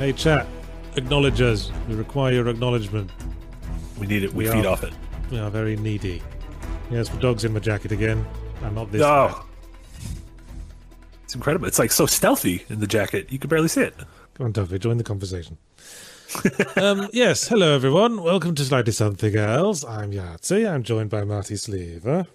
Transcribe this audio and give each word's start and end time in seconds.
Hey, 0.00 0.14
chat. 0.14 0.46
Acknowledge 0.96 1.42
us. 1.42 1.70
We 1.86 1.94
require 1.94 2.32
your 2.32 2.48
acknowledgement. 2.48 3.10
We 3.98 4.06
need 4.06 4.24
it. 4.24 4.32
We, 4.32 4.44
We 4.46 4.50
feed 4.50 4.64
are- 4.64 4.72
off 4.72 4.82
it. 4.82 4.94
We 5.30 5.38
are 5.38 5.50
very 5.50 5.76
needy. 5.76 6.22
Yes, 6.90 7.10
the 7.10 7.18
dog's 7.18 7.44
in 7.44 7.52
my 7.52 7.60
jacket 7.60 7.92
again. 7.92 8.24
I'm 8.62 8.74
not 8.74 8.90
this. 8.90 9.02
Oh, 9.02 9.44
it's 11.22 11.34
incredible. 11.34 11.66
It's 11.68 11.78
like 11.78 11.92
so 11.92 12.06
stealthy 12.06 12.64
in 12.70 12.80
the 12.80 12.86
jacket. 12.86 13.30
You 13.30 13.38
can 13.38 13.50
barely 13.50 13.68
see 13.68 13.82
it. 13.82 13.94
Come 14.32 14.46
on, 14.46 14.52
Duffy, 14.52 14.78
join 14.78 14.96
the 14.96 15.04
conversation. 15.04 15.58
um, 16.76 17.10
yes, 17.12 17.46
hello 17.48 17.74
everyone. 17.74 18.22
Welcome 18.22 18.54
to 18.54 18.64
Slightly 18.64 18.92
Something 18.92 19.36
Else. 19.36 19.84
I'm 19.84 20.12
Yahtzee. 20.12 20.66
I'm 20.66 20.82
joined 20.82 21.10
by 21.10 21.24
Marty 21.24 21.56
Sliva. 21.56 22.26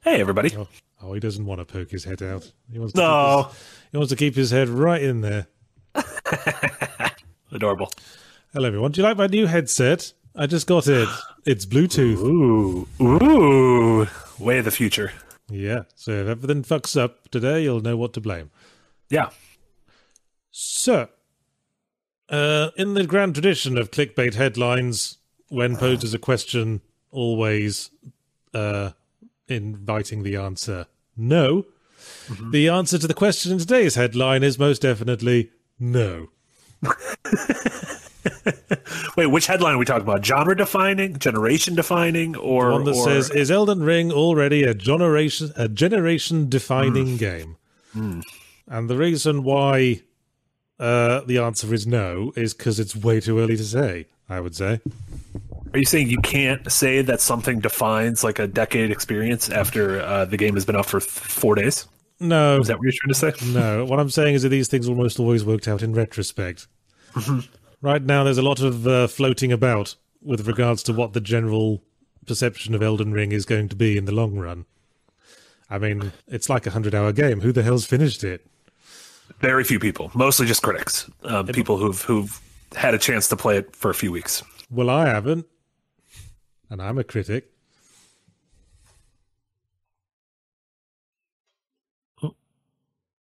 Hey, 0.00 0.22
everybody. 0.22 0.56
Oh, 0.56 0.68
oh, 1.02 1.12
he 1.12 1.20
doesn't 1.20 1.44
want 1.44 1.60
to 1.60 1.66
poke 1.66 1.90
his 1.90 2.04
head 2.04 2.22
out. 2.22 2.50
He 2.72 2.78
wants 2.78 2.94
to 2.94 3.00
No, 3.02 3.42
his, 3.42 3.56
he 3.92 3.98
wants 3.98 4.08
to 4.10 4.16
keep 4.16 4.34
his 4.34 4.50
head 4.50 4.70
right 4.70 5.02
in 5.02 5.20
there. 5.20 5.48
adorable. 7.52 7.90
Hello 8.52 8.66
everyone. 8.66 8.92
Do 8.92 9.00
you 9.00 9.06
like 9.06 9.16
my 9.16 9.26
new 9.26 9.46
headset? 9.46 10.12
I 10.34 10.46
just 10.46 10.66
got 10.66 10.86
it. 10.86 11.08
It's 11.46 11.64
Bluetooth. 11.64 12.18
Ooh, 12.18 12.86
ooh, 13.00 14.06
way 14.38 14.58
of 14.58 14.66
the 14.66 14.70
future. 14.70 15.10
Yeah. 15.48 15.84
So 15.94 16.12
if 16.12 16.28
everything 16.28 16.62
fucks 16.62 17.00
up 17.00 17.30
today, 17.30 17.62
you'll 17.62 17.80
know 17.80 17.96
what 17.96 18.12
to 18.12 18.20
blame. 18.20 18.50
Yeah. 19.08 19.30
So, 20.50 21.08
uh, 22.28 22.70
in 22.76 22.92
the 22.92 23.06
grand 23.06 23.36
tradition 23.36 23.78
of 23.78 23.90
clickbait 23.90 24.34
headlines, 24.34 25.16
when 25.48 25.78
posed 25.78 26.04
as 26.04 26.12
a 26.12 26.18
question, 26.18 26.82
always 27.10 27.90
uh, 28.52 28.90
inviting 29.48 30.22
the 30.22 30.36
answer 30.36 30.86
no, 31.16 31.66
the 32.50 32.68
answer 32.68 32.98
to 32.98 33.06
the 33.06 33.14
question 33.14 33.52
in 33.52 33.58
today's 33.58 33.94
headline 33.94 34.42
is 34.42 34.58
most 34.58 34.82
definitely 34.82 35.50
no. 35.78 36.28
Wait, 39.16 39.26
which 39.26 39.46
headline 39.46 39.74
are 39.74 39.78
we 39.78 39.84
talking 39.84 40.02
about? 40.02 40.24
Genre 40.24 40.56
defining, 40.56 41.18
generation 41.18 41.74
defining, 41.74 42.36
or 42.36 42.72
One 42.72 42.84
that 42.84 42.94
or- 42.94 43.04
says, 43.04 43.30
"Is 43.30 43.50
Elden 43.50 43.82
Ring 43.82 44.12
already 44.12 44.62
a 44.64 44.74
generation 44.74 45.52
a 45.56 45.68
generation 45.68 46.48
defining 46.48 47.16
game?" 47.16 47.56
And 47.94 48.88
the 48.88 48.96
reason 48.96 49.42
why 49.42 50.02
uh, 50.78 51.22
the 51.26 51.38
answer 51.38 51.72
is 51.74 51.86
no 51.86 52.32
is 52.36 52.54
because 52.54 52.78
it's 52.78 52.94
way 52.94 53.20
too 53.20 53.38
early 53.40 53.56
to 53.56 53.64
say. 53.64 54.06
I 54.28 54.38
would 54.40 54.54
say. 54.54 54.80
Are 55.72 55.78
you 55.78 55.84
saying 55.84 56.08
you 56.08 56.20
can't 56.20 56.70
say 56.70 57.02
that 57.02 57.20
something 57.20 57.58
defines 57.58 58.22
like 58.22 58.38
a 58.38 58.46
decade 58.46 58.92
experience 58.92 59.50
after 59.50 60.00
uh, 60.00 60.24
the 60.24 60.36
game 60.36 60.54
has 60.54 60.64
been 60.64 60.76
out 60.76 60.86
for 60.86 61.00
th- 61.00 61.10
four 61.10 61.56
days? 61.56 61.88
No, 62.20 62.60
Is 62.60 62.68
that 62.68 62.76
what 62.76 62.84
you're 62.84 62.92
trying 62.92 63.32
to 63.32 63.40
say? 63.40 63.52
No, 63.52 63.84
what 63.86 63.98
I'm 63.98 64.10
saying 64.10 64.34
is 64.34 64.42
that 64.42 64.50
these 64.50 64.68
things 64.68 64.88
almost 64.88 65.18
always 65.18 65.42
worked 65.44 65.66
out 65.66 65.82
in 65.82 65.94
retrospect. 65.94 66.66
right 67.80 68.02
now, 68.02 68.24
there's 68.24 68.38
a 68.38 68.42
lot 68.42 68.60
of 68.60 68.86
uh, 68.86 69.06
floating 69.06 69.50
about 69.50 69.96
with 70.22 70.46
regards 70.46 70.82
to 70.84 70.92
what 70.92 71.14
the 71.14 71.20
general 71.20 71.82
perception 72.26 72.74
of 72.74 72.82
Elden 72.82 73.12
Ring 73.12 73.32
is 73.32 73.46
going 73.46 73.70
to 73.70 73.76
be 73.76 73.96
in 73.96 74.04
the 74.04 74.12
long 74.12 74.36
run. 74.36 74.66
I 75.70 75.78
mean, 75.78 76.12
it's 76.26 76.50
like 76.50 76.66
a 76.66 76.70
hundred 76.70 76.94
hour 76.94 77.12
game. 77.12 77.40
Who 77.40 77.52
the 77.52 77.62
hell's 77.62 77.86
finished 77.86 78.22
it? 78.22 78.46
Very 79.40 79.64
few 79.64 79.78
people, 79.78 80.10
mostly 80.14 80.46
just 80.46 80.62
critics, 80.62 81.08
um, 81.22 81.46
people 81.46 81.78
who've 81.78 82.02
who've 82.02 82.40
had 82.76 82.92
a 82.92 82.98
chance 82.98 83.28
to 83.28 83.36
play 83.36 83.56
it 83.56 83.74
for 83.74 83.90
a 83.90 83.94
few 83.94 84.12
weeks. 84.12 84.42
Well, 84.70 84.90
I 84.90 85.06
haven't, 85.06 85.46
and 86.68 86.82
I'm 86.82 86.98
a 86.98 87.04
critic. 87.04 87.50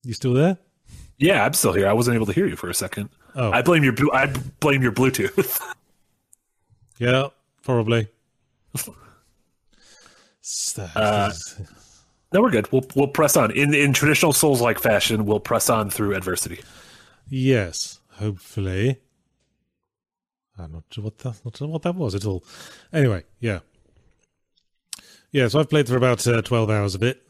You 0.07 0.13
still 0.13 0.35
there? 0.35 0.57
Yeah, 1.19 1.45
I'm 1.45 1.53
still 1.53 1.73
here. 1.73 1.89
I 1.89 1.93
wasn't 1.93 2.15
able 2.15 2.27
to 2.27 2.33
hear 2.33 2.47
you 2.47 2.55
for 2.55 2.71
a 2.71 2.75
second. 2.75 3.09
Oh, 3.35 3.51
I 3.51 3.61
blame 3.63 3.83
your 3.83 3.95
I 4.15 4.33
blame 4.61 4.81
your 4.81 4.93
Bluetooth. 4.93 5.61
yeah, 6.99 7.29
probably. 7.63 8.09
Uh, 10.95 11.33
no, 12.33 12.41
we're 12.41 12.53
good. 12.53 12.71
We'll 12.71 12.85
we'll 12.95 13.09
press 13.09 13.37
on 13.37 13.51
in 13.51 13.75
in 13.75 13.93
traditional 13.93 14.33
Souls 14.33 14.61
like 14.61 14.79
fashion. 14.79 15.27
We'll 15.27 15.41
press 15.41 15.69
on 15.69 15.91
through 15.91 16.15
adversity. 16.15 16.61
Yes, 17.29 17.99
hopefully. 18.13 19.01
I'm 20.57 20.71
not 20.71 20.85
sure 20.89 21.03
what 21.03 21.19
that 21.19 21.45
not 21.45 21.57
sure 21.57 21.67
what 21.67 21.83
that 21.83 21.97
was 21.97 22.15
at 22.15 22.25
all. 22.25 22.45
Anyway, 22.93 23.25
yeah, 23.41 23.59
yeah. 25.33 25.49
So 25.49 25.59
I've 25.59 25.69
played 25.69 25.89
for 25.89 25.97
about 25.97 26.25
uh, 26.29 26.43
twelve 26.43 26.71
hours 26.71 26.95
of 26.95 27.03
it. 27.03 27.27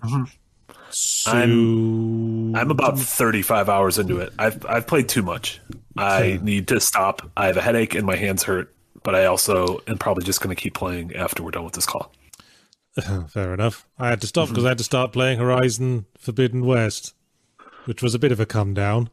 So 0.90 1.30
I'm 1.32 2.70
about 2.70 2.98
35 2.98 3.68
hours 3.68 3.98
into 3.98 4.18
it. 4.18 4.32
I've 4.38 4.64
I've 4.66 4.86
played 4.86 5.08
too 5.08 5.22
much. 5.22 5.60
I 5.96 6.38
need 6.42 6.68
to 6.68 6.80
stop. 6.80 7.30
I 7.36 7.46
have 7.46 7.56
a 7.56 7.62
headache 7.62 7.94
and 7.94 8.06
my 8.06 8.16
hands 8.16 8.42
hurt. 8.42 8.72
But 9.02 9.14
I 9.14 9.26
also 9.26 9.80
am 9.86 9.98
probably 9.98 10.24
just 10.24 10.40
going 10.40 10.54
to 10.54 10.60
keep 10.60 10.74
playing 10.74 11.14
after 11.14 11.42
we're 11.42 11.52
done 11.52 11.64
with 11.64 11.74
this 11.74 11.86
call. 11.86 12.12
fair 13.28 13.54
enough. 13.54 13.86
I 13.98 14.08
had 14.08 14.20
to 14.22 14.26
stop 14.26 14.48
because 14.48 14.64
I 14.64 14.68
had 14.68 14.78
to 14.78 14.84
start 14.84 15.12
playing 15.12 15.38
Horizon 15.38 16.06
Forbidden 16.18 16.64
West, 16.64 17.14
which 17.84 18.02
was 18.02 18.14
a 18.14 18.18
bit 18.18 18.32
of 18.32 18.40
a 18.40 18.46
come 18.46 18.74
down. 18.74 19.10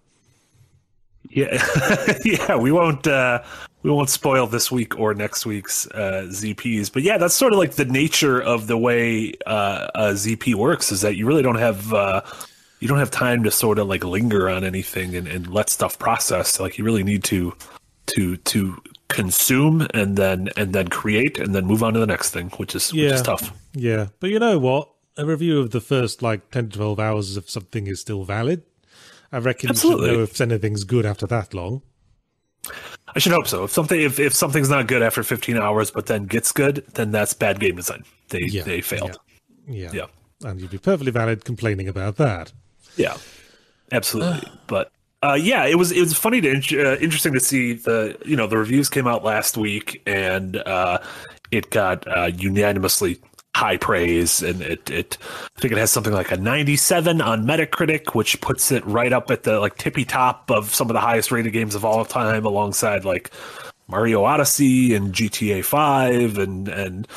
Yeah, 1.30 1.64
yeah. 2.26 2.56
We 2.56 2.72
won't 2.72 3.06
uh, 3.08 3.44
we 3.84 3.92
won't 3.92 4.10
spoil 4.10 4.48
this 4.48 4.72
week 4.72 4.98
or 4.98 5.14
next 5.14 5.46
week's 5.46 5.88
uh, 5.88 6.26
ZPs. 6.30 6.92
But 6.92 7.04
yeah, 7.04 7.18
that's 7.18 7.36
sort 7.36 7.54
of 7.54 7.60
like 7.60 7.74
the 7.74 7.86
nature 7.86 8.42
of 8.42 8.68
the 8.68 8.78
way 8.78 9.34
uh, 9.46 9.88
a 9.94 10.02
ZP 10.14 10.56
works. 10.56 10.92
Is 10.92 11.02
that 11.02 11.16
you 11.18 11.28
really 11.28 11.44
don't 11.44 11.60
have 11.60 11.94
uh, 11.94 12.22
you 12.80 12.88
don't 12.88 13.00
have 13.00 13.12
time 13.12 13.44
to 13.44 13.52
sort 13.52 13.78
of 13.78 13.88
like 13.88 14.04
linger 14.04 14.50
on 14.50 14.64
anything 14.64 15.16
and, 15.16 15.28
and 15.28 15.54
let 15.54 15.70
stuff 15.70 16.00
process. 16.00 16.60
Like 16.60 16.78
you 16.78 16.86
really 16.86 17.04
need 17.04 17.24
to 17.26 17.56
to 18.16 18.38
to 18.38 18.82
consume 19.10 19.86
and 19.94 20.18
then 20.18 20.50
and 20.58 20.74
then 20.74 20.88
create 20.88 21.38
and 21.38 21.54
then 21.54 21.66
move 21.66 21.84
on 21.84 21.94
to 21.94 22.00
the 22.00 22.08
next 22.08 22.32
thing, 22.32 22.50
which 22.52 22.76
is 22.76 22.92
which 22.94 23.12
is 23.12 23.22
tough. 23.22 23.52
Yeah, 23.74 24.08
but 24.20 24.30
you 24.30 24.40
know 24.40 24.60
what? 24.60 24.90
A 25.18 25.26
review 25.26 25.60
of 25.60 25.72
the 25.72 25.82
first 25.82 26.22
like 26.22 26.52
ten 26.52 26.70
to 26.70 26.78
twelve 26.78 27.00
hours 27.00 27.36
of 27.36 27.50
something 27.50 27.88
is 27.88 28.00
still 28.00 28.24
valid. 28.24 28.64
I 29.32 29.40
reckon 29.40 29.70
you 29.70 29.76
should 29.76 30.00
know 30.00 30.24
if 30.24 30.40
anything's 30.40 30.84
good 30.84 31.06
after 31.06 31.28
that 31.28 31.54
long. 31.54 31.82
I 33.16 33.20
should 33.20 33.32
hope 33.32 33.48
so. 33.48 33.66
If 33.66 33.72
something 33.72 34.00
if, 34.00 34.20
if 34.20 34.34
something's 34.34 34.70
not 34.70 34.88
good 34.88 35.02
after 35.02 35.24
15 35.24 35.58
hours, 35.58 35.92
but 35.92 36.08
then 36.08 36.26
gets 36.26 36.52
good, 36.52 36.84
then 36.94 37.12
that's 37.12 37.34
bad 37.34 37.60
game 37.60 37.76
design. 37.76 38.04
They 38.30 38.42
Yeah, 38.42 38.64
they 38.64 38.82
failed. 38.82 39.20
Yeah. 39.68 39.92
Yeah. 39.94 40.06
And 40.44 40.60
you'd 40.60 40.72
be 40.72 40.78
perfectly 40.78 41.12
valid 41.12 41.46
complaining 41.46 41.88
about 41.88 42.18
that. 42.18 42.52
Yeah, 42.98 43.18
absolutely. 43.92 44.42
but 44.68 44.92
uh, 45.22 45.38
yeah, 45.40 45.66
it 45.66 45.76
was 45.76 45.92
it 45.92 46.02
was 46.02 46.14
funny 46.14 46.42
to 46.42 46.52
uh, 46.52 46.96
interesting 46.98 47.34
to 47.34 47.40
see 47.40 47.74
the 47.74 48.18
you 48.26 48.36
know 48.36 48.48
the 48.48 48.58
reviews 48.58 48.90
came 48.90 49.08
out 49.08 49.24
last 49.24 49.58
week 49.58 50.02
and 50.06 50.58
uh, 50.58 50.98
it 51.52 51.70
got 51.70 52.06
uh, 52.08 52.32
unanimously 52.36 53.20
high 53.56 53.78
praise 53.78 54.42
and 54.42 54.62
it 54.62 54.90
it 54.90 55.18
I 55.56 55.62
think 55.62 55.72
it 55.72 55.78
has 55.78 55.92
something 55.92 56.14
like 56.14 56.32
a 56.32 56.38
97 56.38 57.22
on 57.22 57.46
Metacritic, 57.46 58.16
which 58.16 58.42
puts 58.42 58.72
it 58.72 58.86
right 58.86 59.14
up 59.14 59.30
at 59.30 59.44
the 59.44 59.60
like 59.60 59.78
tippy 59.78 60.06
top 60.06 60.50
of 60.50 60.74
some 60.74 60.90
of 60.90 60.94
the 60.94 61.00
highest 61.00 61.32
rated 61.32 61.54
games 61.54 61.76
of 61.76 61.86
all 61.86 62.04
time, 62.06 62.46
alongside 62.46 63.06
like 63.06 63.32
Mario 63.88 64.24
Odyssey 64.24 64.96
and 64.96 65.14
GTA 65.14 65.64
5 65.64 66.38
and 66.38 66.68
and 66.68 67.08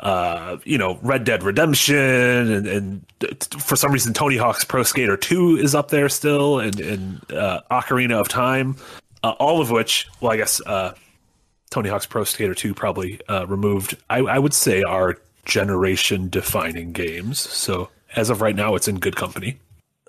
uh, 0.00 0.58
you 0.64 0.76
know, 0.76 0.98
Red 1.02 1.22
Dead 1.22 1.44
Redemption, 1.44 1.96
and, 1.96 2.66
and 2.66 3.06
for 3.60 3.76
some 3.76 3.92
reason, 3.92 4.12
Tony 4.12 4.36
Hawk's 4.36 4.64
Pro 4.64 4.82
Skater 4.82 5.16
2 5.16 5.58
is 5.58 5.76
up 5.76 5.90
there 5.90 6.08
still, 6.08 6.58
and, 6.58 6.80
and 6.80 7.32
uh, 7.32 7.60
Ocarina 7.70 8.14
of 8.14 8.28
Time, 8.28 8.74
uh, 9.22 9.30
all 9.38 9.60
of 9.60 9.70
which, 9.70 10.08
well, 10.20 10.32
I 10.32 10.36
guess 10.36 10.60
uh, 10.66 10.94
Tony 11.70 11.88
Hawk's 11.88 12.06
Pro 12.06 12.24
Skater 12.24 12.52
2 12.52 12.74
probably 12.74 13.20
uh, 13.28 13.46
removed, 13.46 13.96
I, 14.10 14.18
I 14.18 14.40
would 14.40 14.54
say, 14.54 14.82
are 14.82 15.18
generation 15.44 16.28
defining 16.28 16.92
games. 16.92 17.38
So 17.38 17.90
as 18.16 18.30
of 18.30 18.40
right 18.40 18.56
now, 18.56 18.74
it's 18.74 18.88
in 18.88 18.98
good 18.98 19.16
company. 19.16 19.58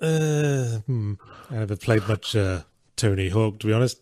Uh, 0.00 0.78
hmm. 0.86 1.14
I 1.50 1.54
haven't 1.54 1.80
played 1.80 2.06
much 2.08 2.34
uh, 2.36 2.62
Tony 2.96 3.28
Hawk, 3.30 3.58
to 3.60 3.66
be 3.66 3.72
honest. 3.72 4.00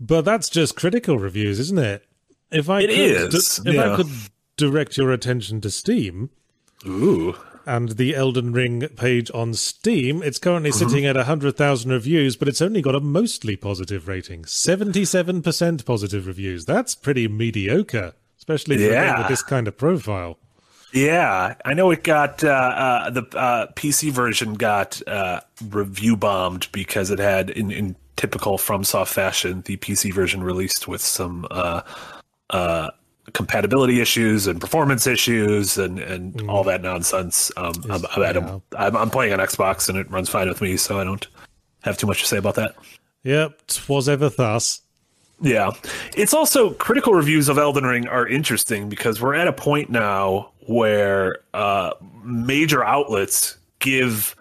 But 0.00 0.24
that's 0.24 0.48
just 0.48 0.76
critical 0.76 1.18
reviews, 1.18 1.58
isn't 1.60 1.78
it? 1.78 2.04
If 2.50 2.70
I 2.70 2.80
It 2.82 2.88
could, 2.88 3.34
is, 3.34 3.60
if 3.64 3.78
I 3.78 3.96
could 3.96 4.08
direct 4.56 4.96
your 4.96 5.12
attention 5.12 5.60
to 5.60 5.70
Steam, 5.70 6.30
Ooh. 6.86 7.34
and 7.66 7.90
the 7.90 8.14
Elden 8.14 8.52
Ring 8.52 8.88
page 8.96 9.30
on 9.34 9.54
Steam, 9.54 10.22
it's 10.22 10.38
currently 10.38 10.70
Mm-hmm. 10.70 10.88
sitting 10.88 11.06
at 11.06 11.16
100,000 11.16 11.90
reviews, 11.90 12.36
but 12.36 12.48
it's 12.48 12.62
only 12.62 12.80
got 12.80 12.94
a 12.94 13.00
mostly 13.00 13.56
positive 13.56 14.08
rating 14.08 14.44
77% 14.44 15.84
positive 15.84 16.26
reviews. 16.26 16.64
That's 16.64 16.94
pretty 16.94 17.28
mediocre, 17.28 18.14
especially 18.38 18.78
for 18.78 18.84
a 18.84 18.94
game 18.94 19.18
with 19.18 19.28
this 19.28 19.42
kind 19.42 19.68
of 19.68 19.76
profile. 19.76 20.38
Yeah, 20.92 21.54
I 21.64 21.74
know 21.74 21.90
it 21.90 22.02
got 22.02 22.42
uh, 22.42 22.48
uh, 22.48 23.10
the 23.10 23.22
uh, 23.36 23.66
PC 23.72 24.10
version 24.10 24.54
got 24.54 25.06
uh, 25.06 25.40
review 25.68 26.16
bombed 26.16 26.68
because 26.72 27.10
it 27.10 27.18
had, 27.18 27.50
in, 27.50 27.70
in 27.70 27.94
typical 28.16 28.56
FromSoft 28.56 29.08
fashion, 29.08 29.62
the 29.66 29.76
PC 29.76 30.12
version 30.12 30.42
released 30.42 30.88
with 30.88 31.02
some 31.02 31.46
uh, 31.50 31.82
uh, 32.50 32.90
compatibility 33.32 34.00
issues 34.00 34.46
and 34.46 34.60
performance 34.60 35.06
issues 35.06 35.76
and, 35.76 35.98
and 35.98 36.48
all 36.48 36.64
that 36.64 36.82
nonsense. 36.82 37.52
Um, 37.56 37.74
I'm, 37.90 38.02
I'm, 38.16 38.22
yeah. 38.22 38.58
I'm, 38.76 38.96
I'm 38.96 39.10
playing 39.10 39.34
on 39.34 39.38
Xbox 39.40 39.88
and 39.88 39.98
it 39.98 40.10
runs 40.10 40.30
fine 40.30 40.48
with 40.48 40.62
me, 40.62 40.76
so 40.78 40.98
I 40.98 41.04
don't 41.04 41.26
have 41.82 41.98
too 41.98 42.06
much 42.06 42.20
to 42.20 42.26
say 42.26 42.38
about 42.38 42.54
that. 42.54 42.76
Yep, 43.24 43.66
'twas 43.66 44.08
ever 44.08 44.30
thus. 44.30 44.80
Yeah. 45.40 45.70
It's 46.16 46.34
also 46.34 46.70
critical 46.74 47.14
reviews 47.14 47.48
of 47.48 47.58
Elden 47.58 47.84
Ring 47.84 48.08
are 48.08 48.26
interesting 48.26 48.88
because 48.88 49.20
we're 49.20 49.34
at 49.34 49.46
a 49.48 49.52
point 49.52 49.90
now 49.90 50.50
where 50.66 51.38
uh, 51.54 51.92
major 52.24 52.82
outlets 52.84 53.56
give 53.78 54.34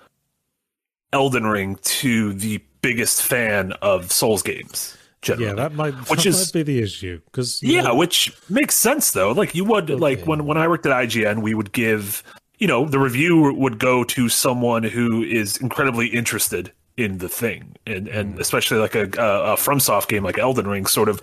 Elden 1.13 1.45
Ring 1.45 1.77
to 1.83 2.33
the 2.33 2.61
biggest 2.81 3.21
fan 3.23 3.73
of 3.81 4.11
Souls 4.11 4.41
games. 4.43 4.97
Generally. 5.21 5.47
Yeah, 5.47 5.53
that 5.55 5.73
might, 5.73 5.93
Which 6.09 6.23
that 6.23 6.25
is- 6.27 6.53
might 6.53 6.53
be 6.59 6.63
the 6.63 6.81
issue. 6.81 7.19
Because 7.25 7.61
Yeah, 7.63 7.91
which 7.91 8.31
makes 8.49 8.75
sense 8.75 9.11
though. 9.11 9.31
Like 9.31 9.55
you 9.55 9.65
would 9.65 9.89
like 9.89 10.25
when 10.25 10.45
when 10.45 10.57
I 10.57 10.67
worked 10.67 10.85
at 10.85 10.91
IGN, 10.91 11.41
we 11.41 11.53
would 11.55 11.71
give 11.71 12.23
you 12.59 12.67
know 12.67 12.85
the 12.85 12.99
review 12.99 13.51
would 13.53 13.79
go 13.79 14.03
to 14.03 14.29
someone 14.29 14.83
who 14.83 15.23
is 15.23 15.57
incredibly 15.57 16.07
interested 16.07 16.71
in 16.97 17.19
the 17.19 17.29
thing, 17.29 17.75
and 17.85 18.07
and 18.07 18.39
especially 18.39 18.79
like 18.79 18.95
a, 18.95 19.03
a, 19.03 19.53
a 19.53 19.55
FromSoft 19.55 20.07
game 20.07 20.23
like 20.23 20.37
Elden 20.37 20.67
Ring, 20.67 20.85
sort 20.85 21.09
of. 21.09 21.21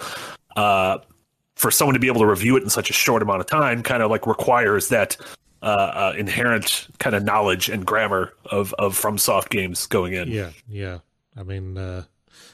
Uh, 0.56 0.98
for 1.56 1.70
someone 1.70 1.94
to 1.94 2.00
be 2.00 2.08
able 2.08 2.20
to 2.20 2.26
review 2.26 2.56
it 2.56 2.64
in 2.64 2.68
such 2.68 2.90
a 2.90 2.92
short 2.92 3.22
amount 3.22 3.40
of 3.40 3.46
time, 3.46 3.80
kind 3.80 4.02
of 4.02 4.10
like 4.10 4.26
requires 4.26 4.88
that 4.88 5.16
uh, 5.62 5.66
uh, 5.66 6.14
inherent 6.18 6.88
kind 6.98 7.14
of 7.14 7.22
knowledge 7.22 7.68
and 7.68 7.86
grammar 7.86 8.32
of 8.46 8.74
of 8.74 9.00
FromSoft 9.00 9.50
games 9.50 9.86
going 9.86 10.14
in. 10.14 10.28
Yeah, 10.28 10.50
yeah. 10.68 10.98
I 11.36 11.42
mean, 11.44 11.78
uh, 11.78 12.04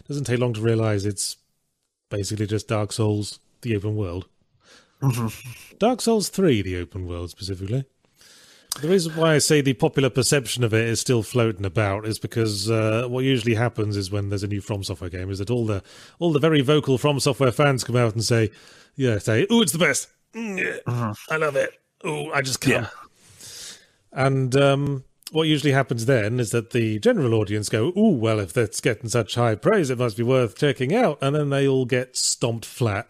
doesn't 0.06 0.24
take 0.24 0.38
long 0.38 0.52
to 0.54 0.60
realize 0.60 1.06
it's 1.06 1.36
basically 2.10 2.46
just 2.46 2.68
Dark 2.68 2.92
Souls, 2.92 3.40
the 3.62 3.76
open 3.76 3.96
world. 3.96 4.26
Dark 5.78 6.00
Souls 6.00 6.28
3, 6.28 6.62
the 6.62 6.76
open 6.76 7.06
world 7.06 7.30
specifically. 7.30 7.84
The 8.80 8.88
reason 8.88 9.14
why 9.16 9.34
I 9.34 9.38
say 9.38 9.60
the 9.60 9.74
popular 9.74 10.10
perception 10.10 10.64
of 10.64 10.72
it 10.72 10.86
is 10.86 11.00
still 11.00 11.22
floating 11.22 11.64
about 11.66 12.06
is 12.06 12.18
because 12.18 12.70
uh, 12.70 13.06
what 13.08 13.24
usually 13.24 13.54
happens 13.54 13.96
is 13.96 14.10
when 14.10 14.28
there's 14.28 14.42
a 14.44 14.48
new 14.48 14.60
From 14.60 14.84
Software 14.84 15.10
game 15.10 15.30
is 15.30 15.38
that 15.38 15.50
all 15.50 15.66
the 15.66 15.82
all 16.18 16.32
the 16.32 16.38
very 16.38 16.60
vocal 16.60 16.96
From 16.96 17.20
Software 17.20 17.52
fans 17.52 17.84
come 17.84 17.96
out 17.96 18.14
and 18.14 18.24
say, 18.24 18.50
yeah, 18.96 19.18
say, 19.18 19.46
"Oh, 19.50 19.60
it's 19.60 19.72
the 19.72 19.78
best. 19.78 20.08
Mm, 20.34 20.58
yeah, 20.86 21.12
I 21.28 21.36
love 21.36 21.56
it. 21.56 21.70
Oh, 22.04 22.30
I 22.30 22.42
just 22.42 22.60
can't." 22.60 22.86
Yeah. 22.86 22.90
And 24.12 24.56
um, 24.56 25.04
what 25.30 25.44
usually 25.48 25.72
happens 25.72 26.06
then 26.06 26.40
is 26.40 26.50
that 26.50 26.70
the 26.70 26.98
general 27.00 27.34
audience 27.34 27.68
go, 27.68 27.92
"Ooh, 27.96 28.16
well, 28.16 28.38
if 28.40 28.52
that's 28.52 28.80
getting 28.80 29.08
such 29.08 29.34
high 29.34 29.56
praise, 29.56 29.90
it 29.90 29.98
must 29.98 30.16
be 30.16 30.22
worth 30.22 30.56
checking 30.56 30.94
out." 30.94 31.18
And 31.20 31.34
then 31.34 31.50
they 31.50 31.66
all 31.68 31.84
get 31.84 32.16
stomped 32.16 32.64
flat 32.64 33.08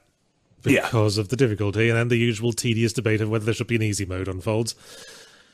Yeah. 0.64 0.82
because 0.86 1.16
of 1.18 1.28
the 1.28 1.36
difficulty, 1.36 1.88
and 1.88 1.98
then 1.98 2.08
the 2.08 2.16
usual 2.18 2.52
tedious 2.52 2.92
debate 2.92 3.20
of 3.20 3.30
whether 3.30 3.44
there 3.44 3.54
should 3.54 3.66
be 3.66 3.76
an 3.76 3.82
easy 3.82 4.04
mode 4.06 4.26
unfolds. 4.28 4.74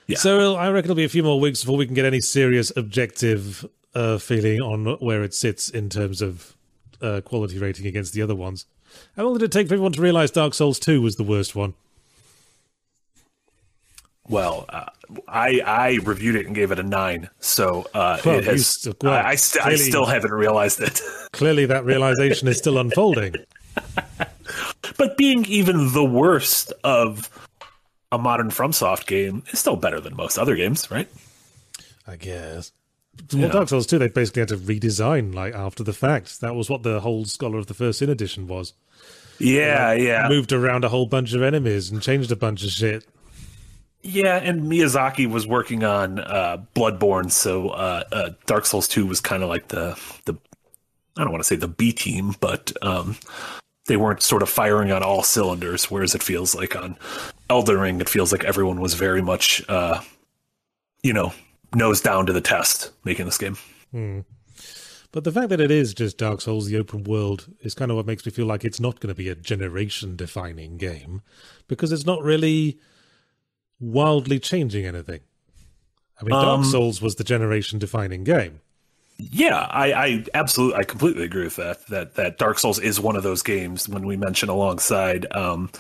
Yeah. 0.07 0.19
So 0.19 0.55
I 0.55 0.71
reckon 0.71 0.91
it'll 0.91 0.97
be 0.97 1.05
a 1.05 1.09
few 1.09 1.23
more 1.23 1.41
weeks 1.41 1.63
before 1.63 1.77
we 1.77 1.87
can 1.87 1.95
get 1.95 2.05
any 2.05 2.21
serious 2.21 2.73
objective 2.77 3.69
uh, 3.95 4.19
feeling 4.19 4.61
on 4.61 4.85
where 5.01 5.25
it 5.25 5.35
sits 5.35 5.69
in 5.69 5.89
terms 5.89 6.23
of 6.23 6.55
uh, 7.03 7.21
quality 7.25 7.59
rating 7.59 7.87
against 7.87 8.13
the 8.13 8.23
other 8.23 8.35
ones. 8.35 8.67
How 9.17 9.25
long 9.25 9.35
did 9.35 9.43
it 9.43 9.53
take 9.53 9.69
for 9.69 9.75
everyone 9.75 9.93
to 9.93 10.01
realize 10.01 10.31
Dark 10.31 10.55
Souls 10.55 10.79
2 10.79 11.03
was 11.03 11.17
the 11.17 11.23
worst 11.25 11.55
one? 11.57 11.75
Well, 14.29 14.65
uh, 14.69 14.87
I 15.29 15.61
I 15.61 15.99
reviewed 16.03 16.35
it 16.35 16.47
and 16.47 16.55
gave 16.55 16.73
it 16.73 16.81
a 16.81 16.83
nine, 16.83 17.31
so 17.39 17.87
uh, 17.95 18.19
Well, 18.25 18.39
it 18.39 18.45
has. 18.45 18.67
st- 18.67 18.97
well, 19.01 19.13
I, 19.13 19.23
I, 19.31 19.35
st- 19.37 19.65
I 19.65 19.77
still 19.77 20.05
haven't 20.05 20.33
realized 20.33 20.81
it. 20.81 21.01
Clearly, 21.33 21.65
that 21.67 21.85
realization 21.85 22.49
is 22.49 22.59
still 22.59 22.79
unfolding. 22.79 23.37
but 24.99 25.17
being 25.17 25.45
even 25.45 25.93
the 25.93 26.05
worst 26.05 26.73
of 26.83 27.31
a 28.17 28.19
modern 28.19 28.51
FromSoft 28.51 29.07
game 29.07 29.43
is 29.53 29.59
still 29.61 29.77
better 29.77 30.01
than 30.01 30.17
most 30.17 30.39
other 30.39 30.57
games, 30.57 30.91
right? 30.91 31.09
I 32.07 32.17
guess. 32.17 32.73
Well, 33.33 33.49
Dark 33.49 33.69
Souls 33.69 33.87
2, 33.87 33.99
they 33.99 34.09
basically 34.09 34.41
had 34.41 34.49
to 34.51 34.57
redesign 34.59 35.35
like 35.35 35.55
after 35.55 35.83
the 35.83 35.93
fact. 35.93 36.41
That 36.41 36.55
was 36.55 36.69
what 36.69 36.83
the 36.83 37.01
whole 37.01 37.25
Scholar 37.25 37.59
of 37.59 37.67
the 37.67 37.75
First 37.75 38.01
Sin 38.01 38.11
edition 38.11 38.47
was. 38.47 38.75
Yeah, 39.39 39.93
yeah, 39.93 40.29
Moved 40.29 40.53
around 40.53 40.85
a 40.85 40.89
whole 40.89 41.07
bunch 41.07 41.33
of 41.35 41.43
enemies 41.43 41.91
and 41.91 42.03
changed 42.03 42.31
a 42.33 42.37
bunch 42.37 42.63
of 42.65 42.71
shit. 42.71 43.07
yeah. 44.03 44.37
And 44.37 44.63
Miyazaki 44.63 45.29
was 45.31 45.47
working 45.47 45.85
on 45.85 46.19
uh, 46.21 46.65
Bloodborne, 46.75 47.31
so 47.31 47.71
uh, 47.71 48.05
uh, 48.13 48.31
Dark 48.47 48.67
Souls 48.67 48.89
Two 48.89 49.07
was 49.07 49.21
kind 49.21 49.43
of 49.43 49.49
like 49.49 49.69
the 49.69 49.99
the 50.27 50.35
I 51.19 51.23
don't 51.23 51.33
want 51.33 51.43
to 51.43 51.47
say 51.49 51.57
the 51.57 51.69
B 51.69 51.93
team, 51.93 52.35
but 52.41 52.73
um, 52.83 53.17
they 53.89 53.97
weren't 53.97 54.23
sort 54.23 54.43
of 54.43 54.49
firing 54.49 54.91
on 54.93 55.03
all 55.03 55.23
cylinders. 55.23 55.91
Whereas 55.91 56.15
it 56.15 56.23
feels 56.23 56.55
like 56.55 56.75
on 56.77 56.97
Elden 57.51 57.79
Ring, 57.79 58.01
it 58.01 58.09
feels 58.09 58.33
like 58.33 58.45
everyone 58.45 58.81
was 58.81 58.95
very 58.95 59.23
much, 59.23 59.63
uh, 59.69 60.01
you 61.03 61.13
know, 61.13 61.33
nose 61.75 62.01
down 62.01 62.27
to 62.27 62.33
the 62.33 62.41
test 62.41 62.91
making 63.05 63.27
this 63.27 63.39
game. 63.39 63.57
But 65.13 65.25
the 65.25 65.33
fact 65.33 65.49
that 65.49 65.61
it 65.61 65.71
is 65.71 65.95
just 65.95 66.19
Dark 66.19 66.41
Souls, 66.43 66.67
the 66.67 66.77
open 66.77 67.05
world, 67.05 67.47
is 67.61 67.75
kind 67.75 67.91
of 67.91 67.97
what 67.97 68.07
makes 68.07 68.27
me 68.27 68.33
feel 68.33 68.45
like 68.47 68.65
it's 68.65 68.81
not 68.81 69.01
going 69.01 69.09
to 69.09 69.15
be 69.15 69.29
a 69.31 69.35
generation 69.35 70.15
defining 70.17 70.77
game 70.77 71.23
because 71.69 71.91
it's 71.93 72.05
not 72.05 72.23
really 72.23 72.79
wildly 73.81 74.39
changing 74.39 74.85
anything. 74.85 75.21
I 76.21 76.25
mean, 76.25 76.33
Dark 76.33 76.59
Um, 76.59 76.65
Souls 76.65 77.01
was 77.01 77.15
the 77.17 77.25
generation 77.25 77.79
defining 77.79 78.25
game. 78.25 78.61
Yeah, 79.19 79.67
I, 79.71 79.93
I 79.93 80.25
absolutely, 80.35 80.79
I 80.79 80.85
completely 80.85 81.25
agree 81.25 81.45
with 81.45 81.57
that. 81.57 81.87
That 81.87 82.15
that 82.17 82.37
Dark 82.39 82.59
Souls 82.59 82.79
is 82.79 83.01
one 83.01 83.17
of 83.17 83.23
those 83.23 83.43
games 83.43 83.89
when 83.89 84.05
we 84.07 84.17
mention 84.17 84.51
alongside, 84.51 85.27
um, 85.33 85.71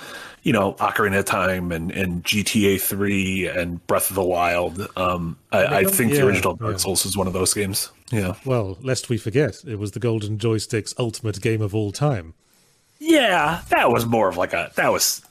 you 0.43 0.55
know, 0.55 0.73
Ocarina 0.75 1.19
of 1.19 1.27
Time 1.27 1.71
and, 1.71 1.91
and 1.93 2.25
GTA 2.25 2.81
Three 2.81 3.47
and 3.47 3.87
Breath 3.87 4.09
of 4.09 4.17
the 4.17 4.25
Wild. 4.25 4.89
Um, 4.97 5.37
I, 5.53 5.67
I 5.67 5.85
think 5.85 6.13
yeah, 6.13 6.21
the 6.21 6.27
original 6.27 6.55
Dark 6.57 6.73
yeah. 6.73 6.79
Souls 6.79 7.05
is 7.05 7.15
one 7.17 7.27
of 7.27 7.35
those 7.35 7.53
games. 7.53 7.91
Yeah, 8.11 8.37
Well, 8.45 8.79
lest 8.81 9.09
we 9.11 9.19
forget, 9.19 9.65
it 9.67 9.79
was 9.81 9.91
the 9.91 9.99
Golden 10.01 10.39
Joystick's 10.39 10.95
ultimate 10.99 11.41
game 11.43 11.61
of 11.61 11.75
all 11.75 11.91
time. 11.93 12.35
yeah, 13.01 13.63
that 13.71 13.91
was 13.91 14.07
more 14.07 14.29
of 14.29 14.37
like 14.37 14.53
a 14.55 14.71
that 14.77 14.91
was 14.93 15.23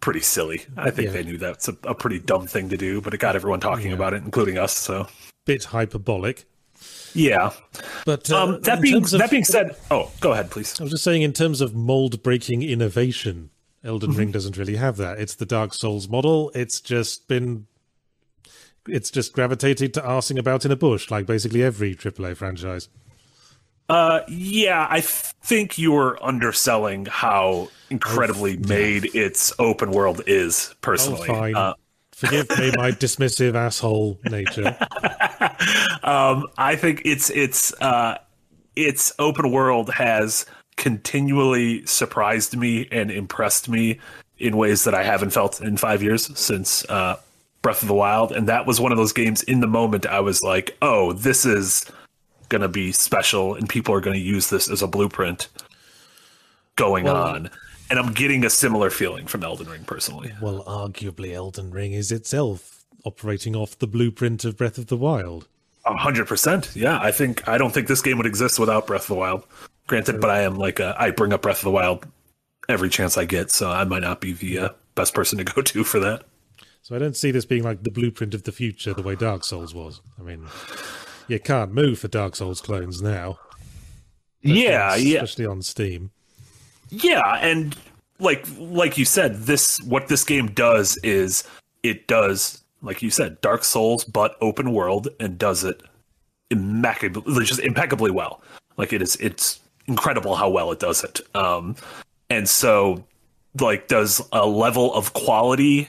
pretty 0.00 0.20
silly. 0.20 0.66
I 0.76 0.90
think 0.90 1.06
Yeah. 1.06 1.12
they 1.12 1.22
knew 1.22 1.38
that's 1.38 1.68
a, 1.68 1.76
a 1.84 1.94
pretty 1.94 2.18
dumb 2.18 2.46
thing 2.46 2.68
to 2.68 2.76
do, 2.76 3.00
but 3.00 3.14
it 3.14 3.18
got 3.18 3.34
everyone 3.34 3.60
talking 3.60 3.92
about 3.92 4.12
it, 4.12 4.22
including 4.24 4.58
us. 4.58 4.76
So 4.76 5.06
Bit 5.46 5.64
hyperbolic. 5.64 6.44
Yeah. 7.16 7.50
But 8.04 8.30
uh, 8.30 8.42
Um, 8.44 8.60
that 8.62 8.80
being 8.80 8.96
of- 9.02 9.10
that 9.10 9.30
being 9.30 9.44
said, 9.44 9.74
oh, 9.90 10.10
go 10.20 10.32
ahead, 10.32 10.50
please. 10.50 10.78
I 10.80 10.84
was 10.84 10.92
just 10.92 11.04
saying, 11.04 11.22
in 11.22 11.32
terms 11.32 11.60
of 11.60 11.74
mold 11.74 12.22
breaking 12.22 12.62
innovation, 12.62 13.50
Elden 13.84 14.10
Mm-hmm. 14.10 14.18
Ring 14.18 14.30
doesn't 14.32 14.56
really 14.56 14.76
have 14.76 14.96
that. 14.98 15.18
It's 15.18 15.34
the 15.36 15.46
Dark 15.46 15.72
Souls 15.74 16.08
model. 16.08 16.50
It's 16.54 16.80
just 16.80 17.26
been. 17.28 17.66
It's 18.88 19.10
just 19.10 19.32
gravitated 19.32 19.94
to 19.94 20.00
arsing 20.00 20.38
about 20.38 20.64
in 20.64 20.70
a 20.70 20.76
bush, 20.76 21.10
like 21.10 21.26
basically 21.26 21.62
every 21.62 21.94
AAA 21.96 22.36
franchise. 22.36 22.88
Uh, 23.88 24.20
yeah, 24.28 24.86
I 24.90 25.00
think 25.00 25.78
you're 25.78 26.18
underselling 26.24 27.06
how 27.06 27.68
incredibly 27.90 28.56
made 28.56 29.14
its 29.14 29.52
open 29.60 29.90
world 29.92 30.22
is. 30.26 30.70
Oh, 30.72 30.76
Personally, 30.82 31.26
fine. 31.28 31.54
Uh, 31.56 31.74
Forgive 32.16 32.48
me 32.58 32.72
my 32.78 32.92
dismissive 32.92 33.54
asshole 33.54 34.18
nature. 34.24 34.68
um, 36.02 36.46
I 36.56 36.74
think 36.74 37.02
it's 37.04 37.28
it's 37.28 37.74
uh, 37.82 38.16
its 38.74 39.12
open 39.18 39.52
world 39.52 39.90
has 39.90 40.46
continually 40.78 41.84
surprised 41.84 42.56
me 42.56 42.88
and 42.90 43.10
impressed 43.10 43.68
me 43.68 44.00
in 44.38 44.56
ways 44.56 44.84
that 44.84 44.94
I 44.94 45.02
haven't 45.02 45.30
felt 45.30 45.60
in 45.60 45.76
five 45.76 46.02
years 46.02 46.38
since 46.38 46.86
uh, 46.88 47.16
Breath 47.60 47.82
of 47.82 47.88
the 47.88 47.94
Wild, 47.94 48.32
and 48.32 48.48
that 48.48 48.64
was 48.64 48.80
one 48.80 48.92
of 48.92 48.98
those 48.98 49.12
games. 49.12 49.42
In 49.42 49.60
the 49.60 49.66
moment, 49.66 50.06
I 50.06 50.20
was 50.20 50.42
like, 50.42 50.74
"Oh, 50.80 51.12
this 51.12 51.44
is 51.44 51.84
gonna 52.48 52.68
be 52.68 52.92
special, 52.92 53.54
and 53.54 53.68
people 53.68 53.94
are 53.94 54.00
gonna 54.00 54.16
use 54.16 54.48
this 54.48 54.70
as 54.70 54.80
a 54.80 54.86
blueprint 54.86 55.48
going 56.76 57.08
on." 57.08 57.50
And 57.88 57.98
I'm 57.98 58.12
getting 58.12 58.44
a 58.44 58.50
similar 58.50 58.90
feeling 58.90 59.26
from 59.26 59.44
Elden 59.44 59.68
Ring 59.68 59.84
personally. 59.84 60.32
Well, 60.40 60.64
arguably, 60.64 61.32
Elden 61.32 61.70
Ring 61.70 61.92
is 61.92 62.10
itself 62.10 62.84
operating 63.04 63.54
off 63.54 63.78
the 63.78 63.86
blueprint 63.86 64.44
of 64.44 64.56
Breath 64.56 64.78
of 64.78 64.88
the 64.88 64.96
Wild. 64.96 65.46
A 65.84 65.96
hundred 65.96 66.26
percent. 66.26 66.74
Yeah, 66.74 66.98
I 67.00 67.12
think 67.12 67.46
I 67.46 67.58
don't 67.58 67.72
think 67.72 67.86
this 67.86 68.02
game 68.02 68.16
would 68.16 68.26
exist 68.26 68.58
without 68.58 68.88
Breath 68.88 69.02
of 69.02 69.08
the 69.08 69.14
Wild. 69.14 69.44
Granted, 69.86 70.20
but 70.20 70.30
I 70.30 70.40
am 70.40 70.56
like 70.56 70.80
a, 70.80 70.96
I 70.98 71.12
bring 71.12 71.32
up 71.32 71.42
Breath 71.42 71.58
of 71.58 71.64
the 71.64 71.70
Wild 71.70 72.04
every 72.68 72.88
chance 72.88 73.16
I 73.16 73.24
get, 73.24 73.52
so 73.52 73.70
I 73.70 73.84
might 73.84 74.02
not 74.02 74.20
be 74.20 74.32
the 74.32 74.58
uh, 74.58 74.68
best 74.96 75.14
person 75.14 75.38
to 75.38 75.44
go 75.44 75.62
to 75.62 75.84
for 75.84 76.00
that. 76.00 76.24
So 76.82 76.96
I 76.96 76.98
don't 76.98 77.16
see 77.16 77.30
this 77.30 77.44
being 77.44 77.62
like 77.62 77.84
the 77.84 77.90
blueprint 77.90 78.34
of 78.34 78.42
the 78.42 78.52
future 78.52 78.94
the 78.94 79.02
way 79.02 79.14
Dark 79.14 79.44
Souls 79.44 79.74
was. 79.74 80.00
I 80.18 80.22
mean, 80.22 80.46
you 81.28 81.38
can't 81.38 81.72
move 81.72 82.00
for 82.00 82.08
Dark 82.08 82.34
Souls 82.34 82.60
clones 82.60 83.00
now. 83.00 83.38
Yeah, 84.42 84.88
especially, 84.88 85.10
yeah, 85.12 85.16
especially 85.18 85.46
on 85.46 85.62
Steam. 85.62 86.10
Yeah, 86.88 87.38
and 87.40 87.76
like 88.18 88.46
like 88.58 88.98
you 88.98 89.04
said, 89.04 89.36
this 89.36 89.80
what 89.82 90.08
this 90.08 90.24
game 90.24 90.48
does 90.48 90.96
is 90.98 91.44
it 91.82 92.06
does 92.06 92.62
like 92.82 93.02
you 93.02 93.10
said, 93.10 93.40
Dark 93.40 93.64
Souls, 93.64 94.04
but 94.04 94.36
open 94.40 94.72
world, 94.72 95.08
and 95.18 95.38
does 95.38 95.64
it 95.64 95.82
impeccably, 96.50 97.44
just 97.44 97.60
impeccably 97.60 98.10
well. 98.10 98.42
Like 98.76 98.92
it 98.92 99.02
is, 99.02 99.16
it's 99.16 99.60
incredible 99.86 100.36
how 100.36 100.48
well 100.48 100.72
it 100.72 100.78
does 100.78 101.02
it. 101.04 101.20
Um, 101.34 101.76
and 102.30 102.48
so, 102.48 103.04
like, 103.60 103.88
does 103.88 104.20
a 104.32 104.46
level 104.46 104.92
of 104.94 105.12
quality 105.12 105.88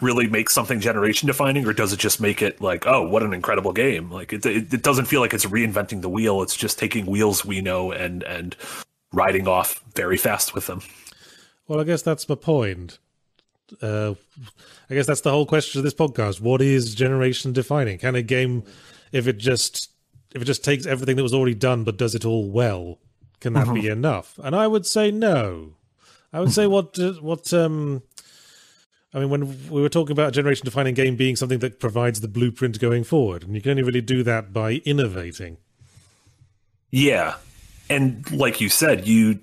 really 0.00 0.26
make 0.28 0.50
something 0.50 0.80
generation 0.80 1.26
defining, 1.26 1.66
or 1.66 1.72
does 1.72 1.92
it 1.92 1.98
just 1.98 2.20
make 2.20 2.42
it 2.42 2.60
like, 2.60 2.86
oh, 2.86 3.08
what 3.08 3.22
an 3.22 3.32
incredible 3.32 3.72
game? 3.72 4.10
Like, 4.10 4.32
it, 4.32 4.44
it, 4.44 4.72
it 4.74 4.82
doesn't 4.82 5.06
feel 5.06 5.20
like 5.20 5.32
it's 5.32 5.46
reinventing 5.46 6.02
the 6.02 6.08
wheel. 6.08 6.42
It's 6.42 6.56
just 6.56 6.78
taking 6.78 7.06
wheels 7.06 7.44
we 7.44 7.60
know 7.60 7.92
and 7.92 8.22
and 8.24 8.56
riding 9.14 9.48
off 9.48 9.82
very 9.94 10.16
fast 10.16 10.54
with 10.54 10.66
them. 10.66 10.82
Well, 11.66 11.80
I 11.80 11.84
guess 11.84 12.02
that's 12.02 12.28
my 12.28 12.34
point. 12.34 12.98
Uh, 13.80 14.14
I 14.90 14.94
guess 14.94 15.06
that's 15.06 15.22
the 15.22 15.30
whole 15.30 15.46
question 15.46 15.78
of 15.78 15.84
this 15.84 15.94
podcast. 15.94 16.40
What 16.40 16.60
is 16.60 16.94
generation 16.94 17.52
defining? 17.52 17.98
Can 17.98 18.14
a 18.14 18.22
game, 18.22 18.64
if 19.12 19.26
it 19.26 19.38
just 19.38 19.90
if 20.34 20.42
it 20.42 20.44
just 20.44 20.64
takes 20.64 20.84
everything 20.84 21.16
that 21.16 21.22
was 21.22 21.32
already 21.32 21.54
done 21.54 21.84
but 21.84 21.96
does 21.96 22.14
it 22.14 22.24
all 22.24 22.50
well, 22.50 22.98
can 23.40 23.52
that 23.54 23.72
be 23.72 23.88
enough? 23.88 24.38
And 24.42 24.54
I 24.54 24.66
would 24.66 24.84
say 24.84 25.10
no. 25.10 25.74
I 26.32 26.40
would 26.40 26.52
say 26.52 26.66
what 26.66 26.98
uh, 26.98 27.12
what 27.14 27.52
um. 27.52 28.02
I 29.12 29.20
mean, 29.20 29.30
when 29.30 29.70
we 29.70 29.80
were 29.80 29.88
talking 29.88 30.10
about 30.10 30.30
a 30.30 30.32
generation 30.32 30.64
defining 30.64 30.94
game 30.94 31.14
being 31.14 31.36
something 31.36 31.60
that 31.60 31.78
provides 31.78 32.20
the 32.20 32.26
blueprint 32.26 32.80
going 32.80 33.04
forward, 33.04 33.44
and 33.44 33.54
you 33.54 33.62
can 33.62 33.70
only 33.70 33.84
really 33.84 34.00
do 34.00 34.24
that 34.24 34.52
by 34.52 34.82
innovating. 34.84 35.58
Yeah, 36.90 37.36
and 37.90 38.30
like 38.32 38.60
you 38.60 38.68
said, 38.68 39.06
you 39.06 39.40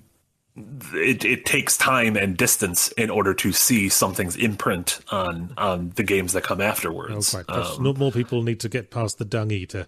it, 0.94 1.24
it 1.24 1.46
takes 1.46 1.76
time 1.78 2.16
and 2.16 2.36
distance 2.36 2.92
in 2.92 3.08
order 3.08 3.32
to 3.34 3.52
see 3.52 3.88
something's 3.88 4.36
imprint 4.36 5.00
on 5.10 5.54
on 5.56 5.90
the 5.96 6.02
games 6.02 6.34
that 6.34 6.42
come 6.44 6.60
Oh, 6.60 6.64
afterwards. 6.64 7.34
Perhaps 7.34 7.78
Um, 7.78 7.82
no 7.84 7.94
more 7.94 8.12
people 8.12 8.42
need 8.42 8.60
to 8.60 8.68
get 8.68 8.90
past 8.90 9.18
the 9.18 9.24
dung 9.24 9.50
eater. 9.50 9.86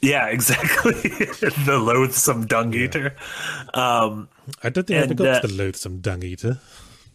yeah, 0.00 0.26
exactly. 0.36 0.92
the 1.66 1.78
loathsome 1.82 2.46
dung 2.46 2.72
eater. 2.74 3.14
Um, 3.74 4.28
I 4.62 4.70
don't 4.70 4.86
think 4.86 5.00
I 5.00 5.02
ever 5.04 5.14
got 5.14 5.26
uh, 5.26 5.40
to 5.40 5.46
the 5.48 5.54
loathsome 5.54 6.00
dung 6.00 6.22
eater. 6.22 6.60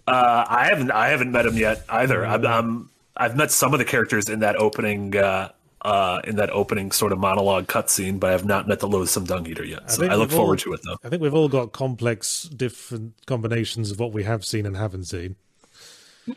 uh, 0.08 0.46
I 0.48 0.66
haven't 0.66 0.92
I 0.92 1.08
haven't 1.10 1.32
met 1.32 1.46
him 1.48 1.58
yet 1.58 1.84
either. 1.90 2.26
I'm, 2.26 2.46
I'm 2.46 2.90
I've 3.18 3.36
met 3.36 3.52
some 3.52 3.74
of 3.74 3.80
the 3.80 3.86
characters 3.86 4.30
in 4.30 4.40
that 4.42 4.56
opening 4.58 5.16
uh, 5.16 5.50
uh, 5.82 6.22
in 6.26 6.36
that 6.38 6.50
opening 6.52 6.92
sort 6.92 7.12
of 7.12 7.20
monologue 7.20 7.68
cutscene, 7.68 8.20
but 8.20 8.30
I 8.30 8.32
have 8.34 8.46
not 8.46 8.68
met 8.68 8.80
the 8.80 8.88
loathsome 8.88 9.26
dung 9.26 9.48
eater 9.48 9.64
yet. 9.64 9.90
So 9.92 10.02
think 10.02 10.12
I, 10.12 10.16
look 10.16 10.30
we've 10.30 10.38
all- 10.40 10.46
forward 10.46 10.60
to 10.60 10.74
it 10.74 10.82
though. 10.84 10.98
I 11.04 11.10
think 11.10 11.22
we've 11.22 11.34
all 11.34 11.50
got 11.50 11.72
complex, 11.72 12.44
different 12.44 13.14
combinations 13.26 13.92
of 13.92 14.00
what 14.00 14.12
we 14.12 14.24
have 14.24 14.46
seen 14.46 14.66
and 14.66 14.76
haven't 14.78 15.06
seen. 15.06 15.36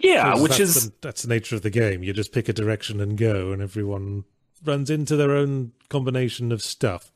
Yeah, 0.00 0.34
which 0.40 0.52
that's 0.52 0.60
is 0.60 0.86
the, 0.88 0.94
that's 1.02 1.22
the 1.22 1.28
nature 1.28 1.54
of 1.54 1.62
the 1.62 1.70
game. 1.70 2.02
You 2.02 2.12
just 2.14 2.32
pick 2.32 2.48
a 2.48 2.52
direction 2.54 3.00
and 3.00 3.18
go, 3.18 3.52
and 3.52 3.60
everyone 3.60 4.24
runs 4.64 4.88
into 4.88 5.16
their 5.16 5.32
own 5.32 5.72
combination 5.90 6.50
of 6.50 6.62
stuff. 6.62 7.11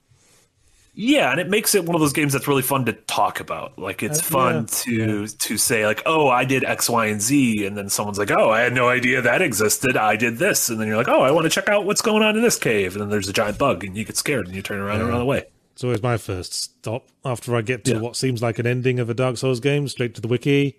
Yeah, 0.99 1.31
and 1.31 1.39
it 1.39 1.51
makes 1.51 1.75
it 1.75 1.85
one 1.85 1.95
of 1.95 2.01
those 2.01 2.15
games 2.15 2.33
that's 2.33 2.49
really 2.49 2.63
fun 2.63 2.87
to 2.87 2.95
talk 2.95 3.39
about. 3.39 3.79
Like 3.79 4.03
it's 4.03 4.19
Uh, 4.21 4.23
fun 4.23 4.55
yeah, 4.87 5.05
to 5.07 5.27
to 5.29 5.59
say 5.59 5.85
like, 5.87 6.03
"Oh, 6.07 6.29
I 6.29 6.47
did 6.47 6.65
X, 6.65 6.89
Y, 6.89 7.05
and 7.07 7.21
Z," 7.21 7.67
and 7.67 7.77
then 7.77 7.91
someone's 7.91 8.19
like, 8.19 8.31
"Oh, 8.31 8.49
I 8.49 8.61
had 8.61 8.73
no 8.73 8.89
idea 8.89 9.21
that 9.21 9.43
existed. 9.43 9.99
I 9.99 10.17
did 10.17 10.39
this," 10.39 10.71
and 10.71 10.81
then 10.81 10.89
you're 10.89 10.97
like, 10.97 11.09
"Oh, 11.09 11.21
I 11.21 11.31
want 11.33 11.45
to 11.45 11.51
check 11.51 11.69
out 11.69 11.85
what's 11.85 12.01
going 12.01 12.23
on 12.23 12.35
in 12.35 12.43
this 12.43 12.57
cave," 12.59 12.95
and 12.95 13.03
then 13.03 13.11
there's 13.11 13.29
a 13.29 13.33
giant 13.35 13.59
bug, 13.59 13.85
and 13.85 13.95
you 13.95 14.05
get 14.07 14.17
scared 14.17 14.47
and 14.47 14.57
you 14.57 14.63
turn 14.63 14.79
around 14.81 15.01
and 15.03 15.11
run 15.11 15.21
away. 15.21 15.45
It's 15.75 15.85
always 15.85 16.03
my 16.03 16.17
first 16.17 16.55
stop 16.55 17.05
after 17.27 17.55
I 17.55 17.61
get 17.61 17.85
to 17.85 17.91
Yeah. 17.93 17.99
what 17.99 18.17
seems 18.17 18.41
like 18.41 18.59
an 18.59 18.67
ending 18.67 18.99
of 18.99 19.11
a 19.11 19.15
Dark 19.15 19.37
Souls 19.37 19.61
game, 19.61 19.89
straight 19.89 20.15
to 20.15 20.23
the 20.23 20.29
wiki. 20.29 20.79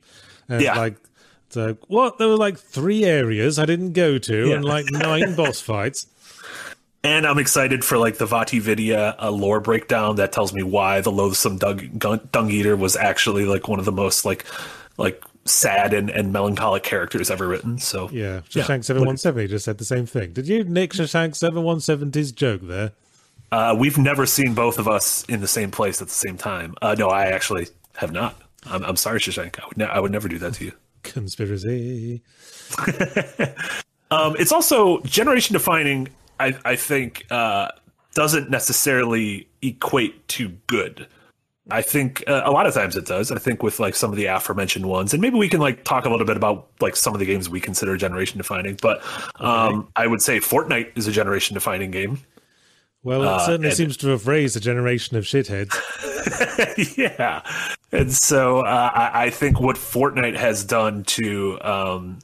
And 0.49 0.63
Yeah. 0.63 0.75
like, 0.79 0.95
so 1.49 1.77
what? 1.89 2.17
There 2.17 2.27
were 2.27 2.37
like 2.37 2.57
three 2.57 3.05
areas 3.05 3.59
I 3.59 3.65
didn't 3.65 3.93
go 3.93 4.17
to, 4.17 4.47
Yeah. 4.47 4.55
and 4.55 4.65
like 4.65 4.85
nine 4.91 5.35
boss 5.35 5.61
fights. 5.61 6.07
And 7.07 7.25
I'm 7.25 7.39
excited 7.39 7.85
for 7.85 7.97
like 7.97 8.17
the 8.17 8.25
VaatiVidya 8.25 9.15
uh, 9.17 9.31
lore 9.31 9.61
breakdown 9.61 10.17
that 10.17 10.33
tells 10.33 10.51
me 10.53 10.61
why 10.61 10.99
the 10.99 11.09
loathsome 11.09 11.57
dung, 11.57 11.77
dung 11.97 12.51
eater 12.51 12.75
was 12.75 12.97
actually 12.97 13.45
like 13.45 13.69
one 13.69 13.79
of 13.79 13.85
the 13.85 13.93
most 13.93 14.25
like 14.25 14.43
like 14.97 15.23
sad 15.45 15.93
and, 15.93 16.09
and 16.09 16.33
melancholic 16.33 16.83
characters 16.83 17.31
ever 17.31 17.47
written. 17.47 17.77
So 17.79 18.09
Yeah. 18.11 18.41
Shashank 18.49 18.83
seven 18.83 19.05
one 19.05 19.15
seven. 19.15 19.47
Just 19.47 19.63
said 19.63 19.77
the 19.77 19.85
same 19.85 20.05
thing. 20.05 20.33
Did 20.33 20.49
you 20.49 20.65
nick 20.65 20.91
Shashank 20.91 21.37
seven 21.37 21.63
one 21.63 21.79
seventy's 21.79 22.33
joke 22.33 22.59
there? 22.63 22.91
Uh, 23.53 23.73
we've 23.79 23.97
never 23.97 24.25
seen 24.25 24.53
both 24.53 24.77
of 24.77 24.89
us 24.89 25.23
in 25.29 25.39
the 25.39 25.47
same 25.47 25.71
place 25.71 26.01
at 26.01 26.09
the 26.09 26.13
same 26.13 26.35
time. 26.35 26.75
Uh, 26.81 26.93
no, 26.99 27.07
I 27.07 27.27
actually 27.27 27.69
have 27.95 28.11
not. 28.11 28.35
I'm, 28.65 28.83
I'm 28.83 28.97
sorry, 28.97 29.21
Shashank. 29.21 29.57
I 29.63 29.65
would, 29.65 29.77
ne- 29.77 29.85
I 29.85 29.99
would 30.01 30.11
never 30.11 30.27
do 30.27 30.39
that 30.39 30.55
to 30.55 30.65
you. 30.65 30.73
Conspiracy. 31.03 32.21
Um, 34.09 34.35
it's 34.39 34.51
also 34.51 35.01
generation 35.01 35.53
defining. 35.53 36.07
I, 36.39 36.57
I 36.65 36.75
think 36.75 37.25
uh, 37.29 37.69
doesn't 38.13 38.49
necessarily 38.49 39.47
equate 39.61 40.27
to 40.29 40.49
good. 40.67 41.07
I 41.69 41.81
think 41.81 42.23
uh, 42.27 42.43
a 42.45 42.51
lot 42.51 42.65
of 42.65 42.73
times 42.73 42.95
it 42.95 43.05
does. 43.05 43.31
I 43.31 43.39
think 43.39 43.61
with 43.61 43.79
like 43.79 43.95
some 43.95 44.09
of 44.11 44.17
the 44.17 44.25
aforementioned 44.25 44.85
ones, 44.85 45.13
and 45.13 45.21
maybe 45.21 45.37
we 45.37 45.49
can 45.49 45.59
like 45.59 45.83
talk 45.83 46.05
a 46.05 46.09
little 46.09 46.25
bit 46.25 46.37
about 46.37 46.69
like 46.79 46.95
some 46.95 47.13
of 47.13 47.19
the 47.19 47.25
games 47.25 47.49
we 47.49 47.59
consider 47.59 47.97
generation 47.97 48.37
defining. 48.37 48.77
But 48.81 49.03
um, 49.41 49.89
I 49.95 50.07
would 50.07 50.21
say 50.21 50.39
Fortnite 50.39 50.97
is 50.97 51.07
a 51.07 51.11
generation 51.11 51.55
defining 51.55 51.91
game. 51.91 52.19
Well, 53.03 53.21
it 53.21 53.41
certainly 53.41 53.67
and- 53.69 53.77
seems 53.77 53.97
to 53.97 54.07
have 54.09 54.27
raised 54.27 54.55
a 54.55 54.59
generation 54.59 55.17
of 55.17 55.25
shitheads. 55.25 55.75
yeah, 56.97 57.41
and 57.91 58.13
so 58.13 58.61
uh, 58.61 58.91
I, 58.93 59.25
I 59.25 59.29
think 59.29 59.59
what 59.59 59.75
Fortnite 59.75 60.37
has 60.37 60.63
done 60.63 61.03
to 61.03 61.59
um, 61.61 62.19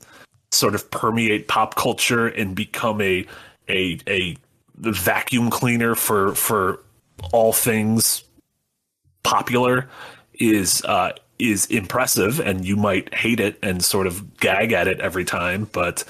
sort 0.52 0.76
of 0.76 0.90
permeate 0.90 1.48
pop 1.48 1.76
culture 1.76 2.28
and 2.28 2.56
become 2.56 3.02
a 3.02 3.26
a 3.70 4.00
a 4.08 4.38
vacuum 4.78 5.50
cleaner 5.50 5.96
for 5.96 6.34
for 6.36 6.80
all 7.32 7.54
things 7.54 8.24
popular 9.24 9.90
is 10.34 10.84
uh, 10.86 11.12
is 11.40 11.66
impressive, 11.68 12.40
and 12.40 12.66
you 12.66 12.76
might 12.76 13.14
hate 13.14 13.40
it 13.40 13.58
and 13.64 13.84
sort 13.84 14.08
of 14.08 14.38
gag 14.38 14.72
at 14.72 14.88
it 14.88 15.00
every 15.00 15.26
time, 15.26 15.70
but. 15.72 16.04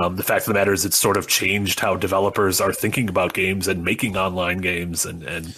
Um, 0.00 0.14
the 0.14 0.22
fact 0.22 0.42
of 0.42 0.46
the 0.46 0.54
matter 0.54 0.72
is, 0.72 0.84
it's 0.84 0.96
sort 0.96 1.16
of 1.16 1.26
changed 1.26 1.80
how 1.80 1.96
developers 1.96 2.60
are 2.60 2.72
thinking 2.72 3.08
about 3.08 3.32
games 3.32 3.66
and 3.66 3.84
making 3.84 4.16
online 4.16 4.58
games, 4.58 5.04
and 5.04 5.24
and 5.24 5.52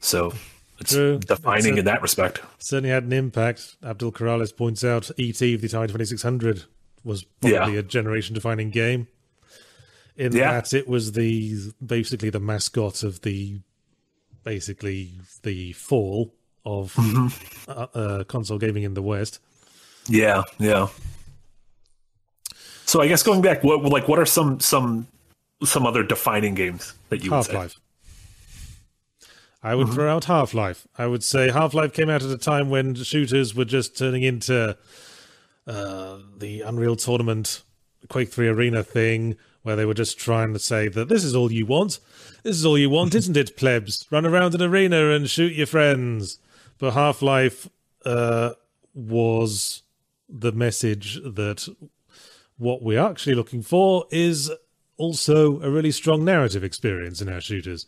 so 0.00 0.32
it's 0.80 0.92
True. 0.92 1.20
defining 1.20 1.58
It's 1.58 1.76
a- 1.76 1.78
in 1.78 1.84
that 1.84 2.02
respect. 2.02 2.40
certainly 2.58 2.90
had 2.90 3.04
an 3.04 3.12
impact. 3.12 3.76
Abdul 3.84 4.10
Corrales 4.10 4.56
points 4.56 4.82
out 4.82 5.08
E.T. 5.18 5.54
of 5.54 5.60
the 5.60 5.68
Atari 5.68 5.86
2600 5.86 6.64
was 7.04 7.22
probably 7.40 7.54
Yeah. 7.74 7.78
a 7.78 7.82
generation 7.84 8.34
defining 8.34 8.70
game. 8.70 9.06
In 10.20 10.32
Yeah. 10.32 10.52
that 10.60 10.74
it 10.74 10.86
was 10.86 11.12
the 11.12 11.72
basically 11.84 12.30
the 12.30 12.40
mascot 12.40 13.02
of 13.02 13.22
the 13.22 13.60
basically 14.44 15.12
the 15.42 15.72
fall 15.72 16.34
of 16.64 16.92
Mm-hmm. 16.98 17.70
uh, 17.70 17.86
uh, 17.94 18.24
console 18.24 18.58
gaming 18.58 18.82
in 18.82 18.94
the 18.94 19.02
West. 19.02 19.38
Yeah, 20.08 20.42
yeah. 20.58 20.88
So 22.86 23.00
I 23.00 23.08
guess 23.08 23.22
going 23.22 23.40
back, 23.42 23.62
what 23.62 23.82
like 23.84 24.08
what 24.08 24.18
are 24.18 24.26
some 24.26 24.60
some 24.60 25.06
some 25.64 25.86
other 25.86 26.02
defining 26.02 26.54
games 26.54 26.94
that 27.08 27.22
you 27.22 27.30
would 27.30 27.36
Half? 27.46 27.52
Life. 27.52 27.80
I 29.62 29.74
would 29.74 29.90
throw 29.90 30.08
out 30.10 30.24
Half 30.24 30.54
Life. 30.54 30.88
I 30.96 31.06
would 31.06 31.22
say 31.22 31.50
Half 31.50 31.74
Life 31.74 31.92
came 31.92 32.08
out 32.08 32.22
at 32.22 32.30
a 32.30 32.38
time 32.38 32.70
when 32.70 32.94
shooters 32.94 33.54
were 33.54 33.66
just 33.66 33.96
turning 33.96 34.22
into 34.22 34.76
uh, 35.66 36.16
the 36.38 36.62
Unreal 36.62 36.96
Tournament 36.96 37.62
Quake 38.08 38.30
3 38.32 38.48
Arena 38.48 38.82
thing, 38.82 39.36
where 39.62 39.76
they 39.76 39.84
were 39.84 39.94
just 39.94 40.18
trying 40.18 40.52
to 40.52 40.58
say 40.58 40.88
that 40.88 41.08
this 41.08 41.24
is 41.24 41.34
all 41.34 41.52
you 41.52 41.66
want. 41.66 41.98
This 42.42 42.56
is 42.56 42.64
all 42.64 42.78
you 42.78 42.90
want, 42.90 43.14
isn't 43.14 43.36
it, 43.36 43.56
plebs? 43.56 44.06
Run 44.10 44.24
around 44.26 44.54
an 44.54 44.62
arena 44.62 45.10
and 45.10 45.28
shoot 45.28 45.52
your 45.52 45.66
friends. 45.66 46.38
But 46.78 46.94
Half 46.94 47.20
Life 47.20 47.68
uh, 48.04 48.52
was 48.94 49.82
the 50.28 50.52
message 50.52 51.16
that 51.16 51.68
what 52.56 52.82
we're 52.82 53.04
actually 53.04 53.34
looking 53.34 53.62
for 53.62 54.06
is 54.10 54.50
also 54.96 55.60
a 55.60 55.70
really 55.70 55.90
strong 55.90 56.24
narrative 56.24 56.62
experience 56.62 57.20
in 57.20 57.28
our 57.28 57.40
shooters. 57.40 57.86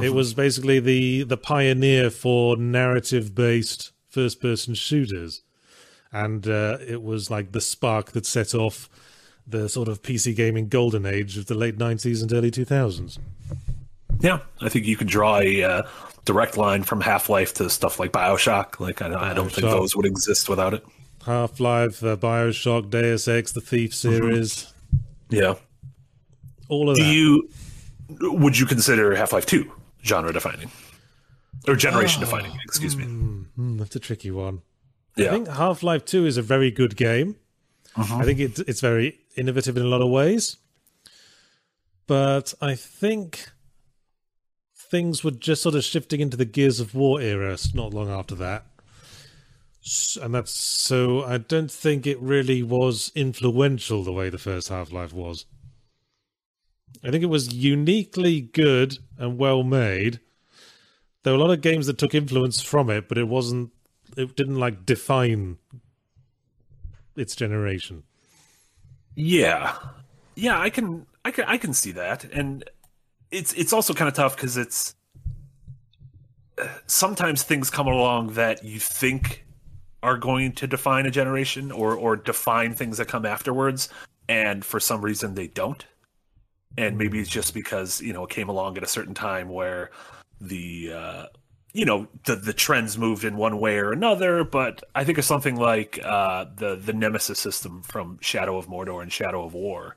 It 0.00 0.14
was 0.14 0.32
basically 0.32 0.80
the 0.80 1.24
the 1.24 1.36
pioneer 1.36 2.08
for 2.10 2.56
narrative 2.56 3.34
based 3.34 3.92
first 4.08 4.40
person 4.40 4.74
shooters, 4.74 5.42
and 6.10 6.46
uh, 6.48 6.78
it 6.80 7.02
was 7.02 7.30
like 7.30 7.52
the 7.52 7.60
spark 7.60 8.12
that 8.12 8.24
set 8.24 8.54
off 8.54 8.88
the 9.50 9.68
sort 9.68 9.88
of 9.88 10.02
PC 10.02 10.34
gaming 10.34 10.68
golden 10.68 11.06
age 11.06 11.36
of 11.36 11.46
the 11.46 11.54
late 11.54 11.78
nineties 11.78 12.22
and 12.22 12.32
early 12.32 12.50
two 12.50 12.64
thousands. 12.64 13.18
Yeah, 14.20 14.40
I 14.60 14.68
think 14.68 14.86
you 14.86 14.96
could 14.96 15.06
draw 15.06 15.38
a 15.38 15.62
uh, 15.62 15.82
direct 16.24 16.56
line 16.56 16.82
from 16.82 17.00
Half 17.00 17.28
Life 17.28 17.54
to 17.54 17.70
stuff 17.70 17.98
like 17.98 18.12
Bioshock. 18.12 18.78
Like 18.80 19.00
I, 19.02 19.30
I 19.30 19.34
don't 19.34 19.50
think 19.50 19.66
those 19.66 19.96
would 19.96 20.06
exist 20.06 20.48
without 20.48 20.74
it. 20.74 20.84
Half 21.24 21.60
Life, 21.60 22.02
uh, 22.02 22.16
Bioshock, 22.16 22.90
Deus 22.90 23.28
Ex, 23.28 23.52
the 23.52 23.60
Thief 23.60 23.94
series. 23.94 24.72
Yeah. 25.30 25.54
All 26.68 26.90
of 26.90 26.96
Do 26.96 27.02
that. 27.02 27.12
you 27.12 27.48
would 28.20 28.58
you 28.58 28.66
consider 28.66 29.14
Half 29.14 29.32
Life 29.32 29.46
Two 29.46 29.72
genre 30.04 30.32
defining 30.32 30.70
or 31.68 31.76
generation 31.76 32.20
defining? 32.20 32.52
Excuse 32.64 32.96
me. 32.96 33.04
Hmm, 33.04 33.78
that's 33.78 33.96
a 33.96 34.00
tricky 34.00 34.30
one. 34.30 34.62
Yeah. 35.16 35.28
I 35.28 35.30
think 35.30 35.48
Half 35.48 35.82
Life 35.82 36.04
2 36.04 36.24
is 36.24 36.36
a 36.36 36.42
very 36.42 36.70
good 36.70 36.96
game. 36.96 37.36
I 38.00 38.24
think 38.24 38.40
it, 38.40 38.58
it's 38.60 38.80
very 38.80 39.18
innovative 39.36 39.76
in 39.76 39.82
a 39.82 39.88
lot 39.88 40.02
of 40.02 40.10
ways. 40.10 40.56
But 42.06 42.54
I 42.60 42.74
think 42.74 43.50
things 44.74 45.22
were 45.22 45.30
just 45.30 45.62
sort 45.62 45.74
of 45.74 45.84
shifting 45.84 46.20
into 46.20 46.36
the 46.36 46.44
Gears 46.44 46.80
of 46.80 46.94
War 46.94 47.20
era 47.20 47.56
not 47.74 47.94
long 47.94 48.10
after 48.10 48.34
that. 48.36 48.66
And 50.20 50.34
that's 50.34 50.50
so 50.50 51.24
I 51.24 51.38
don't 51.38 51.70
think 51.70 52.06
it 52.06 52.20
really 52.20 52.62
was 52.62 53.12
influential 53.14 54.02
the 54.02 54.12
way 54.12 54.28
the 54.28 54.38
first 54.38 54.68
Half 54.68 54.92
Life 54.92 55.12
was. 55.12 55.46
I 57.02 57.10
think 57.10 57.22
it 57.22 57.28
was 57.30 57.54
uniquely 57.54 58.40
good 58.40 58.98
and 59.16 59.38
well 59.38 59.62
made. 59.62 60.20
There 61.22 61.32
were 61.32 61.38
a 61.38 61.42
lot 61.42 61.52
of 61.52 61.62
games 61.62 61.86
that 61.86 61.98
took 61.98 62.14
influence 62.14 62.60
from 62.60 62.90
it, 62.90 63.08
but 63.08 63.18
it 63.18 63.28
wasn't 63.28 63.70
it 64.16 64.36
didn't 64.36 64.58
like 64.58 64.84
define 64.84 65.58
its 67.16 67.34
generation. 67.34 68.04
Yeah, 69.14 69.76
yeah, 70.34 70.58
I 70.60 70.70
can, 70.70 71.06
I 71.24 71.30
can, 71.30 71.44
I 71.46 71.56
can 71.58 71.74
see 71.74 71.92
that, 71.92 72.24
and 72.24 72.64
it's 73.30 73.52
it's 73.54 73.72
also 73.72 73.94
kind 73.94 74.08
of 74.08 74.14
tough 74.14 74.36
because 74.36 74.56
it's 74.56 74.94
sometimes 76.86 77.42
things 77.42 77.70
come 77.70 77.86
along 77.86 78.34
that 78.34 78.64
you 78.64 78.78
think 78.78 79.44
are 80.02 80.16
going 80.16 80.52
to 80.52 80.66
define 80.66 81.06
a 81.06 81.10
generation 81.10 81.70
or 81.70 81.94
or 81.94 82.16
define 82.16 82.74
things 82.74 82.98
that 82.98 83.08
come 83.08 83.26
afterwards, 83.26 83.88
and 84.28 84.64
for 84.64 84.80
some 84.80 85.02
reason 85.02 85.34
they 85.34 85.48
don't, 85.48 85.84
and 86.78 86.96
maybe 86.96 87.20
it's 87.20 87.30
just 87.30 87.54
because 87.54 88.00
you 88.00 88.12
know 88.12 88.24
it 88.24 88.30
came 88.30 88.48
along 88.48 88.76
at 88.76 88.82
a 88.82 88.88
certain 88.88 89.14
time 89.14 89.48
where 89.48 89.90
the 90.40 90.92
uh, 90.92 91.26
you 91.72 91.84
know 91.84 92.06
the 92.24 92.36
the 92.36 92.52
trends 92.52 92.98
moved 92.98 93.24
in 93.24 93.36
one 93.36 93.58
way 93.60 93.78
or 93.78 93.92
another 93.92 94.44
but 94.44 94.82
i 94.94 95.04
think 95.04 95.18
of 95.18 95.24
something 95.24 95.56
like 95.56 95.98
uh 96.04 96.44
the 96.56 96.76
the 96.76 96.92
nemesis 96.92 97.38
system 97.38 97.82
from 97.82 98.18
shadow 98.20 98.56
of 98.56 98.66
mordor 98.66 99.02
and 99.02 99.12
shadow 99.12 99.44
of 99.44 99.54
war. 99.54 99.96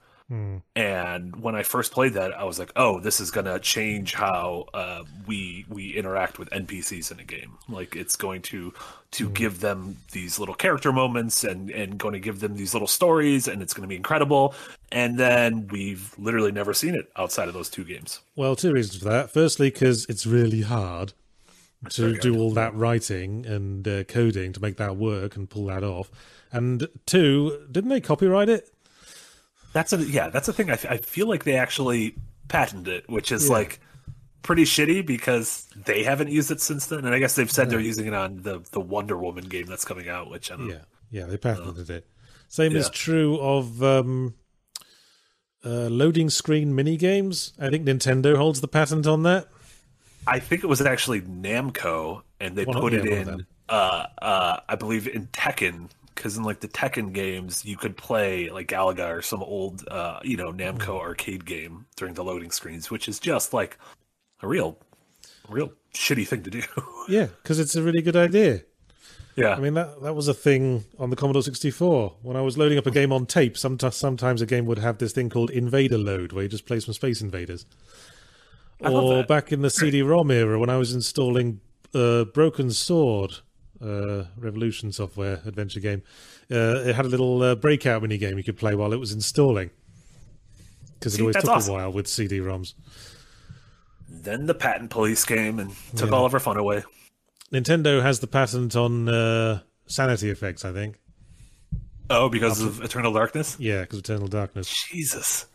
And 0.76 1.36
when 1.36 1.54
i 1.54 1.62
first 1.62 1.92
played 1.92 2.14
that 2.14 2.34
i 2.34 2.44
was 2.44 2.58
like 2.58 2.72
oh 2.76 3.00
this 3.00 3.20
is 3.20 3.30
going 3.30 3.46
to 3.46 3.60
change 3.60 4.16
how 4.16 4.66
uh 4.74 5.04
we 5.28 5.64
we 5.70 5.94
interact 5.94 6.40
with 6.40 6.50
npcs 6.50 7.12
in 7.12 7.20
a 7.20 7.24
game. 7.24 7.58
Like 7.70 7.96
it's 7.96 8.16
going 8.16 8.42
to 8.44 8.74
to 9.12 9.30
give 9.30 9.60
them 9.60 9.98
these 10.12 10.40
little 10.40 10.56
character 10.56 10.92
moments 10.92 11.44
and 11.44 11.70
and 11.70 12.00
going 12.00 12.14
to 12.14 12.20
give 12.20 12.40
them 12.40 12.56
these 12.56 12.74
little 12.74 12.88
stories 12.88 13.48
and 13.48 13.62
it's 13.62 13.76
going 13.76 13.84
to 13.84 13.88
be 13.88 13.96
incredible. 13.96 14.56
And 14.92 15.20
then 15.20 15.68
we've 15.68 16.16
literally 16.18 16.52
never 16.52 16.74
seen 16.74 16.96
it 16.96 17.12
outside 17.16 17.48
of 17.48 17.54
those 17.54 17.70
two 17.70 17.84
games. 17.84 18.22
Well, 18.36 18.56
two 18.56 18.74
reasons 18.74 19.04
for 19.04 19.10
that. 19.10 19.30
Firstly, 19.30 19.70
because 19.70 20.06
it's 20.10 20.26
really 20.26 20.62
hard 20.62 21.14
to 21.90 22.18
do 22.18 22.38
all 22.38 22.52
that 22.52 22.74
writing 22.76 23.46
and 23.46 23.88
uh, 23.88 24.04
coding 24.06 24.54
to 24.54 24.62
make 24.62 24.78
that 24.78 24.96
work 24.98 25.36
and 25.36 25.50
pull 25.50 25.66
that 25.66 25.84
off. 25.84 26.10
And 26.52 26.88
two, 27.06 27.66
didn't 27.72 27.90
they 27.90 28.02
copyright 28.02 28.50
it? 28.50 28.70
That's 29.74 29.92
a 29.92 29.98
yeah. 29.98 30.30
That's 30.30 30.48
a 30.48 30.54
thing. 30.54 30.70
I, 30.70 30.78
I 30.88 30.98
feel 30.98 31.28
like 31.28 31.44
they 31.46 31.56
actually 31.56 32.16
patented 32.48 32.94
it, 32.94 33.10
which 33.10 33.32
is 33.32 33.48
Yeah. 33.48 33.54
like 33.54 33.80
pretty 34.44 34.64
shitty 34.66 35.06
because 35.06 35.66
they 35.86 36.04
haven't 36.04 36.30
used 36.30 36.52
it 36.52 36.62
since 36.62 36.86
then. 36.88 37.00
And 37.06 37.16
I 37.16 37.20
guess 37.20 37.36
they've 37.36 37.50
said 37.52 37.70
they're 37.70 37.80
using 37.80 38.06
it 38.06 38.14
on 38.14 38.44
the 38.44 38.60
the 38.72 38.80
Wonder 38.80 39.18
Woman 39.18 39.46
game 39.46 39.66
that's 39.66 39.86
coming 39.86 40.08
out, 40.10 40.30
which 40.30 40.52
I 40.52 40.58
don't. 40.58 40.70
Yeah, 40.70 40.82
yeah, 41.10 41.26
they 41.26 41.38
patented 41.38 41.90
it. 41.90 42.06
Same 42.50 42.76
is 42.76 42.88
true 42.92 43.40
of 43.40 43.82
um, 43.82 44.36
uh, 45.66 45.88
loading 45.90 46.30
screen 46.30 46.76
mini 46.76 46.98
games. 46.98 47.54
I 47.60 47.72
think 47.72 47.86
Nintendo 47.86 48.36
holds 48.36 48.62
the 48.62 48.68
patent 48.68 49.08
on 49.08 49.24
that. 49.24 49.48
I 50.28 50.40
think 50.40 50.64
it 50.64 50.68
was 50.68 50.82
actually 50.82 51.22
Namco, 51.22 52.22
and 52.40 52.56
they 52.56 52.66
One 52.66 52.80
put 52.80 52.94
it 52.94 53.06
in. 53.06 53.46
Uh, 53.70 54.06
uh, 54.22 54.60
I 54.68 54.76
believe 54.76 55.08
in 55.08 55.28
Tekken. 55.28 55.90
Because 56.16 56.38
in 56.38 56.44
like 56.44 56.60
the 56.60 56.68
Tekken 56.68 57.12
games, 57.12 57.66
you 57.66 57.76
could 57.76 57.98
play 57.98 58.50
like 58.52 58.68
Galaga 58.68 59.10
or 59.18 59.22
some 59.24 59.42
old, 59.42 59.88
uh, 59.88 60.20
you 60.24 60.38
know, 60.38 60.52
Namco 60.54 60.78
Mm-hmm. 60.78 60.92
arcade 60.92 61.44
game 61.44 61.88
during 61.96 62.14
the 62.14 62.24
loading 62.24 62.52
screens, 62.52 62.92
which 62.92 63.10
is 63.10 63.20
just 63.20 63.52
like 63.52 63.80
a 64.42 64.48
real, 64.48 64.78
real 65.50 65.74
shitty 65.94 66.28
thing 66.28 66.44
to 66.44 66.52
do. 66.52 66.62
Yeah, 67.10 67.26
because 67.42 67.60
it's 67.60 67.76
a 67.76 67.82
really 67.82 68.02
good 68.04 68.16
idea. 68.16 68.62
yeah, 69.36 69.56
I 69.56 69.60
mean 69.60 69.74
that 69.74 70.02
that 70.04 70.14
was 70.14 70.28
a 70.28 70.34
thing 70.36 70.86
on 71.00 71.10
the 71.10 71.16
Commodore 71.16 71.42
64. 71.42 72.14
When 72.22 72.38
I 72.38 72.42
was 72.42 72.58
loading 72.58 72.78
up 72.78 72.86
a 72.86 72.92
game 72.92 73.12
on 73.12 73.26
tape, 73.26 73.58
sometimes 73.58 73.96
sometimes 73.98 74.42
a 74.42 74.46
game 74.46 74.66
would 74.68 74.78
have 74.80 75.00
this 75.00 75.14
thing 75.14 75.30
called 75.32 75.50
Invade-a-Load, 75.50 76.32
where 76.32 76.44
you 76.44 76.50
just 76.50 76.66
play 76.68 76.80
some 76.80 76.94
Space 76.94 77.22
Invaders. 77.22 77.66
Love 78.90 79.04
Or 79.06 79.24
back 79.24 79.52
in 79.52 79.62
the 79.62 79.70
CD-ROM 79.70 80.32
era, 80.32 80.60
when 80.60 80.70
I 80.70 80.78
was 80.78 80.94
installing 80.94 81.62
uh, 81.94 82.26
Broken 82.26 82.72
Sword, 82.72 83.36
uh, 83.82 84.24
Revolution 84.38 84.92
software 84.92 85.42
adventure 85.46 85.80
game, 85.80 86.04
uh, 86.52 86.84
it 86.86 86.96
had 86.96 87.06
a 87.06 87.10
little 87.10 87.42
uh, 87.42 87.56
breakout 87.56 88.02
mini 88.02 88.18
game 88.18 88.38
you 88.38 88.44
could 88.44 88.58
play 88.58 88.76
while 88.76 88.94
it 88.94 89.00
was 89.00 89.12
installing. 89.12 89.70
Because 91.00 91.14
it 91.14 91.18
See, 91.18 91.22
always 91.24 91.36
took 91.36 91.50
awesome. 91.50 91.74
a 91.74 91.78
while 91.78 91.92
with 91.92 92.08
CD-ROMs. 92.08 92.74
then 94.10 94.46
the 94.46 94.54
patent 94.56 94.90
police 94.90 95.26
came 95.26 95.60
and 95.60 95.72
took 95.96 96.10
Yeah. 96.10 96.16
all 96.16 96.26
of 96.26 96.34
our 96.34 96.40
fun 96.40 96.58
away. 96.58 96.84
Nintendo 97.52 98.02
has 98.02 98.20
the 98.20 98.28
patent 98.28 98.76
on 98.76 99.10
uh, 99.10 99.60
sanity 99.86 100.30
effects, 100.30 100.64
I 100.66 100.72
think. 100.72 100.98
Oh, 102.10 102.30
because 102.30 102.62
of 102.62 102.82
Eternal 102.82 103.12
Darkness? 103.14 103.58
Yeah, 103.60 103.82
because 103.82 104.00
Eternal 104.00 104.28
Darkness. 104.28 104.74
Jesus. 104.92 105.46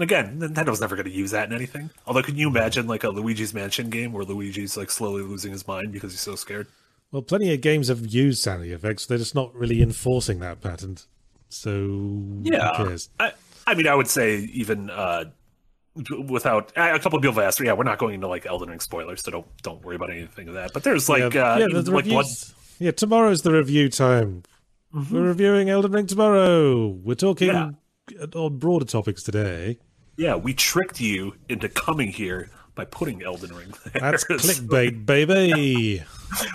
And 0.00 0.10
again, 0.10 0.40
Nintendo's 0.40 0.80
never 0.80 0.96
going 0.96 1.04
to 1.04 1.12
use 1.12 1.32
that 1.32 1.46
in 1.50 1.54
anything. 1.54 1.90
Although, 2.06 2.22
can 2.22 2.34
you 2.38 2.48
imagine 2.48 2.86
like 2.86 3.04
a 3.04 3.10
Luigi's 3.10 3.52
Mansion 3.52 3.90
game 3.90 4.12
where 4.14 4.24
Luigi's 4.24 4.74
like 4.74 4.90
slowly 4.90 5.20
losing 5.22 5.52
his 5.52 5.68
mind 5.68 5.92
because 5.92 6.12
he's 6.12 6.22
so 6.22 6.36
scared? 6.36 6.68
Well, 7.12 7.20
plenty 7.20 7.52
of 7.52 7.60
games 7.60 7.88
have 7.88 8.06
used 8.06 8.42
sanity 8.42 8.72
effects. 8.72 9.04
They're 9.04 9.18
just 9.18 9.34
not 9.34 9.54
really 9.54 9.82
enforcing 9.82 10.40
that 10.40 10.62
patent. 10.62 11.04
So 11.50 11.70
who 11.70 12.42
cares? 12.50 13.10
I, 13.20 13.32
I 13.66 13.74
mean, 13.74 13.86
I 13.86 13.94
would 13.94 14.08
say 14.08 14.38
even 14.54 14.88
uh, 14.88 15.24
without 16.28 16.72
a 16.76 16.98
couple 16.98 17.18
of 17.18 17.22
people 17.22 17.34
have 17.34 17.44
asked, 17.44 17.60
yeah, 17.60 17.74
we're 17.74 17.84
not 17.84 17.98
going 17.98 18.14
into 18.14 18.26
like 18.26 18.46
Elden 18.46 18.70
Ring 18.70 18.80
spoilers, 18.80 19.22
so 19.22 19.30
don't 19.32 19.62
don't 19.62 19.84
worry 19.84 19.96
about 19.96 20.08
anything 20.10 20.48
of 20.48 20.54
that. 20.54 20.72
But 20.72 20.82
there's 20.82 21.10
like 21.10 21.34
yeah, 21.34 21.52
uh, 21.52 21.58
yeah, 21.58 21.66
the, 21.70 21.82
the 21.82 21.90
like 21.90 22.06
blood. 22.06 22.24
Yeah, 22.78 22.92
tomorrow's 22.92 23.42
the 23.42 23.52
review 23.52 23.90
time. 23.90 24.44
We're 24.94 25.20
reviewing 25.20 25.68
Elden 25.68 25.92
Ring 25.92 26.06
tomorrow. 26.06 26.86
We're 26.86 27.16
talking 27.16 27.48
Yeah. 27.48 27.72
on 28.34 28.56
broader 28.56 28.86
topics 28.86 29.22
today. 29.22 29.78
Yeah, 30.20 30.36
we 30.36 30.52
tricked 30.52 31.00
you 31.00 31.34
into 31.48 31.68
coming 31.70 32.08
here 32.12 32.50
by 32.74 32.84
putting 32.84 33.22
Elden 33.22 33.54
Ring 33.54 33.72
there. 33.92 34.00
That's 34.12 34.24
clickbait, 34.30 35.06
baby. 35.06 36.02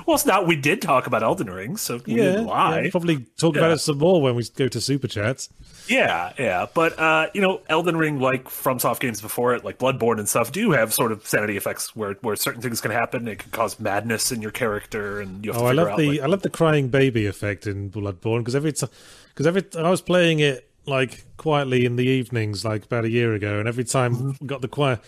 Well, 0.07 0.15
it's 0.15 0.25
not. 0.25 0.47
We 0.47 0.55
did 0.55 0.81
talk 0.81 1.05
about 1.05 1.21
Elden 1.21 1.49
Ring, 1.49 1.75
so 1.75 1.99
we 2.05 2.13
Yeah, 2.13 2.23
didn't 2.23 2.45
lie. 2.45 2.83
yeah, 2.83 2.91
probably 2.91 3.25
talk 3.37 3.57
about 3.57 3.71
it 3.71 3.79
some 3.79 3.97
more 3.97 4.21
when 4.21 4.33
we 4.33 4.45
go 4.55 4.69
to 4.69 4.79
super 4.79 5.09
chats. 5.09 5.49
Yeah, 5.89 6.31
yeah, 6.39 6.65
but 6.73 6.97
uh, 6.97 7.27
you 7.33 7.41
know, 7.41 7.59
Elden 7.67 7.97
Ring, 7.97 8.21
like 8.21 8.45
FromSoft 8.45 9.01
games 9.01 9.19
before 9.19 9.53
it, 9.53 9.65
like 9.65 9.77
Bloodborne 9.77 10.17
and 10.17 10.29
stuff, 10.29 10.53
do 10.53 10.71
have 10.71 10.93
sort 10.93 11.11
of 11.11 11.27
sanity 11.27 11.57
effects 11.57 11.93
where 11.93 12.13
where 12.21 12.37
certain 12.37 12.61
things 12.61 12.79
can 12.79 12.91
happen. 12.91 13.27
It 13.27 13.39
can 13.39 13.51
cause 13.51 13.77
madness 13.77 14.31
in 14.31 14.41
your 14.41 14.51
character, 14.51 15.19
and 15.19 15.43
you 15.45 15.51
have 15.51 15.61
Oh, 15.61 15.65
to 15.65 15.69
I 15.71 15.73
love 15.73 15.87
out. 15.89 15.97
the 15.97 16.07
like, 16.11 16.21
I 16.21 16.27
love 16.27 16.41
the 16.41 16.49
crying 16.49 16.87
baby 16.87 17.25
effect 17.25 17.67
in 17.67 17.89
Bloodborne 17.91 18.39
because 18.39 18.55
every 18.55 18.71
time 18.71 18.89
because 19.33 19.45
every 19.45 19.65
I 19.77 19.89
was 19.89 20.01
playing 20.01 20.39
it 20.39 20.69
like 20.87 21.25
quietly 21.37 21.85
in 21.85 21.95
the 21.95 22.05
evenings 22.05 22.63
like 22.65 22.85
about 22.85 23.05
a 23.05 23.09
year 23.09 23.33
ago, 23.33 23.59
and 23.59 23.67
every 23.67 23.83
time 23.83 24.15
Mm-hmm. 24.15 24.31
we 24.41 24.47
got 24.47 24.61
the 24.61 24.67
quiet 24.67 24.99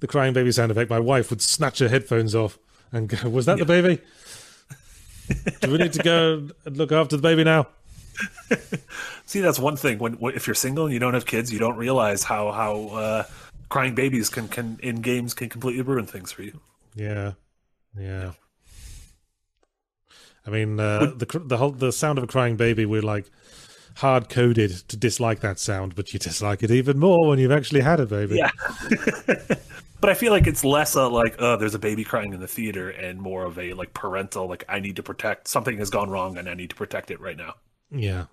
the 0.00 0.06
crying 0.06 0.32
baby 0.32 0.50
sound 0.50 0.70
effect, 0.70 0.88
my 0.90 0.98
wife 1.00 1.30
would 1.30 1.42
snatch 1.42 1.78
her 1.78 1.88
headphones 1.88 2.34
off 2.34 2.58
and 2.92 3.08
go, 3.08 3.28
"Was 3.28 3.46
that 3.46 3.58
the 3.58 3.64
baby? 3.64 4.00
Do 5.60 5.70
we 5.70 5.78
need 5.78 5.92
to 5.92 6.02
go 6.02 6.48
and 6.64 6.76
look 6.76 6.90
after 6.92 7.16
the 7.16 7.22
baby 7.22 7.44
now?" 7.44 7.68
see, 9.26 9.40
that's 9.40 9.58
one 9.58 9.76
thing. 9.76 9.98
When, 9.98 10.14
when 10.14 10.34
if 10.34 10.46
you're 10.46 10.54
single 10.54 10.84
and 10.86 10.92
you 10.92 10.98
don't 11.00 11.14
have 11.14 11.26
kids, 11.26 11.52
you 11.52 11.58
don't 11.58 11.76
realize 11.76 12.24
how 12.24 12.50
how 12.50 12.88
uh, 12.88 13.24
crying 13.68 13.94
babies 13.94 14.28
can 14.28 14.48
can 14.48 14.78
in 14.82 15.00
games 15.00 15.34
can 15.34 15.48
completely 15.48 15.82
ruin 15.82 16.06
things 16.06 16.32
for 16.32 16.42
you. 16.42 16.60
Yeah, 16.94 17.32
yeah. 17.98 18.32
I 20.46 20.50
mean, 20.50 20.80
uh, 20.80 21.12
the 21.16 21.26
the 21.44 21.56
whole 21.56 21.70
the 21.70 21.92
sound 21.92 22.18
of 22.18 22.24
a 22.24 22.26
crying 22.26 22.56
baby, 22.56 22.86
we're 22.86 23.02
like 23.02 23.30
hard 23.96 24.28
coded 24.28 24.70
to 24.88 24.96
dislike 24.96 25.40
that 25.40 25.58
sound, 25.58 25.94
but 25.94 26.12
you 26.12 26.18
dislike 26.18 26.62
it 26.62 26.70
even 26.70 26.98
more 26.98 27.28
when 27.28 27.38
you've 27.38 27.52
actually 27.52 27.80
had 27.80 28.00
a 28.00 28.06
baby. 28.06 28.36
Yeah. 28.36 28.50
but 30.00 30.10
I 30.10 30.14
feel 30.14 30.32
like 30.32 30.46
it's 30.46 30.64
less 30.64 30.94
a 30.94 31.06
like, 31.06 31.36
oh, 31.38 31.56
there's 31.56 31.74
a 31.74 31.78
baby 31.78 32.04
crying 32.04 32.32
in 32.32 32.40
the 32.40 32.48
theater, 32.48 32.90
and 32.90 33.20
more 33.20 33.44
of 33.44 33.58
a 33.58 33.72
like 33.74 33.92
parental, 33.94 34.48
like 34.48 34.64
I 34.68 34.80
need 34.80 34.96
to 34.96 35.02
protect 35.02 35.48
something 35.48 35.78
has 35.78 35.90
gone 35.90 36.10
wrong, 36.10 36.38
and 36.38 36.48
I 36.48 36.54
need 36.54 36.70
to 36.70 36.76
protect 36.76 37.10
it 37.10 37.20
right 37.20 37.36
now. 37.36 37.54
yeah. 37.90 38.26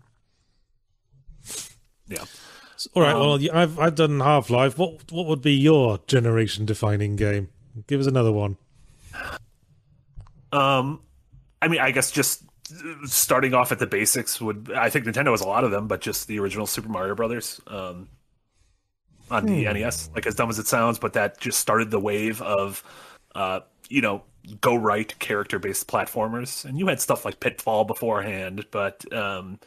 Yeah. 2.07 2.23
All 2.93 3.01
right. 3.01 3.13
Um, 3.13 3.19
well, 3.19 3.39
y- 3.39 3.49
I've 3.51 3.79
I've 3.79 3.95
done 3.95 4.19
Half 4.19 4.49
Life. 4.49 4.77
What 4.77 5.11
what 5.11 5.25
would 5.27 5.41
be 5.41 5.53
your 5.53 5.99
generation 6.07 6.65
defining 6.65 7.15
game? 7.15 7.49
Give 7.87 7.99
us 7.99 8.07
another 8.07 8.31
one. 8.31 8.57
Um, 10.51 11.01
I 11.61 11.67
mean, 11.67 11.81
I 11.81 11.91
guess 11.91 12.11
just 12.11 12.43
starting 13.05 13.53
off 13.53 13.71
at 13.71 13.79
the 13.79 13.87
basics 13.87 14.41
would. 14.41 14.71
I 14.75 14.89
think 14.89 15.05
Nintendo 15.05 15.31
has 15.31 15.41
a 15.41 15.47
lot 15.47 15.63
of 15.63 15.71
them, 15.71 15.87
but 15.87 16.01
just 16.01 16.27
the 16.27 16.39
original 16.39 16.67
Super 16.67 16.89
Mario 16.89 17.15
Brothers. 17.15 17.61
Um, 17.67 18.07
on 19.29 19.45
the 19.45 19.65
NES, 19.65 20.09
like 20.15 20.25
as 20.25 20.35
dumb 20.35 20.49
as 20.49 20.59
it 20.59 20.67
sounds, 20.67 20.99
but 20.99 21.13
that 21.13 21.39
just 21.39 21.59
started 21.59 21.91
the 21.91 21.99
wave 21.99 22.41
of, 22.41 22.83
uh, 23.35 23.59
you 23.89 24.01
know, 24.01 24.23
go 24.61 24.75
right 24.75 25.17
character 25.19 25.59
based 25.59 25.87
platformers. 25.87 26.63
And 26.65 26.79
you 26.79 26.87
had 26.87 27.01
stuff 27.01 27.25
like 27.25 27.39
Pitfall 27.39 27.83
beforehand, 27.83 28.65
but 28.71 29.11
um, 29.13 29.59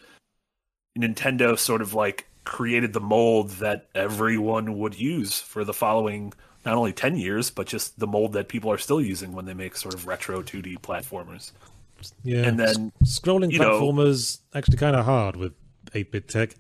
Nintendo 0.99 1.59
sort 1.59 1.83
of 1.83 1.95
like 1.95 2.27
created 2.45 2.93
the 2.93 3.01
mold 3.01 3.51
that 3.51 3.89
everyone 3.95 4.79
would 4.79 4.99
use 4.99 5.41
for 5.41 5.65
the 5.65 5.75
following 5.75 6.33
not 6.65 6.75
only 6.75 6.93
10 6.93 7.17
years, 7.17 7.51
but 7.51 7.67
just 7.67 7.99
the 7.99 8.07
mold 8.07 8.33
that 8.35 8.49
people 8.49 8.71
are 8.71 8.79
still 8.79 9.01
using 9.01 9.33
when 9.33 9.47
they 9.47 9.55
make 9.55 9.77
sort 9.77 9.95
of 9.95 10.07
retro 10.07 10.43
2D 10.43 10.79
platformers. 10.81 11.53
Yeah, 12.25 12.47
And 12.47 12.59
then, 12.59 12.93
s- 13.03 13.19
scrolling 13.21 13.53
you 13.53 13.59
know- 13.59 13.81
platformers 13.81 14.41
actually 14.55 14.77
kind 14.79 14.97
of 14.97 15.05
hard 15.05 15.37
with 15.37 15.53
8-bit 15.95 16.29
tech. 16.29 16.55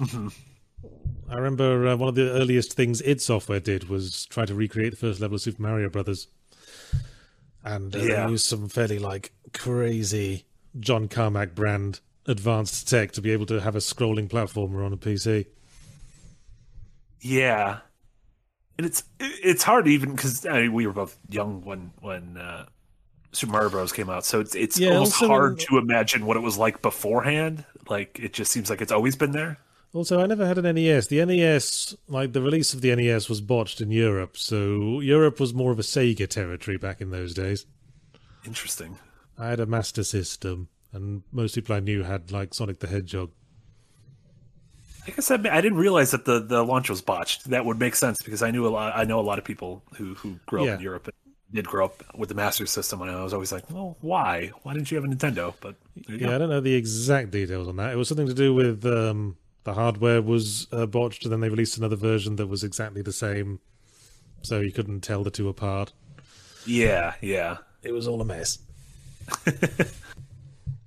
Mm-hmm. 0.00 0.28
I 1.30 1.34
remember 1.34 1.88
uh, 1.88 1.96
one 1.96 2.08
of 2.08 2.14
the 2.14 2.30
earliest 2.30 2.74
things 2.74 3.02
id 3.02 3.20
Software 3.20 3.58
did 3.58 3.88
was 3.88 4.26
try 4.26 4.44
to 4.44 4.54
recreate 4.54 4.92
the 4.92 4.96
first 4.96 5.20
level 5.20 5.34
of 5.34 5.40
Super 5.40 5.60
Mario 5.60 5.88
Brothers, 5.88 6.28
and 7.64 7.94
uh, 7.96 7.98
Yeah. 7.98 8.26
they 8.26 8.30
used 8.32 8.46
some 8.46 8.68
fairly 8.68 9.00
like 9.00 9.32
crazy 9.52 10.44
John 10.78 11.08
Carmack 11.08 11.54
brand 11.56 11.98
advanced 12.26 12.88
tech 12.88 13.10
to 13.12 13.20
be 13.20 13.32
able 13.32 13.46
to 13.46 13.60
have 13.60 13.74
a 13.74 13.80
scrolling 13.80 14.28
platformer 14.28 14.86
on 14.86 14.92
a 14.92 14.96
PC. 14.96 15.46
Yeah, 17.20 17.78
and 18.78 18.86
it's 18.86 19.02
it's 19.18 19.62
hard 19.64 19.88
even 19.88 20.12
because 20.14 20.46
I 20.46 20.60
mean, 20.62 20.72
we 20.74 20.86
were 20.86 20.92
both 20.92 21.18
young 21.28 21.62
when 21.64 21.92
when 22.00 22.36
uh, 22.36 22.66
Super 23.36 23.52
Mario 23.52 23.70
Bros. 23.70 23.92
came 23.92 24.08
out, 24.10 24.24
so 24.24 24.40
it's 24.40 24.54
it's 24.54 24.78
Yeah, 24.78 24.94
almost 24.94 25.14
also 25.14 25.28
hard 25.28 25.58
to 25.60 25.78
imagine 25.78 26.26
what 26.26 26.36
it 26.36 26.40
was 26.40 26.56
like 26.58 26.82
beforehand. 26.82 27.64
Like 27.88 28.18
it 28.20 28.32
just 28.32 28.50
seems 28.50 28.70
like 28.70 28.80
it's 28.80 28.92
always 28.92 29.16
been 29.16 29.32
there. 29.32 29.58
Also, 29.92 30.20
I 30.20 30.26
never 30.26 30.46
had 30.46 30.58
an 30.58 30.74
NES. 30.74 31.06
The 31.06 31.24
NES, 31.24 31.96
like 32.08 32.32
the 32.32 32.42
release 32.42 32.74
of 32.74 32.80
the 32.82 32.94
NES, 32.94 33.28
was 33.28 33.40
botched 33.40 33.80
in 33.80 33.90
Europe, 33.90 34.36
so 34.36 35.00
Europe 35.00 35.40
was 35.40 35.54
more 35.54 35.72
of 35.72 35.78
a 35.78 35.82
Sega 35.82 36.28
territory 36.28 36.76
back 36.76 37.00
in 37.00 37.10
those 37.10 37.32
days. 37.34 37.64
Interesting. 38.44 38.98
I 39.38 39.48
had 39.48 39.60
a 39.60 39.66
Master 39.66 40.02
System, 40.04 40.68
and 40.92 41.22
most 41.32 41.54
people 41.54 41.74
I 41.76 41.80
knew 41.80 42.02
had 42.02 42.30
like 42.32 42.52
Sonic 42.54 42.80
the 42.80 42.88
Hedgehog. 42.88 43.30
I 45.06 45.10
guess 45.12 45.30
I, 45.30 45.34
I 45.34 45.60
didn't 45.60 45.78
realize 45.78 46.10
that 46.10 46.24
the, 46.24 46.40
the 46.40 46.62
launch 46.64 46.90
was 46.90 47.00
botched. 47.00 47.48
That 47.50 47.64
would 47.64 47.78
make 47.78 47.94
sense 47.94 48.20
because 48.22 48.42
I 48.42 48.50
knew 48.50 48.66
a 48.66 48.70
lot. 48.70 48.92
I 48.96 49.04
know 49.04 49.20
a 49.20 49.22
lot 49.22 49.38
of 49.38 49.44
people 49.44 49.82
who 49.96 50.14
who 50.14 50.38
grew 50.46 50.62
up 50.62 50.66
Yeah. 50.66 50.74
in 50.76 50.80
Europe 50.80 51.08
did 51.52 51.66
grow 51.66 51.86
up 51.86 52.02
with 52.16 52.28
the 52.28 52.34
Master 52.34 52.66
System, 52.66 53.02
and 53.02 53.10
I 53.10 53.22
was 53.22 53.32
always 53.32 53.52
like, 53.52 53.70
well, 53.70 53.96
why? 54.00 54.52
Why 54.62 54.74
didn't 54.74 54.90
you 54.90 54.96
have 55.00 55.04
a 55.04 55.08
Nintendo? 55.08 55.54
But 55.60 55.76
Yeah, 56.08 56.16
go. 56.28 56.34
I 56.34 56.38
don't 56.38 56.48
know 56.48 56.60
the 56.60 56.74
exact 56.74 57.30
details 57.30 57.68
on 57.68 57.76
that. 57.76 57.92
It 57.92 57.96
was 57.96 58.08
something 58.08 58.26
to 58.26 58.34
do 58.34 58.54
with 58.54 58.84
um, 58.84 59.36
the 59.64 59.74
hardware 59.74 60.22
was 60.22 60.66
uh, 60.72 60.86
botched, 60.86 61.24
and 61.24 61.32
then 61.32 61.40
they 61.40 61.48
released 61.48 61.78
another 61.78 61.96
version 61.96 62.36
that 62.36 62.46
was 62.46 62.64
exactly 62.64 63.02
the 63.02 63.12
same, 63.12 63.60
so 64.42 64.60
you 64.60 64.72
couldn't 64.72 65.00
tell 65.00 65.22
the 65.22 65.30
two 65.30 65.48
apart. 65.48 65.92
yeah, 66.66 67.14
yeah. 67.20 67.58
It 67.82 67.92
was 67.92 68.08
all 68.08 68.20
a 68.20 68.24
mess. 68.24 68.58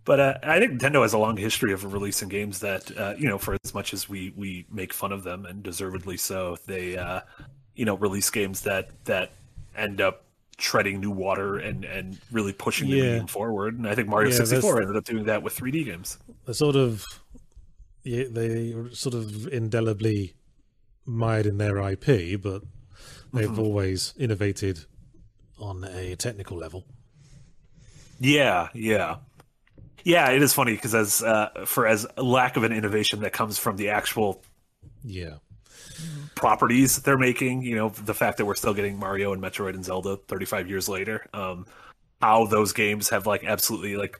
But 0.10 0.20
uh, 0.20 0.34
I 0.42 0.58
think 0.58 0.82
Nintendo 0.82 1.04
has 1.04 1.14
a 1.14 1.20
long 1.20 1.38
history 1.38 1.72
of 1.72 1.94
releasing 1.94 2.30
games 2.30 2.62
that, 2.62 2.98
uh, 2.98 3.14
you 3.16 3.28
know, 3.28 3.38
for 3.38 3.56
as 3.64 3.76
much 3.76 3.94
as 3.94 4.10
we, 4.10 4.34
we 4.36 4.66
make 4.72 4.92
fun 4.92 5.12
of 5.12 5.24
them, 5.24 5.46
and 5.46 5.62
deservedly 5.62 6.18
so, 6.18 6.58
they, 6.66 6.98
uh, 6.98 7.22
you 7.76 7.86
know, 7.86 7.96
release 7.96 8.32
games 8.32 8.62
that 8.62 8.90
that 9.06 9.34
end 9.76 10.02
up 10.02 10.24
treading 10.60 11.00
new 11.00 11.12
water 11.12 11.58
and, 11.58 11.86
and 11.86 12.20
really 12.32 12.54
pushing 12.54 12.90
the 12.90 12.98
Yeah. 12.98 13.04
medium 13.04 13.28
forward. 13.28 13.78
And 13.78 13.88
I 13.88 13.96
think 13.96 14.08
Mario 14.08 14.30
Yeah, 14.30 14.38
64 14.38 14.82
ended 14.82 14.96
up 14.98 15.06
doing 15.06 15.26
that 15.26 15.42
with 15.44 15.56
3D 15.56 15.86
games. 15.86 16.18
They 16.46 16.54
sort 16.54 16.76
of, 16.76 17.04
yeah, 18.04 18.26
they 18.30 18.74
sort 18.92 19.16
of 19.16 19.48
indelibly 19.48 20.34
mired 21.06 21.46
in 21.46 21.58
their 21.58 21.78
IP, 21.78 22.42
but 22.42 22.62
they've 23.34 23.58
always 23.58 24.14
innovated 24.18 24.86
on 25.58 25.84
a 25.84 26.16
technical 26.16 26.58
level. 26.58 26.86
Yeah, 28.20 28.70
yeah. 28.74 29.18
Yeah, 30.04 30.30
it 30.32 30.42
is 30.42 30.54
funny 30.54 30.74
because 30.74 30.96
as 30.96 31.22
uh, 31.24 31.66
for 31.66 31.86
as 31.88 32.06
lack 32.18 32.58
of 32.58 32.64
an 32.64 32.72
innovation 32.72 33.20
that 33.22 33.34
comes 33.34 33.58
from 33.58 33.76
the 33.78 33.90
actual 33.90 34.44
Yeah. 35.04 35.36
Properties 36.36 36.96
that 36.96 37.04
they're 37.04 37.18
making, 37.18 37.62
you 37.64 37.76
know, 37.76 37.90
the 37.90 38.14
fact 38.14 38.38
that 38.38 38.46
we're 38.46 38.56
still 38.56 38.74
getting 38.74 38.98
Mario 38.98 39.34
and 39.34 39.42
Metroid 39.42 39.74
and 39.74 39.84
Zelda 39.84 40.18
35 40.28 40.70
years 40.70 40.88
later, 40.88 41.26
um, 41.34 41.66
how 42.22 42.46
those 42.46 42.72
games 42.74 43.10
have 43.10 43.28
like 43.28 43.44
absolutely 43.44 43.96
like 43.96 44.20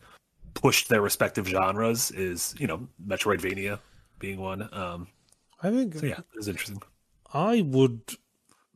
pushed 0.54 0.90
their 0.90 1.02
respective 1.02 1.48
genres 1.48 2.12
is, 2.12 2.56
you 2.58 2.68
know, 2.68 2.88
Metroidvania 3.06 3.80
being 4.20 4.40
one. 4.40 4.68
Um, 4.74 5.08
I 5.62 5.70
think 5.70 5.96
so 5.96 6.06
yeah, 6.06 6.20
it's 6.36 6.48
interesting. 6.48 6.82
I 7.34 7.62
would 7.62 8.02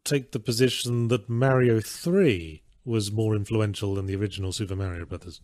take 0.04 0.32
the 0.32 0.40
position 0.40 1.08
that 1.08 1.30
Mario 1.30 1.80
3 1.80 2.62
was 2.86 3.12
more 3.12 3.36
influential 3.36 3.96
than 3.96 4.06
the 4.06 4.16
original 4.16 4.52
Super 4.52 4.76
Mario 4.76 5.06
Brothers. 5.06 5.42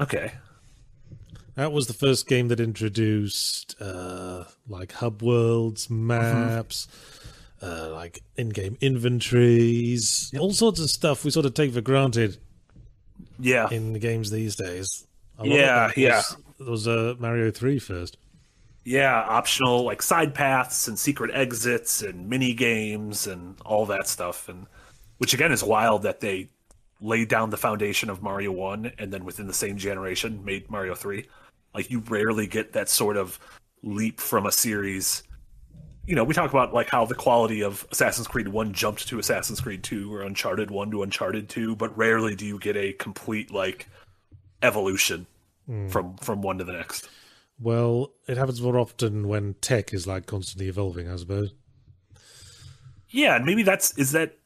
Okay. 0.00 0.32
That 1.56 1.72
was 1.72 1.86
the 1.86 1.92
first 1.94 2.26
game 2.26 2.48
that 2.48 2.58
introduced 2.60 3.80
uh, 3.80 4.44
like 4.68 4.92
hub 4.92 5.22
worlds, 5.22 5.88
maps, 5.88 6.88
uh, 7.62 7.90
like 7.92 8.22
in-game 8.36 8.76
inventories, 8.80 10.32
all 10.38 10.52
sorts 10.52 10.80
of 10.80 10.90
stuff 10.90 11.24
we 11.24 11.30
sort 11.30 11.46
of 11.46 11.54
take 11.54 11.72
for 11.72 11.80
granted 11.80 12.38
Yeah. 13.38 13.68
in 13.70 13.92
the 13.92 13.98
games 14.00 14.30
these 14.30 14.56
days. 14.56 15.06
A 15.38 15.46
Yeah, 15.46 15.90
yeah. 15.96 16.22
was, 16.58 16.68
was 16.68 16.88
uh, 16.88 17.14
Mario 17.18 17.50
3 17.50 17.78
first. 17.78 18.16
Yeah, 18.84 19.14
optional 19.20 19.84
like 19.84 20.02
side 20.02 20.34
paths 20.34 20.88
and 20.88 20.98
secret 20.98 21.30
exits 21.32 22.02
and 22.02 22.28
mini 22.28 22.52
games 22.52 23.26
and 23.26 23.56
all 23.64 23.86
that 23.86 24.08
stuff 24.08 24.48
and 24.48 24.66
which 25.18 25.32
again 25.32 25.52
is 25.52 25.62
wild 25.64 26.02
that 26.02 26.20
they 26.20 26.50
laid 27.00 27.28
down 27.28 27.48
the 27.50 27.56
foundation 27.56 28.10
of 28.10 28.22
Mario 28.22 28.52
1 28.52 28.92
and 28.98 29.12
then 29.12 29.24
within 29.24 29.46
the 29.46 29.54
same 29.54 29.78
generation 29.78 30.44
made 30.44 30.70
Mario 30.70 30.94
3. 30.94 31.26
Like 31.74 31.90
you 31.90 32.00
rarely 32.00 32.46
get 32.46 32.72
that 32.72 32.88
sort 32.88 33.16
of 33.16 33.38
leap 33.82 34.20
from 34.20 34.46
a 34.46 34.52
series. 34.52 35.22
You 36.06 36.14
know, 36.14 36.24
we 36.24 36.34
talk 36.34 36.50
about 36.50 36.72
like 36.74 36.88
how 36.88 37.04
the 37.04 37.14
quality 37.14 37.62
of 37.62 37.86
Assassin's 37.90 38.28
Creed 38.28 38.48
1 38.48 38.72
jumped 38.72 39.08
to 39.08 39.18
Assassin's 39.18 39.60
Creed 39.60 39.82
2 39.82 40.14
or 40.14 40.22
Uncharted 40.22 40.70
1 40.70 40.90
to 40.90 41.02
Uncharted 41.02 41.48
2, 41.48 41.76
but 41.76 41.96
rarely 41.96 42.34
do 42.34 42.46
you 42.46 42.58
get 42.58 42.76
a 42.76 42.92
complete 42.92 43.50
like 43.50 43.88
evolution 44.62 45.26
hmm. 45.66 45.88
from 45.88 46.16
from 46.16 46.42
one 46.42 46.58
to 46.58 46.64
the 46.64 46.72
next. 46.72 47.08
Well, 47.60 48.12
it 48.26 48.36
happens 48.36 48.60
more 48.60 48.78
often 48.78 49.28
when 49.28 49.54
tech 49.60 49.94
is 49.94 50.06
like 50.06 50.26
constantly 50.26 50.68
evolving, 50.68 51.08
I 51.08 51.16
suppose. 51.16 51.54
Yeah, 53.10 53.36
and 53.36 53.44
maybe 53.44 53.62
that's 53.62 53.96
is 53.96 54.12
that 54.12 54.36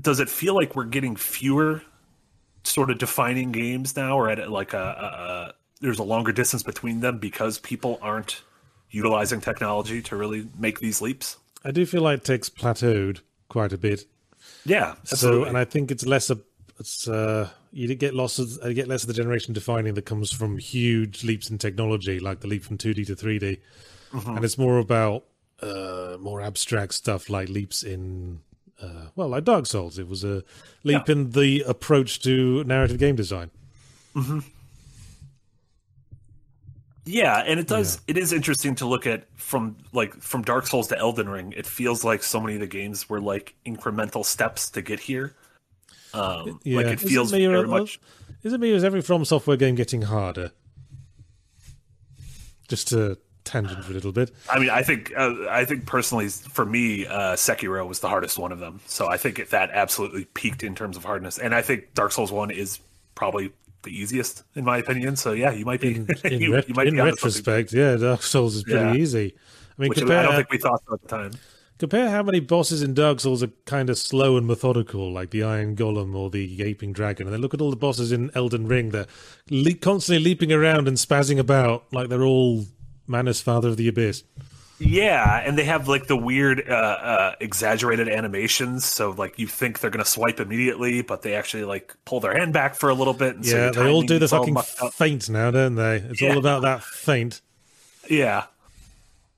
does 0.00 0.20
it 0.20 0.30
feel 0.30 0.54
like 0.54 0.74
we're 0.74 0.84
getting 0.84 1.16
fewer 1.16 1.82
sort 2.64 2.90
of 2.90 2.98
defining 2.98 3.52
games 3.52 3.96
now 3.96 4.16
or 4.16 4.30
at 4.30 4.50
like 4.50 4.72
a 4.72 5.54
there's 5.80 5.98
a 5.98 6.02
longer 6.04 6.32
distance 6.32 6.62
between 6.62 7.00
them 7.00 7.18
because 7.18 7.58
people 7.58 7.98
aren't 8.02 8.42
utilizing 8.90 9.40
technology 9.40 10.02
to 10.02 10.16
really 10.16 10.46
make 10.58 10.80
these 10.80 11.00
leaps? 11.00 11.36
I 11.64 11.70
do 11.70 11.86
feel 11.86 12.02
like 12.02 12.24
tech's 12.24 12.50
plateaued 12.50 13.20
quite 13.48 13.72
a 13.72 13.78
bit. 13.78 14.04
Yeah, 14.64 14.94
So, 15.04 15.44
and 15.44 15.56
I 15.56 15.64
think 15.64 15.90
it's 15.90 16.04
less 16.06 16.30
a 16.30 16.38
it's 16.78 17.06
uh 17.06 17.50
you 17.72 17.94
get 17.94 18.14
lots 18.14 18.38
of 18.38 18.48
you 18.64 18.72
get 18.74 18.88
less 18.88 19.02
of 19.02 19.08
the 19.08 19.14
generation 19.14 19.52
defining 19.52 19.94
that 19.94 20.06
comes 20.06 20.32
from 20.32 20.56
huge 20.58 21.24
leaps 21.24 21.50
in 21.50 21.58
technology, 21.58 22.18
like 22.18 22.40
the 22.40 22.46
leap 22.48 22.64
from 22.64 22.78
2D 22.78 23.06
to 23.06 23.14
3D, 23.16 23.58
Mm-hmm. 24.12 24.36
and 24.36 24.44
it's 24.44 24.58
more 24.58 24.78
about 24.78 25.24
uh 25.62 26.16
more 26.18 26.40
abstract 26.40 26.94
stuff 26.94 27.28
like 27.30 27.48
leaps 27.48 27.82
in 27.84 28.40
uh 28.82 29.06
well 29.14 29.28
like 29.28 29.44
Dark 29.44 29.66
Souls. 29.66 29.98
It 29.98 30.08
was 30.08 30.24
a 30.24 30.42
leap 30.84 31.08
in 31.08 31.30
the 31.30 31.62
approach 31.66 32.20
to 32.22 32.64
narrative 32.64 32.98
game 32.98 33.14
design. 33.14 33.50
Yeah, 37.06 37.38
and 37.46 37.58
it 37.58 37.66
does. 37.66 38.00
It 38.06 38.18
is 38.18 38.32
interesting 38.32 38.74
to 38.76 38.86
look 38.86 39.06
at 39.06 39.26
from 39.36 39.76
like 39.92 40.14
from 40.20 40.42
Dark 40.42 40.66
Souls 40.66 40.88
to 40.88 40.98
Elden 40.98 41.28
Ring. 41.28 41.52
It 41.56 41.66
feels 41.66 42.04
like 42.04 42.22
so 42.22 42.40
many 42.40 42.54
of 42.54 42.60
the 42.60 42.66
games 42.66 43.08
were 43.08 43.20
like 43.20 43.54
incremental 43.66 44.24
steps 44.24 44.70
to 44.70 44.82
get 44.82 45.00
here. 45.00 45.34
Um, 46.12 46.60
Like 46.66 46.86
it 46.86 47.00
feels 47.00 47.32
or- 47.32 47.38
very 47.38 47.66
much. 47.66 48.00
Is 48.42 48.52
it 48.52 48.60
me 48.60 48.70
is 48.70 48.84
every 48.84 49.00
From 49.02 49.24
Software 49.24 49.56
game 49.56 49.74
getting 49.74 50.02
harder? 50.02 50.52
Just 52.68 52.88
to 52.88 53.18
tangent 53.44 53.84
for 53.84 53.90
a 53.90 53.94
little 53.94 54.12
bit. 54.12 54.30
I 54.48 54.58
mean, 54.58 54.70
I 54.70 54.82
think 54.82 55.12
uh, 55.16 55.34
I 55.48 55.64
think 55.64 55.86
personally, 55.86 56.28
for 56.28 56.64
me, 56.64 57.06
uh, 57.06 57.34
Sekiro 57.34 57.86
was 57.86 58.00
the 58.00 58.08
hardest 58.08 58.38
one 58.38 58.52
of 58.52 58.58
them. 58.60 58.80
So 58.86 59.08
I 59.08 59.16
think 59.16 59.48
that 59.50 59.70
absolutely 59.72 60.26
peaked 60.26 60.62
in 60.62 60.74
terms 60.74 60.96
of 60.96 61.04
hardness, 61.04 61.38
and 61.38 61.54
I 61.54 61.62
think 61.62 61.94
Dark 61.94 62.12
Souls 62.12 62.30
one 62.30 62.50
is 62.50 62.78
probably 63.14 63.52
the 63.82 63.90
easiest 63.90 64.42
in 64.54 64.64
my 64.64 64.78
opinion. 64.78 65.16
So 65.16 65.32
yeah, 65.32 65.52
you 65.52 65.64
might 65.64 65.80
be 65.80 65.96
In, 65.96 66.08
in, 66.24 66.40
you, 66.40 66.54
ret- 66.54 66.68
you 66.68 66.74
might 66.74 66.86
in 66.88 66.94
be 66.94 67.00
retrospect, 67.00 67.72
yeah, 67.72 67.96
Dark 67.96 68.22
Souls 68.22 68.56
is 68.56 68.64
pretty 68.64 68.78
Yeah. 68.78 68.94
easy. 68.94 69.34
I 69.78 69.82
mean, 69.82 69.88
which 69.90 69.98
compare, 69.98 70.18
I 70.18 70.22
don't 70.24 70.36
think 70.36 70.50
we 70.50 70.58
thought 70.58 70.82
so 70.86 70.94
at 70.94 71.02
the 71.02 71.08
time. 71.08 71.30
compare 71.78 72.10
how 72.10 72.22
many 72.22 72.40
bosses 72.40 72.82
in 72.82 72.92
Dark 72.92 73.20
Souls 73.20 73.42
are 73.42 73.50
kind 73.64 73.88
of 73.88 73.96
slow 73.96 74.36
and 74.36 74.46
methodical, 74.46 75.10
like 75.10 75.30
the 75.30 75.42
Iron 75.42 75.74
Golem 75.76 76.14
or 76.14 76.28
the 76.28 76.54
Gaping 76.56 76.92
Dragon, 76.92 77.26
and 77.26 77.32
then 77.34 77.40
look 77.40 77.54
at 77.54 77.60
all 77.62 77.70
the 77.70 77.76
bosses 77.76 78.12
in 78.12 78.30
Elden 78.34 78.68
Ring. 78.68 78.90
They're 78.90 79.06
le- 79.50 79.72
constantly 79.74 80.22
leaping 80.22 80.52
around 80.52 80.86
and 80.88 80.98
spazzing 80.98 81.38
about 81.38 81.90
like 81.92 82.08
they're 82.10 82.22
all 82.24 82.66
Manus, 83.06 83.40
Father 83.40 83.68
of 83.68 83.76
the 83.78 83.88
Abyss. 83.88 84.22
Yeah, 84.82 85.42
and 85.44 85.58
they 85.58 85.64
have 85.64 85.88
like 85.88 86.06
the 86.06 86.16
weird, 86.16 86.66
uh, 86.68 86.72
uh, 86.72 87.34
exaggerated 87.38 88.08
animations. 88.08 88.86
So 88.86 89.10
like 89.10 89.38
you 89.38 89.46
think 89.46 89.80
they're 89.80 89.90
gonna 89.90 90.04
swipe 90.06 90.40
immediately, 90.40 91.02
but 91.02 91.20
they 91.20 91.34
actually 91.34 91.64
like 91.64 91.94
pull 92.06 92.20
their 92.20 92.34
hand 92.36 92.54
back 92.54 92.74
for 92.74 92.88
a 92.88 92.94
little 92.94 93.12
bit. 93.12 93.36
And 93.36 93.44
so 93.46 93.56
yeah, 93.56 93.62
your 93.64 93.72
they 93.72 93.90
all 93.90 94.02
do 94.02 94.18
the 94.18 94.26
fucking 94.28 94.56
feint 94.92 95.28
now, 95.28 95.50
don't 95.50 95.74
they? 95.74 95.96
It's 95.96 96.22
Yeah. 96.22 96.32
all 96.32 96.38
about 96.38 96.62
that 96.62 96.82
feint. 96.82 97.42
Yeah. 98.08 98.44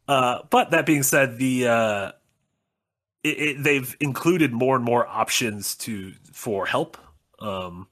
Uh, 0.07 0.42
but 0.50 0.70
that 0.70 0.87
being 0.87 1.02
said, 1.02 1.38
the 1.38 1.66
uh, 1.68 2.12
it, 3.24 3.28
it, 3.28 3.62
they've 3.64 3.96
included 4.00 4.52
more 4.52 4.76
and 4.76 4.85
more 4.85 5.07
options 5.07 5.74
to 5.76 6.12
for 6.33 6.66
help. 6.66 6.96
Um, 7.40 7.88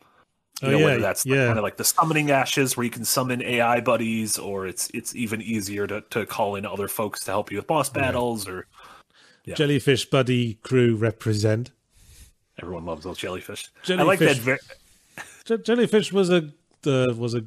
you 0.63 0.69
Oh, 0.69 0.71
know, 0.73 0.79
yeah, 0.79 0.85
whether 0.85 1.01
that's 1.01 1.25
like, 1.27 1.35
yeah. 1.37 1.47
kind 1.47 1.59
of 1.59 1.63
like 1.63 1.77
the 1.77 1.85
summoning 1.85 2.31
ashes, 2.31 2.77
where 2.77 2.85
you 2.85 2.91
can 2.91 3.05
summon 3.05 3.43
AI 3.43 3.81
buddies, 3.81 4.39
or 4.39 4.67
it's 4.67 4.91
it's 4.95 5.15
even 5.15 5.41
easier 5.43 5.87
to, 5.87 6.03
to 6.11 6.27
call 6.27 6.57
in 6.57 6.67
other 6.67 6.89
folks 6.89 7.21
to 7.25 7.31
help 7.31 7.51
you 7.51 7.59
with 7.59 7.67
boss 7.67 7.89
battles. 7.89 8.47
Or 8.49 8.67
Yeah. 9.45 9.55
Jellyfish 9.55 10.07
buddy 10.11 10.55
crew 10.63 10.97
represent. 10.97 11.71
everyone 12.61 12.85
loves 12.85 13.05
those 13.05 13.19
jellyfish. 13.19 13.69
I 13.89 13.95
like 14.03 14.19
that. 14.19 14.37
Jellyfish. 14.37 14.45
Ver- 14.45 14.59
Je- 15.47 15.63
Jellyfish 15.63 16.13
was 16.13 16.31
a 16.31 16.51
uh, 16.87 17.15
was 17.17 17.35
a 17.35 17.45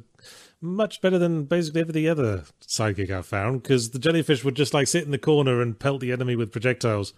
much 0.60 1.00
better 1.02 1.18
than 1.18 1.44
basically 1.44 1.80
every 1.82 2.08
other 2.08 2.44
sidekick 2.66 3.10
I 3.10 3.20
found 3.22 3.62
because 3.62 3.90
the 3.90 3.98
jellyfish 3.98 4.44
would 4.44 4.54
just 4.56 4.72
like 4.72 4.86
sit 4.88 5.04
in 5.04 5.10
the 5.10 5.18
corner 5.18 5.60
and 5.60 5.78
pelt 5.78 6.00
the 6.00 6.10
enemy 6.12 6.34
with 6.36 6.50
projectiles, 6.52 7.12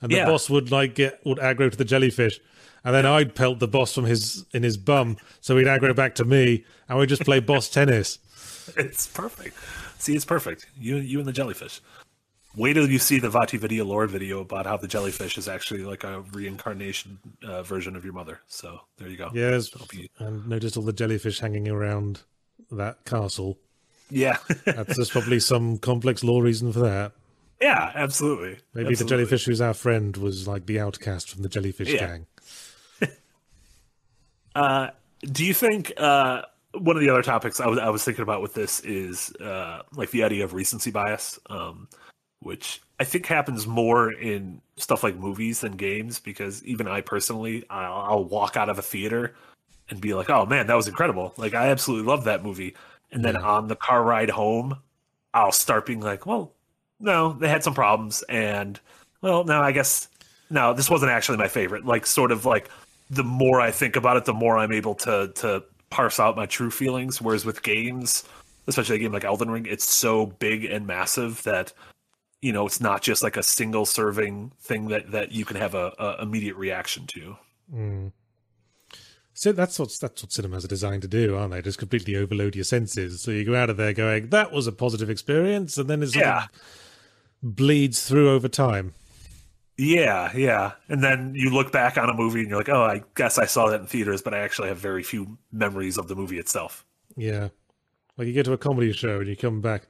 and 0.00 0.10
the 0.12 0.16
Yeah. 0.16 0.26
boss 0.26 0.48
would 0.48 0.70
like 0.70 0.94
get 0.94 1.20
would 1.26 1.38
aggro 1.38 1.70
to 1.70 1.76
the 1.76 1.84
jellyfish, 1.84 2.40
and 2.86 2.94
then 2.94 3.04
I'd 3.04 3.34
pelt 3.34 3.58
the 3.58 3.68
boss 3.68 3.92
from 3.92 4.04
his 4.04 4.46
in 4.54 4.62
his 4.62 4.76
bum, 4.78 5.18
so 5.42 5.56
he'd 5.58 5.66
aggro 5.66 5.94
back 5.94 6.14
to 6.14 6.24
me, 6.24 6.64
and 6.88 6.98
we'd 6.98 7.08
just 7.10 7.24
play 7.24 7.40
boss 7.40 7.68
tennis. 7.68 8.18
it's 8.76 9.06
perfect. 9.08 9.56
See, 9.98 10.14
it's 10.14 10.24
perfect. 10.24 10.66
You 10.78 10.96
you 10.96 11.18
and 11.18 11.26
the 11.28 11.32
jellyfish. 11.32 11.80
Wait 12.56 12.72
till 12.72 12.88
you 12.88 12.98
see 12.98 13.18
the 13.18 13.28
VaatiVidya 13.28 13.84
lore 13.86 14.06
video 14.06 14.40
about 14.40 14.64
how 14.64 14.78
the 14.78 14.88
jellyfish 14.88 15.36
is 15.36 15.46
actually 15.46 15.82
like 15.84 16.04
a 16.04 16.22
reincarnation 16.32 17.18
uh, 17.46 17.62
version 17.62 17.96
of 17.96 18.04
your 18.04 18.14
mother. 18.14 18.40
So 18.46 18.80
there 18.96 19.08
you 19.08 19.18
go. 19.18 19.30
Yes, 19.34 19.68
be- 19.90 20.10
and 20.18 20.48
notice 20.48 20.74
all 20.76 20.82
the 20.82 20.92
jellyfish 20.94 21.40
hanging 21.40 21.68
around 21.68 22.22
that 22.70 23.04
castle. 23.04 23.58
Yeah. 24.10 24.38
That's 24.64 24.96
there's 24.96 25.10
probably 25.16 25.38
some 25.40 25.76
complex 25.78 26.24
law 26.24 26.40
reason 26.40 26.72
for 26.72 26.78
that. 26.80 27.12
yeah, 27.60 27.92
absolutely. 27.94 28.56
Maybe 28.72 28.94
the 28.94 29.04
jellyfish 29.04 29.44
who's 29.44 29.60
our 29.60 29.74
friend 29.74 30.16
was 30.16 30.48
like 30.48 30.64
the 30.66 30.80
outcast 30.80 31.28
from 31.30 31.42
the 31.42 31.48
jellyfish 31.50 31.88
Yeah. 31.92 32.06
gang. 32.06 32.26
Uh, 34.56 34.90
do 35.20 35.44
you 35.44 35.52
think 35.52 35.92
uh, 35.98 36.42
one 36.72 36.96
of 36.96 37.02
the 37.02 37.10
other 37.10 37.22
topics 37.22 37.60
I 37.60 37.66
was 37.66 37.78
I 37.78 37.90
was 37.90 38.02
thinking 38.04 38.22
about 38.22 38.40
with 38.40 38.54
this 38.54 38.80
is 38.80 39.34
uh, 39.36 39.82
like 39.94 40.10
the 40.10 40.24
idea 40.24 40.44
of 40.44 40.54
recency 40.54 40.90
bias, 40.90 41.38
um, 41.50 41.88
which 42.40 42.80
I 42.98 43.04
think 43.04 43.26
happens 43.26 43.66
more 43.66 44.10
in 44.12 44.62
stuff 44.78 45.02
like 45.02 45.16
movies 45.16 45.60
than 45.60 45.72
games 45.72 46.18
because 46.20 46.64
even 46.64 46.88
I 46.88 47.02
personally 47.02 47.64
I'll, 47.68 47.94
I'll 47.94 48.24
walk 48.24 48.56
out 48.56 48.70
of 48.70 48.78
a 48.78 48.82
theater 48.82 49.34
and 49.90 50.00
be 50.00 50.14
like, 50.14 50.30
oh 50.30 50.46
man, 50.46 50.66
that 50.68 50.74
was 50.74 50.88
incredible! 50.88 51.34
Like 51.36 51.54
I 51.54 51.68
absolutely 51.68 52.06
love 52.06 52.24
that 52.24 52.42
movie, 52.42 52.74
and 53.12 53.22
then 53.22 53.36
on 53.36 53.68
the 53.68 53.76
car 53.76 54.02
ride 54.02 54.30
home, 54.30 54.78
I'll 55.34 55.52
start 55.52 55.84
being 55.84 56.00
like, 56.00 56.24
well, 56.24 56.52
no, 56.98 57.34
they 57.34 57.48
had 57.48 57.62
some 57.62 57.74
problems, 57.74 58.22
and 58.28 58.80
well, 59.20 59.44
no, 59.44 59.60
I 59.60 59.72
guess 59.72 60.08
no, 60.48 60.72
this 60.72 60.88
wasn't 60.88 61.12
actually 61.12 61.36
my 61.36 61.48
favorite. 61.48 61.84
Like 61.84 62.06
sort 62.06 62.32
of 62.32 62.46
like 62.46 62.70
the 63.10 63.24
more 63.24 63.60
I 63.60 63.70
think 63.70 63.96
about 63.96 64.16
it, 64.16 64.24
the 64.24 64.34
more 64.34 64.58
I'm 64.58 64.72
able 64.72 64.94
to 64.96 65.32
to 65.36 65.64
parse 65.90 66.18
out 66.18 66.36
my 66.36 66.46
true 66.46 66.70
feelings. 66.70 67.20
Whereas 67.20 67.44
with 67.44 67.62
games, 67.62 68.24
especially 68.66 68.96
a 68.96 68.98
game 68.98 69.12
like 69.12 69.24
Elden 69.24 69.50
Ring, 69.50 69.66
it's 69.66 69.88
so 69.88 70.26
big 70.26 70.64
and 70.64 70.86
massive 70.86 71.42
that 71.44 71.72
you 72.42 72.52
know 72.52 72.66
it's 72.66 72.80
not 72.80 73.02
just 73.02 73.22
like 73.22 73.36
a 73.36 73.42
single 73.42 73.86
serving 73.86 74.52
thing 74.60 74.88
that 74.88 75.10
that 75.12 75.32
you 75.32 75.44
can 75.44 75.56
have 75.56 75.74
a, 75.74 75.92
a 75.98 76.22
immediate 76.22 76.56
reaction 76.56 77.06
to. 77.08 77.36
Hmm. 77.70 78.08
So 79.34 79.52
that's 79.52 79.78
what 79.78 79.92
that's 80.00 80.22
what 80.22 80.32
cinemas 80.32 80.64
are 80.64 80.68
designed 80.68 81.02
to 81.02 81.08
do, 81.08 81.36
aren't 81.36 81.52
they? 81.52 81.60
Just 81.60 81.78
completely 81.78 82.16
overload 82.16 82.54
your 82.54 82.64
senses. 82.64 83.20
So 83.20 83.30
you 83.30 83.44
go 83.44 83.54
out 83.54 83.68
of 83.68 83.76
there 83.76 83.92
going, 83.92 84.30
"That 84.30 84.50
was 84.50 84.66
a 84.66 84.72
positive 84.72 85.10
experience," 85.10 85.76
and 85.76 85.90
then 85.90 86.02
it 86.02 86.16
Yeah. 86.16 86.46
bleeds 87.42 88.08
through 88.08 88.30
over 88.30 88.48
time. 88.48 88.94
Yeah, 89.78 90.34
yeah. 90.34 90.72
And 90.88 91.04
then 91.04 91.34
you 91.34 91.50
look 91.50 91.70
back 91.70 91.98
on 91.98 92.08
a 92.08 92.14
movie 92.14 92.40
and 92.40 92.48
you're 92.48 92.58
like, 92.58 92.68
oh, 92.68 92.82
I 92.82 93.02
guess 93.14 93.38
I 93.38 93.44
saw 93.44 93.68
that 93.68 93.80
in 93.80 93.86
theaters, 93.86 94.22
but 94.22 94.32
I 94.32 94.38
actually 94.38 94.68
have 94.68 94.78
very 94.78 95.02
few 95.02 95.36
memories 95.52 95.98
of 95.98 96.08
the 96.08 96.14
movie 96.14 96.38
itself. 96.38 96.84
Yeah, 97.16 97.48
like 98.16 98.26
you 98.26 98.34
go 98.34 98.42
to 98.42 98.52
a 98.52 98.58
comedy 98.58 98.92
show 98.92 99.20
and 99.20 99.28
you 99.28 99.36
come 99.36 99.60
back 99.60 99.86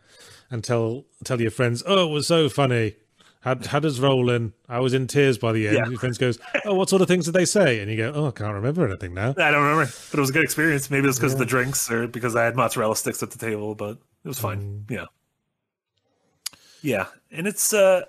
and 0.50 0.62
tell 0.62 1.04
tell 1.24 1.40
your 1.40 1.50
friends, 1.50 1.82
"Oh, 1.86 2.08
it 2.08 2.12
was 2.12 2.26
so 2.26 2.48
funny." 2.48 2.96
Had 3.40 3.66
had 3.66 3.84
us 3.84 4.00
rolling. 4.00 4.54
I 4.68 4.80
was 4.80 4.92
in 4.92 5.06
tears 5.06 5.38
by 5.38 5.52
the 5.52 5.68
end. 5.68 5.76
Yeah. 5.76 5.88
Your 5.88 6.00
friends 6.00 6.18
goes, 6.18 6.40
"Oh, 6.64 6.74
what 6.74 6.88
sort 6.88 7.02
of 7.02 7.06
things 7.06 7.26
did 7.26 7.34
they 7.34 7.44
say?" 7.44 7.78
And 7.80 7.88
you 7.88 7.96
go, 7.96 8.12
"Oh, 8.12 8.26
I 8.28 8.30
can't 8.32 8.54
remember 8.54 8.84
anything 8.88 9.14
now." 9.14 9.34
I 9.38 9.50
don't 9.52 9.62
remember, 9.62 9.92
but 10.10 10.18
it 10.18 10.20
was 10.20 10.30
a 10.30 10.32
good 10.32 10.42
experience. 10.42 10.90
Maybe 10.90 11.04
it 11.04 11.06
was 11.06 11.18
because 11.18 11.34
of 11.34 11.38
the 11.38 11.46
drinks 11.46 11.88
or 11.88 12.08
because 12.08 12.34
I 12.34 12.44
had 12.44 12.56
mozzarella 12.56 12.96
sticks 12.96 13.22
at 13.22 13.30
the 13.30 13.38
table, 13.38 13.76
but 13.76 13.98
it 14.24 14.28
was 14.28 14.40
fine. 14.40 14.84
Mm. 14.86 14.90
Yeah. 14.90 15.04
Yeah. 16.82 17.06
And 17.30 17.46
it's, 17.46 17.72
uh, 17.72 18.02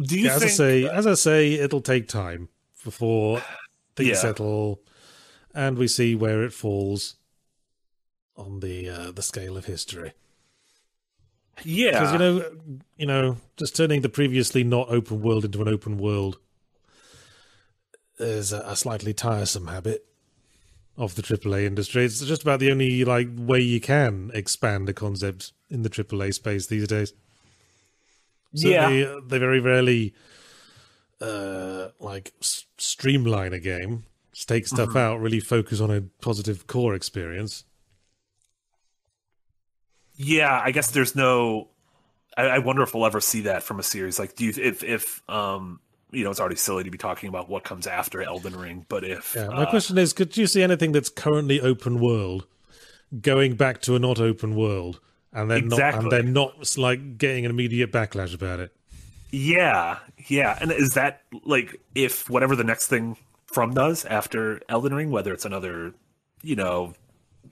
do 0.00 0.18
you 0.18 0.26
Yeah, 0.26 0.34
as 0.34 0.40
think, 0.40 0.52
I 0.52 0.54
say, 0.54 0.88
as 0.88 1.06
I 1.06 1.14
say, 1.14 1.52
it'll 1.54 1.80
take 1.80 2.08
time 2.08 2.48
before 2.84 3.42
things 3.96 4.08
Yeah. 4.10 4.14
settle, 4.16 4.80
and 5.54 5.78
we 5.78 5.88
see 5.88 6.14
where 6.14 6.42
it 6.42 6.52
falls 6.52 7.16
on 8.36 8.60
the 8.60 8.88
uh, 8.88 9.10
the 9.12 9.22
scale 9.22 9.56
of 9.56 9.66
history. 9.66 10.12
yeah. 11.62 11.92
Because 11.92 12.12
you 12.12 12.18
know, 12.18 12.50
you 12.96 13.06
know, 13.06 13.36
just 13.56 13.76
turning 13.76 14.00
the 14.02 14.08
previously 14.08 14.64
not 14.64 14.88
open 14.90 15.20
world 15.22 15.44
into 15.44 15.62
an 15.62 15.68
open 15.68 15.98
world 15.98 16.38
is 18.18 18.52
a, 18.52 18.60
a 18.60 18.76
slightly 18.76 19.12
tiresome 19.12 19.68
habit 19.68 20.06
of 20.96 21.14
the 21.16 21.22
AAA 21.22 21.64
industry. 21.64 22.04
It's 22.04 22.20
just 22.20 22.42
about 22.42 22.60
the 22.60 22.70
only 22.70 23.04
like 23.04 23.28
way 23.36 23.60
you 23.60 23.80
can 23.80 24.30
expand 24.34 24.88
a 24.88 24.92
concept 24.92 25.52
in 25.68 25.82
the 25.82 25.90
AAA 25.90 26.34
space 26.34 26.66
these 26.66 26.86
days. 26.88 27.12
Yeah. 28.54 28.96
Certainly, 28.98 29.06
uh, 29.06 29.20
they 29.26 29.38
very 29.38 29.60
rarely 29.60 30.14
uh, 31.20 31.88
like 32.00 32.32
s- 32.40 32.66
streamline 32.78 33.52
a 33.52 33.58
game, 33.60 34.04
stake 34.32 34.66
stuff 34.66 34.90
Mm-hmm. 34.90 34.98
out, 34.98 35.20
really 35.20 35.40
focus 35.40 35.80
on 35.80 35.90
a 35.90 36.02
positive 36.20 36.66
core 36.66 36.94
experience. 36.94 37.64
Yeah, 40.16 40.60
I 40.62 40.70
guess 40.70 40.90
there's 40.90 41.16
no. 41.16 41.68
I, 42.36 42.44
I 42.46 42.58
wonder 42.58 42.82
if 42.82 42.94
we'll 42.94 43.06
ever 43.06 43.20
see 43.20 43.42
that 43.42 43.62
from 43.62 43.78
a 43.80 43.82
series. 43.82 44.18
Like, 44.18 44.36
do 44.36 44.44
you 44.44 44.52
if 44.56 44.84
if 44.84 45.28
um 45.28 45.80
you 46.12 46.22
know 46.24 46.30
it's 46.30 46.40
already 46.40 46.56
silly 46.56 46.84
to 46.84 46.90
be 46.90 46.98
talking 46.98 47.28
about 47.28 47.48
what 47.48 47.64
comes 47.64 47.86
after 47.86 48.22
Elden 48.22 48.56
Ring, 48.56 48.86
but 48.88 49.04
if 49.04 49.34
Yeah, 49.34 49.50
my 49.50 49.64
uh, 49.64 49.66
question 49.66 49.98
is: 49.98 50.12
Could 50.12 50.36
you 50.36 50.46
see 50.46 50.62
anything 50.62 50.92
that's 50.92 51.08
currently 51.08 51.60
open 51.60 51.98
world 52.00 52.46
going 53.20 53.56
back 53.56 53.80
to 53.82 53.96
a 53.96 53.98
not 53.98 54.20
open 54.20 54.54
world, 54.54 55.00
and 55.34 55.50
then 55.50 55.68
not, 55.68 55.74
Exactly. 55.78 56.02
and 56.04 56.12
then 56.12 56.32
not 56.32 56.76
like 56.78 57.18
getting 57.18 57.44
an 57.44 57.50
immediate 57.50 57.92
backlash 57.92 58.34
about 58.34 58.60
it? 58.60 58.72
yeah, 59.30 59.98
yeah, 60.28 60.56
and 60.60 60.70
is 60.70 60.94
that 60.94 61.22
like 61.44 61.80
if 61.94 62.30
whatever 62.30 62.54
the 62.54 62.62
next 62.64 62.86
thing 62.86 63.16
from 63.46 63.74
does 63.74 64.04
after 64.04 64.60
Elden 64.68 64.94
Ring, 64.94 65.10
whether 65.10 65.32
it's 65.32 65.44
another, 65.44 65.92
you 66.42 66.54
know, 66.56 66.94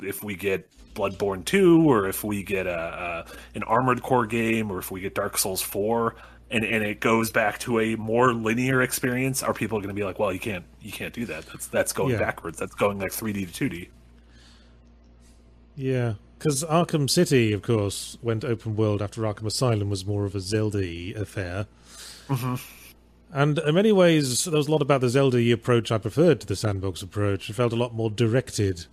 if 0.00 0.22
we 0.22 0.36
get 0.36 0.68
Bloodborne 0.94 1.44
two, 1.44 1.82
or 1.90 2.06
if 2.08 2.22
we 2.22 2.42
get 2.44 2.66
a, 2.66 3.26
a 3.28 3.56
an 3.56 3.62
Armored 3.64 4.02
Core 4.02 4.26
game, 4.26 4.70
or 4.70 4.78
if 4.78 4.90
we 4.90 5.00
get 5.00 5.14
Dark 5.14 5.36
Souls 5.38 5.60
four. 5.62 6.14
And, 6.50 6.66
and 6.66 6.84
it 6.84 7.00
goes 7.00 7.30
back 7.30 7.58
to 7.60 7.80
a 7.80 7.96
more 7.96 8.34
linear 8.34 8.82
experience. 8.82 9.42
Are 9.42 9.54
people 9.54 9.78
going 9.78 9.88
to 9.88 9.94
be 9.94 10.04
like, 10.04 10.18
"Well, 10.18 10.34
you 10.34 10.38
can't, 10.38 10.66
you 10.82 10.92
can't 10.92 11.14
do 11.14 11.24
that. 11.24 11.46
That's 11.46 11.66
that's 11.68 11.92
going 11.94 12.10
Yeah. 12.12 12.18
backwards. 12.18 12.58
That's 12.58 12.74
going 12.74 12.98
like 12.98 13.10
3D 13.10 13.50
to 13.50 13.70
2D." 13.70 13.88
Yeah, 15.76 16.14
because 16.42 16.64
Arkham 16.64 17.09
City, 17.09 17.52
of 17.52 17.62
course, 17.62 18.18
went 18.20 18.44
open 18.44 18.74
world 18.74 19.00
after 19.00 19.22
Arkham 19.22 19.46
Asylum 19.46 19.88
was 19.88 20.05
more 20.05 20.24
of 20.24 20.35
a 20.35 20.40
Zelda 20.40 21.14
affair. 21.14 21.68
Mm-hmm. 22.26 22.57
And 23.33 23.59
in 23.61 23.74
many 23.76 23.92
ways, 23.92 24.44
there 24.44 24.57
was 24.57 24.66
a 24.66 24.72
lot 24.72 24.83
about 24.83 25.02
the 25.02 25.09
Zelda 25.09 25.52
approach 25.52 25.92
I 25.92 25.98
preferred 25.98 26.40
to 26.40 26.46
the 26.48 26.57
sandbox 26.57 27.00
approach. 27.00 27.48
It 27.48 27.52
felt 27.52 27.72
a 27.72 27.76
lot 27.76 27.94
more 27.94 28.11
directed. 28.11 28.87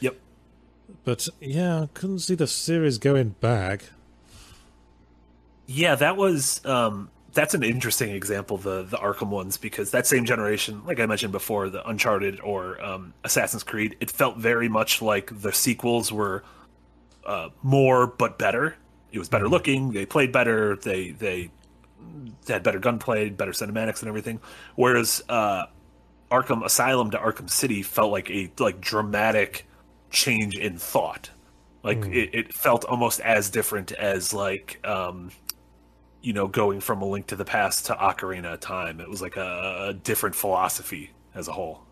Yep. 0.00 0.16
But 1.04 1.28
yeah, 1.42 1.82
I 1.82 1.88
couldn't 1.92 2.20
see 2.20 2.34
the 2.34 2.46
series 2.46 2.96
going 2.96 3.34
back. 3.40 3.90
Yeah, 5.66 5.94
that 5.94 6.16
was 6.16 6.64
um 6.64 7.10
that's 7.36 7.54
an 7.54 7.62
interesting 7.62 8.10
example, 8.10 8.56
the 8.56 8.82
the 8.82 8.96
Arkham 8.96 9.28
ones, 9.28 9.58
because 9.58 9.92
that 9.92 10.06
same 10.06 10.24
generation, 10.24 10.82
like 10.86 10.98
I 10.98 11.06
mentioned 11.06 11.32
before, 11.32 11.68
the 11.68 11.86
Uncharted 11.86 12.40
or 12.40 12.82
um, 12.82 13.12
Assassin's 13.22 13.62
Creed, 13.62 13.96
it 14.00 14.10
felt 14.10 14.38
very 14.38 14.68
much 14.68 15.02
like 15.02 15.30
the 15.42 15.52
sequels 15.52 16.10
were 16.10 16.42
uh, 17.24 17.50
more 17.62 18.06
but 18.06 18.38
better. 18.38 18.76
It 19.12 19.18
was 19.18 19.28
better 19.28 19.48
looking. 19.48 19.92
They 19.92 20.06
played 20.06 20.32
better. 20.32 20.76
They 20.76 21.10
they 21.10 21.50
had 22.48 22.62
better 22.62 22.78
gunplay, 22.78 23.28
better 23.28 23.52
cinematics, 23.52 24.00
and 24.00 24.08
everything. 24.08 24.40
Whereas 24.74 25.22
uh, 25.28 25.66
Arkham 26.30 26.64
Asylum 26.64 27.10
to 27.10 27.18
Arkham 27.18 27.50
City 27.50 27.82
felt 27.82 28.10
like 28.10 28.30
a 28.30 28.50
like 28.58 28.80
dramatic 28.80 29.66
change 30.10 30.56
in 30.56 30.78
thought. 30.78 31.30
Like 31.82 32.06
it, 32.06 32.30
it 32.32 32.54
felt 32.54 32.84
almost 32.86 33.20
as 33.20 33.50
different 33.50 33.92
as 33.92 34.32
like 34.32 34.80
um, 34.84 35.30
you 36.26 36.32
know, 36.32 36.48
going 36.48 36.80
from 36.80 37.02
a 37.02 37.06
link 37.06 37.28
to 37.28 37.36
the 37.36 37.44
past 37.44 37.86
to 37.86 37.94
Ocarina 37.94 38.54
of 38.54 38.58
Time. 38.58 39.00
It 39.00 39.08
was 39.08 39.22
like 39.22 39.36
a, 39.36 39.90
a 39.90 39.94
different 39.94 40.34
philosophy 40.34 41.12
as 41.36 41.46
a 41.46 41.52
whole. 41.52 41.82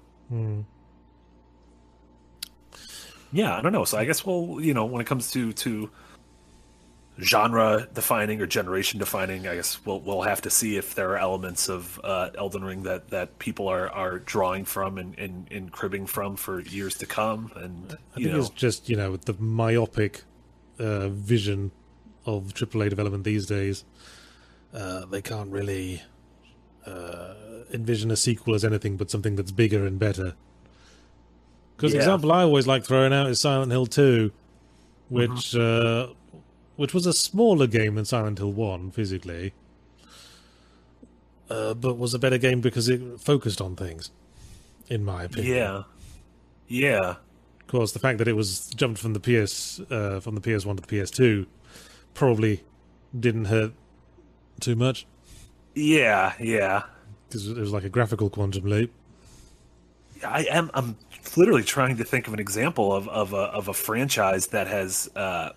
Yeah, 3.31 3.57
I 3.57 3.63
don't 3.63 3.71
know. 3.71 3.85
So 3.85 3.97
I 3.97 4.05
guess 4.05 4.27
we'll, 4.27 4.61
you 4.61 4.75
know, 4.75 4.87
when 4.87 5.01
it 5.01 5.07
comes 5.07 5.31
to 5.31 5.53
to 5.53 5.89
genre 7.21 7.87
defining 7.95 8.41
or 8.41 8.47
generation 8.47 8.99
defining, 8.99 9.47
I 9.47 9.55
guess 9.55 9.79
we'll 9.87 10.01
we'll 10.01 10.23
have 10.23 10.43
to 10.43 10.51
see 10.51 10.77
if 10.77 10.97
there 10.97 11.11
are 11.11 11.19
elements 11.19 11.69
of 11.69 12.01
uh, 12.03 12.31
Elden 12.37 12.65
Ring 12.65 12.83
that 12.83 13.11
that 13.11 13.39
people 13.39 13.69
are 13.69 13.89
are 13.91 14.19
drawing 14.19 14.65
from 14.65 14.99
and, 14.99 15.17
and, 15.17 15.47
and 15.53 15.71
cribbing 15.71 16.07
from 16.07 16.35
for 16.35 16.59
years 16.59 16.97
to 16.97 17.07
come. 17.07 17.53
And 17.55 17.93
I 18.17 18.19
you 18.19 18.25
think 18.25 18.37
know, 18.37 18.41
it's 18.41 18.51
just 18.51 18.89
you 18.89 18.97
know 18.97 19.17
the 19.17 19.35
myopic 19.35 20.25
uh, 20.81 21.07
vision 21.11 21.71
of 22.27 22.53
AAA 22.53 22.91
development 22.91 23.23
these 23.23 23.47
days. 23.47 23.85
Uh, 24.75 25.05
they 25.07 25.23
can't 25.23 25.51
really 25.51 26.03
uh, 26.85 27.35
envision 27.73 28.11
a 28.11 28.17
sequel 28.17 28.55
as 28.55 28.65
anything 28.65 28.97
but 28.97 29.11
something 29.11 29.37
that's 29.37 29.53
bigger 29.53 29.87
and 29.87 29.99
better. 29.99 30.35
Because 31.77 31.93
the 31.93 31.99
example 31.99 32.33
I 32.33 32.43
always 32.43 32.67
like 32.67 32.85
throwing 32.85 33.13
out 33.13 33.29
is 33.29 33.41
Silent 33.41 33.71
Hill 33.73 33.87
Two, 33.87 34.33
which 35.09 35.53
Mm-hmm. 35.55 36.11
uh, 36.11 36.15
which 36.77 36.93
was 36.93 37.07
a 37.07 37.13
smaller 37.13 37.67
game 37.69 37.95
than 37.95 38.05
Silent 38.05 38.39
Hill 38.39 38.53
One 38.53 38.91
physically, 38.91 39.53
uh, 41.51 41.75
but 41.75 41.97
was 41.99 42.15
a 42.15 42.19
better 42.19 42.39
game 42.39 42.61
because 42.61 42.89
it 42.89 43.21
focused 43.21 43.61
on 43.61 43.77
things, 43.77 44.11
in 44.89 45.05
my 45.05 45.25
opinion. 45.25 45.57
yeah, 45.57 45.83
yeah, 46.69 47.11
Of 47.61 47.67
course, 47.69 47.93
the 47.93 47.99
fact 47.99 48.19
that 48.19 48.29
it 48.29 48.35
was 48.35 48.69
jumped 48.71 49.01
from 49.01 49.13
the 49.15 49.21
PS 49.21 49.81
uh, 49.91 50.21
from 50.21 50.35
the 50.35 50.41
PS1 50.41 50.77
to 50.77 50.83
the 50.83 50.97
PS2 50.97 51.47
probably 52.15 52.63
didn't 53.19 53.47
hurt 53.47 53.73
too 54.61 54.77
much 54.77 55.07
yeah, 55.75 56.35
yeah. 56.41 56.85
because 57.29 57.49
it 57.49 57.57
was 57.57 57.73
like 57.73 57.85
a 57.85 57.89
graphical 57.89 58.31
quantum 58.31 58.65
leap. 58.65 58.93
I 60.25 60.45
am. 60.51 60.71
I'm 60.73 60.97
literally 61.37 61.65
trying 61.65 61.97
to 61.97 62.05
think 62.05 62.29
of 62.29 62.33
an 62.35 62.41
example 62.41 62.93
of 62.93 63.09
of 63.09 63.33
a 63.33 63.37
of 63.37 63.69
a 63.69 63.75
franchise 63.75 64.47
that 64.49 64.67
has 64.69 65.11
uh, 65.17 65.51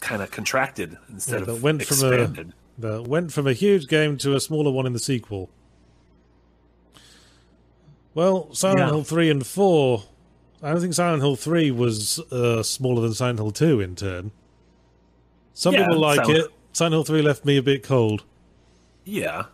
kind 0.00 0.20
of 0.22 0.30
contracted 0.30 0.98
instead 1.08 1.40
Yeah, 1.40 1.44
that 1.46 1.52
of 1.52 1.62
went 1.62 1.82
from 1.84 2.12
a 2.12 2.44
that 2.78 3.06
went 3.06 3.32
from 3.32 3.46
a 3.46 3.52
huge 3.52 3.86
game 3.86 4.16
to 4.18 4.34
a 4.34 4.40
smaller 4.40 4.70
one 4.72 4.84
in 4.86 4.92
the 4.92 4.98
sequel. 4.98 5.48
Well, 8.14 8.52
Silent 8.52 8.80
Yeah. 8.80 8.86
Hill 8.86 9.04
three 9.04 9.30
and 9.30 9.46
four. 9.46 10.04
I 10.62 10.70
don't 10.70 10.80
think 10.80 10.94
Silent 10.94 11.22
Hill 11.22 11.36
three 11.36 11.70
was 11.70 12.18
uh, 12.30 12.62
smaller 12.62 13.00
than 13.02 13.14
Silent 13.14 13.38
Hill 13.38 13.52
two 13.52 13.80
in 13.80 13.96
turn. 13.96 14.32
Some 15.54 15.74
Yeah, 15.74 15.84
people 15.86 16.00
like 16.00 16.28
it. 16.28 16.46
Silent 16.72 16.94
Hill 16.94 17.04
three 17.04 17.22
left 17.22 17.44
me 17.44 17.56
a 17.56 17.62
bit 17.62 17.82
cold. 17.82 18.24
Yeah. 19.04 19.44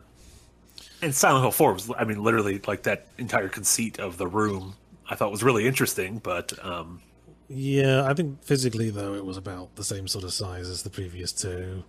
And 1.02 1.14
Silent 1.14 1.42
Hill 1.44 1.52
4 1.52 1.72
was, 1.74 1.90
I 1.96 2.04
mean, 2.04 2.22
literally 2.22 2.60
like 2.66 2.82
that 2.84 3.06
entire 3.18 3.48
conceit 3.48 3.98
of 4.00 4.18
the 4.18 4.26
room 4.26 4.74
I 5.08 5.14
thought 5.14 5.30
was 5.30 5.42
really 5.42 5.66
interesting, 5.66 6.18
but 6.18 6.52
um, 6.64 7.00
Yeah, 7.48 8.04
I 8.04 8.14
think 8.14 8.42
physically 8.44 8.90
though 8.90 9.14
it 9.14 9.24
was 9.24 9.36
about 9.36 9.74
the 9.76 9.84
same 9.84 10.06
sort 10.08 10.24
of 10.24 10.32
size 10.34 10.68
as 10.68 10.82
the 10.82 10.90
previous 10.90 11.32
two. 11.32 11.84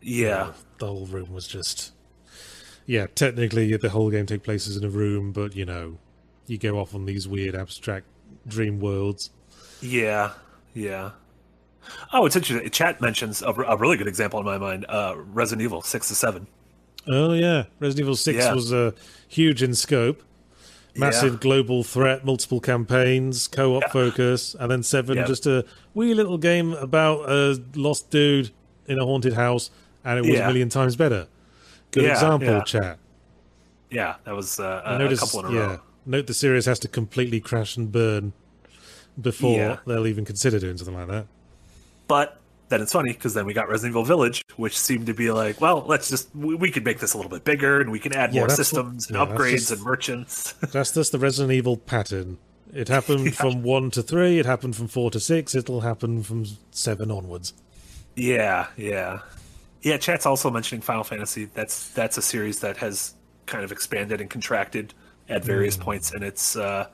yeah. 0.00 0.52
the 0.78 0.86
whole 0.86 1.06
room 1.06 1.32
was 1.32 1.46
just 1.48 1.92
yeah 2.88 3.06
technically 3.14 3.76
the 3.76 3.88
whole 3.90 4.10
game 4.10 4.26
takes 4.26 4.44
places 4.44 4.76
in 4.76 4.84
a 4.84 4.88
room 4.88 5.32
but 5.32 5.56
you 5.56 5.64
know 5.64 5.98
you 6.46 6.56
go 6.56 6.78
off 6.78 6.94
on 6.94 7.04
these 7.04 7.26
weird 7.26 7.56
abstract 7.56 8.06
dream 8.46 8.78
worlds 8.78 9.30
Yeah. 9.80 10.32
Yeah. 10.72 11.10
Oh, 12.12 12.26
it's 12.26 12.36
interesting. 12.36 12.68
Chat 12.70 13.00
mentions 13.00 13.42
a, 13.42 13.48
a 13.50 13.76
really 13.76 13.96
good 13.96 14.08
example 14.08 14.38
in 14.40 14.46
my 14.46 14.58
mind 14.58 14.86
uh, 14.88 15.14
Resident 15.16 15.62
Evil 15.62 15.82
6 15.82 16.08
to 16.08 16.14
7. 16.14 16.46
oh 17.08 17.32
yeah 17.34 17.64
resident 17.78 18.00
evil 18.04 18.16
6 18.16 18.36
Yeah. 18.36 18.52
was 18.54 18.72
uh, 18.72 18.90
huge 19.28 19.62
in 19.62 19.74
scope 19.74 20.22
massive 20.96 21.34
Yeah. 21.34 21.38
global 21.40 21.84
threat 21.84 22.24
multiple 22.24 22.58
campaigns 22.60 23.46
co-op 23.48 23.84
focus 23.92 24.56
and 24.58 24.70
then 24.70 24.82
7 24.82 25.16
Yeah. 25.16 25.24
just 25.26 25.46
a 25.46 25.64
wee 25.94 26.14
little 26.14 26.38
game 26.38 26.72
about 26.74 27.28
a 27.30 27.62
lost 27.76 28.10
dude 28.10 28.50
in 28.86 28.98
a 28.98 29.04
haunted 29.04 29.34
house 29.34 29.70
and 30.04 30.18
it 30.18 30.28
was 30.30 30.40
a 30.40 30.46
million 30.46 30.68
times 30.68 30.96
better 30.96 31.28
good 31.92 32.04
Yeah, 32.04 32.12
example 32.12 32.48
yeah. 32.48 32.62
chat 32.62 32.98
Yeah, 33.90 34.14
that 34.24 34.34
was 34.34 34.58
uh, 34.58 34.82
a, 34.84 34.94
a 34.94 34.98
notice, 34.98 35.20
couple 35.20 35.46
in 35.46 35.54
a 35.54 35.58
yeah. 35.58 35.66
row. 35.66 35.80
Note 36.06 36.26
the 36.26 36.34
series 36.34 36.66
has 36.66 36.78
to 36.80 36.88
completely 36.88 37.40
crash 37.40 37.76
and 37.76 37.92
burn 37.92 38.32
before 39.20 39.56
Yeah. 39.58 39.76
they'll 39.86 40.06
even 40.08 40.24
consider 40.24 40.58
doing 40.58 40.76
something 40.76 40.96
like 40.96 41.08
that. 41.08 41.26
But 42.08 42.38
then 42.68 42.80
it's 42.82 42.92
funny 42.92 43.12
because 43.12 43.34
then 43.34 43.46
we 43.46 43.54
got 43.54 43.68
Resident 43.68 43.92
Evil 43.92 44.04
Village, 44.04 44.42
which 44.56 44.78
seemed 44.78 45.06
to 45.06 45.14
be 45.14 45.30
like, 45.30 45.60
well, 45.60 45.84
let's 45.86 46.08
just 46.10 46.34
we, 46.34 46.54
we 46.54 46.70
could 46.70 46.84
make 46.84 46.98
this 46.98 47.14
a 47.14 47.16
little 47.16 47.30
bit 47.30 47.44
bigger 47.44 47.80
and 47.80 47.90
we 47.90 47.98
can 47.98 48.14
add 48.14 48.32
Yeah, 48.34 48.40
more 48.40 48.48
what- 48.48 48.56
systems 48.56 49.08
and 49.08 49.16
yeah, 49.16 49.24
upgrades 49.26 49.52
just- 49.52 49.70
and 49.72 49.82
merchants. 49.82 50.52
That's 50.72 50.92
just 50.92 51.12
the 51.12 51.18
Resident 51.18 51.52
Evil 51.52 51.76
pattern. 51.76 52.38
It 52.74 52.88
happened 52.88 53.34
from 53.36 53.62
one 53.62 53.90
to 53.92 54.02
three. 54.02 54.38
It 54.40 54.46
happened 54.46 54.74
from 54.76 54.88
four 54.88 55.10
to 55.12 55.20
six. 55.20 55.54
It'll 55.54 55.82
happen 55.82 56.22
from 56.24 56.44
seven 56.72 57.10
onwards. 57.12 57.54
Yeah, 58.16 58.66
yeah, 58.76 59.20
yeah. 59.82 59.96
Chat's 59.98 60.26
also 60.26 60.50
mentioning 60.50 60.82
Final 60.82 61.04
Fantasy. 61.04 61.44
That's 61.54 61.90
that's 61.90 62.18
a 62.18 62.22
series 62.22 62.60
that 62.60 62.76
has 62.78 63.14
kind 63.46 63.62
of 63.62 63.70
expanded 63.70 64.20
and 64.20 64.28
contracted 64.28 64.92
at 65.28 65.44
various 65.44 65.76
points 65.76 66.12
in 66.12 66.22
its 66.24 66.56
uh, 66.56 66.88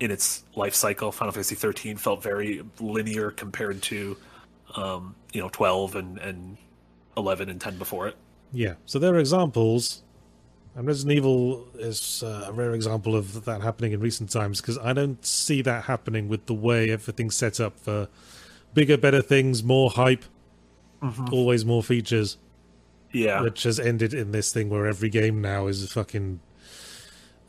in 0.00 0.10
its 0.10 0.42
life 0.56 0.74
cycle. 0.74 1.12
Final 1.12 1.32
Fantasy 1.32 1.54
13 1.54 1.96
felt 1.96 2.22
very 2.22 2.62
linear 2.80 3.30
compared 3.30 3.80
to 3.82 4.16
um, 4.74 5.14
you 5.32 5.40
know 5.40 5.48
12 5.50 5.94
and 5.96 6.18
and 6.18 6.56
11 7.16 7.48
and 7.48 7.60
10 7.60 7.78
before 7.78 8.08
it. 8.08 8.16
Yeah. 8.52 8.74
So 8.84 8.98
there 8.98 9.14
are 9.14 9.18
examples, 9.18 10.02
and 10.74 10.86
Resident 10.86 11.16
Evil 11.16 11.66
is 11.78 12.22
uh, 12.22 12.46
a 12.48 12.52
rare 12.52 12.72
example 12.72 13.16
of 13.16 13.44
that 13.44 13.62
happening 13.62 13.92
in 13.92 14.00
recent 14.00 14.30
times 14.30 14.60
because 14.60 14.78
I 14.78 14.92
don't 14.92 15.24
see 15.24 15.62
that 15.62 15.84
happening 15.84 16.28
with 16.28 16.46
the 16.46 16.54
way 16.54 16.90
everything's 16.90 17.34
set 17.36 17.58
up 17.60 17.78
for 17.78 18.08
bigger, 18.74 18.96
better 18.98 19.22
things, 19.22 19.62
more 19.64 19.90
hype, 19.90 20.24
always 21.32 21.64
more 21.64 21.82
features. 21.82 22.36
Yeah, 23.12 23.40
which 23.40 23.62
has 23.62 23.80
ended 23.80 24.12
in 24.12 24.32
this 24.32 24.52
thing 24.52 24.68
where 24.68 24.86
every 24.86 25.08
game 25.08 25.40
now 25.40 25.68
is 25.68 25.82
a 25.82 25.88
fucking 25.88 26.40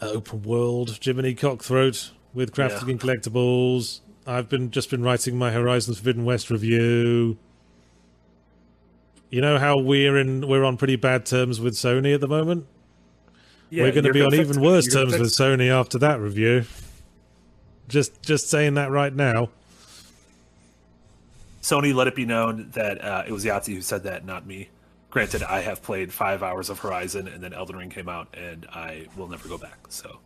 uh, 0.02 0.06
open 0.12 0.44
world 0.44 0.98
Jiminy 1.02 1.34
Cockthroat 1.34 2.12
with 2.34 2.54
crafting 2.54 2.84
Yeah. 2.86 2.92
and 2.92 3.00
collectibles. 3.00 4.00
I've 4.28 4.50
been 4.50 4.72
just 4.72 4.90
been 4.90 5.02
writing 5.04 5.38
my 5.38 5.52
Horizon 5.52 5.96
Forbidden 5.96 6.26
West 6.26 6.50
review. 6.50 7.38
You 9.30 9.42
know 9.42 9.58
how 9.58 9.80
we're 9.80 10.18
in 10.18 10.48
we're 10.48 10.66
on 10.66 10.76
pretty 10.76 10.98
bad 10.98 11.26
terms 11.26 11.62
with 11.62 11.76
Sony 11.76 12.14
at 12.14 12.20
the 12.20 12.28
moment. 12.28 12.68
yeah 13.70 13.84
we're 13.84 13.92
going 13.92 14.04
to 14.04 14.14
be 14.14 14.22
on 14.22 14.34
even 14.34 14.62
worse 14.62 14.86
You're 14.88 15.06
terms 15.06 15.18
with 15.18 15.30
Sony 15.30 15.70
after 15.70 15.98
that 16.00 16.20
review. 16.20 16.66
Just 17.88 18.22
just 18.22 18.50
saying 18.50 18.74
that 18.74 18.92
right 18.92 19.14
now. 19.14 19.50
Sony 21.62 21.94
let 21.94 22.08
it 22.08 22.16
be 22.16 22.26
known 22.26 22.70
that 22.72 23.04
uh, 23.04 23.24
it 23.26 23.32
was 23.32 23.44
Yahtzee 23.44 23.76
who 23.76 23.82
said 23.82 24.04
that, 24.04 24.26
not 24.26 24.46
me. 24.46 24.70
Granted, 25.10 25.44
I 25.44 25.62
have 25.62 25.82
played 25.82 26.14
five 26.14 26.44
hours 26.44 26.70
of 26.70 26.80
Horizon, 26.80 27.28
and 27.28 27.44
then 27.44 27.54
Elden 27.54 27.76
Ring 27.76 27.90
came 27.90 28.08
out, 28.08 28.34
and 28.34 28.66
I 28.72 29.08
will 29.18 29.28
never 29.28 29.50
go 29.50 29.58
back. 29.58 29.78
So 29.90 30.20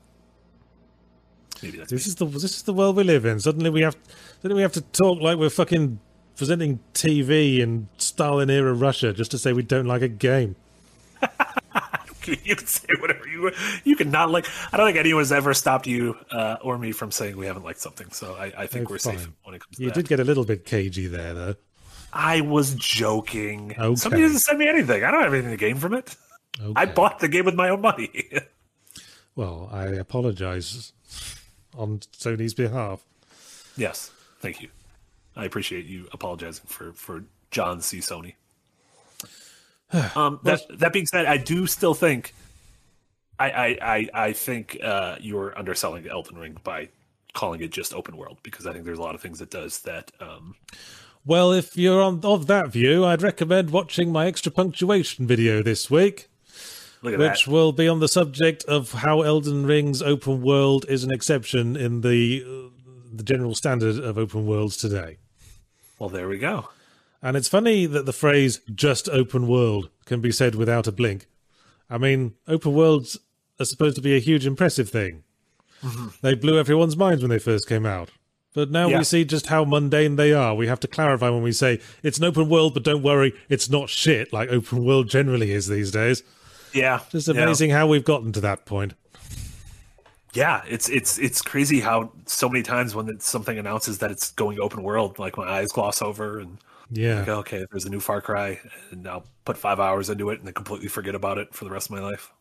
maybe 1.64 1.78
that's 1.78 1.92
This 1.92 2.06
me. 2.06 2.10
is 2.10 2.16
the 2.16 2.26
this 2.26 2.44
is 2.56 2.62
the 2.64 2.74
world 2.74 2.96
we 2.96 3.04
live 3.04 3.26
in. 3.26 3.40
Suddenly 3.40 3.70
we 3.70 3.82
have 3.82 3.96
suddenly 4.42 4.56
we 4.60 4.62
have 4.64 4.74
to 4.74 4.82
talk 4.82 5.22
like 5.22 5.38
we're 5.38 5.50
fucking 5.50 6.00
presenting 6.36 6.80
TV 6.94 7.60
in 7.60 7.88
Stalin 7.98 8.50
era 8.50 8.74
Russia 8.74 9.14
just 9.14 9.32
to 9.32 9.38
say 9.38 9.54
we 9.54 9.64
don't 9.64 9.86
like 9.86 10.02
a 10.02 10.08
game. 10.08 10.56
you 12.44 12.56
can 12.56 12.66
say 12.68 12.88
whatever 13.00 13.28
you 13.28 13.52
you 13.84 13.96
can 13.96 14.12
not 14.12 14.30
like. 14.32 14.46
I 14.72 14.78
don't 14.78 14.88
think 14.88 14.98
anyone 14.98 15.22
has 15.22 15.32
ever 15.32 15.54
stopped 15.54 15.88
you 15.88 16.16
uh, 16.32 16.58
or 16.62 16.78
me 16.78 16.92
from 16.92 17.12
saying 17.12 17.38
we 17.38 17.46
haven't 17.46 17.64
liked 17.64 17.80
something. 17.80 18.10
So 18.12 18.36
I, 18.36 18.52
I 18.58 18.68
think 18.68 18.90
Oh, 18.90 18.94
we're 18.94 19.00
fine. 19.00 19.18
safe 19.18 19.30
when 19.44 19.56
it 19.56 19.62
comes 19.62 19.78
to 19.78 19.84
You 19.84 19.90
that. 19.90 19.96
did 19.96 20.08
get 20.08 20.20
a 20.20 20.24
little 20.24 20.46
bit 20.46 20.66
cagey 20.66 21.08
there, 21.08 21.34
though. 21.34 21.56
I 22.14 22.42
was 22.42 22.76
joking. 22.76 23.74
Okay. 23.78 23.96
Somebody 23.96 24.24
doesn't 24.24 24.40
send 24.40 24.60
me 24.60 24.68
anything. 24.68 25.04
I 25.04 25.12
don't 25.12 25.24
have 25.24 25.34
anything 25.34 25.52
to 25.52 25.58
gain 25.58 25.78
from 25.78 25.94
it. 25.94 26.16
Okay. 26.62 26.74
I 26.76 26.86
bought 26.86 27.20
the 27.20 27.28
game 27.30 27.46
with 27.46 27.56
my 27.56 27.70
own 27.70 27.82
money. 27.82 28.10
Well, 29.34 29.70
I 29.72 29.86
apologise 29.86 30.92
on 31.78 32.00
Sony's 32.00 32.54
behalf. 32.54 33.04
yes, 33.78 34.12
thank 34.40 34.62
you. 34.62 34.70
I 35.36 35.46
appreciate 35.46 35.86
you 35.86 36.08
apologizing 36.12 36.66
for 36.68 36.94
for 36.94 37.24
John 37.52 37.82
C. 37.82 38.00
Sony. 38.00 38.36
Um, 40.16 40.40
that 40.44 40.62
that 40.80 40.94
being 40.94 41.06
said, 41.06 41.26
I 41.26 41.36
do 41.36 41.68
still 41.68 41.94
think 41.94 42.34
I 43.38 43.50
I 43.52 43.78
I, 43.82 44.10
I 44.14 44.34
think 44.34 44.78
uh, 44.82 45.18
you're 45.20 45.58
underselling 45.58 46.08
Elden 46.08 46.38
Ring 46.38 46.58
by 46.64 46.88
calling 47.34 47.62
it 47.62 47.72
just 47.72 47.94
open 47.94 48.16
world 48.18 48.38
because 48.44 48.66
I 48.66 48.74
think 48.74 48.86
there's 48.86 49.00
a 49.00 49.02
lot 49.02 49.16
of 49.16 49.22
things 49.22 49.42
it 49.42 49.50
does 49.50 49.80
that 49.82 50.12
um, 50.20 50.56
Well, 51.26 51.52
if 51.52 51.78
you're 51.78 52.02
on 52.02 52.22
of 52.24 52.48
that 52.48 52.70
view, 52.70 53.06
I'd 53.06 53.22
recommend 53.22 53.70
watching 53.70 54.12
my 54.12 54.28
extra 54.28 54.52
punctuation 54.52 55.28
video 55.28 55.62
this 55.62 55.90
week, 55.92 56.30
look 57.02 57.14
at 57.14 57.20
which 57.20 57.46
that. 57.46 57.52
will 57.52 57.72
be 57.72 57.88
on 57.88 58.00
the 58.00 58.08
subject 58.08 58.64
of 58.66 58.92
how 58.92 59.22
Elden 59.22 59.66
Ring's 59.66 60.02
open 60.02 60.42
world 60.42 60.86
is 60.90 61.04
an 61.04 61.12
exception 61.12 61.76
in 61.76 62.02
the 62.02 62.44
uh, 62.46 62.70
the 63.14 63.24
general 63.24 63.56
standard 63.56 63.98
of 64.00 64.18
open 64.18 64.46
worlds 64.46 64.78
today. 64.78 65.18
Well, 66.00 66.10
there 66.10 66.28
we 66.30 66.38
go. 66.38 66.70
And 67.22 67.38
it's 67.38 67.50
funny 67.50 67.86
that 67.86 68.06
the 68.06 68.14
phrase 68.14 68.62
just 68.74 69.08
open 69.10 69.48
world 69.48 69.90
can 70.06 70.22
be 70.22 70.32
said 70.32 70.56
without 70.56 70.88
a 70.88 70.92
blink. 70.92 71.28
I 71.90 71.98
mean, 71.98 72.34
open 72.48 72.74
worlds 72.74 73.20
are 73.60 73.66
supposed 73.66 73.96
to 73.98 74.02
be 74.02 74.16
a 74.16 74.20
huge, 74.20 74.46
impressive 74.46 74.90
thing. 74.90 75.24
They 76.22 76.36
blew 76.36 76.58
everyone's 76.58 76.96
minds 76.98 77.22
when 77.22 77.30
they 77.30 77.38
first 77.40 77.68
came 77.68 77.86
out. 77.86 78.10
But 78.54 78.72
now 78.72 78.88
Yeah. 78.90 79.00
we 79.00 79.04
see 79.04 79.24
just 79.26 79.48
how 79.48 79.64
mundane 79.66 80.16
they 80.16 80.34
are. 80.34 80.56
We 80.56 80.68
have 80.68 80.80
to 80.82 80.88
clarify 80.88 81.30
when 81.30 81.44
we 81.44 81.52
say 81.52 81.80
it's 82.04 82.18
an 82.18 82.24
open 82.26 82.50
world, 82.50 82.74
but 82.74 82.84
don't 82.84 83.04
worry, 83.04 83.34
it's 83.50 83.70
not 83.70 83.90
shit 83.90 84.32
like 84.34 84.50
open 84.50 84.84
world 84.86 85.08
generally 85.10 85.52
is 85.52 85.68
these 85.68 85.92
days. 85.92 86.24
Yeah, 86.74 87.00
Just 87.10 87.28
yeah. 87.28 87.42
amazing 87.42 87.70
how 87.72 87.88
we've 87.88 88.06
gotten 88.06 88.32
to 88.34 88.42
that 88.42 88.66
point. 88.66 88.94
Yeah, 90.34 90.62
it's 90.68 90.88
it's 90.88 91.18
it's 91.20 91.42
crazy 91.42 91.82
how 91.82 92.12
so 92.26 92.48
many 92.48 92.64
times 92.64 92.96
when 92.96 93.20
something 93.20 93.60
announces 93.60 93.98
that 93.98 94.12
it's 94.12 94.32
going 94.32 94.60
open 94.62 94.82
world, 94.84 95.20
like 95.20 95.36
my 95.38 95.44
eyes 95.46 95.68
gloss 95.74 96.02
over 96.02 96.40
and 96.40 96.58
Yeah. 96.90 97.20
like, 97.20 97.28
okay, 97.28 97.66
there's 97.70 97.84
a 97.86 97.90
new 97.90 98.00
Far 98.00 98.22
Cry, 98.22 98.60
and 98.92 99.06
I'll 99.08 99.26
put 99.44 99.58
five 99.58 99.80
hours 99.82 100.10
into 100.10 100.30
it 100.30 100.38
and 100.40 100.48
then 100.48 100.54
completely 100.54 100.88
forget 100.88 101.16
about 101.16 101.38
it 101.38 101.54
for 101.54 101.66
the 101.66 101.72
rest 101.72 101.88
of 101.90 101.96
my 101.98 102.02
life. 102.02 102.32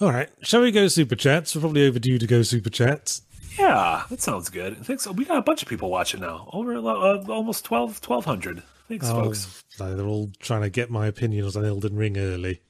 All 0.00 0.12
right. 0.12 0.28
Shall 0.42 0.60
we 0.60 0.70
go 0.70 0.88
super 0.88 1.16
chats? 1.16 1.54
We're 1.54 1.62
probably 1.62 1.86
overdue 1.86 2.18
to 2.18 2.26
go 2.26 2.42
super 2.42 2.68
chats. 2.68 3.22
Yeah, 3.58 4.02
that 4.10 4.20
sounds 4.20 4.50
good. 4.50 4.76
I 4.78 4.82
think 4.82 5.00
so. 5.00 5.12
We 5.12 5.24
got 5.24 5.38
a 5.38 5.42
bunch 5.42 5.62
of 5.62 5.68
people 5.68 5.88
watching 5.88 6.20
now, 6.20 6.50
over 6.52 6.74
uh, 6.76 7.24
almost 7.32 7.64
12, 7.64 8.06
1,200. 8.06 8.62
Thanks, 8.88 9.06
Oh, 9.08 9.24
folks. 9.24 9.64
they're 9.78 10.06
all 10.06 10.30
trying 10.38 10.62
to 10.62 10.70
get 10.70 10.90
my 10.90 11.06
opinions 11.06 11.56
on 11.56 11.64
Elden 11.64 11.96
Ring 11.96 12.16
early. 12.16 12.60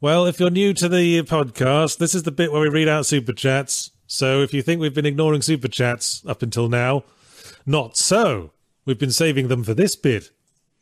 Well, 0.00 0.26
if 0.26 0.38
you're 0.38 0.50
new 0.50 0.74
to 0.74 0.88
the 0.88 1.22
podcast, 1.22 1.98
this 1.98 2.14
is 2.14 2.22
the 2.24 2.30
bit 2.30 2.52
where 2.52 2.60
we 2.60 2.68
read 2.68 2.88
out 2.88 3.06
super 3.06 3.32
chats. 3.32 3.90
So 4.06 4.42
if 4.42 4.54
you 4.54 4.62
think 4.62 4.80
we've 4.80 4.94
been 4.94 5.06
ignoring 5.06 5.42
super 5.42 5.68
chats 5.68 6.24
up 6.26 6.42
until 6.42 6.68
now, 6.68 7.04
not 7.66 7.96
so. 7.96 8.52
We've 8.84 8.98
been 8.98 9.10
saving 9.10 9.48
them 9.48 9.64
for 9.64 9.74
this 9.74 9.96
bit, 9.96 10.30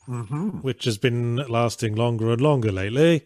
mm-hmm. 0.08 0.60
which 0.60 0.84
has 0.84 0.96
been 0.98 1.36
lasting 1.36 1.94
longer 1.94 2.30
and 2.30 2.40
longer 2.40 2.70
lately. 2.70 3.24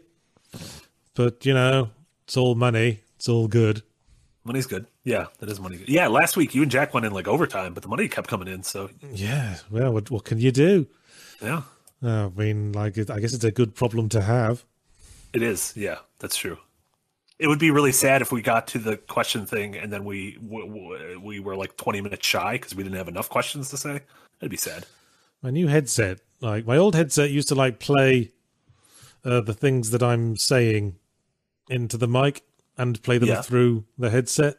But, 1.15 1.45
you 1.45 1.55
know, 1.55 1.91
it's 2.25 2.37
all 2.37 2.55
money. 2.55 3.01
It's 3.17 3.29
all 3.29 3.47
good. 3.49 3.83
Money's 4.45 4.67
good. 4.67 4.87
Yeah, 5.05 5.27
that 5.39 5.51
is 5.51 5.61
money. 5.61 5.77
Good. 5.77 5.89
Yeah, 5.89 6.09
last 6.09 6.37
week 6.37 6.55
you 6.55 6.63
and 6.63 6.71
Jack 6.71 6.95
went 6.95 7.05
in 7.05 7.13
like 7.13 7.29
overtime, 7.29 7.75
but 7.75 7.83
the 7.83 7.89
money 7.89 8.09
kept 8.09 8.29
coming 8.29 8.49
in. 8.49 8.63
So 8.63 8.91
Yeah. 9.13 9.57
Well, 9.71 9.93
what, 9.93 10.11
what 10.11 10.25
can 10.25 10.39
you 10.39 10.51
do? 10.51 10.87
Yeah, 11.43 11.63
Uh, 12.03 12.27
I 12.27 12.29
mean, 12.39 12.73
like, 12.73 12.97
it- 12.97 13.11
I 13.11 13.21
guess 13.21 13.33
it's 13.35 13.45
a 13.45 13.51
good 13.51 13.75
problem 13.75 14.09
to 14.11 14.21
have. 14.23 14.65
it 15.33 15.43
is. 15.43 15.73
Yeah, 15.77 15.99
that's 16.19 16.37
true. 16.37 16.59
It 17.39 17.47
would 17.49 17.59
be 17.59 17.71
really 17.71 17.93
sad 17.93 18.21
if 18.21 18.31
we 18.33 18.43
got 18.43 18.67
to 18.69 18.79
the 18.79 18.97
question 18.99 19.47
thing 19.47 19.75
and 19.77 19.91
then 19.93 20.05
we 20.05 20.35
w- 20.37 20.67
w- 20.67 21.21
we 21.21 21.41
were 21.41 21.57
like 21.57 21.77
twenty 21.77 22.01
minutes 22.03 22.27
shy 22.27 22.53
because 22.53 22.75
we 22.75 22.83
didn't 22.83 22.97
have 22.99 23.09
enough 23.09 23.29
questions 23.31 23.71
to 23.71 23.77
say. 23.79 24.01
That'd 24.41 24.51
be 24.51 24.57
sad. 24.59 24.87
my 25.43 25.51
new 25.51 25.69
headset 25.69 26.21
like 26.43 26.67
my 26.67 26.77
old 26.77 26.95
headset 26.95 27.31
used 27.31 27.49
to 27.49 27.55
like 27.55 27.79
play 27.81 28.31
uh, 29.25 29.41
the 29.41 29.55
things 29.55 29.91
that 29.91 30.03
i'm 30.03 30.37
saying 30.37 30.97
into 31.71 31.97
the 31.97 32.07
mic 32.09 32.43
and 32.77 33.03
play 33.03 33.17
them 33.19 33.29
Yeah. 33.31 33.41
through 33.43 33.85
the 33.99 34.11
headset 34.11 34.57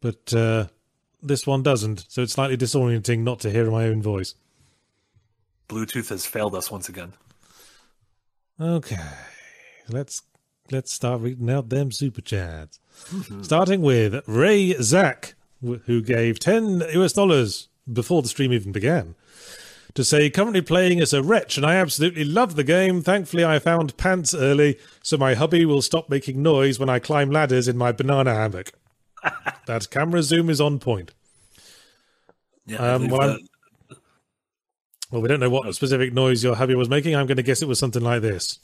but 0.00 0.32
uh, 0.34 0.66
this 1.22 1.46
one 1.48 1.62
doesn't 1.64 2.04
so 2.08 2.22
it's 2.22 2.32
slightly 2.34 2.56
disorienting 2.56 3.20
not 3.20 3.40
to 3.40 3.50
hear 3.50 3.68
my 3.70 3.84
own 3.86 4.02
voice 4.02 4.34
Bluetooth 5.68 6.08
has 6.08 6.26
failed 6.26 6.54
us 6.54 6.70
once 6.70 6.88
again. 6.88 7.12
okay 8.60 8.96
let's 9.88 10.22
let's 10.70 10.92
start 10.92 11.20
reading 11.20 11.48
out 11.50 11.68
them 11.68 11.90
super 11.92 12.20
chats 12.20 12.80
starting 13.42 13.80
with 13.82 14.22
ray 14.26 14.72
zach 14.82 15.34
who 15.62 16.02
gave 16.02 16.38
10 16.38 16.82
us 16.82 17.12
dollars 17.12 17.68
before 17.90 18.20
the 18.22 18.28
stream 18.28 18.52
even 18.52 18.72
began 18.72 19.14
to 19.94 20.04
say 20.04 20.28
currently 20.30 20.60
playing 20.60 21.00
as 21.00 21.12
a 21.12 21.22
wretch 21.22 21.56
and 21.56 21.64
I 21.64 21.76
absolutely 21.76 22.22
love 22.22 22.54
the 22.54 22.62
game. 22.62 23.02
Thankfully, 23.02 23.44
I 23.44 23.58
found 23.58 23.96
pants 23.96 24.34
early, 24.34 24.78
so 25.02 25.16
my 25.16 25.34
hubby 25.34 25.64
will 25.64 25.82
stop 25.82 26.08
making 26.10 26.40
noise 26.42 26.78
when 26.78 26.90
I 26.90 26.98
climb 27.00 27.30
ladders 27.30 27.66
in 27.66 27.76
my 27.76 27.90
banana 27.90 28.32
hammock. 28.34 28.72
that 29.66 29.90
camera 29.90 30.22
zoom 30.22 30.50
is 30.50 30.60
on 30.60 30.78
point. 30.78 31.12
Yeah, 32.66 32.76
Um, 32.94 33.08
well, 33.08 33.38
Well, 35.10 35.22
we 35.22 35.28
don't 35.28 35.40
know 35.40 35.50
what 35.50 35.74
specific 35.74 36.12
noise 36.12 36.44
your 36.44 36.54
hubby 36.56 36.74
was 36.74 36.88
making. 36.88 37.16
I'm 37.16 37.26
going 37.26 37.36
to 37.38 37.42
guess 37.42 37.62
it 37.62 37.68
was 37.68 37.78
something 37.78 38.02
like 38.02 38.20
this. 38.22 38.58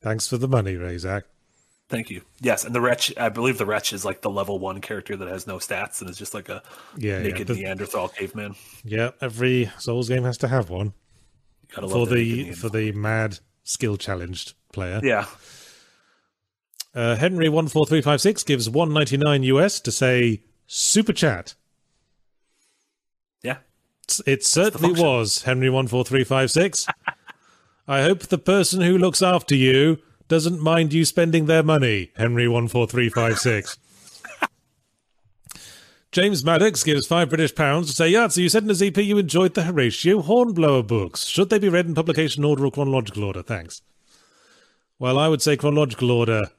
Thanks 0.00 0.28
for 0.28 0.36
the 0.38 0.48
money, 0.48 0.74
Razak. 0.74 1.22
Thank 1.88 2.10
you. 2.10 2.22
Yes, 2.40 2.64
and 2.64 2.74
the 2.74 2.80
wretch. 2.80 3.12
I 3.16 3.30
believe 3.30 3.56
the 3.58 3.66
wretch 3.66 3.92
is 3.92 4.04
like 4.04 4.20
the 4.20 4.30
level 4.30 4.58
one 4.58 4.80
character 4.80 5.16
that 5.16 5.28
has 5.28 5.46
no 5.46 5.56
stats 5.56 6.00
and 6.00 6.10
is 6.10 6.18
just 6.18 6.34
like 6.34 6.48
a 6.48 6.62
Yeah, 6.96 7.18
yeah. 7.18 7.22
naked 7.28 7.46
The- 7.46 7.54
Neanderthal 7.54 8.08
caveman. 8.08 8.54
yeah, 8.84 9.10
every 9.20 9.70
Souls 9.78 10.08
game 10.08 10.24
has 10.24 10.38
to 10.38 10.48
have 10.48 10.68
one 10.70 10.92
Gotta 11.74 11.88
for 11.88 12.06
naked 12.06 12.12
the 12.12 12.52
for 12.52 12.68
the 12.68 12.92
mad 12.92 13.38
skill 13.64 13.96
challenged 13.96 14.52
player. 14.72 15.00
yeah. 15.02 15.26
Uh, 16.98 17.14
Henry 17.14 17.48
one 17.48 17.68
four 17.68 17.86
three 17.86 18.00
five 18.02 18.20
six 18.20 18.42
gives 18.42 18.68
one 18.68 18.92
ninety 18.92 19.16
nine 19.16 19.44
US 19.44 19.78
to 19.80 19.92
say 19.92 20.42
super 20.66 21.12
chat. 21.12 21.54
Yeah. 23.40 23.58
It's- 24.02 24.20
It 24.26 24.44
certainly 24.44 25.00
was 25.00 25.42
Henry 25.42 25.70
one 25.70 25.86
four 25.86 26.04
three 26.04 26.24
five 26.24 26.50
six. 26.50 26.88
I 27.86 28.02
hope 28.02 28.24
the 28.24 28.36
person 28.36 28.80
who 28.80 28.98
looks 28.98 29.22
after 29.22 29.54
you 29.54 29.98
doesn't 30.26 30.60
mind 30.60 30.92
you 30.92 31.04
spending 31.04 31.46
their 31.46 31.62
money. 31.62 32.10
Henry 32.16 32.48
one 32.48 32.66
four 32.66 32.88
three 32.88 33.08
five 33.10 33.38
six. 33.38 33.78
James 36.10 36.44
Maddox 36.44 36.82
gives 36.82 37.06
five 37.06 37.28
British 37.28 37.54
pounds 37.54 37.86
to 37.90 37.94
say, 37.94 38.08
yeah, 38.08 38.26
so 38.26 38.40
you 38.40 38.48
said 38.48 38.62
in 38.64 38.68
the 38.68 38.74
ZP 38.74 39.04
you 39.06 39.18
enjoyed 39.18 39.54
the 39.54 39.62
Horatio 39.62 40.20
Hornblower 40.20 40.82
books. 40.82 41.26
Should 41.26 41.48
they 41.50 41.60
be 41.60 41.68
read 41.68 41.86
in 41.86 41.94
publication 41.94 42.44
order 42.44 42.64
or 42.66 42.72
chronological 42.72 43.22
order? 43.22 43.42
Thanks. 43.44 43.82
Well, 44.98 45.16
I 45.16 45.28
would 45.28 45.40
say 45.42 45.56
chronological 45.56 46.10
order, 46.10 46.50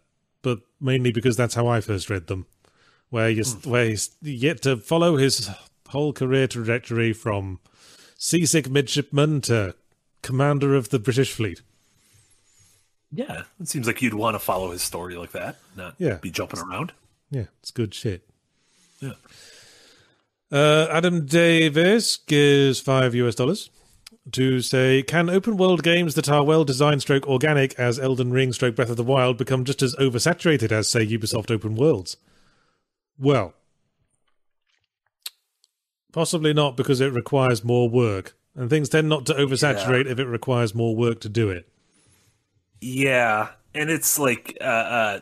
but 0.42 0.60
mainly 0.80 1.12
because 1.12 1.36
that's 1.38 1.56
how 1.56 1.68
I 1.68 1.82
first 1.82 2.10
read 2.10 2.28
them. 2.28 2.46
Where 3.10 3.30
you 3.30 3.44
where 3.64 3.86
he's 3.86 4.12
yet 4.22 4.62
to 4.64 4.78
follow 4.78 5.18
his 5.18 5.50
whole 5.90 6.14
career 6.14 6.48
trajectory 6.48 7.12
from 7.14 7.60
seasick 8.18 8.70
midshipman 8.70 9.42
to 9.42 9.76
commander 10.22 10.76
of 10.76 10.90
the 10.90 11.00
British 11.00 11.32
fleet. 11.34 11.62
Yeah. 13.12 13.44
It 13.60 13.68
seems 13.68 13.88
like 13.88 14.02
you'd 14.02 14.14
want 14.14 14.36
to 14.36 14.40
follow 14.40 14.70
his 14.72 14.84
story 14.84 15.16
like 15.16 15.32
that, 15.32 15.58
not 15.76 15.96
Yeah. 15.98 16.16
be 16.18 16.30
jumping 16.30 16.60
around. 16.60 16.92
Yeah, 17.32 17.46
it's 17.62 17.72
good 17.72 17.94
shit. 17.96 18.22
Yeah. 19.00 19.14
Uh, 20.52 20.88
Adam 20.92 21.26
Davis 21.26 22.18
gives 22.18 22.80
five 22.80 23.16
US 23.16 23.36
dollars 23.36 23.70
to 24.32 24.62
say, 24.62 25.02
can 25.02 25.30
open 25.30 25.58
world 25.58 25.84
games 25.84 26.16
that 26.16 26.30
are 26.30 26.44
well 26.44 26.64
designed, 26.64 27.02
stroke 27.02 27.28
organic, 27.28 27.78
as 27.80 28.00
Elden 28.00 28.32
Ring, 28.32 28.54
stroke 28.54 28.76
Breath 28.76 28.90
of 28.90 28.98
the 28.98 29.04
Wild, 29.04 29.38
become 29.38 29.66
just 29.66 29.82
as 29.82 29.96
oversaturated 29.96 30.72
as, 30.72 30.88
say, 30.88 31.06
Ubisoft 31.06 31.52
open 31.52 31.76
worlds? 31.76 32.18
Well, 33.18 33.54
possibly 36.12 36.54
not 36.54 36.78
because 36.78 37.02
it 37.02 37.14
requires 37.14 37.64
more 37.64 37.90
work, 37.90 38.36
and 38.56 38.70
things 38.70 38.90
tend 38.90 39.10
not 39.10 39.26
to 39.28 39.34
oversaturate 39.34 40.06
if 40.06 40.20
it 40.20 40.26
requires 40.26 40.76
more 40.76 40.96
work 40.96 41.20
to 41.22 41.30
do 41.30 41.50
it. 41.50 41.68
Yeah, 42.82 43.50
and 43.74 43.90
it's 43.90 44.18
like 44.18 44.58
uh, 44.62 44.64
uh, 44.64 45.20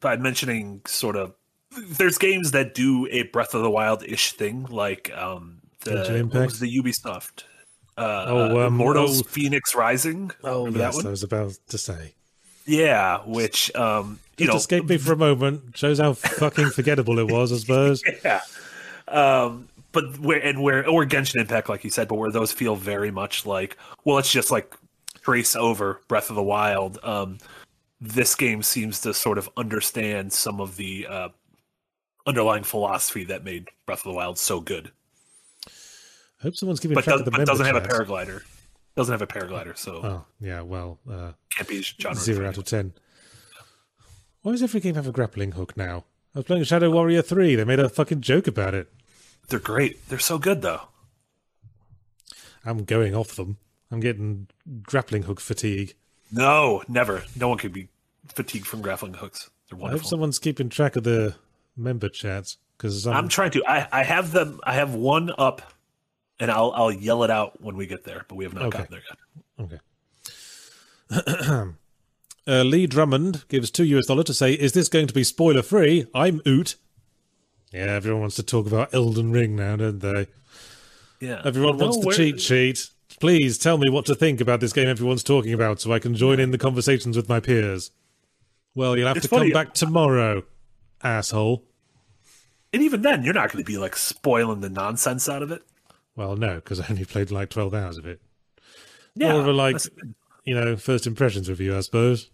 by 0.00 0.16
mentioning 0.16 0.82
sort 0.86 1.16
of 1.16 1.34
there's 1.76 2.18
games 2.18 2.52
that 2.52 2.74
do 2.74 3.06
a 3.10 3.24
Breath 3.24 3.54
of 3.54 3.62
the 3.62 3.70
Wild 3.70 4.02
ish 4.04 4.32
thing, 4.32 4.64
like 4.64 5.16
um, 5.16 5.60
the 5.84 6.28
what 6.30 6.46
was 6.46 6.60
the 6.60 6.78
Ubisoft. 6.78 7.44
Uh, 7.96 8.24
Oh, 8.26 8.62
uh, 8.62 8.66
um, 8.66 8.74
Immortals 8.74 9.20
oh. 9.20 9.24
Fenyx 9.24 9.74
Rising. 9.74 10.30
Remember 10.42 10.78
that 10.78 10.86
yes, 10.86 10.96
one? 10.96 11.06
I 11.06 11.10
was 11.10 11.22
about 11.22 11.52
to 11.68 11.78
say. 11.78 12.14
Yeah, 12.66 13.18
which 13.26 13.74
um, 13.74 14.18
you 14.38 14.46
Just 14.46 14.54
know, 14.54 14.58
escape 14.58 14.88
me 14.88 14.96
for 14.96 15.12
a 15.12 15.16
moment. 15.16 15.76
Shows 15.76 15.98
how 15.98 16.14
fucking 16.14 16.70
forgettable 16.70 17.18
it 17.18 17.30
was, 17.30 17.52
I 17.52 17.56
suppose. 17.56 18.02
yeah. 18.24 18.40
Um, 19.06 19.68
but 19.92 20.18
where 20.18 20.42
and 20.42 20.62
where 20.62 20.88
or 20.88 21.04
Genshin 21.04 21.40
Impact, 21.40 21.68
like 21.68 21.84
you 21.84 21.90
said, 21.90 22.08
but 22.08 22.16
where 22.16 22.30
those 22.30 22.52
feel 22.52 22.74
very 22.74 23.10
much 23.10 23.46
like 23.46 23.76
well, 24.04 24.18
it's 24.18 24.32
just 24.32 24.50
like 24.50 24.74
trace 25.22 25.54
over 25.54 26.00
Breath 26.08 26.30
of 26.30 26.36
the 26.36 26.42
Wild. 26.42 26.98
Um, 27.02 27.38
this 28.00 28.34
game 28.34 28.62
seems 28.62 29.00
to 29.02 29.14
sort 29.14 29.38
of 29.38 29.48
understand 29.56 30.32
some 30.32 30.60
of 30.60 30.76
the 30.76 31.06
uh, 31.06 31.28
underlying 32.26 32.64
philosophy 32.64 33.24
that 33.24 33.44
made 33.44 33.68
Breath 33.86 34.00
of 34.00 34.12
the 34.12 34.16
Wild 34.16 34.38
so 34.38 34.60
good, 34.60 34.90
Hope 36.44 36.54
someone's 36.56 36.78
keeping 36.78 36.94
but, 36.94 37.04
track 37.04 37.14
does, 37.14 37.20
of 37.20 37.24
the 37.24 37.30
but 37.32 37.46
doesn't 37.46 37.66
have 37.66 37.76
a 37.76 37.80
paraglider. 37.80 38.42
Doesn't 38.96 39.12
have 39.12 39.22
a 39.22 39.26
paraglider, 39.26 39.76
so 39.76 39.94
Oh, 40.04 40.24
yeah, 40.40 40.60
well, 40.60 41.00
uh, 41.10 41.32
can't 41.50 41.68
be 41.68 41.82
genre. 41.82 42.14
zero 42.14 42.46
out 42.48 42.58
of 42.58 42.64
ten. 42.64 42.92
Why 44.42 44.52
does 44.52 44.62
every 44.62 44.80
game 44.80 44.94
have 44.94 45.08
a 45.08 45.12
grappling 45.12 45.52
hook 45.52 45.76
now? 45.76 46.04
I 46.34 46.40
was 46.40 46.44
playing 46.44 46.64
Shadow 46.64 46.90
Warrior 46.90 47.22
3. 47.22 47.54
They 47.54 47.64
made 47.64 47.80
a 47.80 47.88
fucking 47.88 48.20
joke 48.20 48.46
about 48.46 48.74
it. 48.74 48.92
They're 49.48 49.58
great. 49.58 50.06
They're 50.08 50.18
so 50.18 50.36
good 50.38 50.60
though. 50.62 50.82
I'm 52.64 52.84
going 52.84 53.14
off 53.14 53.36
them. 53.36 53.56
I'm 53.90 54.00
getting 54.00 54.48
grappling 54.82 55.22
hook 55.22 55.40
fatigue. 55.40 55.94
No, 56.30 56.82
never. 56.88 57.24
No 57.36 57.48
one 57.48 57.58
could 57.58 57.72
be 57.72 57.88
fatigued 58.28 58.66
from 58.66 58.82
grappling 58.82 59.14
hooks. 59.14 59.50
They're 59.70 59.78
wonderful. 59.78 59.98
I 59.98 60.02
hope 60.02 60.08
someone's 60.10 60.38
keeping 60.38 60.68
track 60.68 60.96
of 60.96 61.04
the 61.04 61.36
member 61.76 62.08
chats 62.08 62.58
because 62.76 63.06
I'm 63.06 63.28
trying 63.28 63.52
to. 63.52 63.64
I, 63.66 63.88
I 63.92 64.02
have 64.02 64.32
them. 64.32 64.60
I 64.64 64.74
have 64.74 64.94
one 64.94 65.30
up, 65.38 65.62
and 66.40 66.50
I'll 66.50 66.72
I'll 66.74 66.92
yell 66.92 67.24
it 67.24 67.30
out 67.30 67.60
when 67.60 67.76
we 67.76 67.86
get 67.86 68.04
there. 68.04 68.24
But 68.28 68.36
we 68.36 68.44
have 68.44 68.54
not 68.54 68.64
Okay. 68.64 68.78
gotten 68.78 68.92
there 68.92 69.02
yet. 69.08 69.18
Okay. 69.64 69.78
uh, 72.46 72.62
Lee 72.62 72.86
Drummond 72.86 73.44
gives 73.48 73.70
two 73.70 73.84
US 73.84 74.06
dollar 74.06 74.22
to 74.24 74.34
say, 74.34 74.52
"Is 74.54 74.72
this 74.72 74.88
going 74.88 75.06
to 75.06 75.14
be 75.14 75.24
spoiler 75.24 75.62
free?" 75.62 76.06
I'm 76.14 76.40
Oot. 76.46 76.76
Yeah, 77.72 77.86
everyone 77.86 78.20
wants 78.22 78.36
to 78.36 78.42
talk 78.42 78.66
about 78.66 78.94
Elden 78.94 79.32
Ring 79.32 79.56
now, 79.56 79.76
don't 79.76 79.98
they? 79.98 80.28
Yeah. 81.20 81.42
Everyone 81.44 81.76
Well, 81.76 81.88
wants 81.88 82.04
no, 82.04 82.10
the 82.10 82.16
cheat 82.16 82.40
sheet. 82.40 82.88
Please 83.20 83.58
tell 83.58 83.78
me 83.78 83.88
what 83.90 84.06
to 84.06 84.14
think 84.14 84.40
about 84.40 84.60
this 84.60 84.72
game 84.72 84.88
everyone's 84.88 85.22
talking 85.24 85.52
about, 85.52 85.80
so 85.80 85.92
I 85.92 85.98
can 85.98 86.14
join 86.14 86.38
in 86.40 86.50
the 86.50 86.58
conversations 86.58 87.16
with 87.16 87.28
my 87.28 87.40
peers. 87.40 87.90
Well, 88.74 88.96
you'll 88.96 89.08
have 89.08 89.16
It's 89.16 89.28
to 89.28 89.36
come 89.36 89.50
back 89.50 89.72
tomorrow, 89.74 90.42
asshole. 91.02 91.64
And 92.72 92.82
even 92.82 93.02
then, 93.02 93.22
you're 93.22 93.34
not 93.34 93.52
going 93.52 93.64
to 93.64 93.66
be 93.70 93.78
like 93.78 93.94
spoiling 93.96 94.60
the 94.60 94.68
nonsense 94.68 95.28
out 95.28 95.42
of 95.42 95.50
it. 95.52 95.62
Well, 96.16 96.36
no, 96.36 96.56
because 96.56 96.80
I 96.80 96.86
only 96.90 97.04
played 97.04 97.30
like 97.30 97.50
twelve 97.50 97.74
hours 97.74 97.98
of 97.98 98.06
it. 98.06 98.20
Yeah. 99.14 99.32
More 99.32 99.40
of 99.42 99.46
a 99.48 99.52
like, 99.52 99.76
you 100.44 100.54
know, 100.54 100.76
first 100.76 101.06
impressions 101.06 101.48
review, 101.48 101.76
I 101.76 101.80
suppose. 101.80 102.30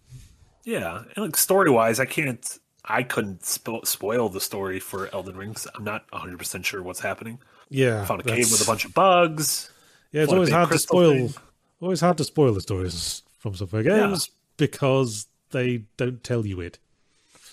Yeah, 0.65 1.03
and 1.17 1.25
like 1.25 1.37
story 1.37 1.71
wise, 1.71 2.01
I 2.01 2.05
can't. 2.07 2.59
I 2.85 3.03
couldn't 3.03 3.43
spo- 3.43 3.87
spoil 3.87 4.29
the 4.31 4.41
story 4.41 4.81
for 4.81 5.09
Elden 5.15 5.37
Rings. 5.37 5.67
I'm 5.75 5.85
not 5.85 6.05
100 6.11 6.39
percent 6.39 6.67
sure 6.67 6.83
what's 6.83 7.01
happening. 7.01 7.39
Yeah, 7.69 8.03
I 8.03 8.05
found 8.05 8.21
a 8.21 8.25
cave 8.25 8.51
with 8.51 8.63
a 8.63 8.67
bunch 8.67 8.85
of 8.85 8.93
bugs. 8.95 9.71
Yeah, 10.13 10.23
it's 10.23 10.33
always 10.33 10.51
hard 10.51 10.71
to 10.71 10.79
spoil. 10.79 11.13
thing? 11.13 11.35
Always 11.81 12.01
hard 12.01 12.17
to 12.19 12.25
spoil 12.25 12.53
the 12.53 12.61
stories 12.61 13.23
from 13.39 13.55
software 13.55 13.83
games 13.83 14.31
because 14.57 15.27
they 15.51 15.85
don't 15.97 16.23
tell 16.25 16.45
you 16.45 16.61
it. 16.61 16.79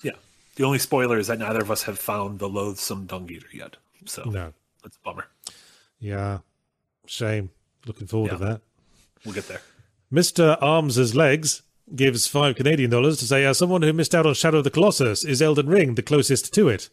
Yeah, 0.04 0.14
the 0.56 0.64
only 0.66 0.80
spoiler 0.80 1.18
is 1.20 1.28
that 1.28 1.40
neither 1.40 1.62
of 1.62 1.70
us 1.72 1.84
have 1.84 2.00
found 2.00 2.40
the 2.40 2.50
loathsome 2.50 3.06
dung 3.06 3.30
eater 3.30 3.48
yet. 3.54 3.78
So 4.06 4.24
No. 4.24 4.54
that's 4.84 4.98
a 4.98 5.00
bummer. 5.04 5.28
Yeah, 6.00 6.40
shame. 7.06 7.50
Looking 7.86 8.08
forward 8.08 8.32
to 8.32 8.38
that. 8.38 8.62
We'll 9.26 9.34
get 9.34 9.48
there. 9.48 9.62
Mister 10.12 10.58
Arms's 10.62 11.16
legs 11.16 11.64
gives 11.96 12.28
five 12.28 12.56
Canadian 12.56 12.90
dollars 12.92 13.18
to 13.20 13.26
say, 13.26 13.46
as 13.46 13.58
someone 13.58 13.82
who 13.82 13.94
missed 13.94 14.14
out 14.14 14.26
on 14.26 14.34
Shadow 14.34 14.58
of 14.60 14.64
the 14.64 14.70
Colossus, 14.70 15.24
is 15.24 15.42
Elden 15.42 15.68
Ring 15.68 15.96
the 15.96 16.04
closest 16.04 16.54
to 16.54 16.70
it? 16.70 16.90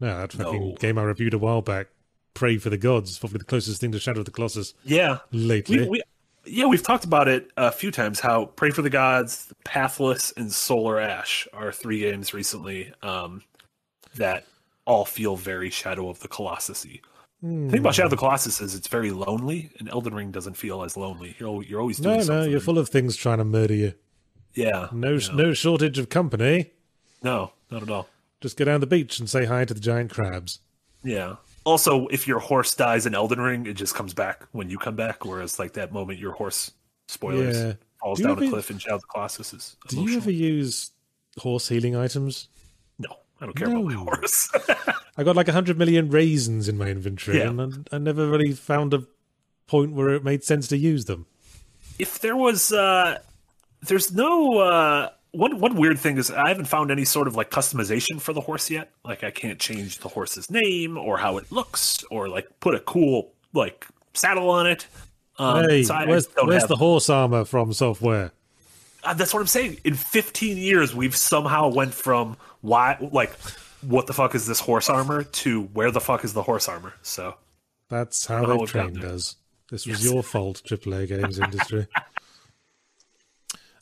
No, 0.00 0.18
that 0.18 0.32
fucking 0.32 0.68
No. 0.70 0.74
game 0.76 0.98
I 0.98 1.02
reviewed 1.02 1.34
a 1.34 1.38
while 1.38 1.62
back. 1.62 1.88
Pray 2.34 2.58
for 2.58 2.68
the 2.68 2.76
gods, 2.76 3.18
probably 3.18 3.38
the 3.38 3.44
closest 3.44 3.80
thing 3.80 3.92
to 3.92 3.98
Shadow 3.98 4.20
of 4.20 4.26
the 4.26 4.30
Colossus 4.30 4.74
Yeah, 4.84 5.18
lately. 5.32 5.80
we, 5.80 5.88
we 5.88 6.02
yeah 6.44 6.66
we've 6.66 6.82
talked 6.82 7.04
about 7.04 7.28
it 7.28 7.50
a 7.56 7.72
few 7.72 7.90
times. 7.90 8.20
How 8.20 8.46
Pray 8.46 8.70
for 8.70 8.82
the 8.82 8.90
Gods, 8.90 9.52
Pathless, 9.64 10.32
and 10.36 10.52
Solar 10.52 11.00
Ash 11.00 11.48
are 11.52 11.72
three 11.72 12.00
games 12.00 12.34
recently 12.34 12.92
um, 13.02 13.42
that 14.16 14.44
all 14.84 15.04
feel 15.06 15.36
very 15.36 15.70
Shadow 15.70 16.08
of 16.10 16.20
the 16.20 16.28
Colossus-y. 16.28 17.00
Hmm. 17.40 17.66
The 17.66 17.70
thing 17.72 17.80
about 17.80 17.94
Shadow 17.94 18.06
of 18.06 18.10
the 18.10 18.16
Colossus 18.16 18.60
is 18.60 18.74
it's 18.74 18.88
very 18.88 19.10
lonely, 19.10 19.70
and 19.78 19.88
Elden 19.90 20.14
Ring 20.14 20.30
doesn't 20.30 20.56
feel 20.56 20.82
as 20.82 20.96
lonely. 20.96 21.36
You're 21.38 21.62
you're 21.62 21.80
always 21.80 21.98
doing 21.98 22.14
no, 22.14 22.18
no, 22.20 22.24
something. 22.24 22.50
you're 22.50 22.60
full 22.60 22.78
of 22.78 22.88
things 22.88 23.14
trying 23.16 23.38
to 23.38 23.44
murder 23.44 23.74
you. 23.74 23.92
yeah, 24.54 24.88
No, 24.92 25.12
yeah. 25.14 25.28
no 25.34 25.52
shortage 25.52 25.98
of 25.98 26.08
company. 26.08 26.70
no, 27.22 27.52
not 27.70 27.82
at 27.82 27.90
all. 27.90 28.08
Just 28.40 28.56
go 28.56 28.64
down 28.64 28.80
the 28.80 28.86
beach 28.86 29.18
and 29.18 29.28
say 29.28 29.44
hi 29.44 29.64
to 29.64 29.74
the 29.74 29.80
giant 29.80 30.10
crabs. 30.12 30.60
Yeah. 31.02 31.36
Also, 31.64 32.06
if 32.08 32.28
your 32.28 32.38
horse 32.38 32.74
dies 32.74 33.06
in 33.06 33.14
Elden 33.14 33.40
Ring, 33.40 33.66
it 33.66 33.74
just 33.74 33.94
comes 33.94 34.14
back 34.14 34.46
when 34.52 34.70
you 34.70 34.78
come 34.78 34.94
back. 34.96 35.24
Whereas, 35.24 35.58
like 35.58 35.72
that 35.74 35.92
moment, 35.92 36.18
your 36.18 36.32
horse 36.32 36.70
spoilers 37.08 37.56
Yeah. 37.56 37.72
falls 38.00 38.20
down 38.20 38.42
a 38.42 38.48
cliff 38.48 38.70
in 38.70 38.78
Shadow 38.78 38.96
of 38.96 39.00
the 39.02 39.06
Colossus 39.08 39.52
is 39.52 39.76
Do 39.88 40.02
you 40.02 40.16
ever 40.16 40.30
use 40.30 40.90
horse 41.38 41.68
healing 41.68 41.96
items? 41.96 42.48
No, 43.40 43.44
I 43.44 43.46
don't 43.46 43.56
care 43.56 43.68
about 43.68 43.84
my 43.84 43.94
horse. 43.94 44.50
I 45.18 45.22
got 45.24 45.36
like 45.36 45.48
a 45.48 45.52
hundred 45.52 45.78
million 45.78 46.10
raisins 46.10 46.68
in 46.68 46.78
my 46.78 46.88
inventory, 46.88 47.38
Yeah. 47.38 47.48
and 47.48 47.86
I, 47.92 47.96
I 47.96 47.98
never 47.98 48.28
really 48.28 48.52
found 48.52 48.94
a 48.94 49.04
point 49.66 49.92
where 49.92 50.10
it 50.10 50.24
made 50.24 50.42
sense 50.44 50.68
to 50.68 50.76
use 50.76 51.04
them. 51.06 51.26
if 51.98 52.18
there 52.20 52.36
was, 52.36 52.72
uh 52.72 53.18
there's 53.82 54.12
no. 54.12 54.58
uh 54.58 55.10
one 55.32 55.60
one 55.60 55.76
weird 55.76 55.98
thing 55.98 56.16
is 56.16 56.30
I 56.30 56.48
haven't 56.48 56.64
found 56.64 56.90
any 56.90 57.04
sort 57.04 57.28
of 57.28 57.36
like 57.36 57.50
customization 57.50 58.18
for 58.20 58.32
the 58.32 58.40
horse 58.40 58.70
yet. 58.70 58.90
Like 59.04 59.22
I 59.22 59.30
can't 59.30 59.58
change 59.60 59.98
the 59.98 60.08
horse's 60.08 60.50
name 60.50 60.96
or 60.96 61.18
how 61.18 61.36
it 61.36 61.52
looks 61.52 62.02
or 62.10 62.26
like 62.28 62.48
put 62.60 62.74
a 62.74 62.80
cool 62.80 63.32
like 63.52 63.86
saddle 64.14 64.48
on 64.48 64.66
it. 64.66 64.86
Um, 65.38 65.68
hey, 65.68 65.82
so 65.82 65.92
I- 65.94 66.06
where's, 66.06 66.26
where's 66.42 66.62
have- 66.62 66.68
the 66.70 66.76
horse 66.76 67.10
armor 67.10 67.44
from 67.44 67.74
software? 67.74 68.32
Uh, 69.04 69.12
that's 69.12 69.34
what 69.34 69.40
I'm 69.40 69.46
saying. 69.46 69.78
In 69.84 69.94
15 69.94 70.56
years, 70.56 70.94
we've 70.94 71.14
somehow 71.14 71.68
went 71.68 71.92
from 71.94 72.36
why, 72.66 72.96
like, 73.12 73.32
what 73.82 74.06
the 74.06 74.12
fuck 74.12 74.34
is 74.34 74.46
this 74.46 74.60
horse 74.60 74.88
armor 74.90 75.22
to 75.24 75.62
where 75.72 75.90
the 75.90 76.00
fuck 76.00 76.24
is 76.24 76.32
the 76.32 76.42
horse 76.42 76.68
armor? 76.68 76.94
So 77.02 77.36
That's 77.88 78.26
how 78.26 78.44
they 78.46 78.64
trained 78.66 79.04
us. 79.04 79.36
This 79.70 79.86
was 79.86 80.02
Yes. 80.04 80.12
your 80.12 80.22
fault, 80.22 80.62
AAA 80.64 81.06
games 81.08 81.38
industry. 81.46 81.86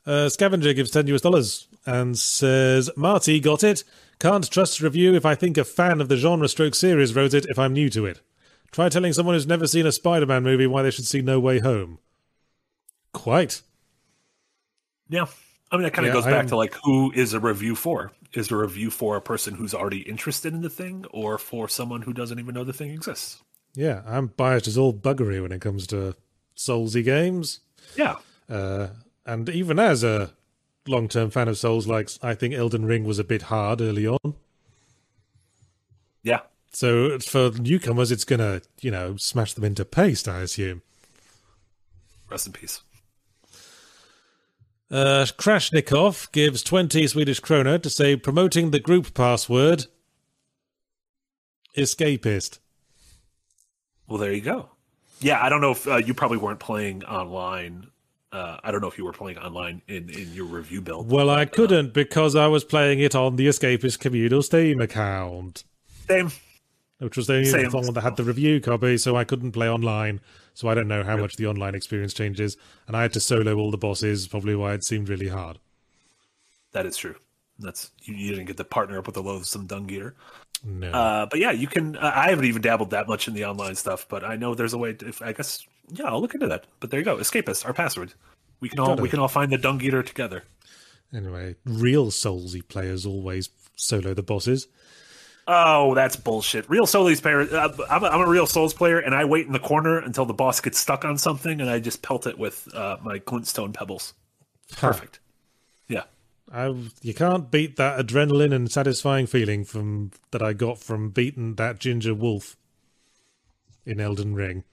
Uh, 0.06 0.28
Scavenger 0.28 0.72
gives 0.74 0.90
10 0.90 1.06
US 1.08 1.20
dollars 1.22 1.66
and 1.86 2.18
says, 2.18 2.90
Marty 2.96 3.40
got 3.40 3.62
it. 3.64 3.84
Can't 4.18 4.48
trust 4.50 4.80
review 4.80 5.14
if 5.14 5.24
I 5.26 5.34
think 5.34 5.56
a 5.58 5.64
fan 5.64 6.00
of 6.00 6.08
the 6.08 6.16
genre 6.16 6.48
stroke 6.48 6.74
series 6.74 7.14
wrote 7.14 7.34
it 7.34 7.46
if 7.48 7.58
I'm 7.58 7.72
new 7.72 7.88
to 7.90 8.06
it. 8.06 8.20
Try 8.70 8.88
telling 8.88 9.12
someone 9.12 9.34
who's 9.34 9.46
never 9.46 9.66
seen 9.66 9.86
a 9.86 9.92
Spider 9.92 10.26
Man 10.26 10.42
movie 10.42 10.66
why 10.66 10.82
they 10.82 10.90
should 10.90 11.06
see 11.06 11.20
No 11.22 11.38
Way 11.40 11.58
Home. 11.60 11.98
Quite. 13.12 13.62
yeah, 15.08 15.26
I 15.70 15.76
mean, 15.76 15.84
that 15.84 15.92
kind 15.92 16.06
of 16.06 16.10
Yeah, 16.10 16.14
goes 16.20 16.24
back 16.24 16.34
I'm- 16.34 16.48
to 16.48 16.56
like 16.56 16.74
who 16.84 17.12
is 17.12 17.32
a 17.34 17.40
review 17.40 17.74
for? 17.74 18.12
Is 18.34 18.50
a 18.50 18.56
review 18.56 18.90
for 18.90 19.16
a 19.16 19.20
person 19.20 19.54
who's 19.54 19.72
already 19.74 20.00
interested 20.00 20.52
in 20.54 20.62
the 20.62 20.68
thing, 20.70 21.04
or 21.12 21.38
for 21.38 21.68
someone 21.68 22.02
who 22.02 22.12
doesn't 22.12 22.38
even 22.40 22.54
know 22.54 22.64
the 22.64 22.72
thing 22.72 22.90
exists? 22.90 23.42
Yeah, 23.74 24.02
I'm 24.06 24.26
biased 24.28 24.66
as 24.66 24.76
all 24.76 24.92
buggery 24.92 25.40
when 25.40 25.52
it 25.52 25.60
comes 25.60 25.86
to 25.88 26.16
Soulsy 26.56 27.04
games. 27.04 27.60
Yeah, 27.96 28.16
Uh, 28.48 28.88
and 29.24 29.48
even 29.48 29.78
as 29.78 30.02
a 30.04 30.32
long 30.86 31.08
term 31.08 31.30
fan 31.30 31.48
of 31.48 31.56
Souls 31.58 31.86
likes, 31.86 32.18
I 32.22 32.34
think 32.34 32.54
Elden 32.54 32.84
Ring 32.86 33.04
was 33.04 33.18
a 33.18 33.24
bit 33.24 33.42
hard 33.42 33.80
early 33.80 34.06
on. 34.06 34.34
yeah. 36.22 36.40
So 36.72 37.18
for 37.20 37.50
newcomers, 37.52 38.10
it's 38.10 38.24
gonna, 38.24 38.60
you 38.80 38.90
know, 38.90 39.16
smash 39.16 39.52
them 39.54 39.62
into 39.64 39.84
paste, 39.84 40.26
I 40.26 40.40
assume. 40.40 40.82
Rest 42.28 42.46
in 42.48 42.52
peace. 42.52 42.80
Uh, 44.94 45.26
Krashnikov 45.36 46.30
gives 46.30 46.62
20 46.62 47.08
Swedish 47.08 47.40
krona 47.40 47.82
to 47.82 47.90
say 47.90 48.14
promoting 48.14 48.70
the 48.70 48.78
group 48.78 49.12
password 49.12 49.86
escapist. 51.76 52.60
Well, 54.06 54.18
there 54.18 54.32
you 54.32 54.40
go. 54.40 54.68
Yeah, 55.18 55.42
I 55.42 55.48
don't 55.48 55.60
know 55.60 55.72
if 55.72 55.88
uh, 55.88 55.96
you 55.96 56.14
probably 56.14 56.38
weren't 56.38 56.60
playing 56.60 57.02
online. 57.06 57.88
Uh, 58.30 58.58
I 58.62 58.70
don't 58.70 58.80
know 58.80 58.86
if 58.86 58.96
you 58.96 59.04
were 59.04 59.12
playing 59.12 59.38
online 59.38 59.82
in, 59.88 60.10
in 60.10 60.32
your 60.32 60.44
review 60.44 60.80
build. 60.80 61.10
Well, 61.10 61.28
I 61.28 61.44
couldn't 61.44 61.92
because 61.92 62.36
I 62.36 62.46
was 62.46 62.62
playing 62.62 63.00
it 63.00 63.16
on 63.16 63.34
the 63.34 63.48
Escapist 63.48 63.98
communal 63.98 64.42
Steam 64.42 64.80
account, 64.80 65.64
Same. 66.06 66.30
Which 66.98 67.16
was 67.16 67.26
the 67.26 67.34
only 67.34 67.44
Same. 67.46 67.70
one 67.70 67.92
that 67.92 68.00
had 68.00 68.16
the 68.16 68.24
review 68.24 68.60
copy, 68.60 68.96
so 68.98 69.16
I 69.16 69.24
couldn't 69.24 69.52
play 69.52 69.68
online. 69.68 70.20
So 70.54 70.68
I 70.68 70.74
don't 70.74 70.88
know 70.88 71.02
how 71.02 71.16
much 71.16 71.36
the 71.36 71.46
online 71.46 71.74
experience 71.74 72.14
changes. 72.14 72.56
And 72.86 72.96
I 72.96 73.02
had 73.02 73.12
to 73.14 73.20
solo 73.20 73.56
all 73.56 73.70
the 73.70 73.76
bosses, 73.76 74.28
probably 74.28 74.54
why 74.54 74.74
it 74.74 74.84
seemed 74.84 75.08
really 75.08 75.28
hard. 75.28 75.58
That 76.72 76.86
is 76.86 76.96
true. 76.96 77.16
That's 77.58 77.90
you, 78.02 78.14
you 78.14 78.30
didn't 78.30 78.46
get 78.46 78.56
to 78.56 78.64
partner 78.64 78.98
up 78.98 79.06
with 79.06 79.14
the 79.14 79.22
loathsome 79.22 79.66
dung 79.66 79.88
eater. 79.90 80.14
No. 80.64 80.90
Uh, 80.90 81.26
but 81.26 81.38
yeah, 81.38 81.50
you 81.50 81.66
can. 81.66 81.96
Uh, 81.96 82.12
I 82.14 82.30
haven't 82.30 82.46
even 82.46 82.62
dabbled 82.62 82.90
that 82.90 83.06
much 83.06 83.28
in 83.28 83.34
the 83.34 83.44
online 83.44 83.74
stuff, 83.74 84.06
but 84.08 84.24
I 84.24 84.36
know 84.36 84.54
there's 84.54 84.72
a 84.72 84.78
way. 84.78 84.94
To, 84.94 85.08
if 85.08 85.20
I 85.22 85.32
guess, 85.32 85.64
yeah, 85.90 86.06
I'll 86.06 86.20
look 86.20 86.34
into 86.34 86.46
that. 86.48 86.64
But 86.80 86.90
there 86.90 87.00
you 87.00 87.04
go, 87.04 87.16
escapist, 87.16 87.66
our 87.66 87.72
password. 87.74 88.14
We 88.60 88.68
can 88.68 88.80
all 88.80 88.86
Got 88.88 88.98
it. 89.00 89.02
we 89.02 89.08
can 89.08 89.18
all 89.18 89.28
find 89.28 89.52
the 89.52 89.58
dung 89.58 89.80
eater 89.82 90.02
together. 90.02 90.44
Anyway, 91.12 91.56
real 91.64 92.06
Soulsy 92.06 92.66
players 92.66 93.04
always 93.06 93.50
solo 93.76 94.14
the 94.14 94.22
bosses. 94.22 94.66
Oh, 95.46 95.94
that's 95.94 96.16
bullshit. 96.16 96.68
Real 96.70 96.86
Souls 96.86 97.20
player. 97.20 97.40
Uh, 97.42 97.68
I'm, 97.90 98.02
a, 98.02 98.06
I'm 98.06 98.20
a 98.22 98.28
real 98.28 98.46
Souls 98.46 98.72
player, 98.72 98.98
and 98.98 99.14
I 99.14 99.24
wait 99.24 99.46
in 99.46 99.52
the 99.52 99.58
corner 99.58 99.98
until 99.98 100.24
the 100.24 100.32
boss 100.32 100.60
gets 100.60 100.78
stuck 100.78 101.04
on 101.04 101.18
something, 101.18 101.60
and 101.60 101.68
I 101.68 101.80
just 101.80 102.02
pelt 102.02 102.26
it 102.26 102.38
with 102.38 102.66
uh, 102.74 102.96
my 103.02 103.18
glintstone 103.18 103.74
pebbles. 103.74 104.14
Perfect. 104.76 105.20
Yeah. 105.86 106.04
I, 106.52 106.74
you 107.02 107.12
can't 107.12 107.50
beat 107.50 107.76
that 107.76 108.04
adrenaline 108.06 108.54
and 108.54 108.70
satisfying 108.70 109.26
feeling 109.26 109.64
from 109.64 110.12
that 110.30 110.42
I 110.42 110.54
got 110.54 110.78
from 110.78 111.10
beating 111.10 111.56
that 111.56 111.78
ginger 111.78 112.14
wolf 112.14 112.56
in 113.84 114.00
Elden 114.00 114.34
Ring. 114.34 114.64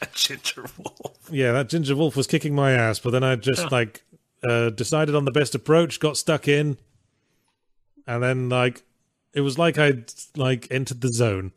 A 0.00 0.06
ginger 0.14 0.64
wolf. 0.78 1.16
Yeah, 1.30 1.52
that 1.52 1.68
ginger 1.68 1.94
wolf 1.94 2.16
was 2.16 2.26
kicking 2.26 2.54
my 2.54 2.72
ass, 2.72 2.98
but 2.98 3.10
then 3.10 3.22
I 3.22 3.36
just 3.36 3.70
like 3.70 4.02
uh, 4.42 4.70
decided 4.70 5.14
on 5.14 5.24
the 5.24 5.30
best 5.30 5.54
approach, 5.54 6.00
got 6.00 6.16
stuck 6.16 6.48
in, 6.48 6.76
and 8.06 8.22
then 8.22 8.48
like 8.48 8.82
it 9.34 9.40
was 9.40 9.58
like 9.58 9.78
I'd 9.78 10.12
like 10.36 10.68
entered 10.70 11.00
the 11.00 11.12
zone, 11.12 11.52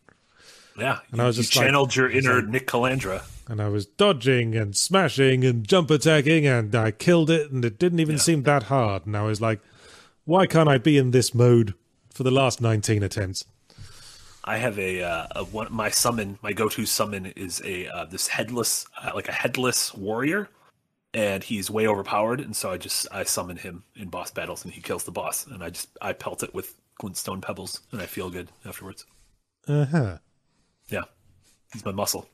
Yeah. 0.78 1.00
And 1.12 1.22
I 1.22 1.26
was 1.28 1.38
you 1.38 1.44
just 1.44 1.56
like- 1.56 1.66
channeled 1.66 1.96
your 1.96 2.10
inner 2.10 2.42
Nick 2.42 2.68
Calandra. 2.68 3.24
and 3.48 3.62
I 3.62 3.70
was 3.70 3.86
dodging 3.86 4.56
and 4.56 4.76
smashing 4.76 5.44
and 5.46 5.68
jump 5.68 5.90
attacking, 5.92 6.46
and 6.48 6.74
I 6.76 6.92
killed 6.92 7.30
it, 7.30 7.52
and 7.52 7.64
it 7.66 7.78
didn't 7.80 8.00
even 8.00 8.16
Yeah. 8.16 8.22
seem 8.22 8.44
that 8.44 8.64
hard, 8.64 9.06
and 9.06 9.16
I 9.16 9.24
was 9.24 9.40
like, 9.42 9.60
Why 10.26 10.48
can't 10.48 10.68
I 10.68 10.78
be 10.80 10.98
in 10.98 11.12
this 11.12 11.34
mode 11.36 11.76
for 12.12 12.24
the 12.24 12.32
last 12.32 12.60
19 12.60 13.04
attempts? 13.04 13.46
I 14.44 14.58
have 14.58 14.78
a, 14.80 15.02
uh, 15.04 15.28
a 15.36 15.44
one. 15.44 15.68
My 15.72 15.90
summon, 15.90 16.38
my 16.42 16.52
go-to 16.54 16.86
summon 16.86 17.28
is 17.36 17.62
a 17.66 17.88
uh, 17.88 18.06
this 18.06 18.28
headless, 18.28 18.86
uh, 19.02 19.12
like 19.16 19.28
a 19.28 19.32
headless 19.32 19.94
warrior, 19.94 20.50
and 21.14 21.44
he's 21.44 21.70
way 21.72 21.88
overpowered. 21.88 22.40
And 22.42 22.56
so 22.56 22.72
I 22.72 22.78
just 22.78 23.08
I 23.12 23.24
summon 23.24 23.58
him 23.58 23.84
in 23.96 24.10
boss 24.10 24.30
battles, 24.32 24.64
and 24.64 24.74
he 24.74 24.82
kills 24.82 25.04
the 25.04 25.12
boss. 25.12 25.46
And 25.48 25.64
I 25.64 25.70
just 25.72 25.90
I 26.02 26.14
pelt 26.14 26.42
it 26.44 26.54
with 26.54 26.76
glintstone 27.02 27.42
pebbles, 27.42 27.82
and 27.92 28.02
I 28.02 28.06
feel 28.06 28.30
good 28.30 28.50
afterwards. 28.66 29.06
Uh 29.68 29.86
huh. 29.86 30.18
Yeah, 30.90 31.04
he's 31.74 31.86
my 31.86 31.92
muscle. 31.92 32.28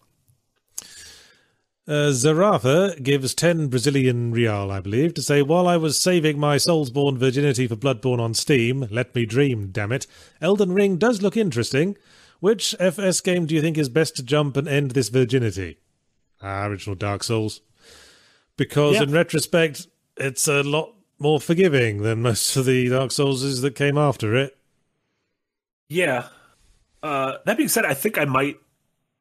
Uh, 1.88 2.12
Zarafa 2.12 3.02
gives 3.02 3.34
10 3.34 3.68
Brazilian 3.68 4.32
real, 4.32 4.72
I 4.72 4.80
believe, 4.80 5.14
to 5.16 5.22
say, 5.22 5.42
While 5.42 5.68
I 5.68 5.78
was 5.78 6.00
saving 6.00 6.40
my 6.40 6.58
Soulsborne 6.58 7.18
virginity 7.18 7.68
for 7.68 7.76
Bloodborne 7.76 8.20
on 8.20 8.34
Steam, 8.34 8.88
let 8.92 9.16
me 9.16 9.26
dream, 9.26 9.70
damn 9.72 9.92
it, 9.92 10.06
Elden 10.42 10.74
Ring 10.74 10.98
does 10.98 11.22
look 11.22 11.36
interesting. 11.36 11.98
Which 12.40 12.76
FS 12.80 13.20
game 13.22 13.46
do 13.46 13.56
you 13.56 13.62
think 13.62 13.78
is 13.78 13.90
best 13.90 14.16
to 14.16 14.24
jump 14.24 14.58
and 14.58 14.68
end 14.68 14.92
this 14.92 15.10
virginity? 15.10 15.80
Ah, 16.42 16.66
original 16.66 16.96
Dark 16.96 17.24
Souls. 17.24 17.62
Because 18.58 18.96
Yeah. 18.96 19.04
in 19.04 19.12
retrospect, 19.12 19.88
it's 20.18 20.48
a 20.48 20.64
lot 20.64 20.94
more 21.22 21.40
forgiving 21.40 22.02
than 22.02 22.22
most 22.22 22.56
of 22.56 22.66
the 22.66 22.90
Dark 22.90 23.12
Souls 23.12 23.62
that 23.62 23.76
came 23.76 23.98
after 23.98 24.36
it. 24.36 24.58
Yeah. 25.88 26.28
Uh, 27.04 27.38
that 27.46 27.58
being 27.58 27.70
said, 27.70 27.86
I 27.86 27.94
think 27.94 28.18
I 28.18 28.26
might, 28.26 28.58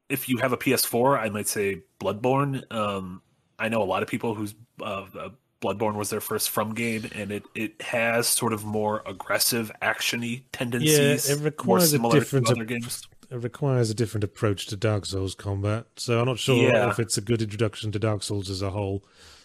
if 0.08 0.28
you 0.28 0.38
have 0.38 0.52
a 0.52 0.56
PS4, 0.56 1.18
I 1.18 1.28
might 1.28 1.48
say 1.48 1.82
Bloodborne. 2.00 2.70
Um, 2.72 3.22
I 3.58 3.68
know 3.68 3.82
a 3.82 3.84
lot 3.84 4.02
of 4.02 4.08
people 4.08 4.34
whose 4.34 4.54
uh, 4.80 5.04
uh, 5.18 5.28
Bloodborne 5.60 5.94
was 5.94 6.08
their 6.08 6.20
first 6.20 6.50
from 6.50 6.74
game, 6.74 7.06
and 7.14 7.30
it, 7.30 7.44
it 7.54 7.82
has 7.82 8.26
sort 8.26 8.52
of 8.54 8.64
more 8.64 9.02
aggressive, 9.06 9.70
actiony 9.82 10.44
tendencies. 10.52 11.28
Yeah, 11.28 11.34
it 11.34 11.38
more 11.38 11.44
requires 11.44 11.92
a 11.92 11.98
different 12.10 12.50
other 12.50 12.64
games. 12.64 13.06
It 13.30 13.36
requires 13.36 13.90
a 13.90 13.94
different 13.94 14.24
approach 14.24 14.66
to 14.68 14.76
Dark 14.76 15.04
Souls 15.06 15.34
combat, 15.34 15.86
so 15.96 16.18
I'm 16.18 16.26
not 16.26 16.38
sure 16.38 16.56
Yeah. 16.56 16.90
if 16.90 16.98
it's 16.98 17.18
a 17.18 17.20
good 17.20 17.42
introduction 17.42 17.92
to 17.92 17.98
Dark 17.98 18.22
Souls 18.22 18.48
as 18.48 18.62
a 18.62 18.70
whole. 18.70 19.04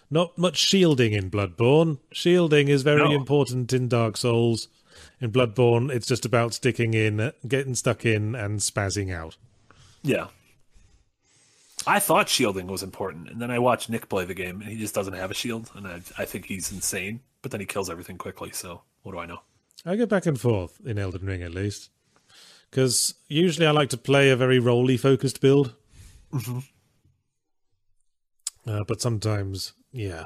Not 0.10 0.38
much 0.38 0.58
shielding 0.58 1.14
in 1.14 1.32
Bloodborne. 1.32 1.99
Shielding 2.12 2.68
is 2.68 2.84
very 2.84 3.03
No. 3.03 3.12
important 3.12 3.74
in 3.74 3.88
Dark 3.88 4.18
Souls. 4.18 4.68
In 5.20 5.32
Bloodborne, 5.32 5.91
it's 5.91 6.08
just 6.08 6.26
about 6.26 6.53
sticking 6.53 6.93
in, 6.93 7.32
getting 7.47 7.76
stuck 7.76 8.06
in, 8.06 8.36
and 8.36 8.60
spazzing 8.60 9.14
out. 9.14 9.38
Yeah. 10.03 10.28
I 11.88 11.99
thought 11.99 12.30
shielding 12.30 12.68
was 12.68 12.84
important, 12.84 13.30
and 13.30 13.41
then 13.41 13.51
I 13.51 13.60
watched 13.60 13.89
Nick 13.89 14.10
play 14.10 14.26
the 14.26 14.34
game, 14.34 14.62
and 14.62 14.70
he 14.70 14.78
just 14.78 14.95
doesn't 14.95 15.14
have 15.14 15.32
a 15.32 15.36
shield, 15.36 15.72
and 15.76 15.88
I, 15.88 16.01
I 16.18 16.26
think 16.26 16.45
he's 16.45 16.72
insane. 16.72 17.22
But 17.41 17.51
then 17.51 17.60
he 17.60 17.66
kills 17.66 17.89
everything 17.89 18.18
quickly, 18.18 18.51
so 18.51 18.82
what 19.03 19.12
do 19.12 19.20
I 19.20 19.26
know? 19.26 19.41
I 19.86 19.95
go 19.95 20.06
back 20.06 20.26
and 20.26 20.39
forth 20.39 20.80
in 20.86 20.97
Elden 20.97 21.26
Ring, 21.26 21.43
at 21.43 21.53
least. 21.53 21.89
Because 22.72 23.14
usually 23.28 23.68
I 23.68 23.72
like 23.72 23.89
to 23.89 23.97
play 23.97 24.30
a 24.30 24.36
very 24.36 24.58
roly 24.60 24.97
focused 24.97 25.41
build. 25.41 25.76
Mhm. 26.34 26.64
Uh, 28.66 28.84
but 28.88 28.99
sometimes, 28.99 29.74
yeah. 29.96 30.26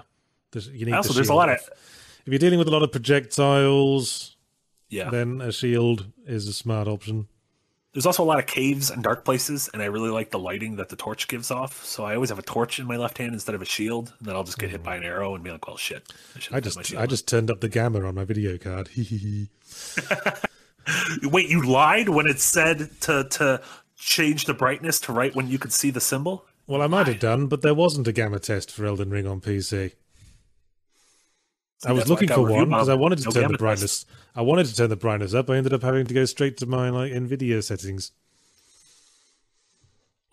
There's, 0.52 0.68
you 0.68 0.86
need 0.86 0.94
Also, 0.94 1.10
the 1.10 1.16
there's 1.16 1.30
a 1.30 1.34
lot 1.34 1.50
of 1.50 1.60
If 2.26 2.26
you're 2.26 2.40
dealing 2.40 2.60
with 2.60 2.68
a 2.68 2.72
lot 2.72 2.84
of 2.84 2.92
projectiles, 2.92 4.36
yeah. 4.90 5.10
then 5.10 5.42
a 5.42 5.52
shield 5.52 6.08
is 6.26 6.48
a 6.48 6.54
smart 6.54 6.88
option. 6.88 7.28
There's 7.94 8.06
also 8.06 8.24
a 8.24 8.26
lot 8.26 8.40
of 8.40 8.46
caves 8.46 8.92
and 8.92 9.04
dark 9.04 9.26
places, 9.26 9.70
and 9.74 9.82
I 9.82 9.86
really 9.86 10.10
like 10.10 10.30
the 10.30 10.38
lighting 10.38 10.76
that 10.76 10.90
the 10.90 10.96
torch 10.96 11.28
gives 11.28 11.50
off. 11.50 11.84
So 11.84 12.04
I 12.04 12.16
always 12.16 12.30
have 12.30 12.38
a 12.38 12.44
torch 12.44 12.80
in 12.80 12.86
my 12.86 12.98
left 12.98 13.18
hand 13.18 13.34
instead 13.34 13.56
of 13.56 13.62
a 13.62 13.66
shield, 13.66 14.14
and 14.20 14.28
then 14.28 14.36
I'll 14.36 14.44
just 14.44 14.60
get 14.60 14.70
hit 14.70 14.82
mm. 14.82 14.86
by 14.86 14.96
an 14.96 15.04
arrow 15.04 15.34
and 15.34 15.44
be 15.44 15.52
like, 15.52 15.68
"Well, 15.68 15.78
shit." 15.78 16.04
should've 16.38 16.56
I 16.56 16.60
just 16.60 16.96
I 16.96 17.08
just 17.08 17.28
turned 17.28 17.50
up 17.50 17.62
the 17.62 17.70
gamma 17.70 18.06
on 18.06 18.14
my 18.14 18.26
video 18.26 18.58
card. 18.60 18.90
wait. 21.24 21.50
You 21.50 21.66
lied 21.66 22.10
when 22.10 22.28
it 22.28 22.40
said 22.40 22.90
to 23.02 23.24
to 23.24 23.62
change 23.98 24.46
the 24.46 24.54
brightness 24.54 25.00
to 25.02 25.12
right 25.12 25.36
when 25.36 25.48
you 25.48 25.58
could 25.58 25.74
see 25.74 25.90
the 25.90 26.02
symbol. 26.02 26.46
Well, 26.70 26.84
I 26.84 26.88
might 26.88 27.08
have 27.08 27.20
done, 27.20 27.48
but 27.48 27.64
there 27.64 27.74
wasn't 27.74 28.08
a 28.08 28.12
gamma 28.12 28.38
test 28.38 28.70
for 28.72 28.86
Elden 28.86 29.10
Ring 29.10 29.26
on 29.26 29.42
PC. 29.42 29.94
I 31.84 31.92
was 31.92 32.02
that's 32.02 32.10
looking 32.12 32.28
for 32.28 32.44
one 32.44 32.70
because 32.70 32.90
I 32.90 32.94
wanted 32.94 33.18
to 33.20 33.26
No 33.26 33.32
turn 33.32 33.52
the 33.52 33.58
brightness. 33.58 34.06
I 34.36 34.44
wanted 34.44 34.68
to 34.68 34.76
turn 34.76 34.92
the 34.92 34.96
brightness 34.96 35.34
up. 35.34 35.50
I 35.50 35.58
ended 35.58 35.74
up 35.74 35.82
having 35.82 36.06
to 36.06 36.14
go 36.14 36.26
straight 36.26 36.58
to 36.58 36.68
my 36.68 36.92
like 36.92 37.12
Nvidia 37.12 37.64
settings. 37.64 38.12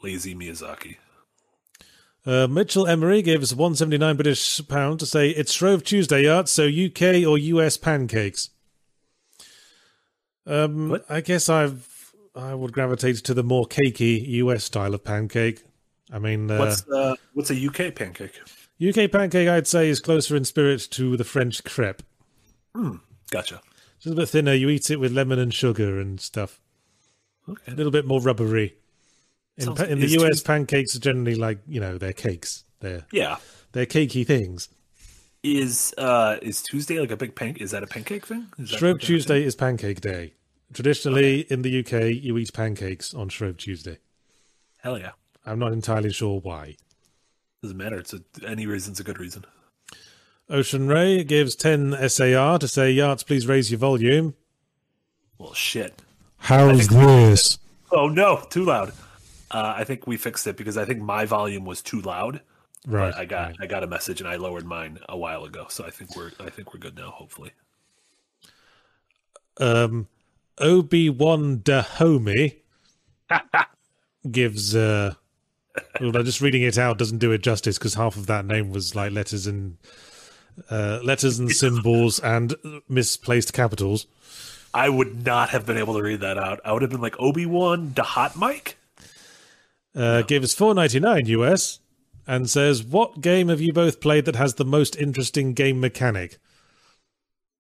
Lazy 0.03 0.35
Miyazaki. 0.35 0.97
Uh, 2.27 2.47
Mitchell 2.49 2.87
Emery 2.87 3.23
gave 3.23 3.43
us 3.43 3.55
179 3.55 4.17
British 4.17 4.61
pound 4.69 5.01
to 5.01 5.07
say 5.07 5.31
it's 5.31 5.53
Shrove 5.53 5.85
Tuesday 5.85 6.29
art, 6.29 6.51
so 6.51 6.65
UK 6.65 7.27
or 7.27 7.39
US 7.39 7.79
pancakes. 7.79 8.51
Um? 10.45 11.01
I 11.09 11.23
guess 11.23 11.49
I've 11.49 12.13
I 12.35 12.55
would 12.55 12.73
gravitate 12.73 13.17
to 13.25 13.33
the 13.33 13.43
more 13.43 13.67
cakey 13.67 14.29
US 14.29 14.65
style 14.65 14.93
of 14.93 15.03
pancake. 15.03 15.63
I 16.13 16.19
mean, 16.19 16.51
uh, 16.51 16.59
What's 16.59 16.89
uh, 16.89 17.15
what's 17.35 17.51
a 17.51 17.67
UK 17.67 17.95
pancake? 17.95 18.39
UK 18.81 19.11
pancake 19.11 19.49
I'd 19.49 19.67
say 19.67 19.89
is 19.89 20.01
closer 20.01 20.37
in 20.37 20.45
spirit 20.45 20.87
to 20.93 21.17
the 21.17 21.25
French 21.25 21.65
crepe. 21.65 22.03
Gotcha. 23.31 23.61
Just 23.99 24.07
a 24.07 24.09
little 24.11 24.23
bit 24.23 24.29
thinner. 24.29 24.53
You 24.53 24.69
eat 24.69 24.91
it 24.91 25.01
with 25.01 25.13
lemon 25.13 25.39
and 25.39 25.53
sugar 25.53 25.99
and 25.99 26.21
stuff. 26.21 26.61
Okay. 27.49 27.73
A 27.73 27.75
little 27.75 27.91
bit 27.93 28.07
more 28.07 28.21
rubbery. 28.21 28.75
In, 29.57 29.65
Sounds- 29.65 29.81
in 29.83 30.01
the 30.01 30.09
US, 30.19 30.23
Tues- 30.29 30.43
pancakes 30.43 30.95
are 30.97 31.01
generally 31.01 31.35
like 31.35 31.59
you 31.67 31.81
know 31.81 31.97
they're 31.99 32.13
cakes. 32.13 32.65
They're 32.81 33.07
Yeah. 33.13 33.37
they're 33.73 33.87
cakey 33.87 34.27
things. 34.27 34.69
Is 35.43 35.95
uh 35.97 36.37
is 36.43 36.63
Tuesday 36.63 36.99
like 37.01 37.11
a 37.11 37.17
big 37.17 37.35
pan? 37.35 37.57
Is 37.57 37.71
that 37.71 37.83
a 37.83 37.87
pancake 37.87 38.27
thing? 38.27 38.47
Is 38.59 38.69
Shrove 38.71 39.01
Tuesday 39.01 39.43
is 39.45 39.55
Pancake 39.55 40.01
Day. 40.01 40.35
Traditionally, 40.73 41.41
in 41.43 41.63
the 41.63 41.79
UK, 41.79 42.11
you 42.23 42.37
eat 42.37 42.53
pancakes 42.53 43.15
on 43.15 43.29
Shrove 43.29 43.57
Tuesday. 43.57 43.99
Hell 44.79 44.99
yeah. 44.99 45.13
I'm 45.47 45.59
not 45.59 45.73
entirely 45.73 46.13
sure 46.13 46.41
why. 46.41 46.77
Doesn't 47.63 47.77
matter. 47.77 47.99
It's 47.99 48.13
a, 48.13 48.21
any 48.47 48.67
reason's 48.67 49.01
a 49.01 49.05
good 49.05 49.19
reason. 49.19 49.45
Ocean 50.51 50.89
Ray 50.89 51.25
gives 51.25 51.57
10 51.57 52.09
SAR 52.09 52.59
to 52.59 52.69
say, 52.69 52.91
Yards, 52.91 53.23
please 53.23 53.47
raise 53.47 53.71
your 53.71 53.79
volume. 53.79 54.35
Well, 55.39 55.55
shit. 55.55 56.03
How's 56.39 56.89
this? 56.89 57.59
Oh 57.91 58.09
no, 58.09 58.45
too 58.51 58.65
loud. 58.65 58.93
Uh, 59.51 59.75
I 59.77 59.85
think 59.85 60.07
we 60.07 60.17
fixed 60.17 60.47
it 60.47 60.57
because 60.57 60.77
I 60.77 60.85
think 60.85 61.01
my 61.01 61.25
volume 61.25 61.65
was 61.65 61.83
too 61.83 62.01
loud. 62.01 62.41
Right. 62.87 63.15
I 63.15 63.25
got 63.25 63.57
I 63.61 63.67
got 63.67 63.83
a 63.83 63.87
message 63.87 64.21
and 64.21 64.29
I 64.29 64.37
lowered 64.37 64.65
mine 64.65 64.99
a 65.09 65.17
while 65.17 65.45
ago, 65.45 65.67
so 65.69 65.85
I 65.85 65.91
think 65.91 66.15
we're 66.17 66.31
I 66.39 66.51
think 66.51 66.73
we're 66.73 66.81
good 66.81 66.97
now. 66.97 67.11
Hopefully. 67.11 67.53
Um, 69.59 70.09
Obi-Wan 70.59 71.63
Dahomey 71.63 72.57
gives... 74.31 74.77
Uh, 74.77 75.15
well, 76.01 76.23
just 76.23 76.41
reading 76.41 76.63
it 76.63 76.79
out 76.79 76.99
doesn't 76.99 77.19
do 77.19 77.33
it 77.33 77.43
justice 77.43 77.79
because 77.79 77.95
half 77.95 78.17
of 78.17 78.27
that 78.27 78.45
name 78.45 78.71
was 78.71 78.95
like 78.95 79.13
letters 79.13 79.47
and 79.47 79.77
uh, 80.71 81.01
letters 81.03 81.39
and 81.39 81.51
symbols 81.51 82.19
and 82.21 82.55
misplaced 82.89 83.53
capitals. 83.53 84.07
I 84.73 84.89
would 84.89 85.25
not 85.25 85.51
have 85.51 85.65
been 85.65 85.79
able 85.79 85.95
to 85.95 86.03
read 86.03 86.21
that 86.21 86.39
out. 86.39 86.61
I 86.65 86.73
would 86.73 86.83
have 86.83 86.91
been 86.91 87.01
like 87.01 87.19
Obi 87.19 87.47
Wan 87.47 87.93
the 87.95 88.03
hot 88.03 88.39
mic. 88.39 88.77
uh, 89.95 90.23
gave 90.23 90.45
us 90.45 90.55
four 90.55 90.75
ninety 90.75 91.01
nine 91.01 91.27
US, 91.27 91.81
and 92.27 92.51
says, 92.51 92.83
"What 92.83 93.21
game 93.21 93.49
have 93.49 93.61
you 93.61 93.73
both 93.73 94.01
played 94.01 94.27
that 94.27 94.37
has 94.37 94.55
the 94.55 94.65
most 94.65 94.97
interesting 94.97 95.55
game 95.55 95.81
mechanic? 95.81 96.39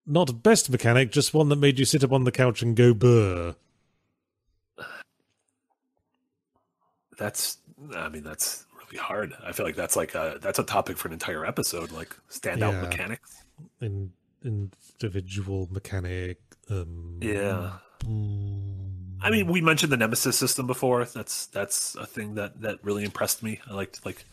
Not 0.07 0.43
best 0.43 0.71
mechanic, 0.71 1.11
just 1.11 1.35
one 1.35 1.49
that 1.49 1.57
made 1.57 1.79
you 1.79 1.85
sit 1.85 2.05
up 2.05 2.12
on 2.12 2.25
the 2.25 2.33
couch 2.33 2.62
and 2.62 2.77
go 2.77 2.93
burr." 2.93 3.55
That's 7.19 7.57
I 7.95 8.09
mean 8.09 8.22
that's 8.22 8.64
really 8.84 8.99
hard. 8.99 9.34
I 9.45 9.53
feel 9.53 9.66
like 9.66 9.76
that's 9.76 9.97
like 9.97 10.14
a 10.14 10.39
that's 10.41 10.59
a 10.59 10.64
topic 10.64 10.97
for 10.97 11.09
an 11.09 11.12
entire 11.14 11.45
episode. 11.45 11.93
Like 11.93 12.16
standout 12.30 12.72
Yeah. 12.72 12.80
mechanics. 12.82 13.43
In 13.80 14.12
individual 14.45 15.68
mechanic. 15.70 16.39
Um, 16.70 17.18
Yeah. 17.20 17.78
mm, 18.05 19.16
I 19.20 19.30
mean, 19.30 19.47
we 19.47 19.61
mentioned 19.61 19.91
the 19.93 19.97
Nemesis 19.97 20.37
system 20.37 20.66
before. 20.66 21.05
That's 21.05 21.47
that's 21.47 21.95
a 21.97 22.07
thing 22.07 22.34
that 22.34 22.61
that 22.61 22.78
really 22.82 23.05
impressed 23.05 23.43
me. 23.43 23.61
I 23.68 23.74
liked 23.74 24.05
like 24.05 24.24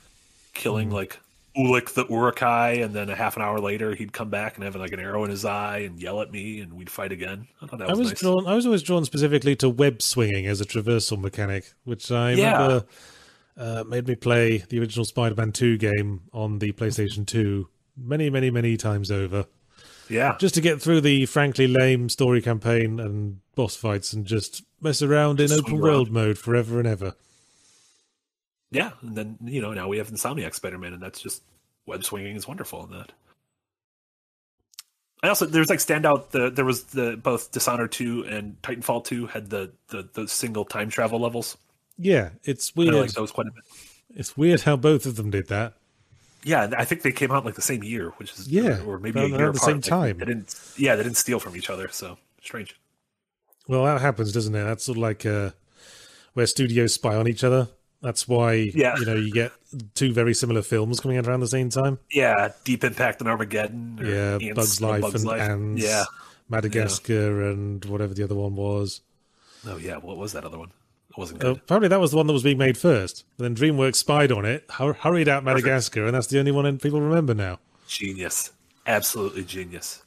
killing 0.53 0.89
like 0.91 1.19
Ulik 1.57 1.93
the 1.93 2.05
Uruk-hai, 2.09 2.71
and 2.73 2.93
then 2.93 3.09
a 3.09 3.15
half 3.15 3.35
an 3.37 3.43
hour 3.43 3.59
later 3.59 3.93
he'd 3.95 4.11
come 4.11 4.29
back 4.29 4.55
and 4.55 4.63
have 4.63 4.75
like 4.75 4.91
an 4.91 4.99
arrow 4.99 5.23
in 5.23 5.29
his 5.29 5.45
eye 5.45 5.79
and 5.79 6.01
yell 6.01 6.19
at 6.21 6.31
me, 6.31 6.59
and 6.59 6.73
we'd 6.73 6.89
fight 6.89 7.11
again. 7.11 7.47
I 7.61 7.67
thought 7.67 7.79
that 7.79 7.87
I 7.89 7.91
was, 7.91 7.99
was 7.99 8.09
nice. 8.09 8.19
drawn. 8.19 8.47
I 8.47 8.55
was 8.55 8.65
always 8.65 8.83
drawn 8.83 9.05
specifically 9.05 9.55
to 9.57 9.69
web 9.69 10.01
swinging 10.01 10.47
as 10.47 10.61
a 10.61 10.65
traversal 10.65 11.19
mechanic, 11.19 11.71
which 11.85 12.11
I 12.11 12.31
Yeah. 12.33 12.53
remember 12.53 12.85
uh, 13.57 13.83
made 13.87 14.07
me 14.07 14.15
play 14.15 14.59
the 14.69 14.79
original 14.79 15.05
Spider-Man 15.05 15.51
Two 15.51 15.77
game 15.77 16.21
on 16.33 16.59
the 16.59 16.71
PlayStation 16.71 17.25
Two 17.25 17.69
many, 17.97 18.29
many, 18.29 18.49
many 18.49 18.77
times 18.77 19.11
over. 19.11 19.45
Yeah, 20.09 20.35
just 20.39 20.55
to 20.55 20.61
get 20.61 20.81
through 20.81 21.01
the 21.01 21.25
frankly 21.25 21.67
lame 21.67 22.09
story 22.09 22.41
campaign 22.41 22.99
and 22.99 23.39
boss 23.55 23.75
fights 23.75 24.13
and 24.13 24.25
just 24.25 24.63
mess 24.81 25.01
around 25.01 25.39
in 25.39 25.51
open 25.51 25.79
world 25.79 26.11
mode 26.11 26.37
forever 26.37 26.79
and 26.79 26.87
ever. 26.87 27.15
yeah, 28.71 28.91
and 29.01 29.15
then 29.15 29.37
you 29.43 29.61
know 29.61 29.73
now 29.73 29.87
we 29.87 29.97
have 29.97 30.09
Insomniac 30.09 30.53
Spider 30.53 30.77
Man, 30.77 30.93
and 30.93 31.01
that's 31.01 31.21
just 31.21 31.41
web 31.85 32.03
swinging 32.03 32.35
is 32.35 32.47
wonderful 32.47 32.83
in 32.85 32.91
that. 32.91 33.11
I 35.23 35.29
also 35.29 35.45
there's 35.45 35.69
like 35.69 35.79
standout. 35.79 36.31
The 36.31 36.49
there 36.49 36.65
was 36.65 36.83
the 36.85 37.15
both 37.15 37.51
Dishonored 37.53 37.93
two 37.93 38.23
and 38.23 38.61
Titanfall 38.61 39.05
two 39.05 39.27
had 39.27 39.49
the 39.49 39.71
the, 39.87 40.07
the 40.13 40.27
single 40.27 40.65
time 40.65 40.89
travel 40.89 41.19
levels. 41.19 41.57
Yeah, 41.97 42.29
it's 42.43 42.71
I 42.75 42.79
weird. 42.79 42.95
like 42.95 43.11
those 43.11 43.31
quite 43.31 43.47
a 43.47 43.51
bit. 43.51 43.63
It's 44.15 44.35
weird 44.37 44.61
how 44.61 44.75
both 44.75 45.05
of 45.05 45.15
them 45.15 45.29
did 45.31 45.47
that. 45.49 45.73
Yeah, 46.43 46.69
I 46.77 46.83
think 46.85 47.03
they 47.03 47.11
came 47.11 47.31
out 47.31 47.45
like 47.45 47.55
the 47.55 47.61
same 47.61 47.83
year, 47.83 48.09
which 48.17 48.33
is 48.33 48.47
Yeah, 48.47 48.81
or, 48.81 48.95
or 48.95 48.99
maybe 48.99 49.19
a 49.21 49.27
year 49.27 49.51
the 49.51 49.59
same. 49.59 49.75
Like, 49.77 49.83
time. 49.85 50.17
they 50.17 50.25
didn't. 50.25 50.53
Yeah, 50.77 50.95
they 50.95 51.03
didn't 51.03 51.17
steal 51.17 51.39
from 51.39 51.55
each 51.55 51.69
other. 51.69 51.87
So 51.89 52.17
strange. 52.41 52.75
Well, 53.67 53.85
that 53.85 54.01
happens, 54.01 54.33
doesn't 54.33 54.53
it? 54.53 54.63
That's 54.63 54.83
sort 54.83 54.97
of 54.97 55.01
like 55.03 55.25
uh, 55.25 55.51
where 56.33 56.45
studios 56.45 56.93
spy 56.93 57.15
on 57.15 57.27
each 57.29 57.43
other. 57.45 57.69
That's 58.01 58.27
why 58.27 58.53
Yeah. 58.75 58.97
you 58.99 59.05
know 59.05 59.15
you 59.15 59.31
get 59.31 59.53
two 59.95 60.11
very 60.11 60.33
similar 60.33 60.61
films 60.61 60.99
coming 60.99 61.17
out 61.17 61.25
around 61.27 61.39
the 61.39 61.47
same 61.47 61.69
time. 61.69 61.99
Yeah, 62.11 62.49
Deep 62.65 62.83
Impact 62.83 63.21
and 63.21 63.29
Armageddon. 63.29 63.99
or 64.01 64.05
Yeah, 64.05 64.33
Ants- 64.33 64.53
Bugs 64.55 64.81
Life 64.81 65.01
Bugs 65.01 65.15
and 65.21 65.23
Life. 65.25 65.41
Ants. 65.41 65.81
Yeah. 65.83 66.03
Madagascar 66.49 67.49
and 67.49 67.85
whatever 67.85 68.13
the 68.13 68.23
other 68.23 68.35
one 68.35 68.55
was. 68.57 68.99
Oh 69.65 69.77
yeah, 69.77 69.95
what 69.95 70.17
was 70.17 70.33
that 70.33 70.43
other 70.43 70.57
one? 70.59 70.71
It 71.13 71.17
wasn't 71.19 71.43
Uh, 71.43 71.51
apparently, 71.51 71.89
that 71.89 71.99
was 71.99 72.11
the 72.11 72.17
one 72.17 72.27
that 72.27 72.33
was 72.33 72.43
being 72.43 72.57
made 72.57 72.77
first. 72.77 73.23
Then 73.37 73.55
DreamWorks 73.55 73.95
spied 73.97 74.31
on 74.31 74.45
it, 74.45 74.65
hur- 74.71 74.93
hurried 74.93 75.27
out 75.29 75.43
Madagascar, 75.43 76.05
and 76.05 76.15
that's 76.15 76.27
the 76.27 76.39
only 76.39 76.51
one 76.51 76.77
people 76.79 77.01
remember 77.01 77.33
now. 77.35 77.59
Genius, 77.87 78.51
absolutely 78.87 79.43
genius. 79.43 80.01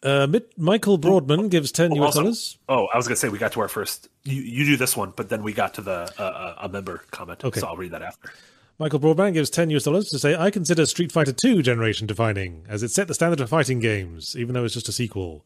Uh, 0.00 0.28
Mi- 0.28 0.40
Michael 0.56 0.96
Broadman 0.98 1.48
gives 1.48 1.72
ten 1.72 1.90
Oh, 1.92 2.04
US 2.04 2.14
dollars. 2.14 2.58
Oh, 2.68 2.86
I 2.94 2.96
was 2.96 3.08
gonna 3.08 3.16
say 3.16 3.28
we 3.28 3.38
got 3.38 3.50
to 3.52 3.60
our 3.60 3.68
first. 3.68 4.08
You 4.22 4.40
you 4.42 4.64
do 4.64 4.76
this 4.76 4.96
one, 4.96 5.12
but 5.16 5.28
then 5.28 5.42
we 5.42 5.52
got 5.52 5.74
to 5.74 5.82
the 5.82 6.08
uh, 6.18 6.22
uh, 6.22 6.54
a 6.60 6.68
member 6.68 7.02
comment. 7.10 7.44
Okay. 7.44 7.58
so 7.58 7.66
I'll 7.66 7.76
read 7.76 7.90
that 7.90 8.02
after. 8.02 8.32
Michael 8.78 9.00
Broadband 9.00 9.32
gives 9.34 9.50
10 9.50 9.70
US 9.70 9.82
dollars 9.82 10.08
to 10.10 10.20
say, 10.20 10.36
I 10.36 10.52
consider 10.52 10.86
Street 10.86 11.10
Fighter 11.10 11.32
2 11.32 11.62
generation 11.64 12.06
defining, 12.06 12.64
as 12.68 12.84
it 12.84 12.92
set 12.92 13.08
the 13.08 13.14
standard 13.14 13.40
for 13.40 13.46
fighting 13.48 13.80
games, 13.80 14.36
even 14.36 14.54
though 14.54 14.64
it's 14.64 14.74
just 14.74 14.88
a 14.88 14.92
sequel. 14.92 15.44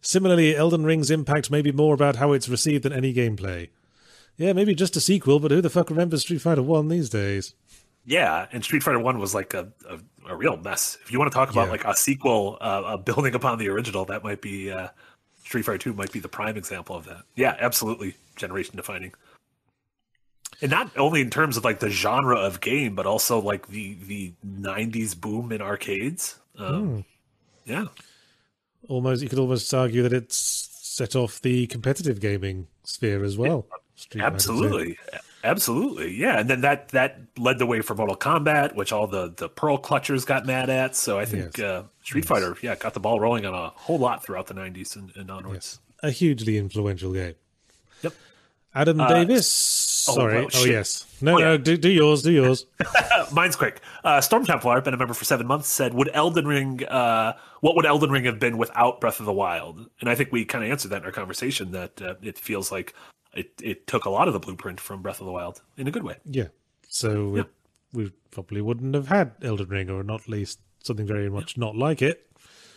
Similarly, 0.00 0.56
Elden 0.56 0.84
Ring's 0.84 1.08
impact 1.12 1.48
may 1.48 1.62
be 1.62 1.70
more 1.70 1.94
about 1.94 2.16
how 2.16 2.32
it's 2.32 2.48
received 2.48 2.82
than 2.82 2.92
any 2.92 3.14
gameplay. 3.14 3.68
Yeah, 4.36 4.52
maybe 4.52 4.74
just 4.74 4.96
a 4.96 5.00
sequel, 5.00 5.38
but 5.40 5.50
who 5.50 5.60
the 5.60 5.70
fuck 5.70 5.90
remembers 5.90 6.22
Street 6.22 6.40
Fighter 6.40 6.62
1 6.62 6.88
these 6.88 7.10
days? 7.10 7.54
Yeah, 8.04 8.46
and 8.50 8.64
Street 8.64 8.82
Fighter 8.82 8.98
One 8.98 9.18
was 9.20 9.34
like 9.34 9.54
a, 9.54 9.68
a, 9.88 9.98
a 10.30 10.34
real 10.36 10.56
mess. 10.56 10.98
If 11.04 11.12
you 11.12 11.18
want 11.20 11.30
to 11.30 11.34
talk 11.36 11.50
about 11.50 11.66
Yeah. 11.66 11.72
like 11.72 11.84
a 11.84 11.94
sequel, 11.94 12.58
uh, 12.60 12.64
uh, 12.64 12.96
building 12.96 13.34
upon 13.34 13.58
the 13.58 13.68
original, 13.68 14.04
that 14.06 14.24
might 14.24 14.40
be 14.40 14.72
uh, 14.72 14.88
Street 15.44 15.62
Fighter 15.64 15.78
Two. 15.78 15.92
Might 15.92 16.10
be 16.10 16.18
the 16.18 16.28
prime 16.28 16.56
example 16.56 16.96
of 16.96 17.04
that. 17.04 17.22
Yeah, 17.36 17.54
absolutely, 17.60 18.16
generation 18.34 18.74
defining. 18.76 19.12
And 20.60 20.70
not 20.70 20.96
only 20.96 21.20
in 21.20 21.30
terms 21.30 21.56
of 21.56 21.64
like 21.64 21.78
the 21.80 21.90
genre 21.90 22.36
of 22.38 22.60
game, 22.60 22.94
but 22.96 23.06
also 23.06 23.40
like 23.40 23.68
the 23.68 23.94
the 24.06 24.32
'90s 24.44 25.18
boom 25.20 25.52
in 25.52 25.60
arcades. 25.62 26.38
Um, 26.58 27.04
Yeah, 27.64 27.84
Almost, 28.88 29.22
you 29.22 29.28
could 29.28 29.38
almost 29.38 29.72
argue 29.72 30.02
that 30.02 30.12
it's 30.12 30.36
set 30.36 31.14
off 31.14 31.40
the 31.40 31.68
competitive 31.68 32.18
gaming 32.20 32.66
sphere 32.82 33.22
as 33.22 33.38
well. 33.38 33.66
Street 34.02 34.22
absolutely, 34.22 34.98
absolutely, 35.44 36.14
yeah. 36.14 36.38
And 36.38 36.48
then 36.50 36.60
that 36.62 36.88
that 36.90 37.20
led 37.38 37.58
the 37.58 37.66
way 37.66 37.80
for 37.80 37.94
Mortal 37.94 38.16
Kombat, 38.16 38.74
which 38.74 38.92
all 38.92 39.06
the 39.06 39.32
the 39.36 39.48
Pearl 39.48 39.78
Clutchers 39.78 40.26
got 40.26 40.46
mad 40.46 40.70
at. 40.70 40.94
So 40.96 41.18
I 41.18 41.24
think 41.24 41.56
Yes. 41.58 41.64
uh, 41.64 41.82
Street 42.02 42.24
Fighter, 42.24 42.56
yeah, 42.62 42.74
got 42.76 42.94
the 42.94 43.00
ball 43.00 43.20
rolling 43.20 43.46
on 43.46 43.54
a 43.54 43.68
whole 43.70 43.98
lot 43.98 44.22
throughout 44.24 44.46
the 44.46 44.54
'90s 44.54 44.96
and, 44.96 45.12
and 45.16 45.30
onwards. 45.30 45.78
A 46.02 46.10
hugely 46.10 46.58
influential 46.58 47.12
game. 47.12 47.34
Yep. 48.02 48.14
Adam 48.74 48.96
Davis. 48.98 50.06
oh, 50.08 50.14
Sorry. 50.14 50.38
well, 50.40 50.48
Oh, 50.54 50.64
yes. 50.64 51.04
No, 51.20 51.36
Oh, 51.36 51.38
no, 51.38 51.56
do, 51.58 51.76
do 51.76 51.88
yours, 51.90 52.22
do 52.22 52.32
yours. 52.32 52.66
Uh, 52.80 53.26
mine's 53.32 53.54
quick. 53.54 53.80
Uh, 54.02 54.20
Storm 54.20 54.44
Templar, 54.44 54.80
been 54.80 54.94
a 54.94 54.96
member 54.96 55.14
for 55.14 55.24
seven 55.24 55.46
months, 55.46 55.68
said, 55.68 55.94
"Would 55.94 56.10
Elden 56.12 56.46
Ring? 56.46 56.82
Uh, 56.84 57.34
what 57.60 57.76
would 57.76 57.86
Elden 57.86 58.10
Ring 58.10 58.24
have 58.24 58.40
been 58.40 58.58
without 58.58 59.00
Breath 59.00 59.20
of 59.20 59.26
the 59.26 59.32
Wild?" 59.32 59.88
And 60.00 60.08
I 60.10 60.14
think 60.16 60.32
we 60.32 60.44
kind 60.44 60.64
of 60.64 60.70
answered 60.70 60.88
that 60.88 61.02
in 61.02 61.04
our 61.04 61.12
conversation. 61.12 61.70
That 61.70 62.02
uh, 62.02 62.14
it 62.22 62.38
feels 62.38 62.72
like 62.72 62.94
it, 63.34 63.50
it 63.62 63.86
took 63.86 64.04
a 64.04 64.10
lot 64.10 64.28
of 64.28 64.34
the 64.34 64.40
blueprint 64.40 64.80
from 64.80 65.02
Breath 65.02 65.20
of 65.20 65.26
the 65.26 65.32
Wild 65.32 65.60
in 65.76 65.86
a 65.86 65.90
good 65.90 66.02
way. 66.02 66.16
Yeah. 66.24 66.48
So 66.88 67.34
Yeah. 67.36 67.40
It, 67.42 67.46
we 67.94 68.12
probably 68.30 68.60
wouldn't 68.62 68.94
have 68.94 69.08
had 69.08 69.32
Elden 69.42 69.68
Ring, 69.68 69.90
or 69.90 70.02
not 70.02 70.26
least 70.28 70.60
something 70.82 71.06
very 71.06 71.28
much 71.28 71.56
not 71.58 71.76
like 71.76 72.00
it, 72.02 72.26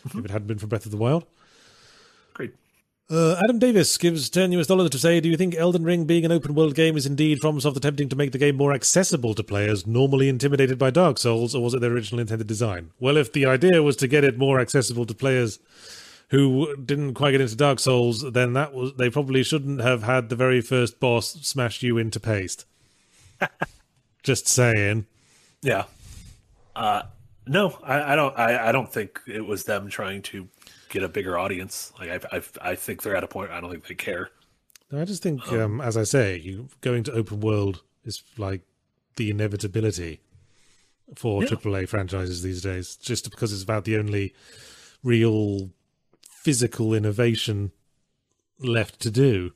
Mm-hmm. 0.08 0.20
if 0.20 0.26
it 0.26 0.32
hadn't 0.32 0.48
been 0.48 0.60
for 0.60 0.68
Breath 0.68 0.86
of 0.86 0.92
the 0.92 0.98
Wild. 0.98 1.26
Great. 2.36 2.54
Uh, 3.10 3.40
Adam 3.44 3.58
Davis 3.60 3.98
gives 3.98 4.30
10 4.30 4.52
US 4.54 4.68
dollars 4.68 4.90
to 4.92 5.00
say, 5.00 5.20
Do 5.20 5.30
you 5.30 5.38
think 5.38 5.56
Elden 5.56 5.84
Ring 5.84 6.06
being 6.06 6.26
an 6.26 6.32
open 6.32 6.54
world 6.54 6.76
game 6.76 6.96
is 6.98 7.06
indeed 7.06 7.40
FromSoft 7.42 7.76
attempting 7.78 8.10
to 8.10 8.16
make 8.16 8.32
the 8.32 8.38
game 8.38 8.56
more 8.56 8.74
accessible 8.74 9.34
to 9.36 9.44
players 9.44 9.88
normally 9.88 10.28
intimidated 10.30 10.78
by 10.78 10.90
Dark 10.92 11.18
Souls, 11.18 11.56
or 11.56 11.64
was 11.64 11.74
it 11.74 11.82
their 11.82 11.92
original 11.92 12.20
intended 12.20 12.46
design? 12.48 12.92
Well, 13.00 13.18
if 13.18 13.32
the 13.34 13.46
idea 13.46 13.82
was 13.84 13.96
to 13.98 14.08
get 14.08 14.24
it 14.24 14.38
more 14.38 14.60
accessible 14.60 15.06
to 15.08 15.14
players 15.16 15.60
who 16.30 16.76
didn't 16.78 17.14
quite 17.14 17.32
get 17.32 17.42
into 17.42 17.56
Dark 17.56 17.80
Souls, 17.80 18.22
then 18.32 18.54
that 18.54 18.74
was 18.74 18.94
they 18.96 19.10
probably 19.10 19.44
shouldn't 19.44 19.82
have 19.82 20.04
had 20.04 20.30
the 20.30 20.36
very 20.36 20.62
first 20.62 21.00
boss 21.00 21.34
smash 21.42 21.84
you 21.84 21.98
into 21.98 22.20
paste. 22.20 22.66
Just 24.24 24.48
saying. 24.48 25.06
Yeah. 25.62 25.86
Uh, 26.76 27.04
no, 27.48 27.78
I, 27.84 28.14
I 28.14 28.16
don't. 28.16 28.38
I, 28.38 28.70
I 28.70 28.72
don't 28.72 28.92
think 28.92 29.20
it 29.28 29.46
was 29.46 29.64
them 29.66 29.88
trying 29.90 30.24
to 30.24 30.48
get 30.90 31.04
a 31.04 31.10
bigger 31.10 31.38
audience. 31.38 31.94
Like 32.00 32.10
I, 32.10 32.38
I, 32.38 32.72
I 32.72 32.76
think 32.76 33.04
they're 33.04 33.16
at 33.16 33.24
a 33.24 33.28
point. 33.28 33.52
I 33.52 33.62
don't 33.62 33.72
think 33.72 33.88
they 33.88 33.96
care. 33.96 34.30
No, 34.92 35.02
I 35.02 35.06
just 35.06 35.24
think, 35.24 35.52
um, 35.52 35.82
as 35.82 35.98
I 35.98 36.04
say, 36.04 36.38
you 36.38 36.70
going 36.82 37.04
to 37.06 37.12
open 37.12 37.40
world 37.40 37.82
is 38.04 38.22
like 38.38 38.62
the 39.16 39.30
inevitability 39.32 40.22
for 41.16 41.44
Yeah. 41.44 41.50
AAA 41.50 41.88
franchises 41.90 42.42
these 42.44 42.62
days, 42.62 42.96
just 42.96 43.30
because 43.32 43.52
it's 43.54 43.64
about 43.64 43.86
the 43.86 43.98
only 43.98 44.34
real 45.04 45.70
physical 46.46 46.94
innovation 46.94 47.72
left 48.60 49.00
to 49.00 49.10
do. 49.10 49.52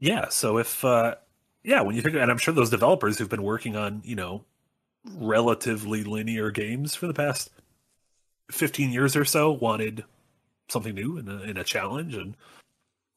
Yeah. 0.00 0.28
So 0.30 0.58
if, 0.58 0.84
uh, 0.84 1.14
yeah, 1.62 1.82
when 1.82 1.94
you 1.94 2.02
think, 2.02 2.16
and 2.16 2.28
I'm 2.28 2.36
sure 2.36 2.52
those 2.52 2.68
developers 2.68 3.16
who've 3.16 3.28
been 3.28 3.44
working 3.44 3.76
on, 3.76 4.02
you 4.04 4.16
know, 4.16 4.44
relatively 5.04 6.02
linear 6.02 6.50
games 6.50 6.96
for 6.96 7.06
the 7.06 7.14
past 7.14 7.50
15 8.50 8.90
years 8.90 9.14
or 9.14 9.24
so 9.24 9.52
wanted 9.52 10.02
something 10.68 10.96
new 10.96 11.16
and 11.16 11.28
a, 11.28 11.42
and 11.42 11.56
a 11.56 11.62
challenge. 11.62 12.16
And, 12.16 12.36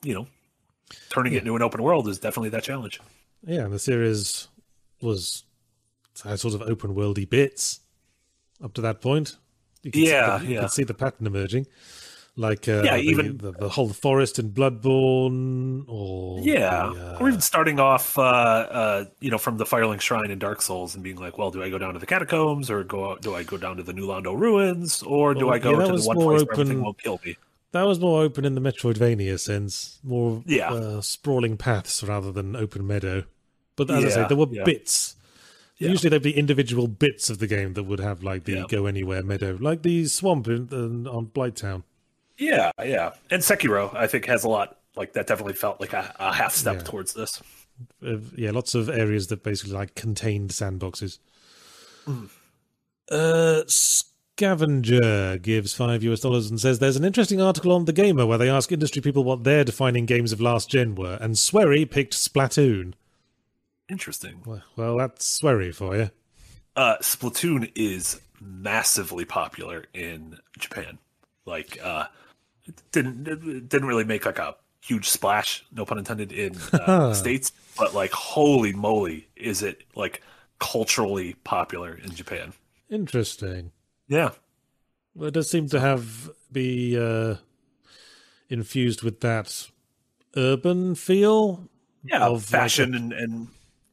you 0.04 0.14
know, 0.14 0.28
turning 1.10 1.34
it 1.34 1.40
into 1.40 1.56
an 1.56 1.64
open 1.64 1.82
world 1.82 2.08
is 2.08 2.20
definitely 2.20 2.50
that 2.50 2.64
challenge. 2.64 3.02
Yeah, 3.44 3.62
and 3.62 3.74
the 3.74 3.80
series 3.80 4.50
was 5.02 5.46
had 6.24 6.40
sort 6.40 6.54
of 6.54 6.62
open 6.62 6.94
worldy 6.94 7.28
bits 7.28 7.80
up 8.64 8.74
to 8.74 8.82
that 8.82 9.02
point. 9.02 9.36
You 9.84 9.92
can 9.92 10.02
Yeah, 10.02 10.40
see 10.40 10.46
the, 10.46 10.50
you 10.50 10.56
yeah. 10.56 10.60
can 10.62 10.70
see 10.70 10.84
the 10.84 10.94
pattern 10.94 11.28
emerging, 11.28 11.68
like 12.36 12.68
uh, 12.68 12.82
Yeah, 12.84 12.96
the, 12.98 13.04
even- 13.04 13.38
the, 13.38 13.52
the 13.52 13.70
whole 13.70 13.90
forest 13.90 14.40
in 14.40 14.52
Bloodborne, 14.52 15.86
or 15.88 16.40
Yeah, 16.40 16.92
the, 16.94 17.16
uh, 17.16 17.18
or 17.20 17.28
even 17.30 17.42
starting 17.42 17.80
off, 17.80 18.18
uh, 18.18 18.22
uh, 18.22 19.06
you 19.20 19.30
know, 19.30 19.38
from 19.38 19.58
the 19.58 19.66
Firelink 19.66 20.02
Shrine 20.02 20.32
in 20.32 20.40
Dark 20.40 20.62
Souls 20.62 20.96
and 20.96 21.04
being 21.04 21.18
like, 21.18 21.38
well, 21.38 21.52
do 21.52 21.62
I 21.62 21.70
go 21.70 21.78
down 21.78 21.94
to 21.94 22.00
the 22.00 22.06
catacombs 22.06 22.70
or 22.72 22.84
go? 22.84 23.18
Do 23.18 23.36
I 23.36 23.44
go 23.44 23.58
down 23.58 23.78
to 23.78 23.84
the 23.84 23.94
New 23.94 24.08
Londo 24.08 24.38
ruins 24.38 25.04
or 25.04 25.34
do 25.34 25.50
I 25.50 25.60
go 25.60 25.72
yeah, 25.72 25.78
that 25.80 25.88
to 25.88 25.94
was 25.94 26.04
the 26.04 26.08
one 26.10 26.18
more 26.18 26.32
place 26.34 26.44
where 26.46 26.54
everything 26.54 26.78
open- 26.78 26.84
won't 26.84 26.98
kill 27.00 27.20
me? 27.26 27.38
That 27.72 27.84
was 27.84 28.00
more 28.00 28.22
open 28.22 28.46
in 28.46 28.54
the 28.54 28.62
Metroidvania 28.62 29.40
sense, 29.40 30.00
more 30.04 30.44
Yeah. 30.46 30.72
uh, 30.72 31.02
sprawling 31.02 31.58
paths 31.58 32.04
rather 32.04 32.32
than 32.32 32.56
open 32.56 32.86
meadow. 32.86 33.24
But 33.76 33.90
as 33.90 34.06
I 34.06 34.10
say, 34.10 34.28
there 34.28 34.38
were 34.38 34.46
yeah. 34.52 34.64
bits. 34.64 35.16
Yeah. 35.84 35.90
Usually 35.92 36.10
there'd 36.10 36.22
be 36.24 36.38
individual 36.38 36.88
bits 36.88 37.30
of 37.30 37.40
the 37.40 37.48
game 37.48 37.74
that 37.74 37.84
would 37.84 38.00
have 38.00 38.24
like 38.24 38.44
the 38.46 38.54
Yeah. 38.54 38.64
go 38.68 38.86
anywhere 38.86 39.24
meadow, 39.24 39.58
like 39.60 39.82
the 39.84 40.06
swamp 40.06 40.48
in, 40.48 40.70
in, 40.72 41.08
on 41.08 41.28
Blighttown. 41.28 41.84
Yeah, 42.38 42.72
yeah, 42.84 43.12
and 43.30 43.42
Sekiro, 43.44 43.94
I 43.96 44.08
think, 44.08 44.26
has 44.26 44.44
a 44.44 44.50
lot 44.50 44.78
like 44.96 45.14
that. 45.14 45.28
Definitely 45.28 45.54
felt 45.54 45.80
like 45.80 45.94
a, 45.94 46.16
a 46.20 46.34
half 46.34 46.54
step 46.54 46.78
Yeah. 46.78 46.82
towards 46.84 47.14
this. 47.14 47.42
Uh, 48.06 48.18
yeah, 48.36 48.52
lots 48.52 48.74
of 48.76 48.90
areas 48.90 49.28
that 49.28 49.44
basically 49.44 49.74
like 49.74 49.94
contained 49.96 50.50
sandboxes. 50.52 51.20
Uh, 53.12 53.62
Scavenger 53.68 55.38
gives 55.38 55.74
five 55.74 56.04
US 56.04 56.22
dollars 56.22 56.50
and 56.50 56.60
says 56.60 56.80
there's 56.80 56.96
an 56.96 57.06
interesting 57.06 57.42
article 57.42 57.72
on 57.72 57.86
the 57.86 57.94
Gamer 57.94 58.26
where 58.26 58.38
they 58.38 58.50
ask 58.50 58.72
industry 58.72 59.02
people 59.02 59.24
what 59.24 59.44
their 59.44 59.64
defining 59.64 60.06
games 60.06 60.32
of 60.32 60.42
last 60.42 60.70
gen 60.70 60.96
were, 60.96 61.18
and 61.22 61.36
Swery 61.38 61.86
picked 61.90 62.14
Splatoon. 62.14 62.94
Interesting. 63.94 64.42
Well, 64.44 64.64
well 64.76 64.98
that's 64.98 65.40
Swery 65.40 65.72
for 65.72 65.96
you. 65.96 66.10
Uh, 66.76 66.98
Splatoon 67.00 67.72
is 67.76 68.20
massively 68.42 69.24
popular 69.24 69.86
in 69.94 70.40
Japan. 70.58 70.98
Like, 71.46 71.78
uh, 71.84 72.08
it 72.66 72.82
didn't 72.92 73.28
it 73.28 73.70
didn't 73.70 73.88
really 73.88 74.04
make 74.04 74.26
like 74.26 74.40
a 74.40 74.56
huge 74.82 75.08
splash, 75.08 75.64
no 75.72 75.86
pun 75.86 76.00
intended, 76.00 76.32
in 76.32 76.56
uh, 76.74 77.14
states, 77.24 77.52
but 77.78 77.94
like, 77.94 78.12
holy 78.12 78.74
moly, 78.74 79.28
is 79.36 79.62
it 79.62 79.84
like 79.96 80.24
culturally 80.60 81.36
popular 81.44 81.94
in 81.94 82.16
Japan? 82.16 82.54
Interesting. 82.90 83.72
Yeah, 84.08 84.32
Well, 85.14 85.28
it 85.28 85.36
does 85.36 85.52
seem 85.52 85.70
to 85.70 85.80
have 85.80 86.32
be 86.52 86.98
uh, 86.98 87.36
infused 88.50 89.04
with 89.04 89.20
that 89.22 89.70
urban 90.36 90.96
feel. 90.96 91.70
yeah, 92.04 92.26
Of, 92.26 92.52
like, 92.52 92.62
fashion 92.62 92.96
and, 92.96 93.14
and 93.14 93.48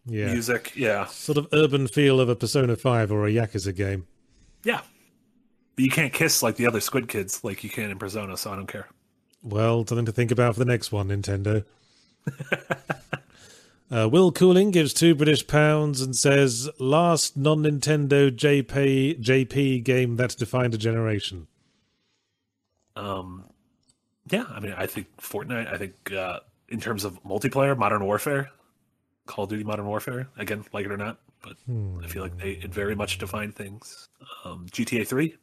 Yeah, 0.07 0.33
music, 0.33 0.73
yeah, 0.77 1.07
sort 1.07 1.39
of 1.39 1.47
urban 1.53 1.87
feel 1.87 2.21
of 2.21 2.29
a 2.29 2.37
Persona 2.37 2.77
Five 2.77 3.13
or 3.13 3.27
a 3.27 3.31
Yakuza 3.31 3.75
game. 3.75 4.07
yeah, 4.65 4.81
But 5.77 5.85
you 5.85 5.91
can't 5.91 6.13
kiss 6.13 6.43
like 6.43 6.57
the 6.57 6.67
other 6.67 6.81
Squid 6.81 7.09
Kids, 7.09 7.45
like 7.45 7.63
you 7.63 7.71
can 7.71 7.91
in 7.91 7.99
Persona. 7.99 8.37
So 8.37 8.51
I 8.53 8.57
don't 8.57 8.67
care. 8.67 8.89
Well, 9.43 9.87
something 9.87 10.07
to 10.07 10.13
think 10.13 10.31
about 10.31 10.55
for 10.55 10.59
the 10.59 10.65
next 10.67 10.91
one, 10.93 11.09
Nintendo. 11.09 11.65
uh, 13.91 14.09
Will 14.09 14.33
Cooling 14.33 14.71
gives 14.71 14.93
two 14.93 15.15
British 15.15 15.47
pounds 15.47 16.01
and 16.01 16.17
says, 16.17 16.69
"Last 16.79 17.37
non-Nintendo 17.37 18.31
JP 18.31 19.21
JP 19.21 19.85
game 19.85 20.17
that 20.17 20.37
defined 20.37 20.75
a 20.75 20.79
generation." 20.79 21.47
Um, 22.97 23.45
yeah, 24.31 24.45
I 24.51 24.61
mean, 24.61 24.75
I 24.77 24.87
think 24.87 25.07
Fortnite. 25.19 25.73
I 25.73 25.79
think 25.79 26.13
uh, 26.13 26.41
in 26.69 26.81
terms 26.81 27.05
of 27.05 27.23
multiplayer, 27.23 27.77
Modern 27.77 28.05
Warfare, 28.05 28.51
Call 29.31 29.45
of 29.45 29.51
Duty 29.51 29.65
Modern 29.65 29.87
Warfare. 29.87 30.29
Again, 30.37 30.65
like 30.73 30.85
it 30.85 30.93
or 30.93 30.97
not, 30.97 31.19
but 31.43 31.57
I 32.03 32.07
feel 32.09 32.23
like 32.23 32.37
they 32.37 32.53
it 32.53 32.75
very 32.75 32.97
much 32.97 33.19
defined 33.19 33.55
things. 33.55 34.09
Um, 34.45 34.67
GTA 34.71 35.07
Three. 35.07 35.37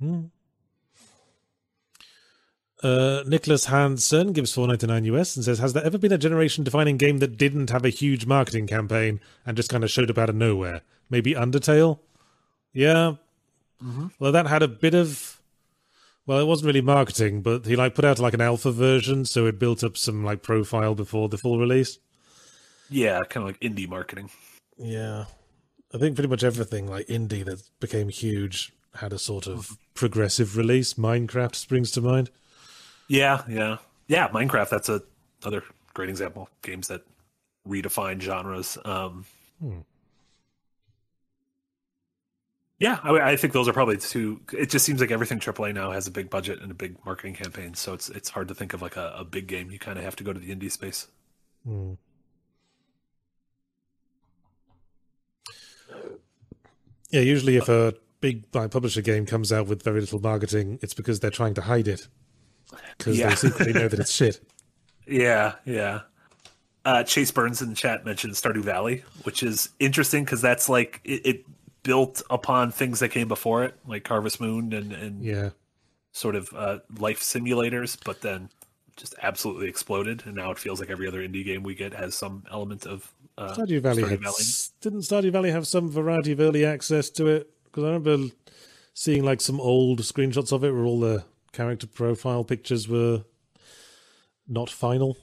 Hmm. 0.00 0.24
Uh, 2.82 3.22
Nicholas 3.26 3.66
Hansen 3.66 4.32
gives 4.32 4.54
4.99 4.54 5.04
US 5.06 5.34
and 5.34 5.44
says, 5.44 5.58
"Has 5.58 5.72
there 5.72 5.84
ever 5.84 5.96
been 5.98 6.12
a 6.12 6.18
generation-defining 6.18 6.98
game 6.98 7.18
that 7.18 7.38
didn't 7.38 7.70
have 7.70 7.84
a 7.84 7.88
huge 7.90 8.26
marketing 8.26 8.66
campaign 8.66 9.20
and 9.46 9.56
just 9.56 9.70
kind 9.70 9.82
of 9.82 9.90
showed 9.90 10.10
up 10.10 10.18
out 10.18 10.28
of 10.28 10.36
nowhere? 10.36 10.82
Maybe 11.08 11.32
Undertale. 11.34 12.00
Yeah. 12.72 13.14
Well, 14.18 14.32
that 14.32 14.46
had 14.46 14.62
a 14.62 14.68
bit 14.68 14.94
of. 14.94 15.40
Well, 16.26 16.40
it 16.40 16.46
wasn't 16.46 16.66
really 16.66 16.80
marketing, 16.80 17.42
but 17.42 17.66
he 17.66 17.76
like 17.76 17.94
put 17.94 18.04
out 18.04 18.18
like 18.18 18.34
an 18.34 18.40
alpha 18.40 18.72
version, 18.72 19.24
so 19.24 19.46
it 19.46 19.58
built 19.58 19.84
up 19.84 19.96
some 19.96 20.24
like 20.24 20.42
profile 20.42 20.94
before 20.94 21.28
the 21.28 21.38
full 21.38 21.58
release. 21.58 21.98
Yeah, 22.88 23.22
kind 23.24 23.48
of 23.48 23.52
like 23.52 23.60
indie 23.60 23.88
marketing. 23.88 24.30
Yeah, 24.78 25.24
I 25.94 25.98
think 25.98 26.16
pretty 26.16 26.28
much 26.28 26.44
everything 26.44 26.88
like 26.88 27.06
indie 27.06 27.44
that 27.44 27.62
became 27.80 28.08
huge 28.08 28.72
had 28.94 29.12
a 29.12 29.18
sort 29.18 29.46
of 29.46 29.76
progressive 29.94 30.56
release. 30.56 30.94
Minecraft 30.94 31.54
springs 31.54 31.90
to 31.92 32.00
mind. 32.00 32.30
Yeah, 33.08 33.42
yeah, 33.48 33.78
yeah. 34.08 34.28
Minecraft. 34.28 34.70
That's 34.70 34.88
a 34.88 35.02
another 35.42 35.64
great 35.94 36.08
example. 36.08 36.48
Games 36.62 36.88
that 36.88 37.02
redefine 37.68 38.20
genres. 38.20 38.78
Um, 38.84 39.24
Yeah, 42.78 42.98
I, 43.02 43.32
I 43.32 43.36
think 43.36 43.54
those 43.54 43.68
are 43.68 43.72
probably 43.72 43.96
two. 43.96 44.40
It 44.52 44.68
just 44.68 44.84
seems 44.84 45.00
like 45.00 45.10
everything 45.10 45.40
AAA 45.40 45.72
now 45.74 45.92
has 45.92 46.06
a 46.06 46.10
big 46.10 46.28
budget 46.28 46.60
and 46.60 46.70
a 46.70 46.74
big 46.74 46.96
marketing 47.06 47.34
campaign, 47.34 47.74
so 47.74 47.94
it's 47.94 48.10
it's 48.10 48.28
hard 48.28 48.48
to 48.48 48.54
think 48.54 48.74
of 48.74 48.82
like 48.82 48.96
a, 48.96 49.14
a 49.16 49.24
big 49.24 49.46
game. 49.46 49.70
You 49.70 49.78
kind 49.78 49.98
of 49.98 50.04
have 50.04 50.16
to 50.16 50.24
go 50.24 50.32
to 50.32 50.38
the 50.38 50.54
indie 50.54 50.70
space. 50.70 51.08
Hmm. 51.64 51.94
Yeah, 57.10 57.20
usually 57.20 57.56
if 57.56 57.68
a 57.68 57.94
big 58.20 58.44
like 58.52 58.70
publisher 58.70 59.02
game 59.02 59.26
comes 59.26 59.52
out 59.52 59.66
with 59.66 59.82
very 59.82 60.00
little 60.00 60.20
marketing, 60.20 60.78
it's 60.82 60.94
because 60.94 61.20
they're 61.20 61.30
trying 61.30 61.54
to 61.54 61.62
hide 61.62 61.88
it 61.88 62.08
because 62.98 63.18
Yeah. 63.18 63.28
they 63.30 63.36
secretly 63.36 63.72
know 63.72 63.88
that 63.88 64.00
it's 64.00 64.12
shit. 64.12 64.40
Yeah, 65.08 65.54
yeah. 65.64 66.00
Uh, 66.84 67.04
Chase 67.04 67.30
Burns 67.30 67.62
in 67.62 67.68
the 67.68 67.76
chat 67.76 68.04
mentioned 68.04 68.32
Stardew 68.34 68.62
Valley, 68.64 69.04
which 69.22 69.44
is 69.44 69.68
interesting 69.78 70.24
because 70.24 70.40
that's 70.42 70.68
like 70.68 71.00
it, 71.04 71.24
it 71.24 71.44
built 71.84 72.22
upon 72.28 72.72
things 72.72 72.98
that 72.98 73.10
came 73.10 73.28
before 73.28 73.62
it, 73.62 73.74
like 73.86 74.08
Harvest 74.08 74.40
Moon 74.40 74.72
and 74.72 74.92
and 74.92 75.22
Yeah, 75.24 75.50
sort 76.10 76.34
of 76.34 76.52
uh, 76.56 76.78
life 76.98 77.20
simulators, 77.20 77.96
but 78.04 78.20
then 78.22 78.48
just 78.96 79.14
absolutely 79.22 79.68
exploded, 79.68 80.24
and 80.26 80.34
now 80.34 80.50
it 80.50 80.58
feels 80.58 80.80
like 80.80 80.90
every 80.90 81.06
other 81.06 81.20
indie 81.20 81.44
game 81.44 81.62
we 81.62 81.76
get 81.76 81.92
has 81.94 82.16
some 82.16 82.42
element 82.50 82.84
of 82.84 83.12
uh, 83.38 83.54
Stardew 83.54 83.80
Valley, 83.80 84.02
Stardew 84.02 84.22
Valley. 84.22 84.44
didn't 84.80 85.00
Stardew 85.00 85.32
Valley 85.32 85.50
have 85.50 85.66
some 85.66 85.90
variety 85.90 86.32
of 86.32 86.40
early 86.40 86.64
access 86.64 87.10
to 87.10 87.26
it? 87.26 87.50
Because 87.64 87.84
I 87.84 87.88
remember 87.88 88.32
seeing 88.94 89.24
like 89.24 89.40
some 89.40 89.60
old 89.60 90.00
screenshots 90.00 90.52
of 90.52 90.64
it 90.64 90.72
where 90.72 90.84
all 90.84 91.00
the 91.00 91.24
character 91.52 91.86
profile 91.86 92.44
pictures 92.44 92.88
were 92.88 93.24
not 94.48 94.70
final. 94.70 95.16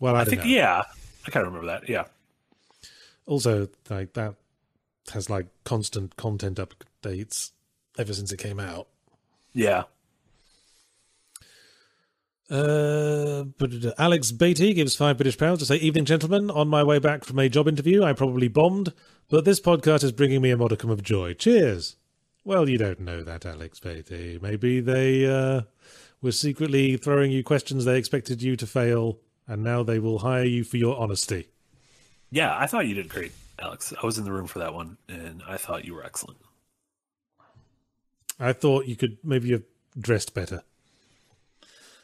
Well, 0.00 0.16
I, 0.16 0.20
I 0.20 0.24
think 0.24 0.42
know. 0.42 0.48
yeah, 0.48 0.82
I 1.26 1.30
of 1.30 1.46
remember 1.46 1.66
that. 1.66 1.88
Yeah, 1.88 2.04
also 3.26 3.68
like 3.88 4.14
that 4.14 4.36
has 5.12 5.28
like 5.28 5.46
constant 5.64 6.16
content 6.16 6.58
updates 6.58 7.50
ever 7.98 8.12
since 8.14 8.32
it 8.32 8.38
came 8.38 8.60
out. 8.60 8.88
yeah. 9.52 9.84
Uh, 12.50 13.44
but 13.58 13.72
uh, 13.84 13.92
Alex 13.96 14.32
Beatty 14.32 14.74
gives 14.74 14.96
five 14.96 15.16
British 15.16 15.38
pounds 15.38 15.60
to 15.60 15.66
say, 15.66 15.76
"Evening, 15.76 16.04
gentlemen. 16.04 16.50
On 16.50 16.66
my 16.66 16.82
way 16.82 16.98
back 16.98 17.24
from 17.24 17.38
a 17.38 17.48
job 17.48 17.68
interview, 17.68 18.02
I 18.02 18.12
probably 18.12 18.48
bombed, 18.48 18.92
but 19.28 19.44
this 19.44 19.60
podcast 19.60 20.02
is 20.02 20.10
bringing 20.10 20.42
me 20.42 20.50
a 20.50 20.56
modicum 20.56 20.90
of 20.90 21.02
joy. 21.02 21.34
Cheers." 21.34 21.96
Well, 22.44 22.68
you 22.68 22.78
don't 22.78 23.00
know 23.00 23.22
that, 23.22 23.46
Alex 23.46 23.78
Beatty. 23.78 24.38
Maybe 24.42 24.80
they 24.80 25.26
uh, 25.26 25.62
were 26.22 26.32
secretly 26.32 26.96
throwing 26.96 27.30
you 27.30 27.44
questions 27.44 27.84
they 27.84 27.98
expected 27.98 28.42
you 28.42 28.56
to 28.56 28.66
fail, 28.66 29.20
and 29.46 29.62
now 29.62 29.82
they 29.82 29.98
will 29.98 30.20
hire 30.20 30.44
you 30.44 30.64
for 30.64 30.76
your 30.76 30.98
honesty. 30.98 31.48
Yeah, 32.30 32.56
I 32.56 32.66
thought 32.66 32.86
you 32.86 32.94
did 32.94 33.08
great, 33.08 33.32
Alex. 33.60 33.92
I 34.02 34.04
was 34.04 34.18
in 34.18 34.24
the 34.24 34.32
room 34.32 34.46
for 34.46 34.58
that 34.60 34.74
one, 34.74 34.96
and 35.08 35.42
I 35.46 35.56
thought 35.56 35.84
you 35.84 35.94
were 35.94 36.04
excellent. 36.04 36.38
I 38.40 38.52
thought 38.54 38.86
you 38.86 38.96
could 38.96 39.18
maybe 39.22 39.52
have 39.52 39.64
dressed 39.98 40.34
better. 40.34 40.62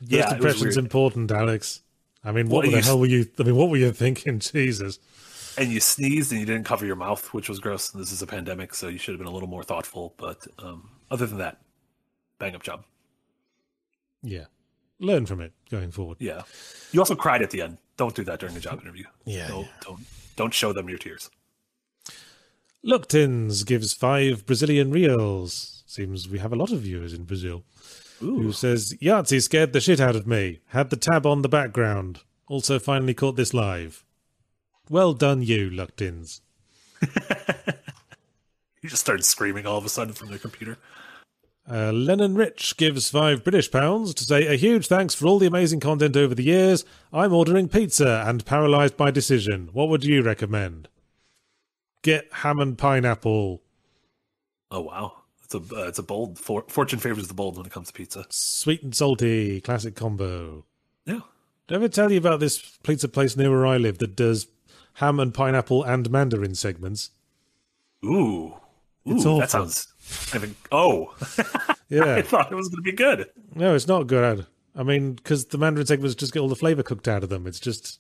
Yeah, 0.01 0.23
First 0.23 0.35
impression's 0.37 0.77
important, 0.77 1.31
Alex. 1.31 1.83
I 2.25 2.33
mean, 2.33 2.49
what 2.49 2.65
Well, 2.65 2.71
the 2.73 2.77
you- 2.79 2.83
hell 2.83 2.99
were 3.01 3.07
you? 3.07 3.27
I 3.39 3.43
mean, 3.45 3.57
what 3.57 3.71
were 3.71 3.77
you 3.77 3.93
thinking? 3.93 4.39
Jesus. 4.53 4.99
And 5.59 5.73
you 5.73 5.81
sneezed 5.81 6.33
and 6.33 6.41
you 6.41 6.47
didn't 6.47 6.65
cover 6.65 6.85
your 6.85 6.97
mouth, 6.97 7.33
which 7.33 7.49
was 7.49 7.61
gross. 7.61 7.93
And 7.95 8.03
This 8.03 8.13
is 8.13 8.21
a 8.21 8.27
pandemic, 8.27 8.75
so 8.75 8.89
you 8.89 8.99
should 8.99 9.13
have 9.13 9.19
been 9.19 9.27
a 9.29 9.31
little 9.33 9.49
more 9.49 9.63
thoughtful. 9.63 10.13
But 10.19 10.47
um, 10.59 10.91
other 11.11 11.25
than 11.27 11.39
that, 11.39 11.63
bang 12.39 12.55
up 12.55 12.63
job. 12.63 12.85
Yeah. 14.23 14.47
Learn 14.99 15.25
from 15.25 15.41
it 15.41 15.53
going 15.71 15.93
forward. 15.93 16.19
Yeah. 16.21 16.43
You 16.93 17.01
also 17.01 17.15
cried 17.15 17.41
at 17.43 17.51
the 17.51 17.63
end. 17.63 17.79
Don't 17.97 18.15
do 18.15 18.25
that 18.25 18.41
during 18.41 18.57
a 18.57 18.61
job 18.61 18.81
interview. 18.83 19.05
Yeah, 19.25 19.49
Don't 19.49 19.63
yeah. 19.65 19.71
don't 19.83 20.01
don't 20.37 20.53
show 20.55 20.73
them 20.75 20.89
your 20.91 20.99
tears. 20.99 21.31
Lucktins 22.85 23.65
gives 23.67 23.93
five 23.93 24.47
Brazilian 24.47 24.91
reals. 24.91 25.83
Seems 25.87 26.29
we 26.29 26.39
have 26.39 26.53
a 26.53 26.57
lot 26.57 26.73
of 26.73 26.81
viewers 26.81 27.13
in 27.15 27.25
Brazil. 27.25 27.65
Who 28.21 28.53
says, 28.53 28.95
Yahtzee 29.01 29.43
scared 29.43 29.73
the 29.73 29.81
shit 29.81 30.01
out 30.01 30.17
of 30.17 30.27
me. 30.27 30.61
Had 30.69 30.91
the 30.91 30.97
tab 30.97 31.27
on 31.27 31.43
the 31.43 31.49
background. 31.49 32.21
Also 32.49 32.79
finally 32.79 33.15
caught 33.15 33.37
this 33.37 33.53
live. 33.53 34.05
Well 34.89 35.13
done, 35.13 35.43
you, 35.43 35.71
Lucktins. 35.71 36.41
You 38.83 38.89
just 38.89 39.03
started 39.03 39.25
screaming 39.25 39.67
all 39.67 39.79
of 39.79 39.85
a 39.85 39.89
sudden 39.89 40.15
from 40.15 40.31
the 40.31 40.39
computer. 40.39 40.79
Uh, 41.69 41.91
Lennon 41.91 42.37
Rich 42.37 42.77
gives 42.77 43.11
five 43.11 43.43
British 43.43 43.71
pounds 43.71 44.15
to 44.15 44.25
say 44.25 44.47
a 44.47 44.55
huge 44.55 44.87
thanks 44.87 45.15
for 45.15 45.27
all 45.27 45.41
the 45.41 45.49
amazing 45.49 45.81
content 45.81 46.17
over 46.17 46.35
the 46.35 46.45
years. 46.45 46.85
I'm 47.13 47.33
ordering 47.33 47.69
pizza 47.69 48.23
and 48.25 48.47
paralysed 48.47 48.97
by 48.97 49.11
decision. 49.11 49.71
What 49.73 49.89
would 49.89 50.05
you 50.05 50.23
recommend? 50.23 50.89
Get 52.03 52.33
ham 52.33 52.61
and 52.61 52.79
pineapple. 52.79 53.63
Oh 54.71 54.81
wow, 54.81 55.23
a 55.57 55.77
uh, 55.77 55.89
it's 55.89 55.99
a 55.99 56.03
bold. 56.03 56.39
For, 56.39 56.65
fortune 56.69 56.99
favors 56.99 57.29
the 57.29 57.35
bold 57.35 57.57
when 57.57 57.67
it 57.67 57.73
comes 57.73 57.89
to 57.89 57.93
pizza. 57.93 58.27
Sweet 58.31 58.83
and 58.83 58.95
salty, 58.95 59.61
classic 59.61 59.95
combo. 59.97 60.65
Yeah. 61.05 61.21
Did 61.67 61.75
I 61.75 61.77
ever 61.77 61.89
tell 61.89 62.13
you 62.13 62.19
about 62.19 62.41
this 62.41 62.59
pizza 62.83 63.09
place 63.09 63.37
near 63.37 63.51
where 63.51 63.67
I 63.67 63.77
live 63.77 63.99
that 63.99 64.15
does 64.17 64.47
ham 64.95 65.19
and 65.21 65.35
pineapple 65.35 65.83
and 65.83 66.09
mandarin 66.11 66.55
segments? 66.55 67.11
Ooh. 68.05 68.55
Ooh, 69.09 69.15
It's 69.15 69.25
awful. 69.27 69.39
that 69.41 69.51
sounds. 69.51 69.89
I 70.33 70.39
mean, 70.39 70.55
oh, 70.73 71.15
yeah. 71.89 72.17
I 72.17 72.23
thought 72.23 72.51
it 72.53 72.55
was 72.55 72.69
going 72.69 72.83
to 72.85 72.91
be 72.91 72.93
good. 72.97 73.29
no, 73.55 73.75
it's 73.75 73.89
not 73.89 74.07
good. 74.07 74.47
I 74.77 74.83
mean, 74.83 75.15
because 75.15 75.47
the 75.47 75.59
mandarin 75.59 75.87
segments 75.87 76.15
just 76.15 76.33
get 76.33 76.41
all 76.41 76.49
the 76.49 76.55
flavor 76.57 76.83
cooked 76.83 77.09
out 77.09 77.23
of 77.25 77.29
them. 77.29 77.47
It's 77.47 77.59
just. 77.61 77.99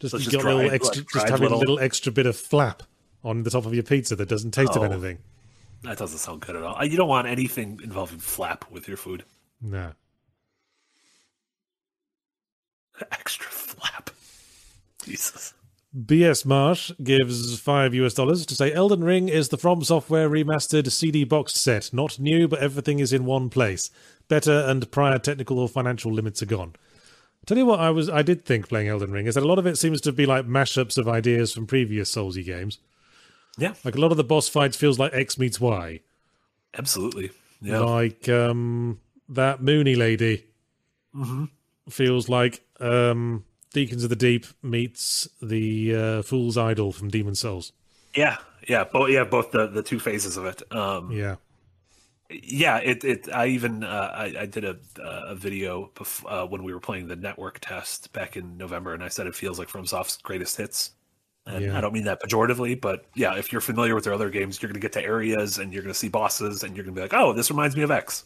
Just, 0.00 0.10
So 0.12 0.18
you 0.18 0.24
just 0.30 0.36
got 0.44 0.52
a 0.52 0.54
little 0.56 0.70
extra, 0.72 1.02
like, 1.02 1.08
just 1.12 1.28
having 1.28 1.42
little- 1.42 1.58
a 1.58 1.60
little 1.60 1.78
extra 1.78 2.10
bit 2.12 2.26
of 2.26 2.36
flap 2.36 2.82
on 3.24 3.44
the 3.44 3.50
top 3.50 3.66
of 3.66 3.72
your 3.74 3.84
pizza 3.84 4.16
that 4.16 4.28
doesn't 4.28 4.50
taste 4.50 4.72
of 4.76 4.82
Oh. 4.82 4.84
anything. 4.84 5.18
That 5.82 5.98
doesn't 5.98 6.18
sound 6.18 6.42
good 6.42 6.56
at 6.56 6.62
all. 6.62 6.76
Uh, 6.76 6.84
You 6.84 6.96
don't 6.96 7.08
want 7.08 7.26
anything 7.26 7.80
involving 7.82 8.18
flap 8.18 8.64
with 8.70 8.86
your 8.88 8.96
food. 8.96 9.24
No. 9.60 9.92
Extra 13.12 13.50
flap. 13.50 14.10
Jesus. 15.04 15.54
BS 15.94 16.46
Marsh 16.46 16.90
gives 17.02 17.58
five 17.60 17.92
US 17.94 18.14
dollars 18.14 18.46
to 18.46 18.54
say 18.54 18.72
Elden 18.72 19.04
Ring 19.04 19.28
is 19.28 19.50
the 19.50 19.58
From 19.58 19.84
Software 19.84 20.30
remastered 20.30 20.90
CD 20.90 21.24
box 21.24 21.54
set. 21.54 21.92
Not 21.92 22.18
new, 22.18 22.48
but 22.48 22.60
everything 22.60 22.98
is 22.98 23.12
in 23.12 23.26
one 23.26 23.50
place. 23.50 23.90
Better 24.28 24.64
and 24.66 24.90
prior 24.90 25.18
technical 25.18 25.58
or 25.58 25.68
financial 25.68 26.10
limits 26.12 26.42
are 26.42 26.46
gone. 26.46 26.76
Tell 27.44 27.58
you 27.58 27.66
what, 27.66 27.80
I 27.80 27.90
was 27.90 28.08
I 28.08 28.22
did 28.22 28.44
think 28.44 28.68
playing 28.68 28.88
Elden 28.88 29.12
Ring 29.12 29.26
is 29.26 29.34
that 29.34 29.42
a 29.42 29.48
lot 29.48 29.58
of 29.58 29.66
it 29.66 29.76
seems 29.76 30.00
to 30.02 30.12
be 30.12 30.24
like 30.24 30.46
mashups 30.46 30.96
of 30.96 31.08
ideas 31.08 31.52
from 31.52 31.66
previous 31.66 32.14
Soulsy 32.14 32.44
games. 32.44 32.78
Yeah, 33.58 33.74
Like 33.84 33.94
a 33.96 34.00
lot 34.00 34.10
of 34.10 34.16
the 34.16 34.24
boss 34.24 34.48
fights 34.48 34.76
feels 34.76 34.98
like 34.98 35.12
X 35.14 35.38
meets 35.38 35.60
Y. 35.60 36.00
absolutely. 36.74 37.30
Yeah. 37.60 37.80
Like 37.80 38.28
um 38.28 39.00
that 39.28 39.62
Mooney 39.62 39.94
lady 39.94 40.46
hmm 41.14 41.44
feels 41.88 42.28
like 42.28 42.64
um 42.80 43.44
Deacons 43.72 44.04
of 44.04 44.10
the 44.10 44.16
Deep 44.16 44.46
meets 44.62 45.26
the 45.40 45.94
uh, 45.96 46.22
Fool's 46.22 46.58
Idol 46.58 46.92
from 46.92 47.08
Demon 47.08 47.34
Souls. 47.34 47.72
Yeah, 48.14 48.36
yeah, 48.68 48.84
both 48.84 49.10
yeah, 49.10 49.24
both 49.24 49.50
the 49.52 49.66
the 49.66 49.82
two 49.82 49.98
phases 49.98 50.36
of 50.36 50.44
it. 50.44 50.62
Um, 50.72 51.10
Yeah. 51.10 51.36
yeah, 52.30 52.78
it 52.78 53.04
it. 53.04 53.28
I 53.32 53.48
even 53.48 53.84
uh, 53.84 54.10
I, 54.14 54.34
I 54.40 54.46
did 54.46 54.64
a 54.64 54.76
a 54.98 55.34
video 55.34 55.90
bef- 55.94 56.24
uh, 56.26 56.46
when 56.46 56.62
we 56.62 56.72
were 56.72 56.80
playing 56.80 57.08
the 57.08 57.16
network 57.16 57.58
test 57.60 58.12
back 58.12 58.36
in 58.36 58.56
November, 58.56 58.94
and 58.94 59.02
I 59.04 59.08
said 59.08 59.26
it 59.26 59.34
feels 59.34 59.58
like 59.58 59.68
FromSoft's 59.68 60.16
greatest 60.18 60.56
hits. 60.56 60.92
And 61.46 61.64
Yeah. 61.64 61.76
I 61.76 61.80
don't 61.80 61.92
mean 61.92 62.04
that 62.04 62.22
pejoratively, 62.22 62.80
but 62.80 63.04
yeah, 63.14 63.36
if 63.36 63.50
you're 63.50 63.60
familiar 63.60 63.94
with 63.94 64.04
their 64.04 64.14
other 64.14 64.30
games, 64.30 64.62
you're 64.62 64.68
going 64.68 64.80
to 64.80 64.84
get 64.84 64.92
to 64.92 65.02
areas 65.02 65.58
and 65.58 65.72
you're 65.72 65.82
going 65.82 65.92
to 65.92 65.98
see 65.98 66.08
bosses, 66.08 66.62
and 66.62 66.76
you're 66.76 66.84
going 66.84 66.94
to 66.94 66.98
be 67.00 67.02
like, 67.02 67.14
"Oh, 67.14 67.32
this 67.32 67.50
reminds 67.50 67.76
me 67.76 67.82
of 67.82 67.90
X." 67.90 68.24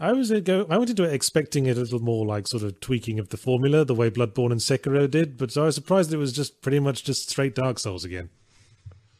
I 0.00 0.12
was 0.12 0.30
uh, 0.32 0.40
go. 0.40 0.66
I 0.70 0.76
went 0.78 0.90
into 0.90 1.04
it 1.04 1.12
expecting 1.12 1.66
it 1.66 1.76
a 1.76 1.80
little 1.80 2.00
more 2.00 2.24
like 2.26 2.46
sort 2.48 2.62
of 2.64 2.80
tweaking 2.80 3.18
of 3.18 3.28
the 3.28 3.36
formula, 3.36 3.84
the 3.84 3.94
way 3.94 4.10
Bloodborne 4.10 4.50
and 4.52 4.60
Sekiro 4.60 5.08
did, 5.10 5.36
but 5.36 5.56
I 5.56 5.62
was 5.66 5.74
surprised 5.76 6.12
it 6.12 6.16
was 6.16 6.32
just 6.32 6.60
pretty 6.62 6.80
much 6.80 7.04
just 7.04 7.28
straight 7.30 7.54
Dark 7.54 7.78
Souls 7.78 8.04
again. 8.04 8.28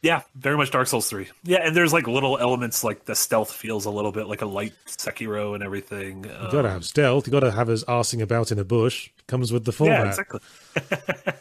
Yeah, 0.00 0.22
very 0.36 0.56
much 0.56 0.70
Dark 0.70 0.86
Souls 0.86 1.08
three. 1.10 1.26
Yeah, 1.42 1.58
and 1.66 1.74
there's 1.76 1.92
like 1.92 2.06
little 2.06 2.38
elements 2.38 2.84
like 2.84 3.04
the 3.04 3.16
stealth 3.16 3.52
feels 3.52 3.84
a 3.84 3.90
little 3.90 4.12
bit 4.12 4.28
like 4.28 4.42
a 4.42 4.46
light 4.46 4.72
Sekiro 4.86 5.54
and 5.54 5.62
everything. 5.64 6.24
You 6.24 6.30
Um, 6.32 6.50
gotta 6.52 6.70
have 6.70 6.84
stealth. 6.84 7.26
You 7.26 7.32
gotta 7.32 7.50
have 7.50 7.68
us 7.68 7.82
arsing 7.84 8.20
about 8.22 8.52
in 8.52 8.58
a 8.60 8.64
bush. 8.64 9.10
Comes 9.26 9.52
with 9.52 9.64
the 9.64 9.72
format. 9.72 10.04
yeah, 10.04 10.08
exactly. 10.08 10.40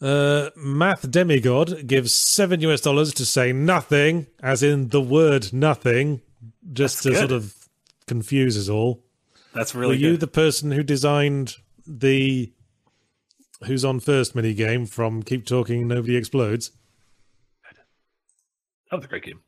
Uh, 0.00 0.50
Math 0.56 1.10
Demigod 1.10 1.86
gives 1.86 2.14
seven 2.14 2.60
US 2.60 2.80
dollars 2.80 3.12
to 3.14 3.24
say 3.24 3.52
nothing, 3.52 4.26
as 4.42 4.62
in 4.62 4.88
the 4.88 5.00
word 5.00 5.52
nothing, 5.52 6.20
just 6.72 7.02
to 7.02 7.10
That's 7.10 7.20
sort 7.20 7.32
of 7.32 7.54
confuse 8.06 8.56
us 8.56 8.68
all. 8.68 9.02
That's 9.52 9.74
really. 9.74 9.86
Were 9.88 9.92
really 9.94 10.04
you 10.12 10.16
the 10.16 10.26
person 10.28 10.70
who 10.70 10.82
designed 10.82 11.56
the 11.86 12.52
Who's 13.64 13.84
on 13.84 13.98
First 13.98 14.36
mini 14.36 14.54
game 14.54 14.86
from 14.86 15.22
Keep 15.22 15.46
Talking, 15.46 15.88
Nobody 15.88 16.16
Explodes? 16.16 16.70
that 18.90 18.96
was 18.96 19.04
a 19.04 19.08
great 19.08 19.24
game. 19.24 19.40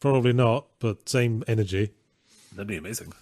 Probably 0.00 0.32
not, 0.32 0.66
but 0.80 1.08
same 1.08 1.44
energy. 1.46 1.92
That'd 2.52 2.66
be 2.66 2.76
amazing. 2.76 3.12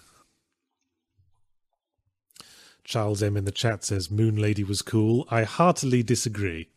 Charles 2.89 3.21
M 3.21 3.37
in 3.37 3.45
the 3.45 3.51
chat 3.51 3.83
says 3.83 4.09
Moon 4.09 4.35
Lady 4.35 4.63
was 4.63 4.81
cool. 4.81 5.27
I 5.29 5.43
heartily 5.43 6.01
disagree. 6.01 6.69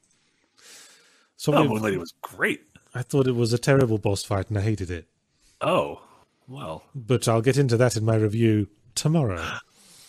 So 1.39 1.55
Oh, 1.55 1.65
Moon 1.67 1.81
Lady 1.81 1.97
was 1.97 2.13
great. 2.21 2.61
I 2.95 3.01
thought 3.01 3.27
it 3.27 3.35
was 3.35 3.55
a 3.55 3.59
terrible 3.59 3.97
boss 3.97 4.23
fight 4.23 4.51
and 4.51 4.59
I 4.59 4.61
hated 4.61 4.91
it. 4.91 5.09
Oh, 5.63 6.03
well. 6.47 6.85
But 6.95 7.27
I'll 7.29 7.41
get 7.41 7.57
into 7.57 7.79
that 7.79 7.97
in 7.97 8.05
my 8.05 8.17
review 8.17 8.69
tomorrow. 8.95 9.43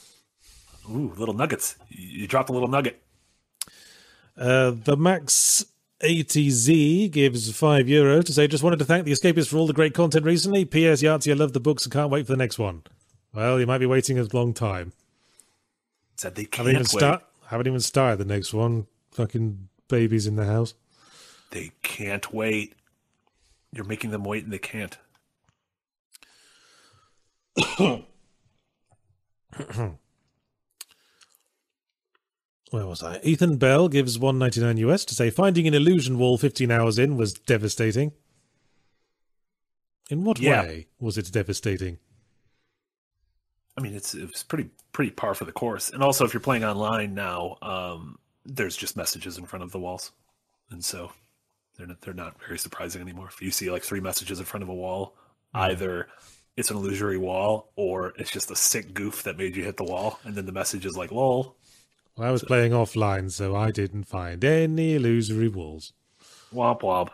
Ooh, 0.91 1.13
little 1.15 1.33
nuggets. 1.33 1.77
You 1.87 2.27
dropped 2.27 2.49
a 2.49 2.53
little 2.53 2.67
nugget. 2.67 3.01
Uh, 4.37 4.71
the 4.71 4.97
Max 4.97 5.63
80Z 6.01 7.11
gives 7.11 7.49
5 7.49 7.87
euro 7.87 8.21
to 8.21 8.33
say, 8.33 8.45
just 8.47 8.61
wanted 8.61 8.79
to 8.79 8.85
thank 8.85 9.05
the 9.05 9.13
Escapists 9.13 9.47
for 9.47 9.55
all 9.55 9.67
the 9.67 9.71
great 9.71 9.93
content 9.93 10.25
recently. 10.25 10.65
P.S. 10.65 11.01
Yahtzee, 11.01 11.31
I 11.31 11.35
love 11.35 11.53
the 11.53 11.61
books 11.61 11.85
and 11.85 11.93
can't 11.93 12.11
wait 12.11 12.25
for 12.27 12.33
the 12.33 12.37
next 12.37 12.59
one. 12.59 12.83
Well, 13.33 13.57
you 13.57 13.65
might 13.65 13.77
be 13.77 13.85
waiting 13.85 14.19
a 14.19 14.27
long 14.33 14.53
time. 14.53 14.91
Said 16.15 16.35
they 16.35 16.47
Haven't 16.51 16.71
even, 16.73 16.83
can't 16.85 16.93
wait. 16.93 16.99
start, 16.99 17.23
haven't 17.47 17.67
even 17.67 17.79
started 17.79 18.17
the 18.19 18.25
next 18.25 18.53
one. 18.53 18.87
Fucking 19.11 19.67
babies 19.89 20.27
in 20.27 20.35
the 20.35 20.45
house. 20.45 20.73
They 21.51 21.71
can't 21.81 22.33
wait. 22.33 22.73
You're 23.71 23.85
making 23.85 24.11
them 24.11 24.23
wait 24.23 24.43
and 24.43 24.53
they 24.53 24.59
can't. 24.59 24.97
Where 32.71 32.87
was 32.87 33.03
I? 33.03 33.19
Ethan 33.23 33.57
Bell 33.57 33.87
gives 33.87 34.17
199 34.17 34.77
US 34.89 35.05
to 35.05 35.13
say, 35.15 35.29
finding 35.29 35.67
an 35.67 35.73
illusion 35.75 36.17
wall 36.17 36.37
15 36.37 36.71
hours 36.71 36.97
in 36.97 37.17
was 37.17 37.33
devastating. 37.33 38.13
In 40.09 40.23
what 40.23 40.39
Yeah. 40.39 40.63
way 40.63 40.87
was 40.99 41.17
it 41.17 41.31
devastating? 41.31 41.99
I 43.77 43.81
mean, 43.81 43.95
it's 43.95 44.13
it's 44.13 44.43
pretty 44.43 44.69
pretty 44.91 45.11
par 45.11 45.33
for 45.33 45.45
the 45.45 45.51
course. 45.51 45.89
And 45.89 46.03
also, 46.03 46.25
if 46.25 46.33
you're 46.33 46.41
playing 46.41 46.63
online 46.63 47.13
now, 47.13 47.57
um, 47.61 48.19
there's 48.45 48.77
just 48.77 48.95
messages 48.95 49.37
in 49.37 49.45
front 49.45 49.63
of 49.63 49.71
the 49.71 49.79
walls, 49.79 50.11
and 50.69 50.83
so 50.83 51.11
they're 51.77 51.87
not, 51.87 52.01
they're 52.01 52.13
not 52.13 52.39
very 52.45 52.59
surprising 52.59 53.01
anymore. 53.01 53.27
If 53.27 53.41
you 53.41 53.51
see 53.51 53.71
like 53.71 53.83
three 53.83 53.99
messages 53.99 54.39
in 54.39 54.45
front 54.45 54.63
of 54.63 54.69
a 54.69 54.73
wall, 54.73 55.15
either 55.53 56.07
it's 56.55 56.69
an 56.69 56.77
illusory 56.77 57.17
wall 57.17 57.71
or 57.75 58.13
it's 58.17 58.29
just 58.29 58.51
a 58.51 58.55
sick 58.55 58.93
goof 58.93 59.23
that 59.23 59.37
made 59.37 59.55
you 59.55 59.63
hit 59.63 59.77
the 59.77 59.83
wall, 59.83 60.19
and 60.23 60.35
then 60.35 60.45
the 60.45 60.51
message 60.51 60.85
is 60.85 60.95
like 60.95 61.11
"lol." 61.11 61.55
Well, 62.15 62.27
I 62.27 62.31
was 62.31 62.43
playing 62.43 62.73
offline, 62.73 63.31
so 63.31 63.55
I 63.55 63.71
didn't 63.71 64.03
find 64.03 64.43
any 64.43 64.95
illusory 64.95 65.47
walls. 65.47 65.93
Womp 66.53 66.81
womp. 66.81 67.09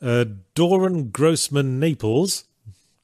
Uh, 0.00 0.26
Doran 0.54 1.10
Grossman 1.10 1.80
Naples, 1.80 2.44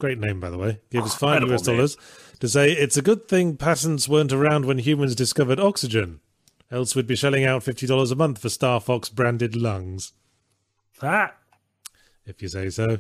great 0.01 0.19
name 0.19 0.41
by 0.41 0.51
the 0.51 0.59
way, 0.59 0.81
gives 0.91 1.15
five 1.15 1.43
Incredible 1.43 1.55
US 1.55 1.63
dollars 1.63 1.97
to 2.41 2.49
say 2.49 2.73
it's 2.73 2.97
a 2.97 3.03
good 3.03 3.29
thing 3.29 3.57
patents 3.57 4.09
weren't 4.09 4.33
around 4.33 4.65
when 4.65 4.79
humans 4.79 5.15
discovered 5.15 5.61
oxygen. 5.61 6.21
Else 6.73 6.97
we'd 6.97 7.07
be 7.07 7.17
shelling 7.17 7.45
out 7.45 7.63
fifty 7.63 7.87
dollars 7.87 8.11
a 8.11 8.17
month 8.17 8.39
for 8.39 8.49
Star 8.49 8.81
Fox 8.81 9.09
branded 9.09 9.55
lungs, 9.57 10.13
Ah, 11.03 11.35
if 12.27 12.43
you 12.43 12.49
say 12.49 12.71
so. 12.71 12.99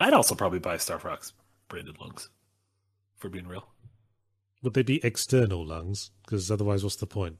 I'd 0.00 0.12
also 0.14 0.34
probably 0.34 0.58
buy 0.58 0.76
Star 0.78 0.98
Fox 0.98 1.32
branded 1.68 1.98
lungs. 2.00 2.28
For 3.16 3.28
being 3.28 3.46
real, 3.46 3.66
Would 4.62 4.72
they 4.72 4.82
be 4.82 5.04
external 5.04 5.66
lungs? 5.66 6.10
Because 6.24 6.50
otherwise, 6.50 6.82
what's 6.82 6.96
the 6.96 7.06
point? 7.06 7.36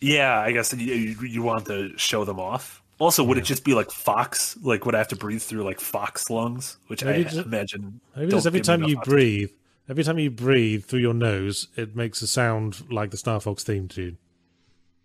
yeah, 0.00 0.38
I 0.40 0.52
guess 0.52 0.72
you, 0.72 0.94
you 0.94 1.42
want 1.42 1.66
to 1.66 1.96
show 1.98 2.24
them 2.24 2.38
off. 2.38 2.82
Also, 2.98 3.22
would 3.22 3.38
it 3.38 3.44
just 3.44 3.64
be 3.64 3.74
like 3.74 3.90
Fox? 3.90 4.56
Like, 4.62 4.84
would 4.84 4.94
I 4.94 4.98
have 4.98 5.08
to 5.08 5.16
breathe 5.16 5.42
through 5.42 5.62
like 5.62 5.80
Fox 5.80 6.30
lungs? 6.30 6.78
Which 6.88 7.04
Maybe 7.04 7.20
I 7.20 7.22
just- 7.30 7.46
imagine. 7.46 8.00
Maybe 8.16 8.30
just 8.32 8.46
every 8.46 8.60
time 8.60 8.82
you 8.82 8.96
oxygen. 8.98 9.12
breathe, 9.14 9.50
every 9.88 10.02
time 10.04 10.18
you 10.18 10.30
breathe 10.30 10.84
through 10.84 11.00
your 11.00 11.14
nose, 11.14 11.68
it 11.76 11.94
makes 11.94 12.20
a 12.22 12.26
sound 12.26 12.90
like 12.90 13.10
the 13.12 13.16
Star 13.16 13.40
Fox 13.40 13.62
theme 13.62 13.86
tune. 13.88 14.18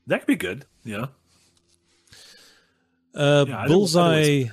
That 0.08 0.20
could 0.22 0.28
be 0.28 0.36
good. 0.36 0.66
Yeah. 0.84 1.06
Uh, 3.16 3.46
Yeah, 3.48 3.66
Bullseye, 3.68 4.46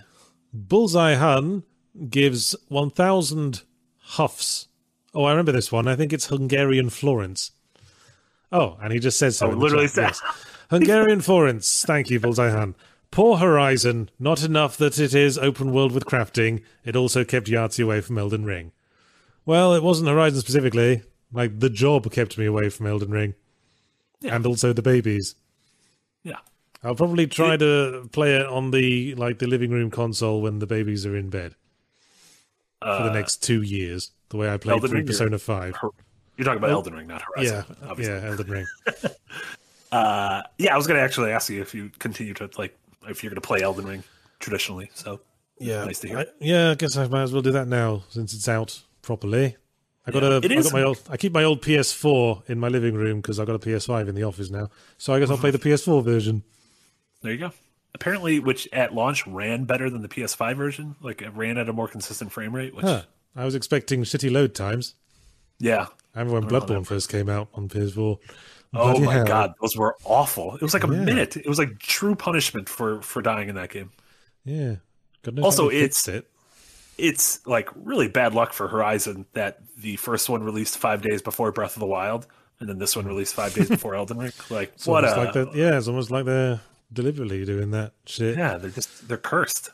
Bullseye 0.52 1.14
Hun 1.14 1.62
gives 2.08 2.54
one 2.68 2.90
thousand 2.90 3.62
huffs. 4.00 4.68
Oh, 5.14 5.24
I 5.24 5.30
remember 5.30 5.52
this 5.52 5.72
one. 5.72 5.88
I 5.88 5.96
think 5.96 6.12
it's 6.12 6.26
Hungarian 6.26 6.90
Florence. 6.90 7.52
Oh, 8.52 8.76
and 8.82 8.92
he 8.92 8.98
just 8.98 9.18
says 9.18 9.38
so. 9.38 9.46
Oh, 9.50 9.54
literally 9.54 9.88
says- 9.88 10.20
Hungarian 10.70 11.20
Florence. 11.20 11.82
Thank 11.86 12.10
you, 12.10 12.20
Bullseye 12.20 12.50
Hun. 12.50 12.74
Poor 13.10 13.38
Horizon. 13.38 14.08
Not 14.18 14.42
enough 14.44 14.76
that 14.76 14.98
it 14.98 15.14
is 15.14 15.36
open 15.38 15.72
world 15.72 15.92
with 15.92 16.04
crafting. 16.04 16.62
It 16.84 16.94
also 16.96 17.24
kept 17.24 17.48
Yahtzee 17.48 17.82
away 17.84 18.00
from 18.00 18.18
Elden 18.18 18.44
Ring. 18.44 18.72
Well, 19.44 19.74
it 19.74 19.82
wasn't 19.82 20.08
Horizon 20.08 20.40
specifically. 20.40 21.02
Like 21.32 21.58
the 21.60 21.70
job 21.70 22.10
kept 22.12 22.38
me 22.38 22.46
away 22.46 22.68
from 22.70 22.86
Elden 22.86 23.10
Ring, 23.10 23.34
Yeah. 24.20 24.34
and 24.36 24.46
also 24.46 24.72
the 24.72 24.82
babies. 24.82 25.34
Yeah. 26.24 26.38
I'll 26.82 26.94
probably 26.94 27.26
try 27.26 27.56
to 27.56 28.08
play 28.12 28.36
it 28.36 28.46
on 28.46 28.70
the 28.70 29.14
like 29.16 29.38
the 29.38 29.46
living 29.46 29.70
room 29.70 29.90
console 29.90 30.40
when 30.42 30.58
the 30.58 30.66
babies 30.66 31.04
are 31.06 31.16
in 31.16 31.30
bed 31.30 31.54
for 32.80 33.02
the 33.04 33.10
Uh, 33.10 33.12
next 33.12 33.42
two 33.42 33.62
years. 33.62 34.10
The 34.30 34.36
way 34.38 34.52
I 34.52 34.56
played 34.56 34.74
Elden 34.74 34.88
through 34.90 34.98
Ring 34.98 35.06
Persona 35.06 35.38
Five. 35.38 35.76
You're 36.36 36.44
talking 36.44 36.58
about 36.58 36.70
Elden 36.70 36.94
Ring, 36.94 37.06
not 37.08 37.22
Yeah, 37.36 37.62
Horizon. 37.62 37.76
obviously. 37.88 38.14
yeah, 38.14 38.26
Elden 38.30 38.46
Ring. 38.50 38.66
Uh, 39.92 40.40
yeah, 40.56 40.72
I 40.72 40.76
was 40.76 40.86
going 40.86 40.98
to 41.00 41.02
actually 41.04 41.32
ask 41.32 41.50
you 41.50 41.60
if 41.60 41.74
you 41.74 41.90
continue 41.98 42.32
to 42.34 42.48
like 42.56 42.78
if 43.08 43.22
you're 43.22 43.30
going 43.30 43.40
to 43.40 43.46
play 43.46 43.62
Elden 43.62 43.86
Ring 43.86 44.04
traditionally. 44.38 44.90
So 44.94 45.20
Yeah, 45.58 45.84
Nice 45.84 46.00
to 46.00 46.08
hear. 46.08 46.18
I, 46.20 46.26
yeah. 46.40 46.70
I 46.70 46.74
guess 46.74 46.96
I 46.96 47.06
might 47.08 47.22
as 47.22 47.32
well 47.32 47.42
do 47.42 47.52
that 47.52 47.68
now 47.68 48.02
since 48.08 48.32
it's 48.34 48.48
out 48.48 48.82
properly. 49.02 49.56
I 50.06 50.10
got 50.10 50.22
Yeah, 50.22 50.28
a, 50.30 50.36
it 50.38 50.50
I 50.52 50.54
is- 50.54 50.64
got 50.66 50.72
my 50.72 50.82
old, 50.82 51.00
I 51.10 51.16
keep 51.16 51.32
my 51.32 51.44
old 51.44 51.62
PS4 51.62 52.48
in 52.48 52.58
my 52.58 52.68
living 52.68 52.94
room 52.94 53.20
because 53.20 53.38
I've 53.38 53.46
got 53.46 53.56
a 53.56 53.58
PS5 53.58 54.08
in 54.08 54.14
the 54.14 54.22
office 54.22 54.50
now. 54.50 54.68
So 54.98 55.12
I 55.12 55.20
guess 55.20 55.30
I'll 55.30 55.38
play 55.38 55.50
the 55.50 55.58
PS4 55.58 56.02
version. 56.04 56.42
there 57.22 57.32
you 57.32 57.38
go. 57.38 57.52
Apparently, 57.94 58.38
which 58.38 58.68
at 58.72 58.94
launch 58.94 59.26
ran 59.26 59.64
better 59.64 59.90
than 59.90 60.00
the 60.00 60.08
PS5 60.08 60.56
version. 60.56 60.94
Like 61.00 61.22
it 61.22 61.30
ran 61.34 61.58
at 61.58 61.68
a 61.68 61.72
more 61.72 61.88
consistent 61.88 62.32
frame 62.32 62.54
rate. 62.54 62.74
Which 62.74 62.84
Huh. 62.86 63.02
I 63.36 63.44
was 63.44 63.54
expecting 63.54 64.02
shitty 64.04 64.30
load 64.30 64.54
times. 64.54 64.94
yeah. 65.58 65.86
I 66.14 66.20
remember 66.20 66.40
when 66.40 66.48
know 66.48 66.60
Bloodborne 66.60 66.86
first 66.86 67.08
came 67.08 67.28
out 67.28 67.48
on 67.54 67.68
PS4. 67.68 68.18
Oh 68.72 68.90
Bloody 68.92 69.00
my 69.06 69.12
hell. 69.14 69.26
god, 69.26 69.54
those 69.60 69.76
were 69.76 69.96
awful. 70.04 70.54
It 70.54 70.62
was 70.62 70.74
like 70.74 70.84
a 70.84 70.86
Yeah. 70.88 71.02
minute. 71.04 71.36
It 71.36 71.48
was 71.48 71.58
like 71.58 71.78
true 71.80 72.14
punishment 72.14 72.68
for 72.68 73.02
for 73.02 73.20
dying 73.22 73.48
in 73.48 73.56
that 73.56 73.70
game. 73.70 73.90
Yeah. 74.44 74.76
Also, 75.42 75.68
it's- 75.70 76.06
it. 76.08 76.26
It's 76.98 77.44
like 77.46 77.68
really 77.74 78.08
bad 78.08 78.34
luck 78.34 78.52
for 78.52 78.68
Horizon 78.68 79.24
that 79.32 79.58
the 79.78 79.96
first 79.96 80.28
one 80.28 80.42
released 80.42 80.76
five 80.78 81.00
days 81.02 81.22
before 81.22 81.50
Breath 81.50 81.74
of 81.74 81.80
the 81.80 81.86
Wild, 81.86 82.26
and 82.60 82.68
then 82.68 82.78
this 82.78 82.94
one 82.94 83.06
released 83.06 83.34
five 83.34 83.54
days 83.54 83.68
before 83.70 83.94
Elden 83.94 84.18
Ring. 84.18 84.32
Like 84.50 84.72
It's 84.74 84.86
what 84.86 85.04
a 85.04 85.16
like 85.16 85.32
that. 85.32 85.54
Yeah, 85.54 85.78
it's 85.78 85.88
almost 85.88 86.10
like 86.10 86.26
they're 86.26 86.60
deliberately 86.92 87.44
doing 87.46 87.70
that 87.70 87.92
shit. 88.06 88.36
yeah. 88.36 88.58
They're 88.58 88.70
just 88.70 89.08
they're 89.08 89.16
cursed. 89.16 89.70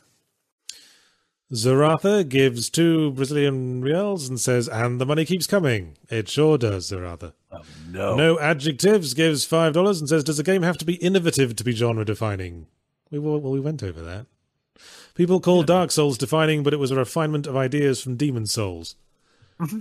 Zaratha 1.52 2.28
gives 2.28 2.68
two 2.68 3.12
Brazilian 3.12 3.80
reals 3.80 4.28
and 4.28 4.40
says, 4.40 4.68
and 4.68 5.00
the 5.00 5.06
money 5.06 5.24
keeps 5.24 5.46
coming. 5.46 5.96
It 6.10 6.28
sure 6.28 6.58
does, 6.58 6.90
Zaratha. 6.90 7.34
Oh, 7.52 7.62
no. 7.88 8.16
No 8.16 8.38
adjectives 8.40 9.14
gives 9.14 9.46
$5 9.46 9.98
and 10.00 10.08
says, 10.08 10.24
does 10.24 10.40
a 10.40 10.42
game 10.42 10.62
have 10.62 10.76
to 10.78 10.84
be 10.84 10.94
innovative 10.94 11.54
to 11.56 11.64
be 11.64 11.72
genre 11.72 12.04
defining? 12.04 12.66
We, 13.10 13.20
well, 13.20 13.40
we 13.40 13.60
went 13.60 13.82
over 13.84 14.02
that. 14.02 14.26
People 15.14 15.40
call 15.40 15.62
Dark 15.62 15.92
Souls 15.92 16.18
defining, 16.18 16.62
but 16.64 16.74
it 16.74 16.78
was 16.78 16.90
a 16.90 16.96
refinement 16.96 17.46
of 17.46 17.56
ideas 17.56 18.02
from 18.02 18.16
Demon 18.16 18.46
Souls. 18.46 18.96
Mm-hmm. 19.60 19.78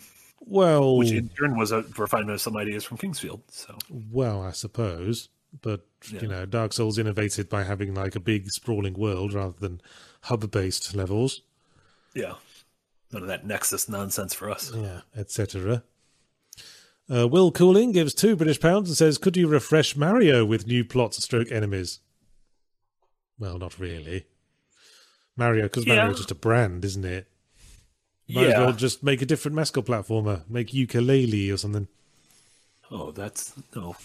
Well, 0.48 0.98
Which 0.98 1.12
in 1.12 1.30
turn 1.30 1.58
was 1.58 1.72
a 1.72 1.82
refinement 1.98 2.36
of 2.36 2.42
some 2.42 2.56
ideas 2.56 2.84
from 2.84 2.98
King's 2.98 3.20
Field. 3.20 3.42
So 3.50 3.76
well, 4.12 4.42
I 4.42 4.52
suppose. 4.52 5.30
But, 5.62 5.86
Yeah. 6.12 6.22
you 6.22 6.28
know, 6.28 6.46
Dark 6.46 6.74
Souls 6.74 7.00
innovated 7.00 7.50
by 7.50 7.64
having 7.64 7.96
like 7.96 8.16
a 8.16 8.20
big 8.20 8.52
sprawling 8.52 8.94
world 8.94 9.34
rather 9.34 9.56
than 9.60 9.82
hub 10.22 10.50
based 10.52 10.94
levels. 10.96 11.42
Yeah, 12.16 12.36
none 13.12 13.22
of 13.24 13.28
that 13.28 13.46
Nexus 13.46 13.88
nonsense 13.88 14.34
for 14.34 14.50
us. 14.50 14.72
Yeah, 14.74 15.02
etc. 15.16 15.84
Uh, 17.14 17.28
Will 17.28 17.52
Cooling 17.52 17.92
gives 17.92 18.16
two 18.16 18.36
British 18.36 18.60
pounds 18.60 18.90
and 18.90 18.98
says, 18.98 19.18
"Could 19.20 19.38
you 19.38 19.48
refresh 19.48 19.96
Mario 19.96 20.44
with 20.46 20.66
new 20.66 20.84
plots, 20.84 21.22
stroke 21.24 21.52
enemies?" 21.52 22.00
Well, 23.38 23.60
not 23.60 23.78
really. 23.78 24.26
Mario, 25.38 25.64
because 25.64 25.86
Yeah. 25.86 25.96
Mario's 25.96 26.18
just 26.18 26.32
a 26.32 26.36
brand, 26.36 26.86
isn't 26.86 27.04
it? 27.06 27.28
Might 28.28 28.48
as 28.48 28.58
well 28.60 28.74
just 28.74 29.04
make 29.04 29.22
a 29.22 29.26
different 29.26 29.56
mascot 29.56 29.86
platformer, 29.86 30.50
make 30.50 30.70
Yooka-Laylee 30.70 31.54
or 31.54 31.58
something. 31.58 31.88
Oh, 32.90 33.12
that's 33.12 33.54
no. 33.76 33.96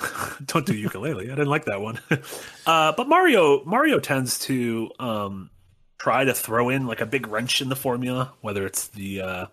Don't 0.46 0.64
do 0.64 0.72
Yooka-Laylee. 0.72 1.24
I 1.24 1.34
didn't 1.34 1.48
like 1.48 1.64
that 1.66 1.80
one. 1.80 1.98
uh, 2.66 2.92
but 2.92 3.08
Mario, 3.08 3.62
Mario 3.64 3.98
tends 3.98 4.38
to 4.40 4.90
um, 4.98 5.50
try 5.98 6.24
to 6.24 6.34
throw 6.34 6.68
in 6.68 6.86
like 6.86 7.00
a 7.00 7.06
big 7.06 7.26
wrench 7.26 7.60
in 7.60 7.68
the 7.68 7.76
formula, 7.76 8.32
whether 8.40 8.64
it's 8.66 8.88
the 8.88 9.20
uh, 9.20 9.46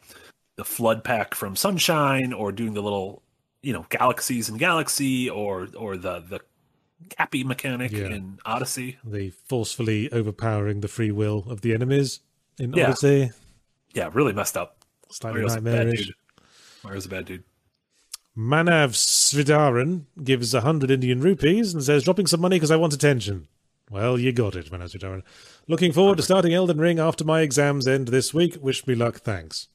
the 0.55 0.63
FLUDD 0.63 1.03
pack 1.03 1.35
from 1.35 1.55
Sunshine 1.55 2.31
or 2.33 2.51
doing 2.51 2.73
the 2.73 2.81
little, 2.83 3.21
you 3.61 3.73
know, 3.73 3.85
galaxies 3.89 4.47
in 4.49 4.57
Galaxy 4.57 5.29
or 5.29 5.67
or 5.77 5.97
the 5.97 6.19
the 6.21 6.39
Cappy 7.09 7.43
mechanic 7.43 7.91
Yeah. 7.91 8.07
in 8.07 8.39
Odyssey. 8.45 8.97
The 9.03 9.31
forcefully 9.47 10.11
overpowering 10.11 10.79
the 10.81 10.87
free 10.87 11.11
will 11.11 11.45
of 11.49 11.61
the 11.61 11.73
enemies 11.73 12.21
in 12.57 12.73
Yeah. 12.73 12.85
Odyssey. 12.87 13.31
Yeah, 13.93 14.09
really 14.13 14.33
messed 14.33 14.55
up. 14.57 14.77
Slightly 15.11 15.41
Mario's 15.41 15.55
a 15.55 15.61
bad 15.61 15.73
nightmarish. 15.73 16.05
dude. 16.05 16.15
Mario's 16.83 17.05
a 17.05 17.09
bad 17.09 17.25
dude. 17.25 17.43
Manav 18.37 18.91
Sridharan 18.93 20.05
gives 20.23 20.53
a 20.53 20.61
hundred 20.61 20.91
Indian 20.91 21.21
rupees 21.21 21.73
and 21.73 21.81
says, 21.83 22.03
dropping 22.03 22.27
some 22.27 22.41
money 22.41 22.57
because 22.57 22.71
I 22.71 22.75
want 22.75 22.93
attention. 22.93 23.47
Well, 23.89 24.17
you 24.17 24.31
got 24.31 24.55
it, 24.55 24.71
Manav 24.71 24.95
Sridharan. 24.95 25.21
Looking 25.67 25.91
forward 25.91 26.17
to 26.17 26.23
starting 26.23 26.53
Elden 26.53 26.79
Ring 26.79 26.99
after 26.99 27.23
my 27.23 27.41
exams 27.41 27.87
end 27.87 28.07
this 28.07 28.33
week. 28.33 28.57
Wish 28.59 28.87
me 28.87 28.95
luck, 28.95 29.17
thanks. 29.17 29.67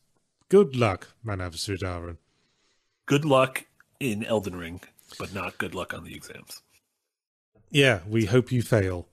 Good 0.49 0.75
luck, 0.75 1.09
Manav 1.25 1.55
Sridharan. 1.55 2.17
Good 3.07 3.25
luck 3.25 3.67
in 4.01 4.25
Elden 4.25 4.57
Ring, 4.57 4.81
but 5.19 5.33
not 5.33 5.59
good 5.59 5.75
luck 5.75 5.95
on 5.95 6.05
the 6.05 6.15
exams. 6.15 6.63
Yeah, 7.71 8.01
we 8.09 8.25
hope 8.25 8.51
you 8.51 8.63
fail. 8.63 9.07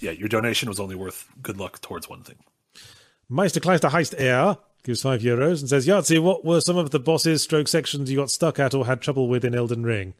Yeah, 0.00 0.12
your 0.12 0.28
donation 0.28 0.68
was 0.68 0.80
only 0.80 0.96
worth 0.96 1.28
good 1.42 1.58
luck 1.58 1.80
towards 1.80 2.08
one 2.08 2.22
thing. 2.22 2.38
Meister 3.28 3.60
Kleister 3.60 3.90
Heist 3.90 4.14
Air 4.18 4.56
gives 4.82 5.02
five 5.02 5.20
euros 5.20 5.60
and 5.60 5.68
says, 5.68 5.86
Yahtzee, 5.86 6.20
what 6.20 6.44
were 6.44 6.60
some 6.60 6.76
of 6.76 6.90
the 6.90 6.98
bosses 6.98 7.42
stroke 7.42 7.68
sections 7.68 8.10
you 8.10 8.16
got 8.16 8.30
stuck 8.30 8.58
at 8.58 8.74
or 8.74 8.86
had 8.86 9.00
trouble 9.00 9.28
with 9.28 9.44
in 9.44 9.54
Elden 9.54 9.84
Ring? 9.84 10.14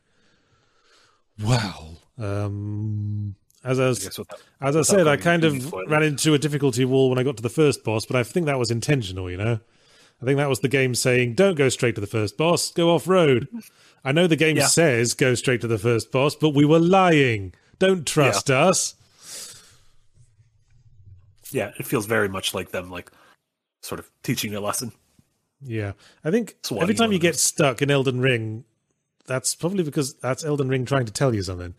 Well, 1.42 1.98
um, 2.18 3.34
as 3.64 3.78
I 3.80 3.84
I 3.84 3.88
was 3.88 3.98
guess 4.04 4.18
without, 4.18 4.40
As 4.60 4.76
I 4.76 4.82
said, 4.82 5.06
I 5.06 5.16
kind 5.16 5.44
of 5.44 5.60
spoilers. 5.62 5.88
ran 5.88 6.02
into 6.02 6.34
a 6.34 6.38
difficulty 6.38 6.84
wall 6.84 7.08
when 7.10 7.18
I 7.18 7.22
got 7.22 7.36
to 7.36 7.42
the 7.42 7.48
first 7.48 7.84
boss, 7.84 8.06
but 8.06 8.16
I 8.16 8.22
think 8.22 8.46
that 8.46 8.58
was 8.58 8.70
intentional, 8.70 9.30
you 9.30 9.36
know? 9.36 9.60
I 10.22 10.24
think 10.24 10.36
that 10.38 10.48
was 10.48 10.60
the 10.60 10.68
game 10.68 10.94
saying, 10.94 11.34
don't 11.34 11.54
go 11.56 11.68
straight 11.68 11.94
to 11.94 12.00
the 12.00 12.06
first 12.06 12.36
boss, 12.36 12.72
go 12.72 12.90
off 12.94 13.06
road. 13.08 13.48
I 14.04 14.12
know 14.12 14.26
the 14.26 14.36
game 14.36 14.56
Yeah. 14.56 14.66
says 14.66 15.12
go 15.14 15.34
straight 15.34 15.60
to 15.62 15.66
the 15.66 15.78
first 15.78 16.10
boss, 16.10 16.34
but 16.34 16.50
we 16.50 16.64
were 16.64 16.78
lying. 16.78 17.52
Don't 17.78 18.06
trust 18.06 18.50
us. 18.50 18.94
yeah, 21.50 21.72
it 21.78 21.86
feels 21.86 22.06
very 22.06 22.28
much 22.28 22.54
like 22.54 22.70
them, 22.70 22.90
like 22.90 23.10
sort 23.82 23.98
of 23.98 24.10
teaching 24.22 24.54
a 24.54 24.60
lesson. 24.60 24.92
Yeah. 25.62 25.92
I 26.24 26.30
think 26.30 26.56
every 26.78 26.94
time 26.94 27.12
you 27.12 27.18
get 27.18 27.36
stuck 27.36 27.82
in 27.82 27.90
Elden 27.90 28.20
Ring, 28.20 28.64
that's 29.26 29.54
probably 29.54 29.82
because 29.84 30.14
that's 30.14 30.44
Elden 30.44 30.68
Ring 30.68 30.84
trying 30.84 31.06
to 31.06 31.12
tell 31.12 31.34
you 31.34 31.42
something, 31.42 31.74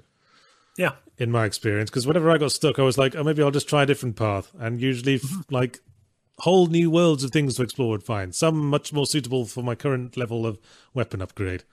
Yeah, 0.78 0.94
in 1.18 1.32
my 1.32 1.46
experience. 1.46 1.90
Because 1.90 2.08
whenever 2.08 2.32
I 2.32 2.38
got 2.38 2.52
stuck, 2.52 2.80
I 2.80 2.84
was 2.84 2.98
like, 2.98 3.16
oh, 3.16 3.24
maybe 3.24 3.44
I'll 3.44 3.52
just 3.52 3.68
try 3.70 3.84
a 3.84 3.86
different 3.86 4.16
path. 4.16 4.52
And 4.60 4.80
usually, 4.82 5.20
Mm-hmm. 5.20 5.54
like, 5.54 5.80
whole 6.40 6.68
new 6.68 6.90
worlds 6.90 7.24
of 7.24 7.32
things 7.32 7.56
to 7.56 7.62
explore 7.64 7.90
would 7.90 8.04
find. 8.04 8.34
Some 8.34 8.58
much 8.70 8.92
more 8.94 9.06
suitable 9.06 9.46
for 9.46 9.62
my 9.64 9.76
current 9.76 10.18
level 10.18 10.46
of 10.48 10.58
weapon 10.94 11.22
upgrade. 11.22 11.64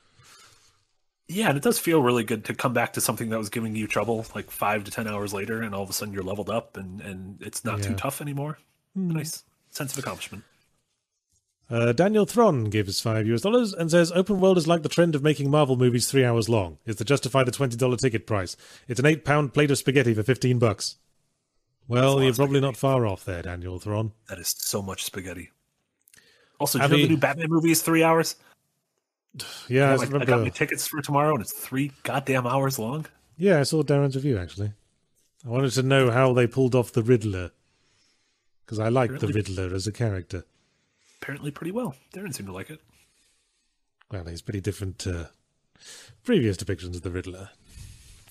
yeah, 1.28 1.48
and 1.48 1.56
it 1.56 1.62
does 1.62 1.78
feel 1.78 2.02
really 2.02 2.24
good 2.24 2.44
to 2.46 2.54
come 2.54 2.72
back 2.72 2.92
to 2.94 3.00
something 3.00 3.28
that 3.30 3.38
was 3.38 3.48
giving 3.50 3.76
you 3.76 3.86
trouble 3.86 4.26
like 4.34 4.50
five 4.50 4.84
to 4.84 4.90
ten 4.90 5.06
hours 5.06 5.32
later, 5.32 5.62
and 5.62 5.74
all 5.74 5.82
of 5.82 5.90
a 5.90 5.92
sudden 5.92 6.12
you're 6.12 6.22
leveled 6.22 6.50
up 6.50 6.76
and 6.76 7.00
and 7.00 7.40
it's 7.42 7.64
not 7.64 7.82
too 7.82 7.94
tough 7.94 8.20
anymore. 8.20 8.58
Nice 8.94 9.44
sense 9.70 9.92
of 9.92 9.98
accomplishment. 9.98 10.42
Uh, 11.70 11.92
Daniel 11.92 12.24
Thron 12.24 12.64
gives 12.64 13.00
five 13.00 13.26
US 13.26 13.42
dollars 13.42 13.74
and 13.74 13.90
says, 13.90 14.10
"Open 14.12 14.40
world 14.40 14.56
is 14.56 14.66
like 14.66 14.82
the 14.82 14.88
trend 14.88 15.14
of 15.14 15.22
making 15.22 15.50
Marvel 15.50 15.76
movies 15.76 16.10
three 16.10 16.24
hours 16.24 16.48
long. 16.48 16.78
Is 16.86 16.96
to 16.96 17.04
justify 17.04 17.44
the 17.44 17.50
twenty 17.50 17.76
dollar 17.76 17.96
ticket 17.96 18.26
price. 18.26 18.56
It's 18.88 18.98
an 19.00 19.04
eight 19.06 19.24
pound 19.24 19.52
plate 19.52 19.70
of 19.70 19.76
spaghetti 19.78 20.14
for 20.14 20.22
fifteen 20.22 20.58
bucks." 20.58 20.96
Well, 21.86 22.22
you're 22.22 22.34
probably 22.34 22.60
not 22.60 22.76
far 22.76 23.06
off 23.06 23.24
there, 23.24 23.42
Daniel 23.42 23.78
Thron. 23.78 24.12
That 24.28 24.38
is 24.38 24.54
so 24.58 24.82
much 24.82 25.04
spaghetti. 25.04 25.50
Also, 26.60 26.78
do 26.78 26.84
you 26.84 26.90
know 26.90 26.96
the 26.96 27.08
new 27.08 27.16
Batman 27.16 27.48
movie 27.50 27.70
is 27.70 27.82
three 27.82 28.02
hours? 28.02 28.36
Yeah, 29.68 29.90
I, 29.90 29.94
I, 29.94 29.96
got 29.98 30.10
my- 30.12 30.20
I 30.20 30.24
got 30.24 30.40
my 30.40 30.48
tickets 30.48 30.86
for 30.86 31.00
tomorrow, 31.02 31.32
and 31.34 31.42
it's 31.42 31.52
three 31.52 31.92
goddamn 32.02 32.46
hours 32.46 32.78
long. 32.78 33.06
Yeah, 33.36 33.60
I 33.60 33.62
saw 33.62 33.82
Darren's 33.82 34.16
review 34.16 34.38
actually. 34.38 34.72
I 35.46 35.48
wanted 35.50 35.70
to 35.72 35.82
know 35.82 36.10
how 36.10 36.32
they 36.32 36.46
pulled 36.46 36.74
off 36.74 36.92
the 36.92 37.02
Riddler 37.02 37.50
because 38.64 38.78
I 38.80 38.88
like 38.88 39.18
the 39.20 39.28
Riddler 39.28 39.72
as 39.74 39.86
a 39.86 39.92
character. 39.92 40.44
Apparently, 41.20 41.50
pretty 41.50 41.72
well. 41.72 41.94
Darren 42.14 42.34
seemed 42.34 42.46
to 42.48 42.52
like 42.52 42.70
it. 42.70 42.80
Well, 44.10 44.24
he's 44.24 44.42
pretty 44.42 44.60
different 44.60 44.98
to 45.00 45.30
previous 46.24 46.56
depictions 46.56 46.94
of 46.96 47.02
the 47.02 47.10
Riddler. 47.10 47.50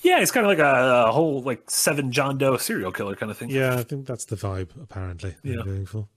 Yeah, 0.01 0.19
it's 0.19 0.31
kind 0.31 0.45
of 0.45 0.49
like 0.49 0.59
a, 0.59 1.07
a 1.07 1.11
whole 1.11 1.41
like 1.41 1.69
seven 1.69 2.11
John 2.11 2.37
Doe 2.37 2.57
serial 2.57 2.91
killer 2.91 3.15
kind 3.15 3.31
of 3.31 3.37
thing. 3.37 3.49
Yeah, 3.49 3.75
I 3.75 3.83
think 3.83 4.05
that's 4.07 4.25
the 4.25 4.35
vibe. 4.35 4.69
Apparently, 4.81 5.35
they're 5.43 5.57
Yeah. 5.57 5.63
going 5.63 5.85
for. 5.85 6.07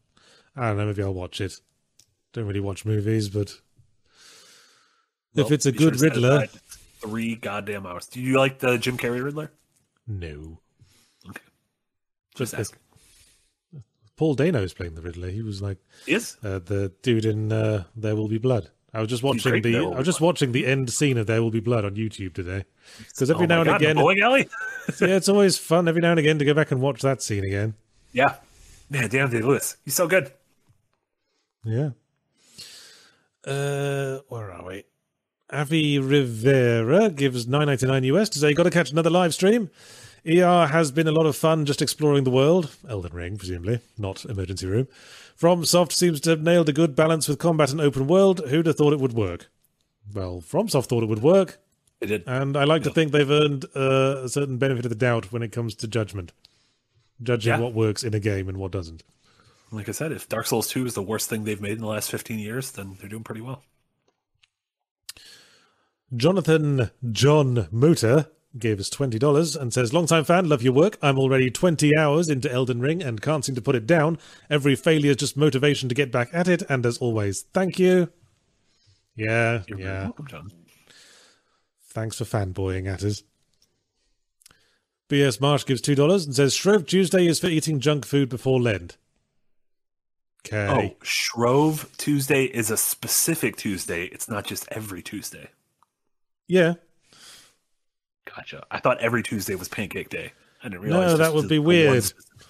I 0.57 0.69
don't 0.69 0.77
know. 0.79 0.87
Maybe 0.87 1.03
I'll 1.03 1.15
watch 1.15 1.41
it. 1.41 1.61
Don't 2.33 2.47
really 2.47 2.61
watch 2.61 2.85
movies, 2.85 3.29
but 3.29 3.59
if 5.35 5.51
it's 5.51 5.67
a 5.67 5.73
be 5.73 5.79
sure 5.79 5.91
good 5.91 6.01
Riddler, 6.01 6.47
three 7.01 7.35
goddamn 7.37 7.87
hours. 7.87 8.07
Do 8.07 8.21
you 8.21 8.39
like 8.39 8.59
the 8.59 8.79
Jim 8.79 8.97
Carrey 8.97 9.23
Riddler? 9.25 9.51
no. 10.07 10.61
Okay, 11.29 11.43
Just 12.35 12.53
just 12.53 12.55
ask. 12.55 12.79
Paul 14.21 14.35
Dano 14.35 14.59
Dano's 14.59 14.75
playing 14.75 14.97
the 14.97 15.01
Riddler. 15.01 15.31
He 15.31 15.41
was 15.41 15.63
like 15.63 15.79
yes, 16.07 16.37
uh, 16.45 16.59
the 16.59 16.93
dude 17.01 17.25
in 17.25 17.51
uh, 17.51 17.85
There 17.97 18.15
Will 18.15 18.29
Be 18.29 18.37
Blood. 18.37 18.69
I 18.93 19.01
was 19.01 19.09
just 19.09 19.23
watching 19.23 19.63
the. 19.63 19.79
I 19.79 19.81
was 19.81 20.05
just 20.05 20.21
watching 20.21 20.53
the 20.53 20.67
end 20.67 20.93
scene 20.93 21.17
of 21.17 21.27
There 21.27 21.43
Will 21.43 21.51
Be 21.51 21.61
Blood 21.61 21.87
on 21.87 21.95
YouTube 21.95 22.35
today. 22.35 22.67
Because 22.99 23.31
every 23.31 23.45
Oh 23.45 23.47
now 23.47 23.61
and 23.63 23.69
God, 23.71 23.81
again, 23.81 23.97
bowling 23.97 24.21
alley. 24.21 24.47
yeah, 25.01 25.17
it's 25.17 25.31
always 25.31 25.57
fun 25.57 25.89
every 25.89 26.03
now 26.03 26.11
and 26.11 26.21
again 26.21 26.39
to 26.39 26.45
go 26.45 26.53
back 26.53 26.71
and 26.71 26.83
watch 26.83 27.01
that 27.01 27.23
scene 27.23 27.45
again. 27.45 27.73
yeah, 28.13 28.35
man, 28.91 29.09
Dan 29.09 29.31
Day 29.31 29.41
Lewis, 29.41 29.79
he's 29.87 29.95
so 29.95 30.07
good. 30.07 30.31
Yeah. 31.65 31.93
Uh, 33.47 34.19
where 34.29 34.53
are 34.53 34.67
we? 34.67 34.85
Avi 35.51 35.99
Rivera 35.99 37.09
gives 37.09 37.49
nine 37.49 37.69
ninety 37.69 37.87
nine 37.87 38.05
US 38.05 38.29
to 38.29 38.39
say, 38.39 38.53
"Got 38.53 38.65
to 38.65 38.71
catch 38.71 38.91
another 38.91 39.09
live 39.09 39.33
stream." 39.33 39.71
ER 40.27 40.67
has 40.67 40.91
been 40.93 41.09
a 41.09 41.13
lot 41.13 41.27
of 41.27 41.37
fun 41.37 41.65
just 41.67 41.81
exploring 41.83 42.25
the 42.25 42.31
world. 42.31 42.71
Elden 42.89 43.13
Ring, 43.13 43.39
presumably, 43.39 43.81
not 43.99 44.25
Emergency 44.25 44.67
Room. 44.67 44.89
FromSoft 45.41 45.93
seems 45.93 46.21
to 46.21 46.31
have 46.31 46.43
nailed 46.43 46.69
a 46.69 46.73
good 46.73 46.95
balance 46.95 47.27
with 47.29 47.39
combat 47.39 47.71
and 47.73 47.81
open 47.81 48.07
world. 48.07 48.41
Who'd 48.49 48.67
have 48.67 48.77
thought 48.77 48.93
it 48.93 49.01
would 49.01 49.15
work? 49.15 49.49
Well, 50.13 50.43
FromSoft 50.43 50.87
thought 50.87 51.03
it 51.03 51.09
would 51.09 51.23
work, 51.23 51.59
They 52.01 52.07
did. 52.07 52.25
and 52.27 52.57
I 52.57 52.65
like 52.65 52.83
to 52.83 52.91
think 52.91 53.13
they've 53.13 53.31
earned 53.31 53.65
uh, 53.75 54.23
a 54.25 54.29
certain 54.29 54.59
benefit 54.59 54.85
of 54.85 54.91
the 54.91 54.95
doubt 54.97 55.33
when 55.33 55.43
it 55.43 55.53
comes 55.53 55.75
to 55.77 55.89
judgment, 55.89 56.33
judging 57.23 57.53
Yeah. 57.55 57.61
what 57.61 57.73
works 57.73 58.03
in 58.03 58.13
a 58.13 58.21
game 58.21 58.49
and 58.49 58.59
what 58.59 58.73
doesn't. 58.73 59.03
Like 59.73 59.89
I 59.89 59.93
said, 59.93 60.11
if 60.13 60.29
Dark 60.29 60.47
Souls 60.47 60.67
Two 60.69 60.85
is 60.85 60.95
the 60.95 61.03
worst 61.03 61.29
thing 61.31 61.45
they've 61.45 61.61
made 61.61 61.73
in 61.75 61.81
the 61.81 61.87
last 61.87 62.11
fifteen 62.11 62.41
years, 62.41 62.73
then 62.73 62.97
they're 63.01 63.09
doing 63.09 63.23
pretty 63.25 63.41
well. 63.41 63.63
Jonathan 66.15 66.91
John 67.13 67.69
Motor 67.71 68.27
gave 68.59 68.81
us 68.81 68.91
$20 68.91 69.61
and 69.61 69.73
says, 69.73 69.93
Long-time 69.93 70.25
fan, 70.25 70.49
love 70.49 70.63
your 70.63 70.73
work. 70.73 70.99
I'm 71.03 71.19
already 71.19 71.51
20 71.51 71.97
hours 71.97 72.29
into 72.29 72.51
Elden 72.51 72.81
Ring 72.81 73.03
and 73.03 73.23
can't 73.23 73.45
seem 73.45 73.55
to 73.55 73.63
put 73.63 73.77
it 73.77 73.87
down. 73.87 74.19
Every 74.49 74.75
failure 74.75 75.11
is 75.11 75.17
just 75.17 75.37
motivation 75.37 75.89
to 75.89 75.95
get 75.95 76.11
back 76.11 76.31
at 76.33 76.49
it. 76.49 76.63
And 76.69 76.85
as 76.85 76.99
always, 76.99 77.43
thank 77.43 77.79
you. 77.79 78.11
Yeah, 79.15 79.63
You're 79.67 79.81
yeah. 79.81 80.03
welcome, 80.05 80.27
John. 80.27 80.51
Thanks 81.89 82.19
for 82.19 82.25
fanboying 82.25 82.87
at 82.93 83.03
us. 83.03 83.23
BS 85.09 85.41
Marsh 85.41 85.67
gives 85.67 85.83
$2 85.83 86.25
and 86.25 86.35
says, 86.35 86.55
Shrove 86.55 86.87
Tuesday 86.87 87.27
is 87.27 87.41
for 87.41 87.49
eating 87.49 87.81
junk 87.81 88.07
food 88.07 88.29
before 88.29 88.61
Lent. 88.61 88.97
Okay. 90.47 90.93
Oh, 90.93 90.97
Shrove 91.03 91.91
Tuesday 91.99 92.45
is 92.45 92.71
a 92.71 92.77
specific 92.77 93.57
Tuesday. 93.57 94.05
It's 94.05 94.29
not 94.29 94.47
just 94.47 94.67
every 94.71 95.03
Tuesday. 95.03 95.51
Yeah. 96.47 96.75
Gotcha. 98.25 98.65
I 98.71 98.79
thought 98.81 98.99
every 99.01 99.23
Tuesday 99.23 99.55
was 99.55 99.69
Pancake 99.69 100.09
Day. 100.09 100.33
I 100.63 100.69
didn't 100.69 100.83
realize. 100.83 101.13
No, 101.13 101.17
that 101.19 101.33
would 101.35 101.49
be 101.49 101.59
weird. 101.59 102.03
specific- 102.05 102.47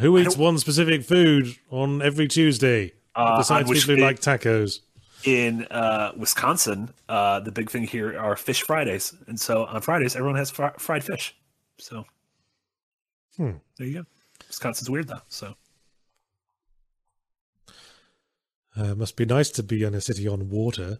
Who 0.00 0.18
eats 0.18 0.36
one 0.36 0.58
specific 0.58 1.04
food 1.04 1.56
on 1.70 2.02
every 2.02 2.28
Tuesday? 2.28 2.92
Uh, 3.14 3.38
Besides 3.38 3.68
which 3.68 3.80
people 3.86 3.96
who 3.96 4.02
like 4.02 4.20
tacos. 4.20 4.80
in 5.24 5.64
uh, 5.70 6.12
Wisconsin, 6.16 6.90
uh, 7.08 7.40
the 7.40 7.50
big 7.50 7.70
thing 7.70 7.84
here 7.84 8.18
are 8.18 8.36
Fish 8.36 8.62
Fridays, 8.62 9.14
and 9.26 9.40
so 9.40 9.64
on 9.64 9.80
Fridays 9.80 10.14
everyone 10.16 10.36
has 10.36 10.50
fr- 10.50 10.76
fried 10.78 11.02
fish. 11.04 11.34
So 11.78 12.04
Hmm. 13.36 13.52
there 13.78 13.86
you 13.86 13.94
go. 14.00 14.06
Wisconsin's 14.48 14.90
weird 14.90 15.08
though. 15.08 15.22
So 15.28 15.54
Uh, 18.76 18.94
must 18.94 19.16
be 19.16 19.24
nice 19.24 19.48
to 19.50 19.62
be 19.62 19.82
in 19.84 19.94
a 19.94 20.00
city 20.02 20.28
on 20.28 20.50
water. 20.50 20.98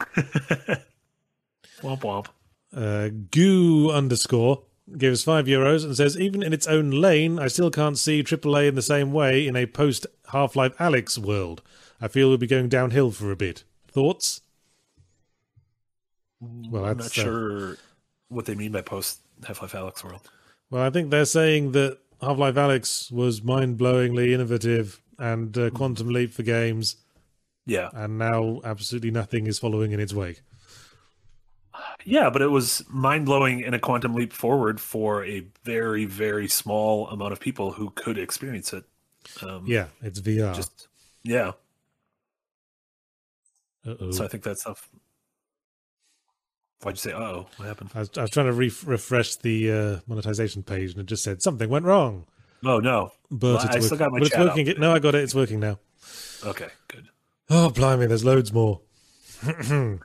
womp 1.82 2.00
womp. 2.00 2.26
Uh, 2.74 3.08
goo 3.30 3.90
underscore 3.90 4.62
gives 4.96 5.24
five 5.24 5.46
euros 5.46 5.84
and 5.84 5.96
says, 5.96 6.18
even 6.18 6.42
in 6.42 6.52
its 6.52 6.66
own 6.66 6.90
lane, 6.90 7.38
I 7.38 7.48
still 7.48 7.70
can't 7.70 7.98
see 7.98 8.22
AAA 8.22 8.68
in 8.68 8.74
the 8.74 8.82
same 8.82 9.12
way 9.12 9.46
in 9.46 9.56
a 9.56 9.66
post 9.66 10.06
Half 10.32 10.56
Life 10.56 10.76
Alyx 10.78 11.18
world. 11.18 11.62
I 12.00 12.08
feel 12.08 12.28
we'll 12.28 12.38
be 12.38 12.46
going 12.46 12.68
downhill 12.68 13.10
for 13.10 13.32
a 13.32 13.36
bit. 13.36 13.64
Thoughts? 13.90 14.42
Well, 16.40 16.84
I'm 16.84 16.98
not 16.98 17.06
uh, 17.06 17.10
sure 17.10 17.76
what 18.28 18.46
they 18.46 18.54
mean 18.54 18.72
by 18.72 18.82
post 18.82 19.20
Half 19.46 19.62
Life 19.62 19.72
Alyx 19.72 20.04
world. 20.04 20.28
Well, 20.70 20.82
I 20.82 20.90
think 20.90 21.10
they're 21.10 21.24
saying 21.24 21.72
that 21.72 21.98
Half 22.20 22.38
Life 22.38 22.54
Alyx 22.54 23.10
was 23.10 23.42
mind 23.42 23.78
blowingly 23.78 24.32
innovative 24.32 25.00
and 25.18 25.56
uh, 25.56 25.70
quantum 25.70 26.08
leap 26.08 26.32
for 26.32 26.42
games, 26.42 26.96
Yeah, 27.64 27.88
and 27.94 28.18
now 28.18 28.60
absolutely 28.64 29.10
nothing 29.10 29.46
is 29.46 29.58
following 29.58 29.92
in 29.92 30.00
its 30.00 30.12
wake. 30.12 30.42
Yeah, 32.04 32.30
but 32.30 32.42
it 32.42 32.48
was 32.48 32.84
mind 32.88 33.26
blowing 33.26 33.60
in 33.60 33.74
a 33.74 33.78
quantum 33.78 34.14
leap 34.14 34.32
forward 34.32 34.80
for 34.80 35.24
a 35.24 35.44
very 35.64 36.04
very 36.04 36.48
small 36.48 37.08
amount 37.08 37.32
of 37.32 37.40
people 37.40 37.72
who 37.72 37.90
could 37.90 38.18
experience 38.18 38.72
it. 38.72 38.84
Um, 39.42 39.64
Yeah, 39.66 39.86
it's 40.02 40.20
VR. 40.20 40.54
just 40.54 40.88
yeah. 41.22 41.52
Uh-oh. 43.86 44.10
So 44.10 44.24
I 44.24 44.28
think 44.28 44.42
that's 44.42 44.62
stuff. 44.62 44.88
Why'd 46.82 46.94
you 46.96 46.98
say? 47.00 47.12
Oh, 47.12 47.46
what 47.56 47.66
happened? 47.66 47.90
I 47.94 48.00
was, 48.00 48.10
I 48.16 48.22
was 48.22 48.30
trying 48.30 48.46
to 48.46 48.52
re- 48.52 48.72
refresh 48.84 49.36
the 49.36 49.72
uh, 49.72 49.96
monetization 50.06 50.62
page, 50.62 50.90
and 50.92 51.00
it 51.00 51.06
just 51.06 51.22
said 51.24 51.40
something 51.42 51.68
went 51.70 51.84
wrong. 51.84 52.26
Oh 52.64 52.78
no. 52.80 53.12
But 53.30 53.46
Well, 53.46 53.54
it's 53.56 53.64
I 53.64 53.74
work- 53.74 53.82
still 53.84 53.98
got 53.98 54.12
my 54.12 54.18
but 54.18 54.26
it's 54.28 54.36
working. 54.36 54.74
No, 54.80 54.92
I 54.94 54.98
got 54.98 55.14
it. 55.14 55.22
It's 55.22 55.34
working 55.34 55.60
now. 55.60 55.78
Okay, 56.44 56.68
good. 56.88 57.08
Oh, 57.48 57.70
blimey, 57.70 58.06
there's 58.06 58.24
loads 58.24 58.52
more. 58.52 58.80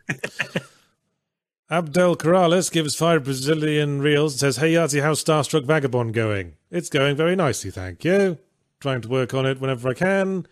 Abdel 1.71 2.17
Corrales 2.17 2.69
gives 2.69 2.95
five 2.95 3.23
Brazilian 3.23 4.01
reals 4.01 4.33
and 4.33 4.39
says, 4.41 4.57
Hey, 4.57 4.73
Yahtzee, 4.73 5.01
how's 5.01 5.23
Starstruck 5.23 5.63
Vagabond 5.63 6.13
going? 6.13 6.55
It's 6.69 6.89
going 6.89 7.15
very 7.15 7.33
nicely, 7.33 7.71
thank 7.71 8.03
you. 8.03 8.39
Trying 8.81 8.99
to 9.03 9.07
work 9.07 9.33
on 9.33 9.45
it 9.45 9.61
whenever 9.61 9.87
I 9.87 9.93
can. 9.93 10.47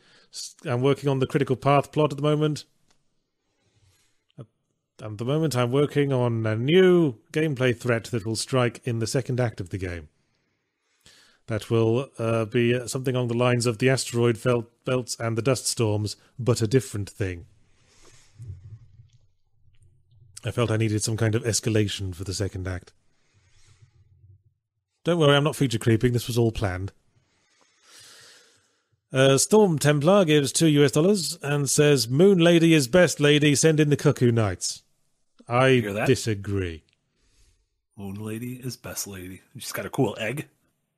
I'm 0.64 0.82
working 0.82 1.10
on 1.10 1.20
the 1.20 1.28
critical 1.28 1.58
path 1.58 1.92
plot 1.92 2.14
at 2.14 2.18
the 2.18 2.24
moment. 2.24 2.64
At 4.38 5.18
the 5.18 5.26
moment, 5.26 5.58
I'm 5.58 5.74
working 5.74 6.14
on 6.14 6.46
a 6.46 6.56
new 6.56 7.16
gameplay 7.34 7.78
threat 7.78 8.06
that 8.06 8.26
will 8.26 8.38
strike 8.38 8.80
in 8.86 9.00
the 9.00 9.08
second 9.08 9.42
act 9.42 9.60
of 9.60 9.72
the 9.72 9.78
game. 9.78 10.08
That 11.48 11.70
will 11.70 12.12
uh, 12.18 12.46
be 12.46 12.88
something 12.88 13.14
along 13.14 13.28
the 13.28 13.34
lines 13.34 13.66
of 13.66 13.80
the 13.80 13.90
asteroid 13.90 14.42
belt, 14.42 14.72
belts 14.86 15.18
and 15.20 15.38
the 15.38 15.42
dust 15.42 15.68
storms, 15.68 16.16
but 16.38 16.62
a 16.62 16.68
different 16.68 17.10
thing. 17.10 17.46
I 20.46 20.52
felt 20.52 20.72
I 20.72 20.78
needed 20.78 21.04
some 21.04 21.18
kind 21.18 21.36
of 21.36 21.44
escalation 21.44 22.16
for 22.16 22.24
the 22.24 22.34
second 22.34 22.68
act. 22.68 22.94
Don't 25.04 25.20
worry, 25.20 25.36
I'm 25.36 25.44
not 25.44 25.56
feature 25.56 25.80
creeping. 25.80 26.14
This 26.14 26.28
was 26.28 26.38
all 26.38 26.52
planned. 26.52 26.92
Uh, 29.12 29.38
Storm 29.38 29.80
Templar 29.80 30.24
gives 30.24 30.52
two 30.52 30.68
US 30.68 30.92
dollars 30.92 31.38
and 31.42 31.70
says, 31.70 32.08
Moon 32.08 32.38
Lady 32.38 32.74
is 32.74 32.88
best 32.88 33.20
lady, 33.20 33.56
send 33.56 33.80
in 33.80 33.90
the 33.90 33.98
Cuckoo 33.98 34.32
Knights. 34.32 34.84
I 35.48 35.80
disagree. 36.06 36.84
Moon 37.98 38.16
Lady 38.24 38.54
is 38.54 38.78
best 38.78 39.08
lady. 39.08 39.42
She's 39.58 39.72
got 39.72 39.86
a 39.86 39.90
cool 39.90 40.16
egg. 40.20 40.48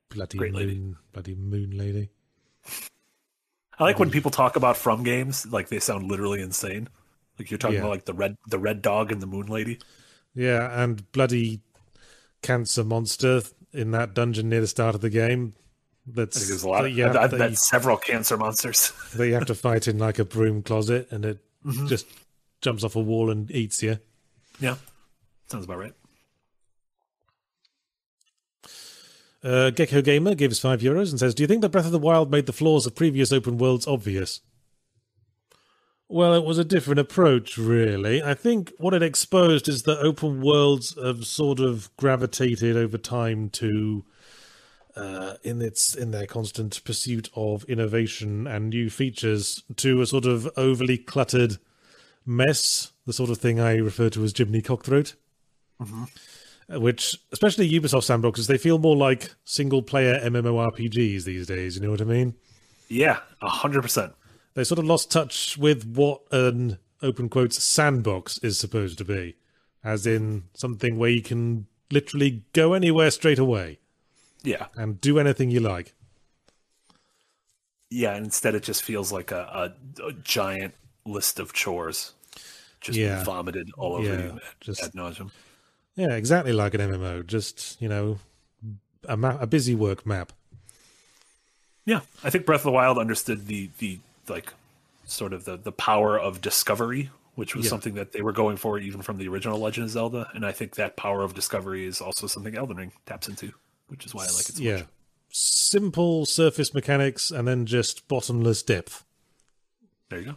Bloody 0.10 0.38
Great 0.38 0.52
moon, 0.52 0.62
lady. 0.68 0.96
bloody 1.14 1.36
Moon 1.36 1.78
Lady. 1.78 2.10
I 3.80 3.86
like 3.86 3.98
when 3.98 4.12
people 4.12 4.30
talk 4.30 4.58
about 4.58 4.76
from 4.78 5.04
games, 5.04 5.48
like 5.48 5.70
they 5.70 5.80
sound 5.80 6.10
literally 6.12 6.42
insane. 6.42 6.90
Like 7.42 7.52
you're 7.52 7.58
talking 7.58 7.76
Yeah. 7.76 7.82
about 7.82 7.90
like 7.92 8.06
the 8.06 8.14
red 8.14 8.38
the 8.48 8.60
red 8.60 8.82
dog 8.82 9.12
and 9.12 9.22
the 9.22 9.28
Moon 9.28 9.48
Lady. 9.48 9.80
Yeah, 10.36 10.82
and 10.84 11.12
bloody 11.12 11.62
cancer 12.42 12.84
monster 12.84 13.42
in 13.74 13.92
that 13.92 14.14
dungeon 14.14 14.50
near 14.50 14.62
the 14.62 14.68
start 14.68 14.96
of 14.96 15.02
the 15.02 15.10
game. 15.10 15.54
That's 16.08 16.38
I 16.38 16.40
think 16.40 16.50
there's 16.50 16.64
a 16.64 16.70
lot 16.70 16.82
that 16.84 16.92
of 16.92 16.98
you 16.98 17.04
have, 17.04 17.16
I've 17.16 17.32
met 17.38 17.50
you- 17.52 17.56
several 17.56 17.98
cancer 17.98 18.38
monsters. 18.38 18.92
that 19.16 19.28
you 19.28 19.34
have 19.34 19.46
to 19.48 19.56
fight 19.56 19.88
in 19.88 19.98
like 20.00 20.20
a 20.20 20.26
broom 20.26 20.62
closet, 20.64 21.08
and 21.12 21.26
it 21.26 21.40
Mm-hmm. 21.66 21.86
just 21.88 22.08
jumps 22.62 22.84
off 22.84 22.96
a 22.96 23.00
wall 23.00 23.30
and 23.30 23.52
eats 23.52 23.84
you. 23.84 24.00
yeah. 24.60 24.78
Sounds 25.48 25.66
about 25.66 25.78
right. 25.78 25.94
Uh, 29.44 29.70
Gecko 29.72 30.02
Gamer 30.02 30.36
gives 30.36 30.60
five 30.60 30.82
euros 30.82 31.10
and 31.10 31.20
says, 31.20 31.34
"Do 31.34 31.44
you 31.44 31.48
think 31.48 31.62
that 31.62 31.70
Breath 31.70 31.86
of 31.86 31.92
the 31.92 32.00
Wild 32.00 32.30
made 32.32 32.46
the 32.46 32.54
flaws 32.54 32.86
of 32.86 32.96
previous 32.96 33.32
open 33.32 33.58
worlds 33.58 33.88
obvious?" 33.88 34.42
Well, 36.12 36.34
it 36.34 36.44
was 36.44 36.58
a 36.58 36.66
different 36.66 37.00
approach, 37.00 37.58
really. 37.58 38.22
I 38.22 38.34
think 38.34 38.74
what 38.78 38.94
it 38.94 39.02
exposed 39.02 39.70
is 39.70 39.84
that 39.84 40.00
open 40.00 40.42
worlds 40.42 40.94
have 41.02 41.26
sort 41.26 41.62
of 41.62 41.90
gravitated 41.96 42.76
over 42.76 42.98
time 42.98 43.50
to, 43.52 44.04
uh, 44.96 45.36
in 45.42 45.62
its 45.62 45.96
in 45.96 46.12
their 46.12 46.26
constant 46.26 46.84
pursuit 46.84 47.30
of 47.34 47.64
innovation 47.64 48.46
and 48.46 48.70
new 48.70 48.90
features, 48.90 49.64
to 49.78 50.02
a 50.02 50.06
sort 50.06 50.26
of 50.26 50.50
overly 50.58 50.98
cluttered 50.98 51.60
mess, 52.26 52.92
the 53.06 53.14
sort 53.14 53.30
of 53.30 53.38
thing 53.38 53.62
I 53.62 53.78
refer 53.78 54.10
to 54.10 54.24
as 54.26 54.34
Jiminy 54.36 54.62
Cockthroat 54.62 55.16
which 56.70 57.18
especially 57.32 57.70
Ubisoft 57.70 58.06
sandboxes, 58.08 58.48
they 58.48 58.58
feel 58.58 58.78
more 58.78 58.96
like 58.96 59.34
single 59.44 59.82
player 59.82 60.20
MMORPGs 60.22 61.26
these 61.26 61.48
days. 61.48 61.76
You 61.76 61.82
know 61.82 61.92
what 61.92 62.02
I 62.02 62.06
mean? 62.06 62.36
Yeah, 62.88 63.20
a 63.42 63.50
hundred 63.50 63.82
percent. 63.82 64.14
They 64.54 64.64
sort 64.64 64.80
of 64.80 64.86
lost 64.86 65.10
touch 65.12 65.58
with 65.58 65.86
what 65.86 66.22
an 66.32 66.78
open 67.02 67.30
quotes 67.30 67.64
sandbox 67.64 68.38
is 68.40 68.60
supposed 68.60 68.98
to 69.00 69.06
be, 69.06 69.36
as 69.84 70.06
in 70.06 70.44
something 70.54 70.98
where 70.98 71.10
you 71.10 71.22
can 71.22 71.68
literally 71.92 72.44
go 72.54 72.74
anywhere 72.74 73.12
straight 73.12 73.40
away 73.40 73.80
Yeah. 74.44 74.68
and 74.76 75.00
do 75.02 75.20
anything 75.20 75.52
you 75.52 75.60
like. 75.62 75.94
Yeah, 77.90 78.16
instead 78.16 78.56
it 78.56 78.64
just 78.64 78.84
feels 78.84 79.12
like 79.12 79.32
a, 79.32 79.74
a, 80.00 80.08
a 80.08 80.14
giant 80.14 80.74
list 81.06 81.40
of 81.40 81.52
chores 81.54 82.14
just 82.80 82.98
Yeah. 82.98 83.24
vomited 83.24 83.70
all 83.78 83.94
over 83.96 84.04
Yeah, 84.08 84.34
you 84.34 84.40
just- 84.60 84.84
ad 84.84 84.94
nauseum. 84.94 85.32
Yeah, 85.96 86.16
exactly 86.16 86.54
like 86.54 86.74
an 86.74 86.80
MMO. 86.82 87.22
Just 87.28 87.80
you 87.82 87.90
know, 87.90 88.18
a 89.10 89.18
map, 89.18 89.42
a 89.42 89.46
busy 89.48 89.76
work 89.76 90.06
map. 90.06 90.32
Yeah, 91.86 92.02
I 92.24 92.30
think 92.30 92.46
Breath 92.46 92.62
of 92.62 92.66
the 92.66 92.72
Wild 92.72 92.98
understood 92.98 93.48
the 93.48 93.70
the 93.80 94.00
like 94.30 94.54
sort 95.06 95.34
of 95.34 95.46
the 95.46 95.58
the 95.58 95.72
power 95.72 96.20
of 96.20 96.42
discovery, 96.42 97.10
which 97.36 97.56
was 97.56 97.66
Yeah. 97.66 97.70
something 97.70 97.94
that 97.96 98.12
they 98.12 98.22
were 98.22 98.32
going 98.32 98.58
for 98.58 98.78
even 98.80 99.02
from 99.02 99.18
the 99.18 99.28
original 99.28 99.60
Legend 99.60 99.86
of 99.86 99.92
Zelda, 99.92 100.30
and 100.34 100.46
I 100.46 100.52
think 100.52 100.76
that 100.76 100.96
power 100.98 101.22
of 101.24 101.34
discovery 101.34 101.86
is 101.86 102.02
also 102.02 102.28
something 102.28 102.56
Elden 102.56 102.78
Ring 102.78 102.92
taps 103.06 103.28
into, 103.28 103.54
which 103.88 104.06
is 104.06 104.14
why 104.14 104.24
I 104.24 104.28
like 104.28 104.50
it 104.50 104.56
so 104.56 104.64
yeah, 104.64 104.76
much. 104.78 104.86
simple 105.30 106.26
surface 106.26 106.74
mechanics 106.74 107.32
and 107.32 107.48
then 107.48 107.66
just 107.66 108.08
bottomless 108.08 108.64
depth. 108.64 109.04
There 110.10 110.20
you 110.20 110.26
go. 110.26 110.36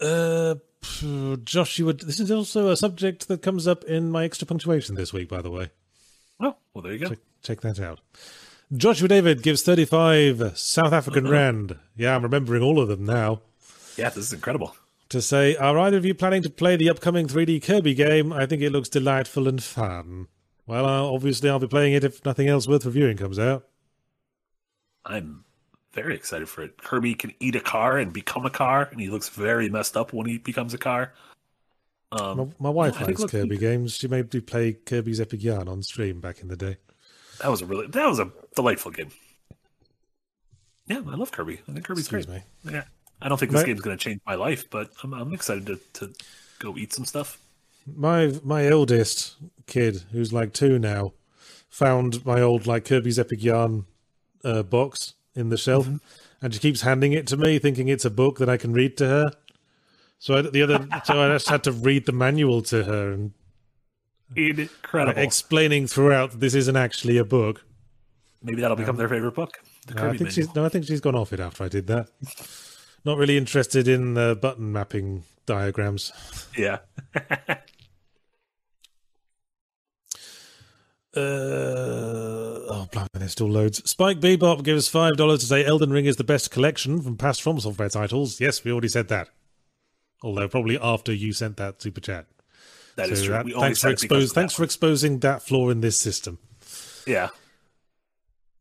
Uh, 0.00 0.54
Josh, 1.44 1.78
you 1.78 1.86
would. 1.86 2.00
This 2.00 2.20
is 2.20 2.30
also 2.30 2.68
a 2.68 2.76
subject 2.76 3.28
that 3.28 3.42
comes 3.42 3.66
up 3.66 3.84
in 3.84 4.10
my 4.10 4.24
extra 4.24 4.46
punctuation 4.46 4.94
this 4.96 5.12
week, 5.12 5.28
by 5.28 5.40
the 5.40 5.50
way. 5.50 5.70
Oh, 6.40 6.56
well, 6.74 6.82
there 6.82 6.92
you 6.92 6.98
go. 6.98 7.08
Check, 7.08 7.18
check 7.42 7.60
that 7.62 7.80
out. 7.80 8.00
Joshua 8.76 9.08
David 9.08 9.42
gives 9.42 9.62
35 9.62 10.58
South 10.58 10.92
African 10.92 11.28
Rand. 11.28 11.78
Yeah, 11.96 12.16
I'm 12.16 12.22
remembering 12.22 12.62
all 12.62 12.80
of 12.80 12.88
them 12.88 13.04
now. 13.04 13.42
Yeah, 13.96 14.08
this 14.08 14.26
is 14.26 14.32
incredible. 14.32 14.74
To 15.10 15.22
say, 15.22 15.54
are 15.56 15.78
either 15.78 15.96
of 15.96 16.04
you 16.04 16.14
planning 16.14 16.42
to 16.42 16.50
play 16.50 16.76
the 16.76 16.90
upcoming 16.90 17.28
3D 17.28 17.62
Kirby 17.62 17.94
game? 17.94 18.32
I 18.32 18.46
think 18.46 18.62
it 18.62 18.70
looks 18.70 18.88
delightful 18.88 19.46
and 19.46 19.62
fun. 19.62 20.26
Well, 20.66 20.86
uh, 20.86 21.02
obviously, 21.02 21.50
I'll 21.50 21.58
be 21.60 21.68
playing 21.68 21.92
it 21.92 22.04
if 22.04 22.24
nothing 22.24 22.48
else 22.48 22.66
worth 22.66 22.84
reviewing 22.84 23.16
comes 23.16 23.38
out. 23.38 23.66
I'm 25.04 25.44
very 25.92 26.16
excited 26.16 26.48
for 26.48 26.62
it. 26.62 26.78
Kirby 26.78 27.14
can 27.14 27.32
eat 27.38 27.54
a 27.54 27.60
car 27.60 27.98
and 27.98 28.12
become 28.12 28.44
a 28.46 28.50
car, 28.50 28.88
and 28.90 28.98
he 28.98 29.08
looks 29.08 29.28
very 29.28 29.68
messed 29.68 29.96
up 29.96 30.12
when 30.12 30.26
he 30.26 30.38
becomes 30.38 30.74
a 30.74 30.78
car. 30.78 31.12
Um, 32.10 32.38
My, 32.38 32.46
my 32.58 32.70
wife 32.70 33.00
likes 33.00 33.24
Kirby 33.26 33.58
games. 33.58 33.94
She 33.94 34.08
made 34.08 34.32
me 34.32 34.40
play 34.40 34.72
Kirby's 34.72 35.20
Epic 35.20 35.44
Yarn 35.44 35.68
on 35.68 35.82
stream 35.82 36.20
back 36.20 36.40
in 36.40 36.48
the 36.48 36.56
day. 36.56 36.78
That 37.40 37.48
was 37.50 37.62
a 37.62 37.66
really 37.66 37.86
that 37.88 38.06
was 38.06 38.18
a 38.18 38.30
delightful 38.54 38.90
game. 38.92 39.10
Yeah, 40.86 40.98
I 41.08 41.14
love 41.16 41.32
Kirby. 41.32 41.60
I 41.68 41.72
think 41.72 41.84
Kirby's 41.84 42.04
Excuse 42.04 42.26
great. 42.26 42.42
me. 42.64 42.72
Yeah, 42.72 42.84
I 43.22 43.28
don't 43.28 43.38
think 43.38 43.52
this 43.52 43.60
Right. 43.60 43.68
game's 43.68 43.80
going 43.80 43.96
to 43.96 44.02
change 44.04 44.20
my 44.26 44.34
life, 44.34 44.68
but 44.68 44.90
I'm, 45.02 45.14
I'm 45.14 45.32
excited 45.32 45.66
to, 45.66 45.80
to 45.94 46.14
go 46.58 46.76
eat 46.76 46.92
some 46.92 47.04
stuff. 47.06 47.38
My 47.86 48.32
my 48.42 48.66
eldest 48.66 49.36
kid, 49.66 50.02
who's 50.12 50.32
like 50.32 50.52
two 50.52 50.78
now, 50.78 51.12
found 51.68 52.24
my 52.26 52.40
old 52.40 52.66
like 52.66 52.84
Kirby's 52.84 53.18
Epic 53.18 53.42
Yarn 53.42 53.86
uh, 54.44 54.62
box 54.62 55.14
in 55.34 55.48
the 55.48 55.56
shelf, 55.56 55.88
and 56.42 56.52
she 56.54 56.60
keeps 56.60 56.82
handing 56.82 57.12
it 57.12 57.26
to 57.28 57.36
me, 57.36 57.58
thinking 57.58 57.88
it's 57.88 58.04
a 58.04 58.10
book 58.10 58.38
that 58.38 58.48
I 58.48 58.56
can 58.56 58.72
read 58.72 58.96
to 58.98 59.06
her. 59.06 59.32
So 60.18 60.36
I, 60.36 60.42
the 60.42 60.62
other, 60.62 60.86
so 61.04 61.20
I 61.20 61.28
just 61.34 61.48
had 61.48 61.64
to 61.64 61.72
read 61.72 62.06
the 62.06 62.12
manual 62.12 62.62
to 62.62 62.84
her 62.84 63.12
and 63.12 63.32
Incredible. 64.36 65.20
explaining 65.20 65.86
throughout 65.86 66.32
that 66.32 66.40
this 66.40 66.54
isn't 66.54 66.76
actually 66.76 67.18
a 67.18 67.24
book. 67.24 67.64
Maybe 68.42 68.60
that'll 68.60 68.76
become 68.76 68.96
their 68.96 69.08
favorite 69.08 69.34
book. 69.34 69.58
The 69.86 69.94
No, 69.94 70.10
I 70.10 70.16
think 70.16 70.30
she's 70.30 70.54
no, 70.54 70.64
I 70.64 70.68
think 70.68 70.86
she's 70.86 71.00
gone 71.00 71.14
off 71.14 71.32
it 71.32 71.40
after 71.40 71.64
I 71.64 71.68
did 71.68 71.86
that. 71.86 72.08
Not 73.04 73.18
really 73.18 73.36
interested 73.36 73.86
in 73.88 74.16
uh, 74.16 74.34
button 74.34 74.72
mapping 74.72 75.24
diagrams. 75.46 76.12
Yeah. 76.56 76.78
Uh, 81.16 81.20
oh, 81.20 82.88
blimey, 82.90 83.06
there's 83.14 83.30
still 83.30 83.48
loads. 83.48 83.88
Spike 83.88 84.18
Bebop 84.18 84.64
gives 84.64 84.88
five 84.88 85.16
dollars 85.16 85.38
to 85.40 85.46
say 85.46 85.64
Elden 85.64 85.90
Ring 85.92 86.06
is 86.06 86.16
the 86.16 86.24
best 86.24 86.50
collection 86.50 87.00
from 87.00 87.16
past 87.16 87.40
From 87.40 87.60
Software 87.60 87.88
titles. 87.88 88.40
Yes, 88.40 88.64
we 88.64 88.72
already 88.72 88.88
said 88.88 89.06
that. 89.08 89.28
Although 90.24 90.48
probably 90.48 90.76
after 90.76 91.12
you 91.12 91.32
sent 91.32 91.56
that 91.58 91.80
super 91.80 92.00
chat. 92.00 92.26
That 92.96 93.10
is 93.10 93.20
So 93.20 93.26
true. 93.26 93.34
that- 93.34 93.44
We 93.44 93.52
thanks 93.52 93.80
for 93.80 93.88
it 93.88 93.92
expose, 93.92 94.32
thanks 94.32 94.54
for 94.54 94.62
exposing 94.64 95.18
that 95.20 95.42
flaw 95.42 95.68
in 95.70 95.80
this 95.80 95.98
system. 95.98 96.38
Yeah. 97.06 97.28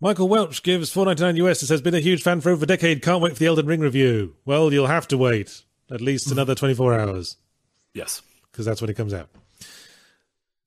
Michael 0.01 0.27
Welch 0.27 0.63
gives 0.63 0.91
four 0.91 1.05
ninety 1.05 1.23
nine 1.23 1.37
US 1.37 1.61
and 1.61 1.67
says 1.69 1.81
been 1.81 1.95
a 1.95 1.99
huge 2.01 2.23
fan 2.23 2.41
for 2.41 2.49
over 2.49 2.63
a 2.63 2.67
decade. 2.67 3.01
Can't 3.01 3.21
wait 3.21 3.33
for 3.33 3.39
the 3.39 3.45
Elden 3.45 3.67
Ring 3.67 3.79
review. 3.79 4.35
Well, 4.43 4.73
you'll 4.73 4.87
have 4.87 5.07
to 5.09 5.17
wait 5.17 5.61
at 5.89 6.01
least 6.01 6.25
mm-hmm. 6.25 6.33
another 6.33 6.55
twenty 6.55 6.73
four 6.73 6.93
hours 6.99 7.37
Yes. 7.93 8.21
because 8.51 8.65
that's 8.65 8.81
when 8.81 8.89
it 8.89 8.95
comes 8.97 9.13
out. 9.13 9.29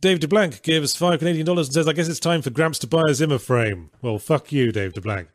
Dave 0.01 0.21
DeBlanc 0.21 0.63
gives 0.63 0.97
five 0.97 1.19
Canadian 1.19 1.45
dollars 1.45 1.69
and 1.69 1.75
says, 1.75 1.89
"I 1.89 1.93
guess 1.93 2.09
it's 2.09 2.21
time 2.21 2.41
for 2.41 2.51
Gramps 2.51 2.79
to 2.81 2.87
buy 2.87 3.03
a 3.09 3.15
Zimmer 3.15 3.39
frame." 3.39 3.91
Well, 4.01 4.19
fuck 4.19 4.53
you, 4.53 4.73
Dave 4.73 4.93
DeBlanc. 4.95 5.27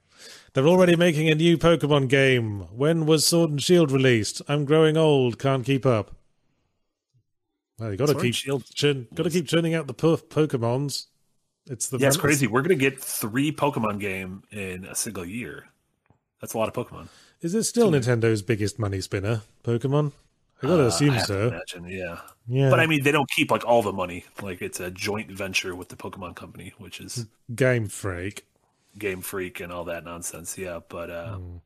They're 0.53 0.67
already 0.67 0.95
making 0.95 1.29
a 1.29 1.35
new 1.35 1.57
Pokemon 1.57 2.09
game. 2.09 2.61
When 2.75 3.05
was 3.05 3.25
Sword 3.25 3.51
and 3.51 3.61
Shield 3.61 3.91
released? 3.91 4.41
I'm 4.47 4.65
growing 4.65 4.97
old, 4.97 5.39
can't 5.39 5.65
keep 5.65 5.85
up. 5.85 6.15
Well, 7.81 7.91
you 7.91 7.97
got 7.97 8.09
to 8.09 8.15
keep 8.15 8.35
Shield 8.35 8.63
churn, 8.75 9.07
got 9.15 9.23
to 9.23 9.31
keep 9.31 9.47
churning 9.47 9.73
out 9.73 9.87
the 9.87 9.93
Pokemons. 9.95 11.07
It's 11.65 11.89
the 11.89 11.97
Yeah, 11.97 12.07
it's 12.09 12.17
crazy. 12.17 12.45
We're 12.45 12.61
to 12.61 12.75
get 12.75 13.01
three 13.01 13.51
Pokemon 13.51 13.99
game 13.99 14.43
in 14.51 14.85
a 14.85 14.93
single 14.93 15.25
year. 15.25 15.65
That's 16.39 16.53
a 16.53 16.59
lot 16.59 16.67
of 16.67 16.75
Pokemon. 16.75 17.07
Is 17.41 17.55
it 17.55 17.63
still 17.63 17.89
Nintendo's 17.91 18.43
biggest 18.43 18.77
money 18.77 19.01
spinner? 19.01 19.41
Pokemon? 19.63 20.11
I 20.61 20.67
gotta 20.67 20.83
Uh, 20.83 20.87
assume 20.87 21.15
I 21.15 21.21
so. 21.23 21.47
Imagine, 21.47 21.85
yeah. 21.87 22.19
Yeah, 22.47 22.69
But 22.69 22.79
I 22.79 22.85
mean, 22.85 23.01
they 23.03 23.11
don't 23.11 23.29
keep 23.31 23.49
like 23.49 23.65
all 23.65 23.81
the 23.81 23.91
money. 23.93 24.25
Like 24.43 24.61
it's 24.61 24.79
a 24.79 24.91
joint 24.91 25.31
venture 25.31 25.75
with 25.75 25.89
the 25.89 25.95
Pokemon 25.95 26.35
Company, 26.35 26.73
which 26.77 26.99
is 26.99 27.25
Game 27.55 27.87
Freak. 27.87 28.45
Game 28.99 29.21
Freak 29.21 29.59
and 29.59 29.71
all 29.73 29.85
that 29.85 30.03
nonsense. 30.03 30.55
Yeah, 30.55 30.81
but 30.87 31.09
uh, 31.09 31.37
Hmm. 31.37 31.57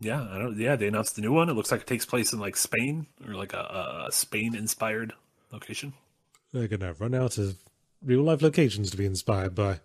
Yeah, 0.00 0.26
I 0.30 0.38
don't. 0.38 0.58
Yeah, 0.58 0.76
they 0.76 0.88
announced 0.88 1.16
the 1.16 1.22
new 1.22 1.32
one. 1.32 1.48
It 1.48 1.54
looks 1.54 1.70
like 1.70 1.82
it 1.82 1.86
takes 1.86 2.04
place 2.04 2.32
in 2.32 2.38
like 2.38 2.56
Spain 2.56 3.06
or 3.26 3.34
like 3.34 3.52
a, 3.52 4.06
a 4.08 4.12
Spain-inspired 4.12 5.12
location. 5.52 5.94
They're 6.52 6.68
gonna 6.68 6.94
run 6.94 7.14
out 7.14 7.38
of 7.38 7.56
real 8.04 8.22
life 8.22 8.42
locations 8.42 8.90
to 8.90 8.96
be 8.96 9.06
inspired 9.06 9.54
by. 9.54 9.80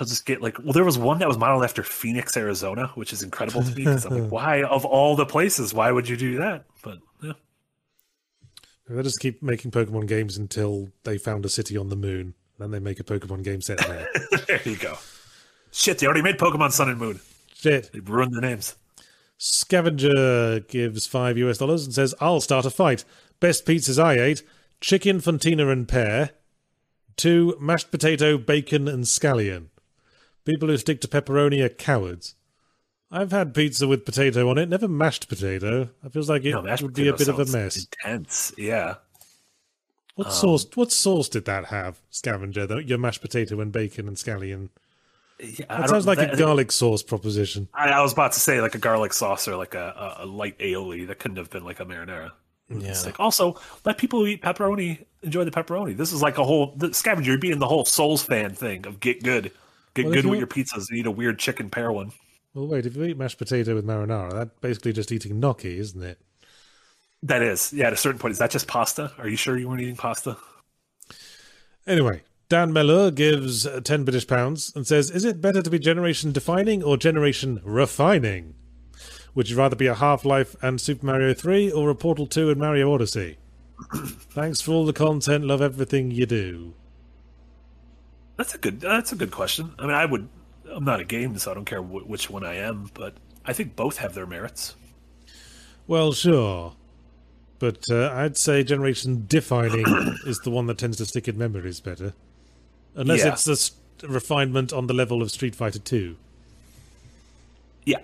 I'll 0.00 0.06
just 0.06 0.26
get 0.26 0.40
like, 0.40 0.58
well, 0.60 0.72
there 0.72 0.84
was 0.84 0.96
one 0.96 1.18
that 1.18 1.28
was 1.28 1.38
modeled 1.38 1.64
after 1.64 1.82
Phoenix, 1.82 2.36
Arizona, 2.36 2.92
which 2.94 3.12
is 3.12 3.22
incredible 3.22 3.62
to 3.62 3.68
me 3.68 3.84
because 3.84 4.04
I'm 4.04 4.22
like, 4.22 4.30
why 4.30 4.62
of 4.62 4.84
all 4.84 5.16
the 5.16 5.26
places, 5.26 5.74
why 5.74 5.90
would 5.90 6.08
you 6.08 6.16
do 6.16 6.38
that? 6.38 6.64
But 6.82 6.98
yeah, 7.20 7.32
They'll 8.88 9.02
just 9.02 9.20
keep 9.20 9.42
making 9.42 9.70
Pokemon 9.70 10.06
games 10.06 10.36
until 10.36 10.88
they 11.04 11.18
found 11.18 11.44
a 11.44 11.48
city 11.48 11.76
on 11.76 11.88
the 11.88 11.96
moon. 11.96 12.34
Then 12.58 12.70
they 12.70 12.78
make 12.80 12.98
a 13.00 13.04
Pokemon 13.04 13.44
game 13.44 13.60
set 13.60 13.78
there. 13.78 14.08
there 14.46 14.60
you 14.64 14.76
go. 14.76 14.98
Shit, 15.70 15.98
they 15.98 16.06
already 16.06 16.22
made 16.22 16.38
Pokemon 16.38 16.72
Sun 16.72 16.88
and 16.88 16.98
Moon. 16.98 17.20
Shit. 17.54 17.90
They 17.92 18.00
ruined 18.00 18.32
the 18.34 18.40
names. 18.40 18.76
Scavenger 19.38 20.60
gives 20.60 21.06
five 21.06 21.38
US 21.38 21.58
dollars 21.58 21.84
and 21.84 21.94
says, 21.94 22.14
I'll 22.20 22.40
start 22.40 22.66
a 22.66 22.70
fight. 22.70 23.04
Best 23.40 23.64
pizzas 23.64 24.02
I 24.02 24.18
ate 24.18 24.42
chicken, 24.80 25.20
fontina, 25.20 25.70
and 25.72 25.88
pear. 25.88 26.30
Two, 27.16 27.56
mashed 27.60 27.90
potato, 27.90 28.38
bacon, 28.38 28.86
and 28.86 29.04
scallion. 29.04 29.66
People 30.44 30.68
who 30.68 30.76
stick 30.76 31.00
to 31.00 31.08
pepperoni 31.08 31.62
are 31.64 31.68
cowards. 31.68 32.34
I've 33.10 33.32
had 33.32 33.54
pizza 33.54 33.88
with 33.88 34.04
potato 34.04 34.48
on 34.50 34.58
it, 34.58 34.68
never 34.68 34.86
mashed 34.86 35.28
potato. 35.28 35.90
It 36.04 36.12
feels 36.12 36.28
like 36.28 36.44
it 36.44 36.52
No, 36.52 36.62
would 36.62 36.94
be 36.94 37.08
a 37.08 37.16
bit 37.16 37.28
of 37.28 37.38
a 37.38 37.46
mess. 37.46 37.86
Intense, 38.04 38.52
yeah. 38.58 38.96
What 40.14 40.32
sauce? 40.32 40.66
What 40.74 40.92
sauce 40.92 41.28
did 41.28 41.44
that 41.44 41.66
have, 41.66 42.00
Scavenger? 42.10 42.66
Though 42.66 42.78
your 42.78 42.98
mashed 42.98 43.22
potato 43.22 43.60
and 43.60 43.72
bacon 43.72 44.08
and 44.08 44.16
scallion. 44.16 44.70
Yeah 45.40 45.66
That 45.68 45.88
sounds 45.88 46.06
like 46.06 46.18
that- 46.18 46.34
a 46.34 46.36
garlic 46.36 46.72
sauce 46.72 47.02
proposition. 47.02 47.68
I, 47.74 47.90
I 47.90 48.00
was 48.02 48.12
about 48.12 48.32
to 48.32 48.40
say 48.40 48.60
like 48.60 48.74
a 48.74 48.78
garlic 48.78 49.12
sauce 49.12 49.46
or 49.48 49.56
like 49.56 49.74
a, 49.74 50.16
a, 50.20 50.24
a 50.24 50.26
light 50.26 50.58
aioli. 50.58 51.06
That 51.06 51.18
couldn't 51.18 51.36
have 51.36 51.50
been 51.50 51.64
like 51.64 51.80
a 51.80 51.84
marinara. 51.84 52.32
It's 52.70 53.06
like 53.06 53.18
also 53.18 53.58
let 53.86 53.96
people 53.96 54.18
who 54.20 54.26
eat 54.26 54.42
pepperoni 54.42 55.06
enjoy 55.22 55.44
the 55.44 55.50
pepperoni. 55.50 55.96
This 55.96 56.12
is 56.12 56.20
like 56.20 56.36
a 56.36 56.44
whole 56.44 56.74
the 56.76 56.92
scavenger. 56.92 57.30
You're 57.30 57.40
being 57.40 57.58
the 57.58 57.66
whole 57.68 57.86
Souls 57.86 58.22
fan 58.22 58.52
thing 58.54 58.86
of 58.86 59.00
get 59.00 59.22
good, 59.22 59.52
get 59.94 60.04
Well, 60.04 60.14
good 60.14 60.26
with 60.26 60.34
you- 60.34 60.38
your 60.40 60.46
pizzas 60.48 60.90
and 60.90 60.98
eat 60.98 61.06
a 61.06 61.10
weird 61.10 61.38
chicken 61.38 61.70
pear 61.70 61.90
one. 61.90 62.12
Well, 62.52 62.66
wait. 62.66 62.84
If 62.84 62.94
you 62.96 63.04
eat 63.04 63.16
mashed 63.16 63.38
potato 63.38 63.74
with 63.74 63.86
marinara, 63.86 64.32
that's 64.32 64.50
basically 64.60 64.92
just 64.92 65.10
eating 65.12 65.40
gnocchi, 65.40 65.78
isn't 65.78 66.02
it? 66.02 66.18
That 67.22 67.42
is, 67.42 67.72
yeah. 67.72 67.86
At 67.86 67.92
a 67.94 67.96
certain 67.96 68.18
point, 68.18 68.32
is 68.32 68.38
that 68.38 68.50
just 68.50 68.66
pasta? 68.68 69.12
Are 69.18 69.28
you 69.28 69.36
sure 69.36 69.56
you 69.56 69.68
weren't 69.68 69.80
eating 69.80 69.96
pasta? 69.96 70.36
Anyway, 71.86 72.22
Dan 72.48 72.72
Mellor 72.72 73.10
gives 73.10 73.66
uh, 73.66 73.80
10 73.80 74.04
British 74.04 74.26
pounds 74.26 74.72
and 74.74 74.86
says, 74.86 75.10
Is 75.10 75.26
it 75.26 75.42
better 75.42 75.60
to 75.60 75.68
be 75.68 75.78
generation 75.78 76.32
defining 76.32 76.82
or 76.82 76.96
generation 76.96 77.60
refining? 77.62 78.54
Would 79.34 79.50
you 79.50 79.56
rather 79.56 79.76
be 79.76 79.86
a 79.86 79.94
Half 79.94 80.24
Life 80.24 80.56
and 80.62 80.80
Super 80.80 81.04
Mario 81.04 81.34
3 81.34 81.70
or 81.70 81.90
a 81.90 81.94
Portal 81.94 82.26
2 82.26 82.48
and 82.48 82.58
Mario 82.58 82.92
Odyssey? 82.92 83.36
Thanks 83.94 84.62
for 84.62 84.72
all 84.72 84.86
the 84.86 84.94
content. 84.94 85.44
Love 85.44 85.60
everything 85.60 86.10
you 86.10 86.24
do. 86.24 86.74
That's 88.36 88.54
a 88.54 88.58
good. 88.58 88.80
That's 88.80 89.12
a 89.12 89.16
good 89.16 89.30
question. 89.30 89.74
I 89.78 89.82
mean, 89.82 89.94
I 89.94 90.06
would. 90.06 90.28
I'm 90.72 90.84
not 90.84 91.00
a 91.00 91.04
game, 91.04 91.36
so 91.38 91.50
I 91.50 91.54
don't 91.54 91.64
care 91.64 91.82
wh- 91.82 92.08
which 92.08 92.30
one 92.30 92.44
I 92.44 92.54
am. 92.54 92.90
But 92.94 93.14
I 93.44 93.52
think 93.52 93.76
both 93.76 93.98
have 93.98 94.14
their 94.14 94.26
merits. 94.26 94.74
Well, 95.86 96.12
sure. 96.12 96.74
But 97.58 97.84
uh, 97.90 98.10
I'd 98.14 98.36
say 98.36 98.62
generation 98.62 99.24
defining 99.28 99.84
is 100.26 100.40
the 100.40 100.50
one 100.50 100.66
that 100.66 100.78
tends 100.78 100.96
to 100.98 101.06
stick 101.06 101.28
in 101.28 101.36
memories 101.36 101.80
better. 101.80 102.14
Unless 102.94 103.20
Yeah. 103.20 103.32
it's 103.32 103.46
a 103.48 103.52
s- 103.52 103.72
refinement 104.02 104.72
on 104.72 104.86
the 104.86 104.94
level 104.94 105.22
of 105.22 105.30
Street 105.30 105.54
Fighter 105.54 105.78
2, 105.78 106.16
Yeah, 107.84 107.98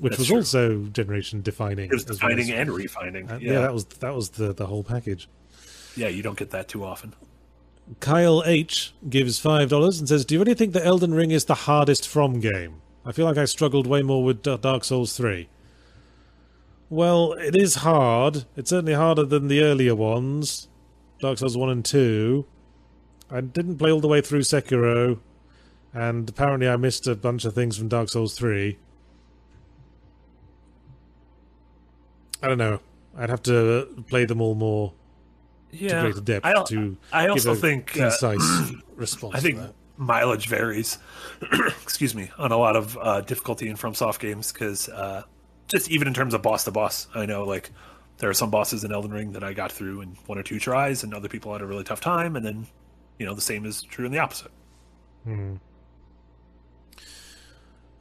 which 0.00 0.12
That's 0.12 0.18
was 0.18 0.28
true. 0.28 0.36
also 0.38 0.84
generation 0.92 1.42
defining. 1.42 1.86
it 1.86 1.92
was 1.92 2.04
as 2.04 2.20
well 2.22 2.30
defining 2.30 2.52
as- 2.52 2.60
and 2.60 2.70
refining. 2.72 3.30
Uh, 3.30 3.38
yeah, 3.40 3.52
yeah. 3.54 3.60
that 3.60 3.72
was 3.74 3.84
that 3.86 4.14
was 4.14 4.30
the 4.30 4.52
the 4.52 4.66
whole 4.66 4.82
package. 4.84 5.28
yeah. 5.96 6.08
You 6.08 6.22
don't 6.22 6.38
get 6.38 6.50
that 6.50 6.68
too 6.68 6.84
often. 6.84 7.14
Kyle 8.00 8.42
H 8.44 8.92
gives 9.08 9.38
five 9.38 9.68
dollars 9.68 9.98
and 10.00 10.08
says, 10.08 10.24
"Do 10.24 10.34
you 10.34 10.40
really 10.40 10.54
think 10.54 10.72
that 10.72 10.84
Elden 10.84 11.14
Ring 11.14 11.30
is 11.30 11.44
the 11.44 11.54
hardest 11.54 12.06
from 12.08 12.40
game? 12.40 12.82
I 13.04 13.12
feel 13.12 13.24
like 13.26 13.36
I 13.38 13.44
struggled 13.44 13.86
way 13.86 14.02
more 14.02 14.24
with 14.24 14.42
Dark 14.42 14.84
Souls 14.84 15.16
three. 15.16 15.48
Well, 16.90 17.32
it 17.34 17.54
is 17.56 17.76
hard. 17.76 18.44
It's 18.56 18.70
certainly 18.70 18.94
harder 18.94 19.24
than 19.24 19.48
the 19.48 19.60
earlier 19.62 19.94
ones, 19.94 20.68
Dark 21.20 21.38
Souls 21.38 21.56
one 21.56 21.68
and 21.70 21.84
two. 21.84 22.46
I 23.30 23.40
didn't 23.40 23.78
play 23.78 23.90
all 23.90 24.00
the 24.00 24.08
way 24.08 24.20
through 24.20 24.40
Sekiro, 24.40 25.18
and 25.92 26.28
apparently 26.28 26.68
I 26.68 26.76
missed 26.76 27.06
a 27.06 27.14
bunch 27.14 27.44
of 27.44 27.54
things 27.54 27.76
from 27.76 27.88
Dark 27.88 28.08
Souls 28.08 28.34
three. 28.36 28.78
I 32.42 32.48
don't 32.48 32.58
know. 32.58 32.80
I'd 33.16 33.30
have 33.30 33.42
to 33.44 34.04
play 34.08 34.26
them 34.26 34.40
all 34.40 34.54
more 34.54 34.92
Yeah, 35.70 36.02
greater 36.02 36.20
depth 36.20 36.44
I, 36.44 36.62
to 36.64 36.96
I 37.12 37.28
also 37.28 37.54
give 37.54 37.58
a 37.58 37.60
think 37.60 37.90
uh, 37.96 38.10
concise 38.10 38.72
response. 38.94 39.34
I 39.34 39.40
think 39.40 39.58
mileage 39.96 40.46
varies. 40.46 40.98
excuse 41.82 42.14
me, 42.14 42.30
on 42.38 42.52
a 42.52 42.56
lot 42.56 42.76
of 42.76 42.96
uh, 43.00 43.22
difficulty 43.22 43.68
in 43.68 43.76
FromSoft 43.76 44.18
games 44.18 44.52
because 44.52 44.88
uh, 44.90 45.22
just 45.68 45.90
even 45.90 46.06
in 46.06 46.14
terms 46.14 46.34
of 46.34 46.42
boss 46.42 46.64
to 46.64 46.70
boss, 46.70 47.08
I 47.14 47.26
know 47.26 47.44
like 47.44 47.70
there 48.18 48.30
are 48.30 48.34
some 48.34 48.50
bosses 48.50 48.84
in 48.84 48.92
Elden 48.92 49.12
Ring 49.12 49.32
that 49.32 49.42
I 49.42 49.52
got 49.54 49.72
through 49.72 50.02
in 50.02 50.16
one 50.26 50.38
or 50.38 50.42
two 50.42 50.58
tries, 50.58 51.02
and 51.02 51.14
other 51.14 51.28
people 51.28 51.52
had 51.52 51.62
a 51.62 51.66
really 51.66 51.84
tough 51.84 52.00
time, 52.00 52.36
and 52.36 52.44
then 52.44 52.66
you 53.18 53.26
know 53.26 53.34
the 53.34 53.40
same 53.40 53.64
is 53.64 53.82
true 53.82 54.06
in 54.06 54.12
the 54.12 54.18
opposite. 54.18 54.50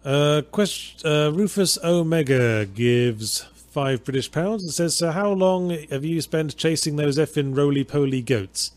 Uh, 0.04 0.44
question, 0.52 1.10
uh, 1.10 1.32
Rufus 1.32 1.80
Omega 1.84 2.66
gives 2.66 3.42
five 3.42 4.04
British 4.04 4.32
pounds 4.32 4.64
and 4.64 4.72
says, 4.72 4.96
"So 4.96 5.12
how 5.12 5.32
long 5.32 5.72
have 5.90 6.06
you 6.06 6.22
spent 6.22 6.56
chasing 6.56 6.96
those 6.96 7.18
effing 7.18 7.56
roly-poly 7.58 8.22
goats?" 8.22 8.72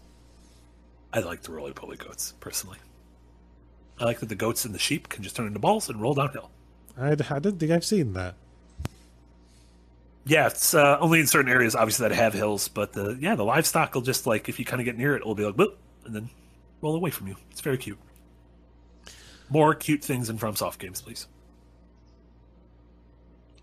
I 1.13 1.21
like 1.21 1.43
the 1.43 1.53
roly 1.53 1.73
poly 1.73 1.97
goats 1.97 2.35
personally. 2.41 2.79
I 3.99 4.05
like 4.05 4.21
that 4.21 4.29
the 4.29 4.35
goats 4.35 4.65
and 4.65 4.75
the 4.75 4.79
sheep 4.79 5.09
can 5.09 5.23
just 5.23 5.37
turn 5.37 5.47
into 5.47 5.59
balls 5.59 5.89
and 5.89 6.01
roll 6.01 6.15
downhill. 6.15 6.51
I, 6.97 7.13
I 7.13 7.39
don't 7.39 7.59
think 7.59 7.73
I've 7.73 7.85
seen 7.85 8.13
that. 8.15 8.35
Yeah, 10.25 10.49
it's 10.49 10.75
uh, 10.75 10.99
only 11.01 11.21
in 11.21 11.27
certain 11.27 11.51
areas, 11.51 11.75
obviously, 11.75 12.09
that 12.09 12.15
have 12.15 12.35
hills. 12.35 12.69
But 12.69 12.93
the 12.93 13.17
yeah, 13.19 13.35
the 13.35 13.45
livestock 13.45 13.95
will 13.95 14.03
just 14.03 14.27
like 14.27 14.49
if 14.49 14.59
you 14.59 14.65
kind 14.65 14.81
of 14.81 14.85
get 14.85 14.97
near 14.97 15.15
it, 15.15 15.21
it'll 15.21 15.35
be 15.35 15.45
like 15.45 15.57
boop, 15.57 15.75
and 16.09 16.17
then 16.17 16.31
roll 16.81 16.97
away 16.97 17.11
from 17.11 17.29
you. 17.29 17.37
It's 17.51 17.61
very 17.61 17.79
cute. 17.79 17.99
More 19.51 19.75
cute 19.75 20.03
things 20.03 20.29
in 20.29 20.39
FromSoft 20.39 20.79
games, 20.79 21.01
please. 21.01 21.29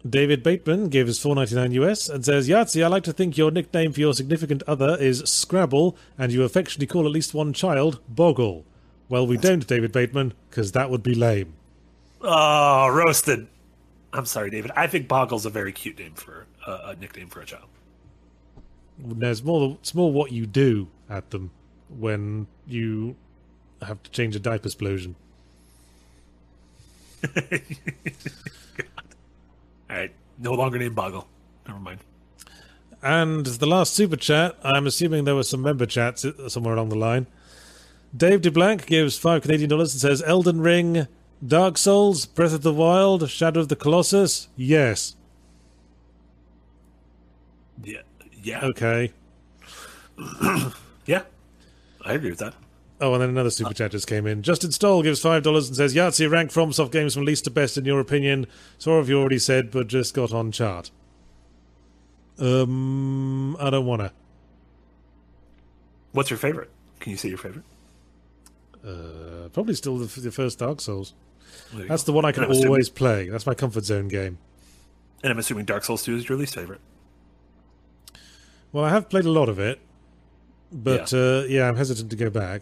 David 0.08 0.44
Bateman 0.44 0.90
gives 0.90 1.20
4.99 1.20 1.74
US 1.74 2.10
and 2.10 2.24
says, 2.24 2.48
Yahtzee, 2.48 2.84
I 2.84 2.88
like 2.88 3.04
to 3.04 3.14
think 3.14 3.38
your 3.38 3.50
nickname 3.50 3.92
for 3.92 4.00
your 4.00 4.14
significant 4.14 4.62
other 4.68 4.96
is 5.00 5.24
Scrabble, 5.26 5.98
and 6.18 6.32
you 6.32 6.44
affectionately 6.44 6.86
call 6.86 7.06
at 7.06 7.12
least 7.12 7.34
one 7.34 7.54
child 7.54 8.00
Boggle. 8.08 8.66
Well, 9.10 9.26
we 9.26 9.38
don't, 9.38 9.66
David 9.66 9.92
Bateman, 9.92 10.34
because 10.50 10.74
that 10.74 10.92
would 10.92 11.02
be 11.02 11.16
lame. 11.16 11.56
Oh, 12.22 12.88
roasted. 12.90 13.48
I'm 14.14 14.26
sorry, 14.26 14.52
David. 14.52 14.72
I 14.76 14.88
think 14.88 15.08
Boggle's 15.08 15.46
a 15.46 15.50
very 15.50 15.74
cute 15.74 15.98
name 15.98 16.14
for 16.14 16.46
uh, 16.66 16.94
a 16.94 16.96
nickname 16.96 17.28
for 17.28 17.42
a 17.42 17.46
child. 17.46 17.66
It's 19.20 19.44
more, 19.44 19.78
it's 19.82 19.94
more 19.94 20.12
what 20.12 20.32
you 20.32 20.46
do 20.46 20.88
at 21.10 21.32
them 21.32 21.52
when 21.90 22.48
you 22.68 23.16
have 23.82 24.02
to 24.04 24.12
change 24.12 24.36
a 24.36 24.40
diaper 24.40 24.68
explosion. 24.68 25.16
God. 27.22 27.60
All 29.90 29.96
right, 29.96 30.12
no 30.38 30.54
longer 30.54 30.78
named 30.78 30.96
Boggle. 30.96 31.28
Never 31.68 31.80
mind. 31.80 32.00
And 33.02 33.46
the 33.46 33.66
last 33.68 33.94
super 33.94 34.16
chat, 34.16 34.58
I'm 34.64 34.88
assuming 34.88 35.26
there 35.26 35.36
were 35.36 35.44
some 35.44 35.62
member 35.62 35.86
chats 35.86 36.26
uh, 36.26 36.50
somewhere 36.50 36.74
along 36.74 36.90
the 36.90 36.96
line. 36.96 37.28
Dave 38.16 38.42
DeBlanc 38.42 38.86
gives 38.88 39.18
five 39.18 39.42
Canadian 39.42 39.70
dollars 39.70 39.94
and 39.94 40.02
says 40.02 40.24
Elden 40.26 40.62
Ring, 40.62 41.08
Dark 41.46 41.78
Souls, 41.78 42.26
Breath 42.26 42.54
of 42.54 42.62
the 42.62 42.74
Wild, 42.74 43.30
Shadow 43.30 43.60
of 43.60 43.68
the 43.68 43.76
Colossus. 43.76 44.48
Yes. 44.56 45.16
Yeah. 47.84 48.02
Yeah. 48.42 48.62
Okay. 48.66 49.12
yeah. 51.06 51.24
I 52.06 52.14
agree 52.14 52.30
with 52.30 52.40
that. 52.40 52.54
Oh, 53.02 53.14
and 53.14 53.22
then 53.22 53.30
another 53.30 53.50
super 53.50 53.74
chat 53.74 53.92
just 53.92 54.08
came 54.08 54.26
in. 54.26 54.42
Justin 54.42 54.72
Stoll 54.72 55.04
gives 55.04 55.20
five 55.20 55.44
dollars 55.44 55.68
and 55.68 55.76
says 55.76 55.94
Yahtzee 55.94 56.32
rank 56.32 56.52
FromSoft 56.52 56.92
games 56.92 57.14
from 57.14 57.26
least 57.26 57.44
to 57.44 57.52
best 57.52 57.78
in 57.78 57.84
your 57.84 58.00
opinion. 58.00 58.48
Sort 58.78 59.02
of 59.02 59.10
you 59.10 59.20
already 59.20 59.40
said, 59.40 59.70
but 59.70 59.88
just 59.88 60.14
got 60.14 60.32
on 60.32 60.52
chart. 60.54 60.92
Um, 62.40 63.58
I 63.58 63.70
don't 63.70 63.86
wanna. 63.86 64.14
What's 66.14 66.30
your 66.30 66.40
favorite? 66.40 66.70
Can 67.02 67.12
you 67.12 67.18
say 67.18 67.28
your 67.30 67.38
favorite? 67.38 67.66
Uh, 68.86 69.50
probably 69.52 69.74
still 69.74 69.98
the, 69.98 70.20
the 70.22 70.32
first 70.32 70.60
Dark 70.60 70.80
Souls. 70.80 71.14
That's 71.74 72.04
go. 72.04 72.12
the 72.12 72.14
one 72.14 72.24
I 72.24 72.32
can 72.32 72.44
I'm 72.44 72.52
always 72.52 72.90
play. 72.90 73.28
That's 73.30 73.46
my 73.46 73.54
comfort 73.56 73.84
zone 73.84 74.08
game. 74.08 74.38
and 75.24 75.32
I'm 75.32 75.40
assuming 75.40 75.66
Dark 75.66 75.84
Souls 75.84 76.04
2 76.04 76.16
is 76.16 76.30
your 76.30 76.38
least 76.38 76.56
favorite. 76.56 76.80
Well, 78.72 78.84
I 78.86 78.90
have 78.90 79.10
played 79.10 79.26
a 79.26 79.32
lot 79.32 79.50
of 79.50 79.58
it, 79.60 79.80
but 80.72 81.12
yeah, 81.12 81.20
uh, 81.20 81.44
yeah 81.48 81.68
I'm 81.68 81.76
hesitant 81.76 82.10
to 82.12 82.16
go 82.16 82.30
back. 82.30 82.62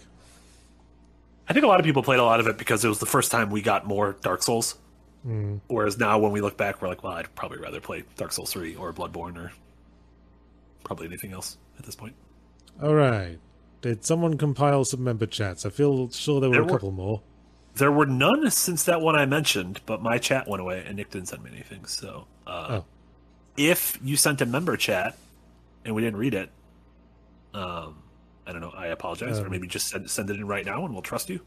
I 1.48 1.54
think 1.54 1.66
a 1.66 1.68
lot 1.68 1.80
of 1.80 1.86
people 1.86 2.04
played 2.04 2.20
a 2.20 2.24
lot 2.24 2.40
of 2.40 2.48
it 2.48 2.58
because 2.58 2.86
it 2.86 2.88
was 2.88 3.00
the 3.00 3.06
first 3.06 3.32
time 3.32 3.50
we 3.50 3.62
got 3.62 3.86
more 3.86 4.16
Dark 4.22 4.44
Souls. 4.44 4.76
Mm. 5.28 5.60
Whereas 5.68 5.98
now, 5.98 6.20
when 6.20 6.32
we 6.32 6.42
look 6.42 6.58
back, 6.58 6.82
we're 6.82 6.88
like, 6.88 7.04
well, 7.04 7.14
I'd 7.14 7.34
probably 7.36 7.58
rather 7.60 7.80
play 7.82 8.04
Dark 8.18 8.32
Souls 8.32 8.52
3 8.54 8.76
or 8.76 8.94
Bloodborne 8.94 9.38
or 9.38 9.52
probably 10.84 11.08
anything 11.08 11.32
else 11.34 11.58
at 11.78 11.86
this 11.86 11.96
point. 11.96 12.14
All 12.82 12.94
right. 12.94 13.40
Did 13.82 14.06
someone 14.06 14.38
compile 14.38 14.86
some 14.86 15.04
member 15.04 15.26
chats? 15.26 15.66
I 15.66 15.70
feel 15.70 16.10
sure 16.12 16.40
there 16.40 16.50
were 16.50 16.56
There 16.56 16.62
a 16.62 16.66
were- 16.66 16.72
couple 16.72 16.92
more. 16.92 17.22
There 17.76 17.92
were 17.92 18.06
none 18.06 18.50
since 18.52 18.84
that 18.84 19.02
one 19.02 19.16
I 19.16 19.26
mentioned, 19.26 19.82
but 19.88 20.02
my 20.02 20.18
chat 20.20 20.48
went 20.48 20.62
away 20.62 20.84
and 20.86 20.96
Nick 20.96 21.10
didn't 21.10 21.30
send 21.30 21.44
me 21.44 21.50
anything. 21.54 21.86
So, 21.86 22.28
uh, 22.46 22.82
Oh. 22.82 22.86
if 23.58 23.98
you 24.04 24.16
sent 24.16 24.42
a 24.42 24.46
member 24.46 24.78
chat 24.78 25.18
and 25.84 25.96
we 25.96 26.02
didn't 26.04 26.18
read 26.20 26.34
it, 26.36 26.50
um, 27.54 28.02
I 28.46 28.52
don't 28.52 28.62
know. 28.62 28.74
I 28.76 28.88
apologize, 28.88 29.40
or 29.40 29.46
Um. 29.46 29.52
maybe 29.52 29.68
just 29.68 29.88
send 29.90 30.10
send 30.10 30.30
it 30.30 30.36
in 30.38 30.48
right 30.48 30.66
now 30.66 30.84
and 30.86 30.94
we'll 30.94 31.02
trust 31.04 31.30
you. 31.30 31.40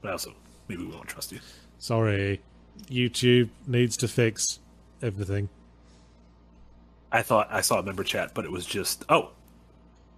But 0.00 0.12
also, 0.12 0.34
maybe 0.68 0.84
we 0.84 0.90
won't 0.94 1.08
trust 1.08 1.32
you. 1.32 1.40
Sorry. 1.78 2.40
YouTube 2.88 3.48
needs 3.66 3.96
to 3.98 4.08
fix 4.08 4.60
everything. 5.02 5.48
I 7.10 7.22
thought 7.22 7.48
I 7.50 7.60
saw 7.62 7.78
a 7.78 7.82
member 7.82 8.04
chat, 8.04 8.32
but 8.34 8.44
it 8.44 8.52
was 8.52 8.64
just 8.66 9.04
oh, 9.08 9.30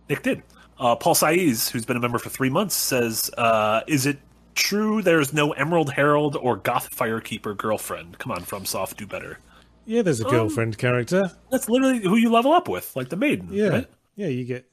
Nick 0.08 0.22
did. 0.22 0.42
Uh, 0.78 0.96
Paul 0.96 1.14
Saiz, 1.14 1.70
who's 1.70 1.84
been 1.84 1.96
a 1.96 2.00
member 2.00 2.18
for 2.18 2.30
three 2.30 2.50
months, 2.50 2.74
says, 2.74 3.30
uh, 3.38 3.82
"Is 3.86 4.06
it 4.06 4.18
true 4.54 5.02
there's 5.02 5.32
no 5.32 5.52
Emerald 5.52 5.92
Herald 5.92 6.36
or 6.36 6.56
Goth 6.56 6.94
Firekeeper 6.96 7.56
girlfriend? 7.56 8.18
Come 8.18 8.32
on, 8.32 8.40
FromSoft, 8.42 8.96
do 8.96 9.06
better. 9.06 9.38
Yeah, 9.86 10.02
there's 10.02 10.20
a 10.20 10.24
Um, 10.26 10.30
girlfriend 10.30 10.78
character. 10.78 11.30
That's 11.50 11.68
literally 11.68 12.00
who 12.00 12.16
you 12.16 12.30
level 12.30 12.52
up 12.52 12.68
with, 12.68 12.94
like 12.96 13.08
the 13.08 13.16
maiden. 13.16 13.48
Yeah. 13.50 13.68
right? 13.68 13.86
Yeah, 14.16 14.28
you 14.28 14.44
get 14.44 14.69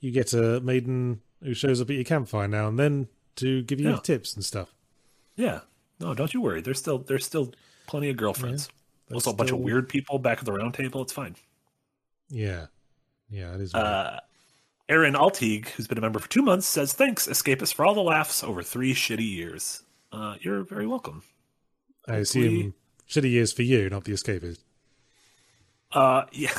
you 0.00 0.10
get 0.10 0.32
a 0.32 0.60
maiden 0.60 1.20
who 1.42 1.54
shows 1.54 1.80
up 1.80 1.88
at 1.90 1.94
your 1.94 2.04
campfire 2.04 2.48
now 2.48 2.68
and 2.68 2.78
then 2.78 3.08
to 3.36 3.62
give 3.62 3.80
you 3.80 3.90
Yeah. 3.90 3.98
tips 4.02 4.34
and 4.34 4.44
stuff. 4.44 4.74
yeah. 5.36 5.60
No, 6.00 6.14
don't 6.14 6.32
you 6.32 6.40
worry. 6.40 6.62
There's 6.62 6.78
still 6.78 6.98
there's 6.98 7.26
still 7.26 7.52
plenty 7.86 8.08
of 8.08 8.16
girlfriends. 8.16 8.70
there's 9.08 9.26
also, 9.26 9.30
a 9.32 9.34
bunch 9.36 9.50
of 9.50 9.58
weird 9.58 9.86
people 9.86 10.18
back 10.18 10.38
at 10.38 10.46
the 10.46 10.52
round 10.52 10.72
table. 10.72 11.02
It's 11.02 11.12
fine. 11.12 11.36
Yeah. 12.30 12.66
Yeah, 13.28 13.54
it 13.54 13.60
is. 13.60 13.74
Uh, 13.74 14.18
Aaron 14.88 15.12
Altig, 15.14 15.68
who's 15.68 15.86
been 15.86 15.98
a 15.98 16.00
member 16.00 16.18
for 16.18 16.28
two 16.30 16.40
months, 16.42 16.66
says, 16.66 16.94
Thanks, 16.94 17.26
Escapist, 17.28 17.74
for 17.74 17.84
all 17.84 17.92
the 17.94 18.00
laughs 18.00 18.42
over 18.42 18.62
three 18.62 18.94
shitty 18.94 19.30
years. 19.30 19.82
Uh, 20.10 20.36
you're 20.40 20.62
very 20.64 20.86
welcome. 20.86 21.22
I 22.08 22.16
assume 22.16 22.72
shitty 23.08 23.30
years 23.30 23.52
for 23.52 23.62
you, 23.62 23.90
not 23.90 24.04
the 24.04 24.12
escapist. 24.12 24.60
Uh, 25.92 26.24
yeah. 26.32 26.50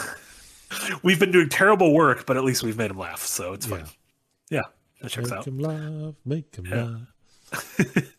we've 1.03 1.19
been 1.19 1.31
doing 1.31 1.49
terrible 1.49 1.93
work, 1.93 2.25
but 2.25 2.37
at 2.37 2.43
least 2.43 2.63
we've 2.63 2.77
made 2.77 2.91
him 2.91 2.97
laugh, 2.97 3.23
so 3.25 3.53
it's 3.53 3.65
fine. 3.65 3.85
Yeah, 4.49 4.61
that 5.01 5.11
checks 5.11 5.29
Make 5.29 5.39
out. 5.39 5.47
him 5.47 5.59
laugh, 5.59 6.15
make 6.25 6.55
him 6.55 6.65
Yeah. 6.65 6.97
laugh. 7.53 8.05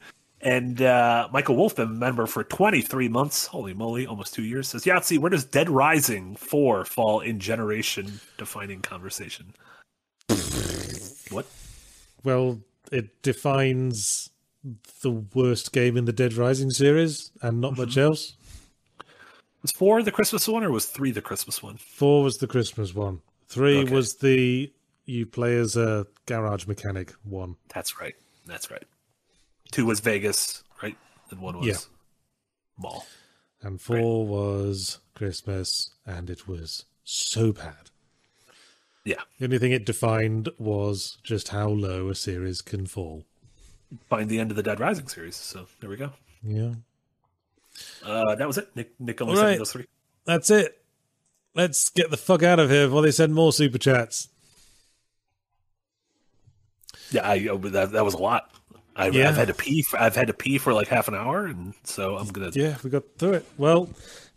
And 0.45 0.83
uh, 0.83 1.29
Michael 1.33 1.55
Wolf, 1.55 1.77
been 1.77 1.87
a 1.87 1.91
member 1.93 2.27
for 2.27 2.43
23 2.43 3.09
months, 3.09 3.47
holy 3.47 3.75
moly, 3.75 4.09
almost 4.09 4.35
two 4.35 4.43
years, 4.43 4.67
says, 4.67 4.83
Yahtzee, 4.85 5.17
where 5.17 5.31
does 5.31 5.45
Dead 5.45 5.71
Rising 5.71 6.35
4 6.35 6.85
fall 6.85 7.21
in 7.21 7.39
generation 7.39 8.19
defining 8.39 8.81
conversation? 8.83 9.55
what? 11.31 11.47
Well, 12.25 12.59
it 12.91 13.23
defines 13.23 14.31
the 15.03 15.11
worst 15.13 15.73
game 15.73 15.97
in 15.97 16.07
the 16.07 16.13
Dead 16.13 16.35
Rising 16.35 16.71
series 16.71 17.31
and 17.41 17.61
not 17.61 17.77
much 17.79 17.91
Mm-hmm. 17.91 18.01
else. 18.01 18.35
Was 19.63 19.73
4 19.73 20.03
the 20.03 20.13
Christmas 20.13 20.49
one 20.49 20.65
or 20.65 20.71
was 20.71 20.87
3 20.87 21.11
the 21.13 21.23
Christmas 21.23 21.63
one? 21.63 21.77
Four 21.79 22.23
was 22.25 22.39
the 22.39 22.47
Christmas 22.47 22.95
one. 22.95 23.21
Three 23.49 23.79
Okay. 23.79 23.93
was 23.95 24.17
the 24.17 24.73
you 25.05 25.27
play 25.27 25.57
as 25.57 25.77
a 25.77 26.07
garage 26.27 26.67
mechanic 26.67 27.13
one. 27.25 27.57
That's 27.75 28.01
right. 28.01 28.15
That's 28.47 28.71
right. 28.71 28.85
2 29.73 29.87
was 29.87 30.01
Vegas, 30.01 30.63
right? 30.83 30.97
And 31.31 31.41
1 31.41 31.59
was 31.59 31.67
Yeah. 31.67 31.77
Mall. 32.79 33.07
And 33.61 33.81
four 33.81 34.27
was 34.27 34.99
Christmas, 35.15 35.91
and 36.05 36.29
it 36.29 36.49
was 36.49 36.85
so 37.05 37.53
bad. 37.53 37.91
Yeah. 39.05 39.23
The 39.39 39.45
only 39.45 39.59
thing 39.61 39.71
it 39.73 39.87
defined 39.87 40.49
was 40.59 41.19
just 41.23 41.49
how 41.49 41.69
low 41.69 42.09
a 42.09 42.15
series 42.17 42.61
can 42.63 42.87
fall. 42.87 43.25
Find 44.09 44.29
the 44.29 44.41
end 44.41 44.51
of 44.51 44.57
the 44.57 44.63
Dead 44.65 44.81
Rising 44.81 45.07
series. 45.07 45.37
So 45.37 45.67
there 45.81 45.91
we 45.91 45.97
go. 45.97 46.13
Yeah. 46.43 46.75
Uh, 48.05 48.35
that 48.35 48.47
was 48.47 48.59
it. 48.59 48.75
Nick, 48.75 48.93
Nick 49.01 49.21
only 49.21 49.35
All 49.35 49.39
sent 49.39 49.51
me 49.53 49.59
those 49.59 49.73
three. 49.73 49.87
That's 50.25 50.51
it. 50.51 50.83
Let's 51.55 51.91
get 51.91 52.11
the 52.11 52.17
fuck 52.17 52.43
out 52.43 52.59
of 52.59 52.71
here 52.71 52.87
before 52.87 53.03
they 53.03 53.11
send 53.11 53.35
more 53.35 53.53
super 53.53 53.79
chats. 53.79 54.29
Yeah, 57.11 57.29
I, 57.29 57.49
uh, 57.49 57.57
that, 57.57 57.93
that 57.93 58.05
was 58.05 58.15
a 58.15 58.19
lot. 58.19 58.51
I, 58.97 59.09
Yeah. 59.09 59.29
I've 59.29 59.37
had 59.37 59.49
to 59.49 59.55
pee. 59.55 59.83
For, 59.83 60.01
I've 60.01 60.17
had 60.17 60.29
to 60.29 60.35
pee 60.35 60.59
for 60.59 60.73
like 60.73 60.89
half 60.89 61.09
an 61.09 61.15
hour, 61.15 61.47
and 61.47 61.75
so 61.85 62.17
I'm 62.17 62.29
gonna. 62.29 62.51
Yeah, 62.55 62.77
we 62.83 62.91
got 62.91 63.05
through 63.19 63.35
it. 63.35 63.47
Well, 63.57 63.89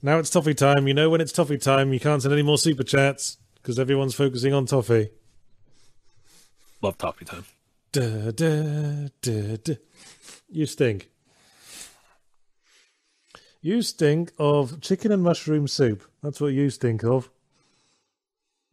now 0.01 0.19
it's 0.19 0.29
toffee 0.29 0.53
time. 0.53 0.87
You 0.87 0.93
know 0.93 1.09
when 1.09 1.21
it's 1.21 1.31
toffee 1.31 1.57
time, 1.57 1.93
you 1.93 1.99
can't 1.99 2.21
send 2.21 2.33
any 2.33 2.43
more 2.43 2.57
super 2.57 2.83
chats 2.83 3.37
because 3.55 3.79
everyone's 3.79 4.15
focusing 4.15 4.53
on 4.53 4.65
toffee. 4.65 5.09
Love 6.81 6.97
toffee 6.97 7.25
time. 7.25 7.45
Da, 7.91 8.31
da, 8.31 9.07
da. 9.21 9.75
You 10.49 10.65
stink. 10.65 11.09
You 13.65 13.81
stink 13.81 14.31
of 14.37 14.79
chicken 14.79 15.11
and 15.11 15.23
mushroom 15.23 15.67
soup. 15.67 16.03
That's 16.21 16.39
what 16.39 16.53
you 16.53 16.69
stink 16.69 17.03
of. 17.03 17.31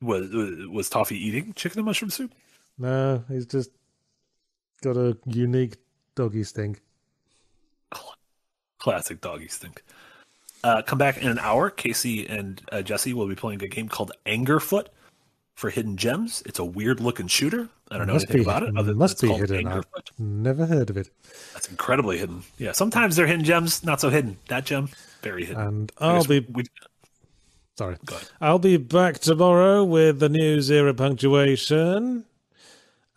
Was 0.02 0.28
was 0.68 0.90
toffee 0.90 1.16
eating 1.16 1.54
chicken 1.54 1.78
and 1.78 1.86
mushroom 1.86 2.10
soup? 2.10 2.34
No, 2.76 3.24
he's 3.26 3.46
just 3.46 3.70
got 4.82 4.98
a 4.98 5.16
unique 5.24 5.76
doggy 6.14 6.44
stink. 6.44 6.82
Classic 8.80 9.18
doggy 9.18 9.48
stink. 9.48 9.82
Uh, 10.62 10.82
come 10.82 10.98
back 10.98 11.16
in 11.16 11.28
an 11.28 11.38
hour. 11.38 11.70
Casey 11.70 12.26
and 12.26 12.60
uh, 12.70 12.82
Jesse 12.82 13.14
will 13.14 13.26
be 13.26 13.34
playing 13.34 13.62
a 13.62 13.68
game 13.68 13.88
called 13.88 14.12
Angerfoot. 14.26 14.88
For 15.54 15.70
Hidden 15.70 15.96
Gems. 15.96 16.42
It's 16.46 16.58
a 16.58 16.64
weird 16.64 17.00
looking 17.00 17.26
shooter. 17.28 17.68
I 17.90 17.98
don't 17.98 18.06
know 18.06 18.14
Must 18.14 18.24
anything 18.26 18.42
be- 18.44 18.50
about 18.50 18.62
it. 18.62 18.76
Other 18.76 18.94
must 18.94 19.20
be 19.20 19.28
hidden. 19.32 19.66
I've 19.68 19.84
never 20.18 20.66
heard 20.66 20.88
of 20.90 20.96
it. 20.96 21.10
That's 21.52 21.68
incredibly 21.68 22.18
hidden. 22.18 22.42
Yeah, 22.58 22.72
sometimes 22.72 23.16
they're 23.16 23.26
hidden 23.26 23.44
gems, 23.44 23.84
not 23.84 24.00
so 24.00 24.08
hidden. 24.10 24.38
That 24.48 24.64
gem, 24.64 24.88
very 25.22 25.44
hidden. 25.44 25.62
And 25.62 25.92
I'll 25.98 26.24
be 26.24 26.40
we- 26.40 26.64
sorry. 27.76 27.96
Go 28.06 28.16
ahead. 28.16 28.28
I'll 28.40 28.58
be 28.58 28.76
back 28.78 29.18
tomorrow 29.18 29.84
with 29.84 30.20
the 30.20 30.28
new 30.30 30.60
zero 30.62 30.94
punctuation. 30.94 32.24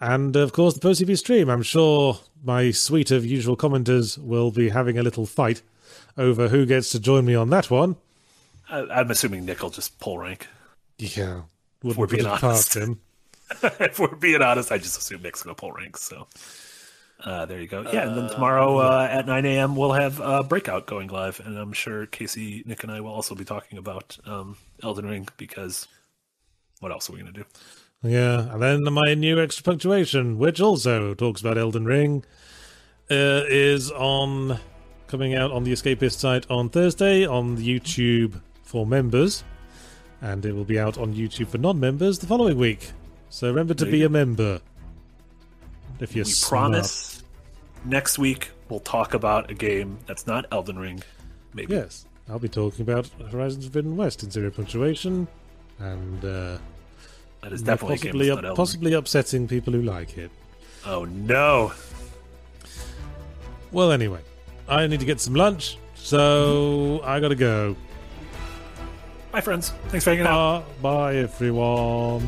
And 0.01 0.35
of 0.35 0.51
course, 0.51 0.73
the 0.73 0.81
post 0.81 1.01
TV 1.01 1.17
stream. 1.17 1.49
I'm 1.49 1.63
sure 1.63 2.19
my 2.43 2.71
suite 2.71 3.11
of 3.11 3.25
usual 3.25 3.55
commenters 3.55 4.17
will 4.17 4.51
be 4.51 4.69
having 4.69 4.97
a 4.97 5.03
little 5.03 5.25
fight 5.25 5.61
over 6.17 6.49
who 6.49 6.65
gets 6.65 6.89
to 6.91 6.99
join 6.99 7.25
me 7.25 7.33
on 7.33 7.49
that 7.51 7.71
one. 7.71 7.95
I, 8.69 8.79
I'm 8.81 9.09
assuming 9.09 9.45
Nick 9.45 9.61
will 9.63 9.69
just 9.69 9.97
pull 9.99 10.17
rank. 10.19 10.47
Yeah, 10.97 11.43
wouldn't 11.85 11.99
We're 11.99 12.07
being 12.07 12.25
honest. 12.25 12.75
if 13.61 13.99
we're 13.99 14.15
being 14.15 14.41
honest, 14.41 14.71
I 14.71 14.77
just 14.77 14.97
assume 14.97 15.21
Nick's 15.21 15.43
going 15.43 15.55
to 15.55 15.59
pull 15.59 15.71
ranks. 15.71 16.01
So 16.01 16.27
uh, 17.23 17.45
there 17.45 17.61
you 17.61 17.67
go. 17.67 17.81
Yeah, 17.81 18.07
and 18.07 18.17
then 18.17 18.29
tomorrow 18.29 18.77
uh, 18.77 19.07
at 19.09 19.25
9 19.25 19.45
a.m. 19.45 19.75
we'll 19.75 19.93
have 19.93 20.19
uh, 20.19 20.43
Breakout 20.43 20.87
going 20.87 21.07
live, 21.07 21.39
and 21.45 21.57
I'm 21.57 21.73
sure 21.73 22.05
Casey, 22.05 22.63
Nick, 22.65 22.83
and 22.83 22.91
I 22.91 23.01
will 23.01 23.11
also 23.13 23.35
be 23.35 23.45
talking 23.45 23.77
about 23.77 24.17
um, 24.25 24.57
Elden 24.83 25.05
Ring 25.05 25.27
because 25.37 25.87
what 26.79 26.91
else 26.91 27.09
are 27.09 27.13
we 27.13 27.21
going 27.21 27.33
to 27.33 27.39
do? 27.41 27.45
Yeah, 28.03 28.53
and 28.53 28.61
then 28.61 28.83
my 28.93 29.13
new 29.13 29.41
extra 29.41 29.63
punctuation, 29.63 30.37
which 30.37 30.59
also 30.59 31.13
talks 31.13 31.41
about 31.41 31.57
Elden 31.57 31.85
Ring, 31.85 32.23
uh, 33.09 33.43
is 33.47 33.91
on 33.91 34.59
coming 35.07 35.35
out 35.35 35.51
on 35.51 35.63
the 35.63 35.71
Escapist 35.71 36.17
site 36.17 36.49
on 36.49 36.69
Thursday 36.69 37.25
on 37.25 37.55
the 37.55 37.79
YouTube 37.79 38.41
for 38.63 38.85
members, 38.85 39.43
and 40.25 40.43
it 40.43 40.55
will 40.55 40.65
be 40.65 40.79
out 40.79 40.97
on 40.97 41.13
YouTube 41.13 41.47
for 41.49 41.59
non-members 41.59 42.17
the 42.17 42.25
following 42.25 42.57
week. 42.57 42.91
So 43.29 43.47
remember 43.47 43.75
to 43.75 43.85
be 43.85 44.03
a 44.03 44.09
member. 44.09 44.59
If 45.99 46.15
you're 46.15 46.25
we 46.25 46.33
promise 46.41 47.21
next 47.85 48.17
week 48.17 48.49
we'll 48.67 48.79
talk 48.79 49.13
about 49.13 49.51
a 49.51 49.53
game 49.53 49.99
that's 50.07 50.25
not 50.25 50.47
Elden 50.51 50.79
Ring. 50.79 51.03
Maybe. 51.53 51.75
Yes, 51.75 52.07
I'll 52.27 52.39
be 52.39 52.49
talking 52.49 52.81
about 52.81 53.07
Horizons 53.31 53.65
Forbidden 53.65 53.95
West 53.95 54.23
in 54.23 54.31
zero 54.31 54.49
punctuation, 54.49 55.27
and 55.79 56.25
uh, 56.25 56.57
That 57.41 57.53
is 57.53 57.61
definitely 57.61 57.97
possibly 57.97 58.27
that's 58.27 58.35
not 58.35 58.45
Elden 58.45 58.49
Ring. 58.49 58.55
possibly 58.55 58.93
upsetting 58.93 59.47
people 59.47 59.73
who 59.73 59.83
like 59.83 60.17
it. 60.17 60.31
Oh 60.87 61.05
no. 61.05 61.71
Well, 63.71 63.91
anyway, 63.91 64.21
I 64.67 64.87
need 64.87 65.01
to 65.01 65.05
get 65.05 65.21
some 65.21 65.35
lunch, 65.35 65.77
so 65.93 66.99
I 67.03 67.19
gotta 67.19 67.35
go. 67.35 67.75
Bye, 69.35 69.41
friends. 69.41 69.71
Thanks 69.89 70.05
for 70.05 70.11
hanging 70.11 70.27
out. 70.27 70.39
Uh, 70.39 70.63
bye, 70.81 71.15
everyone. 71.17 72.21